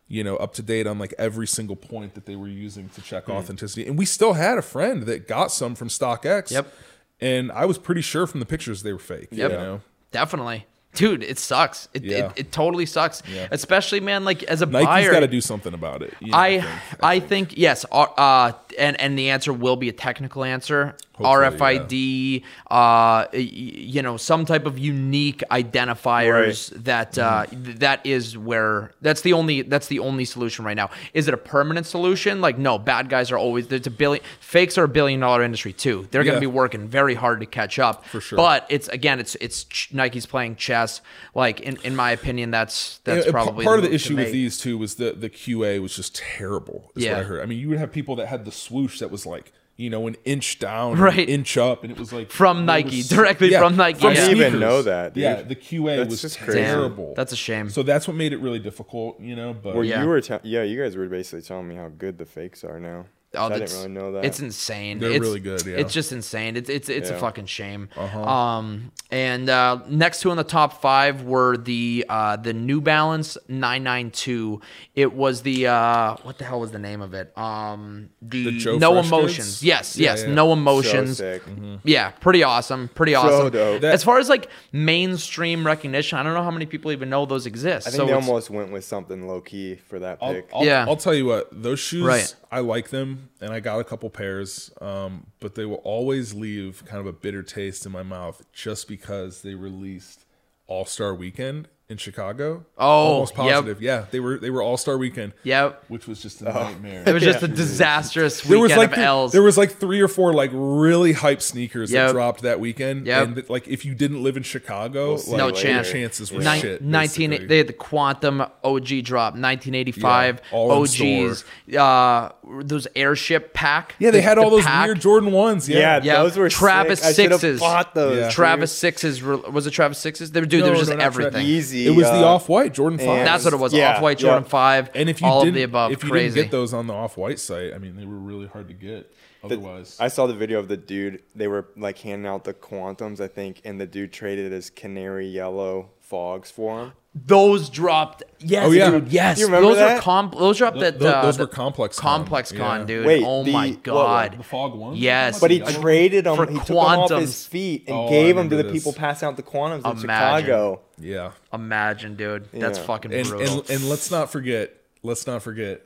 you 0.07 0.23
know, 0.23 0.35
up 0.37 0.53
to 0.55 0.61
date 0.61 0.87
on 0.87 0.99
like 0.99 1.13
every 1.17 1.47
single 1.47 1.75
point 1.75 2.13
that 2.15 2.25
they 2.25 2.35
were 2.35 2.47
using 2.47 2.89
to 2.89 3.01
check 3.01 3.25
Hmm. 3.25 3.31
authenticity, 3.33 3.87
and 3.87 3.97
we 3.97 4.05
still 4.05 4.33
had 4.33 4.57
a 4.57 4.61
friend 4.61 5.03
that 5.03 5.27
got 5.27 5.51
some 5.51 5.73
from 5.75 5.87
StockX. 5.87 6.51
Yep. 6.51 6.71
And 7.19 7.51
I 7.51 7.65
was 7.65 7.77
pretty 7.77 8.01
sure 8.01 8.25
from 8.25 8.39
the 8.39 8.45
pictures 8.45 8.83
they 8.83 8.93
were 8.93 8.99
fake. 8.99 9.27
Yep. 9.31 9.51
You 9.51 9.57
know? 9.57 9.81
Definitely. 10.11 10.65
Dude, 10.93 11.23
it 11.23 11.39
sucks. 11.39 11.87
It, 11.93 12.03
Yeah. 12.03 12.27
it, 12.27 12.31
it 12.35 12.51
totally 12.51 12.85
sucks. 12.85 13.23
Yeah. 13.33 13.47
Especially, 13.51 13.99
man, 14.01 14.25
like 14.25 14.43
as 14.43 14.61
a 14.61 14.65
Nike's 14.65 14.85
buyer. 14.87 15.11
got 15.11 15.21
to 15.21 15.27
do 15.27 15.39
something 15.41 15.73
about 15.73 16.01
it. 16.01 16.13
you 16.19 16.31
know, 16.31 16.37
I 16.37 16.59
think. 16.61 17.03
I 17.03 17.19
think 17.21 17.57
yes, 17.57 17.85
uh, 17.91 18.01
uh, 18.01 18.51
and 18.77 18.99
and 18.99 19.17
the 19.17 19.29
answer 19.29 19.53
will 19.53 19.77
be 19.77 19.87
a 19.89 19.93
technical 19.93 20.43
answer. 20.43 20.95
RFID, 21.23 22.43
uh, 22.69 23.25
you 23.33 24.01
know, 24.01 24.17
some 24.17 24.45
type 24.45 24.65
of 24.65 24.77
unique 24.79 25.43
identifiers 25.51 26.69
that 26.83 27.17
uh, 27.17 27.45
that 27.51 28.05
is 28.05 28.37
where 28.37 28.91
that's 29.01 29.21
the 29.21 29.33
only 29.33 29.61
that's 29.61 29.87
the 29.87 29.99
only 29.99 30.25
solution 30.25 30.65
right 30.65 30.75
now. 30.75 30.89
Is 31.13 31.27
it 31.27 31.33
a 31.33 31.37
permanent 31.37 31.85
solution? 31.85 32.41
Like 32.41 32.57
no, 32.57 32.77
bad 32.77 33.09
guys 33.09 33.31
are 33.31 33.37
always 33.37 33.67
there's 33.67 33.87
a 33.87 33.91
billion 33.91 34.23
fakes 34.39 34.77
are 34.77 34.83
a 34.83 34.87
billion 34.89 35.19
dollar 35.19 35.43
industry 35.43 35.73
too. 35.73 36.07
They're 36.11 36.23
going 36.23 36.33
Yeah. 36.33 36.39
to 36.39 36.41
be 36.41 36.47
working 36.47 36.87
very 36.87 37.15
hard 37.15 37.39
to 37.41 37.45
catch 37.45 37.79
up. 37.79 38.05
For 38.05 38.21
sure. 38.21 38.37
But 38.37 38.65
it's 38.69 38.87
again, 38.89 39.19
it's 39.19 39.35
it's 39.35 39.65
Nike's 39.91 40.25
playing 40.25 40.55
chess. 40.55 41.01
Like 41.35 41.59
in, 41.61 41.77
in 41.83 41.95
my 41.95 42.11
opinion, 42.11 42.51
that's 42.51 42.99
that's 43.03 43.25
And 43.25 43.33
probably 43.33 43.65
part 43.65 43.79
of 43.79 43.85
the 43.85 43.93
issue 43.93 44.15
with 44.15 44.31
these 44.31 44.57
two 44.57 44.77
was 44.77 44.95
the 44.95 45.11
the 45.13 45.29
QA 45.29 45.81
was 45.81 45.95
just 45.95 46.15
terrible. 46.15 46.91
Is 46.95 47.05
Yeah. 47.05 47.13
what 47.13 47.19
I 47.21 47.23
heard. 47.23 47.41
I 47.41 47.45
mean, 47.45 47.59
you 47.59 47.69
would 47.69 47.77
have 47.77 47.91
people 47.91 48.15
that 48.17 48.27
had 48.27 48.45
the 48.45 48.51
swoosh 48.51 48.99
that 48.99 49.11
was 49.11 49.25
like 49.25 49.51
you 49.77 49.89
know 49.89 50.05
an 50.07 50.15
inch 50.25 50.59
down, 50.59 50.97
Right. 50.99 51.19
an 51.19 51.25
inch 51.25 51.57
up, 51.57 51.83
and 51.83 51.91
it 51.91 51.97
was 51.97 52.13
like 52.13 52.29
From 52.31 52.59
they 52.65 52.83
Nike, 52.83 52.97
were 52.97 53.01
s- 53.01 53.09
directly 53.09 53.51
from 53.51 53.75
Nike. 53.77 54.05
I 54.07 54.13
didn't 54.13 54.37
even 54.37 54.59
know 54.59 54.81
that, 54.83 55.13
dude. 55.13 55.23
Yeah, 55.23 55.41
the 55.41 55.55
QA 55.55 55.97
That's 55.97 56.09
was 56.11 56.21
just 56.21 56.39
crazy. 56.39 56.59
terrible. 56.59 57.13
That's 57.15 57.31
a 57.33 57.35
shame. 57.37 57.69
So 57.69 57.81
that's 57.83 58.07
what 58.07 58.15
made 58.15 58.33
it 58.33 58.37
really 58.39 58.59
difficult, 58.59 59.19
you 59.19 59.35
know. 59.35 59.53
But 59.53 59.75
Well, 59.75 59.83
Yeah. 59.83 60.03
you 60.03 60.07
were, 60.09 60.21
te- 60.21 60.37
yeah, 60.43 60.63
you 60.63 60.81
guys 60.81 60.95
were 60.95 61.07
basically 61.07 61.41
telling 61.41 61.67
me 61.67 61.75
how 61.75 61.89
good 61.89 62.17
the 62.17 62.25
fakes 62.25 62.63
are 62.63 62.79
now. 62.79 63.05
Oh, 63.33 63.45
I 63.45 63.59
didn't 63.59 63.71
really 63.71 63.87
know 63.89 64.11
that. 64.13 64.25
It's 64.25 64.41
insane. 64.41 64.99
They're 64.99 65.11
it's, 65.11 65.19
really 65.19 65.39
good, 65.39 65.65
yeah. 65.65 65.77
It's 65.77 65.93
just 65.93 66.11
insane. 66.11 66.57
It's 66.57 66.69
it's 66.69 66.89
it's 66.89 67.09
a 67.09 67.17
fucking 67.17 67.45
shame. 67.45 67.87
Uh-huh. 67.95 68.21
Um, 68.21 68.91
and 69.09 69.49
uh, 69.49 69.79
next 69.87 70.21
two 70.21 70.31
in 70.31 70.37
the 70.37 70.43
top 70.43 70.81
five 70.81 71.23
were 71.23 71.55
the 71.55 72.05
uh, 72.09 72.35
the 72.35 72.51
New 72.53 72.81
Balance 72.81 73.37
992. 73.47 74.61
It 74.95 75.13
was 75.13 75.43
the 75.43 75.67
uh, 75.67 76.15
what 76.23 76.37
the 76.39 76.43
hell 76.43 76.59
was 76.59 76.71
the 76.71 76.79
name 76.79 77.01
of 77.01 77.13
it? 77.13 77.37
Um, 77.37 78.09
the, 78.21 78.45
The 78.45 78.51
Joe 78.57 78.77
No 78.77 78.93
Fresh 78.93 79.07
Emotions. 79.07 79.37
goods? 79.37 79.63
Yes, 79.63 79.97
Yeah, 79.97 80.11
yes, 80.11 80.23
yeah. 80.23 80.33
No 80.33 80.47
so 80.47 80.53
Emotions. 80.53 81.17
sick. 81.17 81.43
Yeah, 81.83 82.09
pretty 82.11 82.43
awesome. 82.43 82.89
Pretty 82.89 83.15
awesome. 83.15 83.51
dope. 83.51 83.83
as 83.83 84.03
far 84.03 84.19
as 84.19 84.27
like 84.27 84.49
mainstream 84.73 85.65
recognition, 85.65 86.17
I 86.17 86.23
don't 86.23 86.33
know 86.33 86.43
how 86.43 86.51
many 86.51 86.65
people 86.65 86.91
even 86.91 87.09
know 87.09 87.25
those 87.25 87.45
exist. 87.45 87.87
I 87.87 87.91
think 87.91 88.01
so 88.01 88.07
they 88.07 88.13
almost 88.13 88.49
went 88.49 88.71
with 88.71 88.83
something 88.83 89.27
low 89.27 89.41
key 89.41 89.75
for 89.75 89.99
that 89.99 90.17
I'll, 90.21 90.33
pick. 90.33 90.49
I'll, 90.53 90.65
Yeah. 90.65 90.85
I'll 90.87 90.97
tell 90.97 91.13
you 91.13 91.25
what, 91.25 91.49
those 91.51 91.79
shoes, 91.79 92.03
Right. 92.03 92.35
I 92.51 92.59
like 92.59 92.89
them, 92.89 93.20
and 93.39 93.51
I 93.51 93.59
got 93.59 93.79
a 93.79 93.83
couple 93.83 94.09
pairs, 94.09 94.71
um, 94.81 95.27
but 95.39 95.55
they 95.55 95.65
will 95.65 95.81
always 95.83 96.33
leave 96.33 96.83
kind 96.85 96.99
of 96.99 97.07
a 97.07 97.13
bitter 97.13 97.43
taste 97.43 97.85
in 97.85 97.91
my 97.91 98.03
mouth 98.03 98.43
just 98.53 98.87
because 98.87 99.41
they 99.41 99.55
released 99.55 100.25
All 100.67 100.85
Star 100.85 101.13
Weekend 101.13 101.67
in 101.91 101.97
Chicago. 101.97 102.65
Oh, 102.77 102.85
almost 102.87 103.33
yep. 103.37 103.53
positive. 103.53 103.81
Yeah, 103.81 104.05
they 104.09 104.19
were 104.19 104.37
they 104.37 104.49
were 104.49 104.61
All 104.63 104.77
Star 104.77 104.97
Weekend. 104.97 105.33
Yep. 105.43 105.83
which 105.89 106.07
was 106.07 106.21
just 106.21 106.41
a 106.41 106.45
nightmare. 106.45 107.03
It 107.05 107.13
was 107.13 107.21
just 107.21 107.43
a 107.43 107.47
disastrous 107.61 108.41
there 108.41 108.57
weekend 108.59 108.61
was 108.61 108.77
like 108.77 108.89
of 108.91 108.95
th- 108.95 109.05
L's. 109.05 109.31
there 109.33 109.43
was 109.43 109.57
like 109.57 109.71
three 109.73 109.99
or 110.01 110.07
four 110.07 110.33
like 110.33 110.51
really 110.53 111.13
hype 111.13 111.41
sneakers 111.41 111.91
Yep. 111.91 112.07
that 112.07 112.13
dropped 112.13 112.41
that 112.43 112.59
weekend. 112.59 113.05
Yep. 113.05 113.27
And 113.27 113.49
like 113.49 113.67
if 113.67 113.85
you 113.85 113.93
didn't 113.93 114.23
live 114.23 114.37
in 114.37 114.43
Chicago, 114.43 115.17
see 115.17 115.31
like, 115.31 115.37
No 115.37 115.47
your 115.47 115.55
chance. 115.55 115.91
chances 115.91 116.31
were 116.31 116.41
Nin- 116.41 116.61
shit. 116.61 116.81
19 116.81 117.29
basically. 117.29 117.47
they 117.47 117.57
had 117.57 117.67
the 117.67 117.73
quantum 117.73 118.41
OG 118.63 119.03
drop 119.03 119.33
1985 119.33 120.41
Yeah, 120.51 120.57
OGs 120.57 121.45
uh 121.77 122.29
those 122.63 122.87
airship 122.95 123.53
pack 123.53 123.95
yeah, 123.99 124.11
they 124.11 124.17
the- 124.17 124.21
had 124.21 124.37
the 124.37 124.41
all 124.43 124.49
those 124.49 124.63
pack. 124.65 124.85
weird 124.85 124.99
Jordan 125.01 125.31
ones. 125.31 125.67
Yeah, 125.69 125.79
yeah, 125.79 125.99
Yeah, 126.03 126.23
those 126.23 126.37
were 126.37 126.49
Travis 126.49 126.99
sick. 126.99 127.31
I 127.31 127.37
Sixes. 127.37 127.59
bought 127.59 127.93
those. 127.93 128.17
Yeah. 128.17 128.29
Travis 128.29 128.71
sixes 128.71 129.21
was 129.21 129.67
it 129.67 129.71
Travis 129.71 129.97
sixes 129.97 130.31
there 130.31 130.45
dude 130.45 130.63
there 130.63 130.71
was 130.71 130.81
just 130.87 130.91
no, 130.91 130.97
everything 131.03 131.45
Easy. 131.45 131.80
It 131.87 131.91
was 131.95 132.05
the 132.07 132.13
uh, 132.25 132.33
off 132.35 132.49
white 132.49 132.73
Jordan 132.73 132.99
five. 132.99 133.25
that's 133.25 133.43
what 133.45 133.53
it 133.53 133.57
was 133.59 133.73
Yeah, 133.73 133.95
off 133.95 134.01
white 134.01 134.19
yeah. 134.21 134.29
Jordan 134.29 134.43
5 134.49 134.89
And 134.95 135.09
if 135.09 135.21
you 135.21 135.27
all 135.27 135.41
didn't, 135.43 135.49
of 135.49 135.55
the 135.55 135.63
above 135.63 135.91
if 135.91 136.03
you 136.03 136.09
crazy 136.09 136.35
didn't 136.35 136.45
get 136.47 136.51
those 136.51 136.73
on 136.73 136.87
the 136.87 136.93
off 136.93 137.17
white 137.17 137.39
site, 137.39 137.73
I 137.73 137.77
mean, 137.77 137.95
they 137.95 138.05
were 138.05 138.15
really 138.17 138.47
hard 138.47 138.67
to 138.67 138.73
get. 138.73 139.11
The- 139.43 139.55
Otherwise, 139.55 139.97
I 139.99 140.07
saw 140.07 140.27
the 140.27 140.35
video 140.35 140.59
of 140.59 140.67
the 140.67 140.77
dude. 140.77 141.23
They 141.35 141.47
were 141.47 141.67
like 141.75 141.97
handing 141.99 142.27
out 142.27 142.43
the 142.43 142.53
quantums, 142.53 143.19
I 143.19 143.27
think, 143.27 143.61
and 143.65 143.81
the 143.81 143.87
dude 143.87 144.13
traded 144.13 144.51
his 144.51 144.69
canary 144.69 145.27
yellow 145.27 145.89
fogs 145.99 146.51
for 146.51 146.79
him. 146.81 146.91
those 147.15 147.69
dropped 147.69 148.21
yes 148.39 148.65
Oh, 148.67 148.71
yeah. 148.71 148.89
dude 148.89 149.07
yes 149.11 149.39
You 149.39 149.45
remember 149.45 149.69
those 149.69 149.77
are 149.77 149.87
that? 149.95 150.01
comp 150.01 150.33
those 150.37 150.57
dropped 150.57 150.75
Th- 150.77 150.93
at 150.93 150.99
th- 150.99 151.13
uh, 151.13 151.21
those 151.23 151.37
the 151.37 151.43
were 151.43 151.47
Complex 151.47 151.97
complex 151.99 152.51
con 152.51 152.81
Yeah. 152.81 152.85
dude 152.85 153.05
Wait, 153.05 153.23
oh 153.25 153.43
the- 153.43 153.51
my 153.53 153.69
what- 153.69 153.83
god 153.83 154.37
the 154.39 154.43
fog 154.43 154.75
ones. 154.75 154.97
Yes. 154.99 155.39
But 155.39 155.51
he 155.51 155.57
Yeah. 155.59 155.71
traded 155.71 156.25
them. 156.25 156.35
For 156.35 156.45
he 156.47 156.57
took 156.57 156.67
them 156.67 156.77
off 156.77 157.09
his 157.11 157.45
feet 157.45 157.85
and 157.87 157.95
Oh, 157.97 158.09
gave 158.09 158.35
them 158.35 158.49
to 158.49 158.55
the 158.57 158.63
this. 158.63 158.71
people 158.73 158.91
passing 158.93 159.27
out 159.27 159.37
the 159.37 159.43
quantums 159.43 159.89
in 159.89 159.99
Chicago. 160.01 160.81
Yeah, 161.03 161.31
imagine 161.53 162.15
dude. 162.15 162.45
That's 162.51 162.79
Yeah. 162.79 162.85
fucking 162.85 163.13
and, 163.13 163.27
brutal. 163.27 163.59
and 163.61 163.69
and 163.69 163.89
let's 163.89 164.09
not 164.11 164.31
forget, 164.31 164.73
let's 165.03 165.25
not 165.27 165.43
forget 165.43 165.81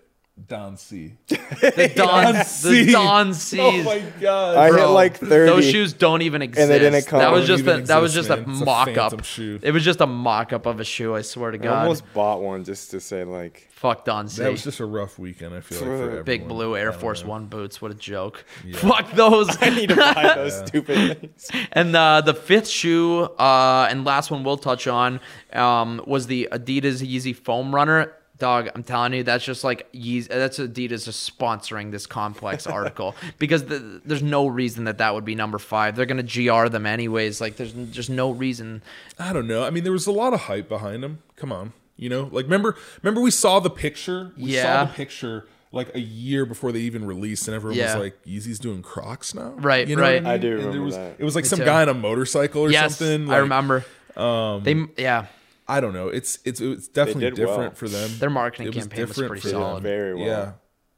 Don 0.47 0.75
C. 0.75 1.13
The 1.27 1.93
Don, 1.95 2.33
the 2.33 2.43
C. 2.43 2.91
Don 2.91 3.33
Oh 3.57 3.83
my 3.83 4.03
god. 4.19 4.57
I 4.57 4.65
hit 4.65 4.73
Bro, 4.73 4.93
like 4.93 5.17
30. 5.17 5.29
Those 5.29 5.65
shoes 5.65 5.93
don't 5.93 6.21
even 6.23 6.41
exist. 6.41 6.67
they 6.67 6.77
didn't 6.77 7.05
come. 7.05 7.19
That 7.19 7.31
was 7.31 7.47
just 7.47 7.63
a 7.65 7.69
even 7.71 7.85
that 7.85 8.01
was 8.01 8.17
exist, 8.17 8.27
just 8.27 8.41
a 8.41 8.45
man. 8.45 8.51
It's 8.51 8.61
a 8.61 8.65
mock 8.65 8.85
phantom 8.87 9.19
up. 9.19 9.25
shoe. 9.25 9.59
It 9.63 9.71
was 9.71 9.85
just 9.85 10.01
a 10.01 10.05
mock 10.05 10.51
up 10.51 10.65
of 10.65 10.81
a 10.81 10.83
shoe. 10.83 11.15
I 11.15 11.21
swear 11.21 11.51
to 11.51 11.57
God. 11.57 11.67
I 11.67 11.71
God. 11.71 11.81
almost 11.83 12.13
bought 12.13 12.41
one 12.41 12.65
just 12.65 12.91
to 12.91 12.99
say 12.99 13.23
like 13.23 13.69
Fuck 13.71 14.03
Don 14.03 14.27
C. 14.27 14.43
that 14.43 14.51
was 14.51 14.63
just 14.63 14.81
a 14.81 14.85
rough 14.85 15.17
weekend. 15.17 15.55
I 15.55 15.61
feel 15.61 15.79
like 15.79 15.87
for 15.87 16.03
everyone. 16.03 16.23
Big 16.25 16.47
blue 16.49 16.75
Air 16.75 16.91
Force 16.91 17.23
know. 17.23 17.29
One 17.29 17.45
boots. 17.45 17.81
What 17.81 17.91
a 17.91 17.95
joke. 17.95 18.43
Fuck 18.75 19.13
those. 19.13 19.47
I 19.61 19.69
need 19.69 19.87
to 19.89 19.95
buy 19.95 20.33
those 20.35 20.57
stupid 20.67 21.21
things. 21.21 21.49
And 21.71 21.95
uh, 21.95 22.19
the 22.19 22.33
fifth 22.33 22.67
shoe 22.67 23.21
uh, 23.39 23.87
and 23.89 24.03
last 24.03 24.31
one 24.31 24.43
we'll 24.43 24.57
touch 24.57 24.85
on 24.85 25.21
um, 25.53 26.01
was 26.05 26.27
the 26.27 26.49
Adidas 26.51 27.01
Yeezy 27.01 27.33
Foam 27.33 27.73
Runner. 27.73 28.11
Dog, 28.37 28.69
I'm 28.75 28.83
telling 28.83 29.13
you, 29.13 29.23
that's 29.23 29.45
just 29.45 29.63
like 29.63 29.89
Yeezy. 29.93 30.27
That's 30.27 30.59
Adidas 30.59 31.05
just 31.05 31.37
sponsoring 31.39 31.91
this 31.91 32.05
complex 32.05 32.67
article 32.79 33.15
because 33.39 33.63
the, 33.65 34.01
there's 34.03 34.23
no 34.23 34.47
reason 34.47 34.83
that 34.85 34.97
that 34.97 35.13
would 35.13 35.23
be 35.23 35.35
number 35.35 35.57
five. 35.57 35.95
They're 35.95 36.05
gonna 36.05 36.21
gr 36.23 36.67
them 36.67 36.85
anyways. 36.85 37.39
Like 37.39 37.55
there's 37.55 37.71
just 37.71 38.09
no 38.09 38.31
reason. 38.31 38.81
I 39.17 39.31
don't 39.31 39.47
know. 39.47 39.63
I 39.63 39.69
mean, 39.69 39.83
there 39.83 39.93
was 39.93 40.05
a 40.07 40.11
lot 40.11 40.33
of 40.33 40.41
hype 40.41 40.67
behind 40.67 41.01
them 41.01 41.19
Come 41.37 41.51
on, 41.51 41.73
you 41.97 42.09
know, 42.09 42.29
like 42.31 42.43
remember, 42.45 42.75
remember 43.01 43.21
we 43.21 43.31
saw 43.31 43.59
the 43.59 43.69
picture. 43.69 44.31
We 44.37 44.51
Yeah. 44.55 44.63
saw 44.63 44.85
the 44.85 44.93
picture 44.93 45.47
like 45.71 45.93
a 45.95 45.99
year 45.99 46.45
before 46.45 46.71
they 46.71 46.79
even 46.79 47.05
released, 47.05 47.47
and 47.47 47.55
everyone 47.55 47.77
Yeah. 47.77 47.95
was 47.95 48.03
like, 48.03 48.17
"Yeezy's 48.25 48.59
doing 48.59 48.81
Crocs 48.81 49.33
now." 49.33 49.53
Right, 49.57 49.85
You 49.87 49.95
know 49.97 50.01
right. 50.01 50.23
What 50.23 50.29
I, 50.31 50.35
I 50.35 50.37
do 50.37 50.47
mean? 50.49 50.53
And 50.55 50.63
there 50.63 50.79
remember 50.81 50.85
was, 50.85 50.95
that. 50.95 51.15
It 51.19 51.23
was 51.25 51.35
like 51.35 51.43
Me 51.45 51.49
some 51.49 51.59
too. 51.59 51.65
guy 51.65 51.81
on 51.81 51.89
a 51.89 51.93
motorcycle 51.93 52.61
or 52.61 52.71
yes, 52.71 52.97
something. 52.97 53.29
I 53.29 53.37
remember. 53.37 53.85
Um, 54.15 54.63
They 54.63 54.85
yeah, 54.97 55.25
I 55.67 55.79
don't 55.81 55.93
know. 55.93 56.07
It's 56.09 56.39
it's 56.45 56.61
it's 56.61 56.87
definitely 56.87 57.31
different 57.31 57.57
well. 57.57 57.71
for 57.71 57.87
them. 57.87 58.09
Their 58.19 58.29
marketing 58.29 58.67
It 58.67 58.75
was 58.75 58.83
campaign 58.85 59.01
was 59.07 59.09
different 59.15 59.29
pretty 59.29 59.41
for 59.41 59.47
them. 59.49 59.61
solid. 59.61 59.83
Very 59.83 60.13
well. 60.15 60.25
Yeah. 60.25 60.51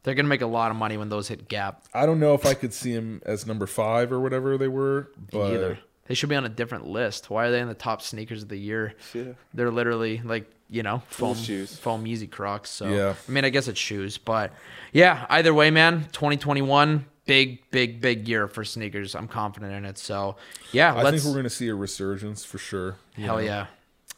they're 0.03 0.15
gonna 0.15 0.28
make 0.28 0.41
a 0.41 0.47
lot 0.47 0.72
of 0.72 0.78
money 0.78 0.97
when 0.97 1.09
those 1.09 1.28
hit 1.28 1.47
Gap. 1.47 1.84
I 1.93 2.05
don't 2.05 2.20
know 2.20 2.34
if 2.34 2.45
I 2.45 2.53
could 2.53 2.74
see 2.74 2.93
them 2.93 3.22
as 3.26 3.45
number 3.45 3.65
five 3.68 4.11
or 4.11 4.20
whatever 4.20 4.57
they 4.57 4.68
were, 4.68 5.11
but 5.32 5.53
Either 5.53 5.80
they 6.07 6.13
should 6.15 6.30
be 6.30 6.36
on 6.36 6.45
a 6.45 6.49
different 6.49 6.88
list. 6.88 7.30
Why 7.30 7.45
are 7.47 7.51
they 7.51 7.59
in 7.59 7.68
the 7.68 7.74
top 7.74 8.01
sneakers 8.01 8.43
of 8.43 8.49
the 8.49 8.57
year? 8.57 8.93
Yeah. 9.13 9.34
They're 9.53 9.72
literally 9.72 10.22
like 10.24 10.49
you 10.70 10.84
know 10.84 11.01
foam 11.09 11.36
shoes. 11.36 11.78
foam 11.78 12.03
Yeezy 12.05 12.30
Crocs. 12.30 12.70
So 12.70 12.88
Yeah. 12.89 13.15
I 13.28 13.32
mean, 13.32 13.45
I 13.45 13.49
guess 13.49 13.68
it's 13.68 13.80
shoes, 13.80 14.18
but 14.18 14.51
yeah. 14.91 15.26
Either 15.30 15.53
way, 15.53 15.72
man. 15.72 16.07
2021, 16.11 17.05
big, 17.26 17.70
big, 17.72 17.99
big 18.01 18.28
year 18.28 18.47
for 18.47 18.63
sneakers. 18.63 19.15
I'm 19.15 19.28
confident 19.28 19.74
in 19.74 19.86
it. 19.86 19.97
So 19.97 20.36
yeah, 20.72 20.93
I 20.93 21.03
let's 21.03 21.18
think 21.18 21.26
we're 21.26 21.34
going 21.39 21.43
to 21.43 21.49
see 21.49 21.68
a 21.70 21.76
resurgence 21.76 22.43
for 22.45 22.57
sure. 22.57 22.95
you 23.15 23.26
hell 23.26 23.36
know. 23.36 23.41
yeah. 23.41 23.68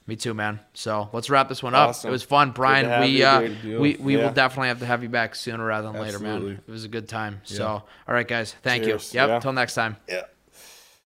Me 0.10 0.16
too, 0.16 0.34
man. 0.34 0.60
So 0.74 1.07
let's 1.14 1.30
wrap 1.30 1.49
this 1.49 1.62
one 1.62 1.76
up. 1.76 1.89
Awesome. 1.89 2.10
It 2.10 2.12
was 2.12 2.24
fun, 2.24 2.49
Brian. 2.49 3.01
We 3.01 3.07
you, 3.20 3.26
uh, 3.26 3.41
we 3.64 3.95
we 3.99 4.16
will 4.16 4.24
Yeah. 4.24 4.32
definitely 4.32 4.70
have 4.70 4.80
to 4.80 4.86
have 4.88 5.03
you 5.03 5.10
back 5.10 5.36
sooner 5.36 5.64
rather 5.64 5.91
than 5.91 6.01
later, 6.01 6.18
man. 6.18 6.60
It 6.68 6.72
was 6.72 6.84
a 6.84 6.88
good 6.88 7.07
time. 7.07 7.41
So 7.43 7.66
all 7.68 7.84
right, 8.07 8.28
guys, 8.28 8.55
thank 8.64 8.86
Cheers. 8.86 9.14
you. 9.14 9.20
Yep. 9.20 9.30
Yeah. 9.30 9.39
Till 9.39 9.53
next 9.53 9.76
time. 9.76 9.97
Yeah. 10.07 10.22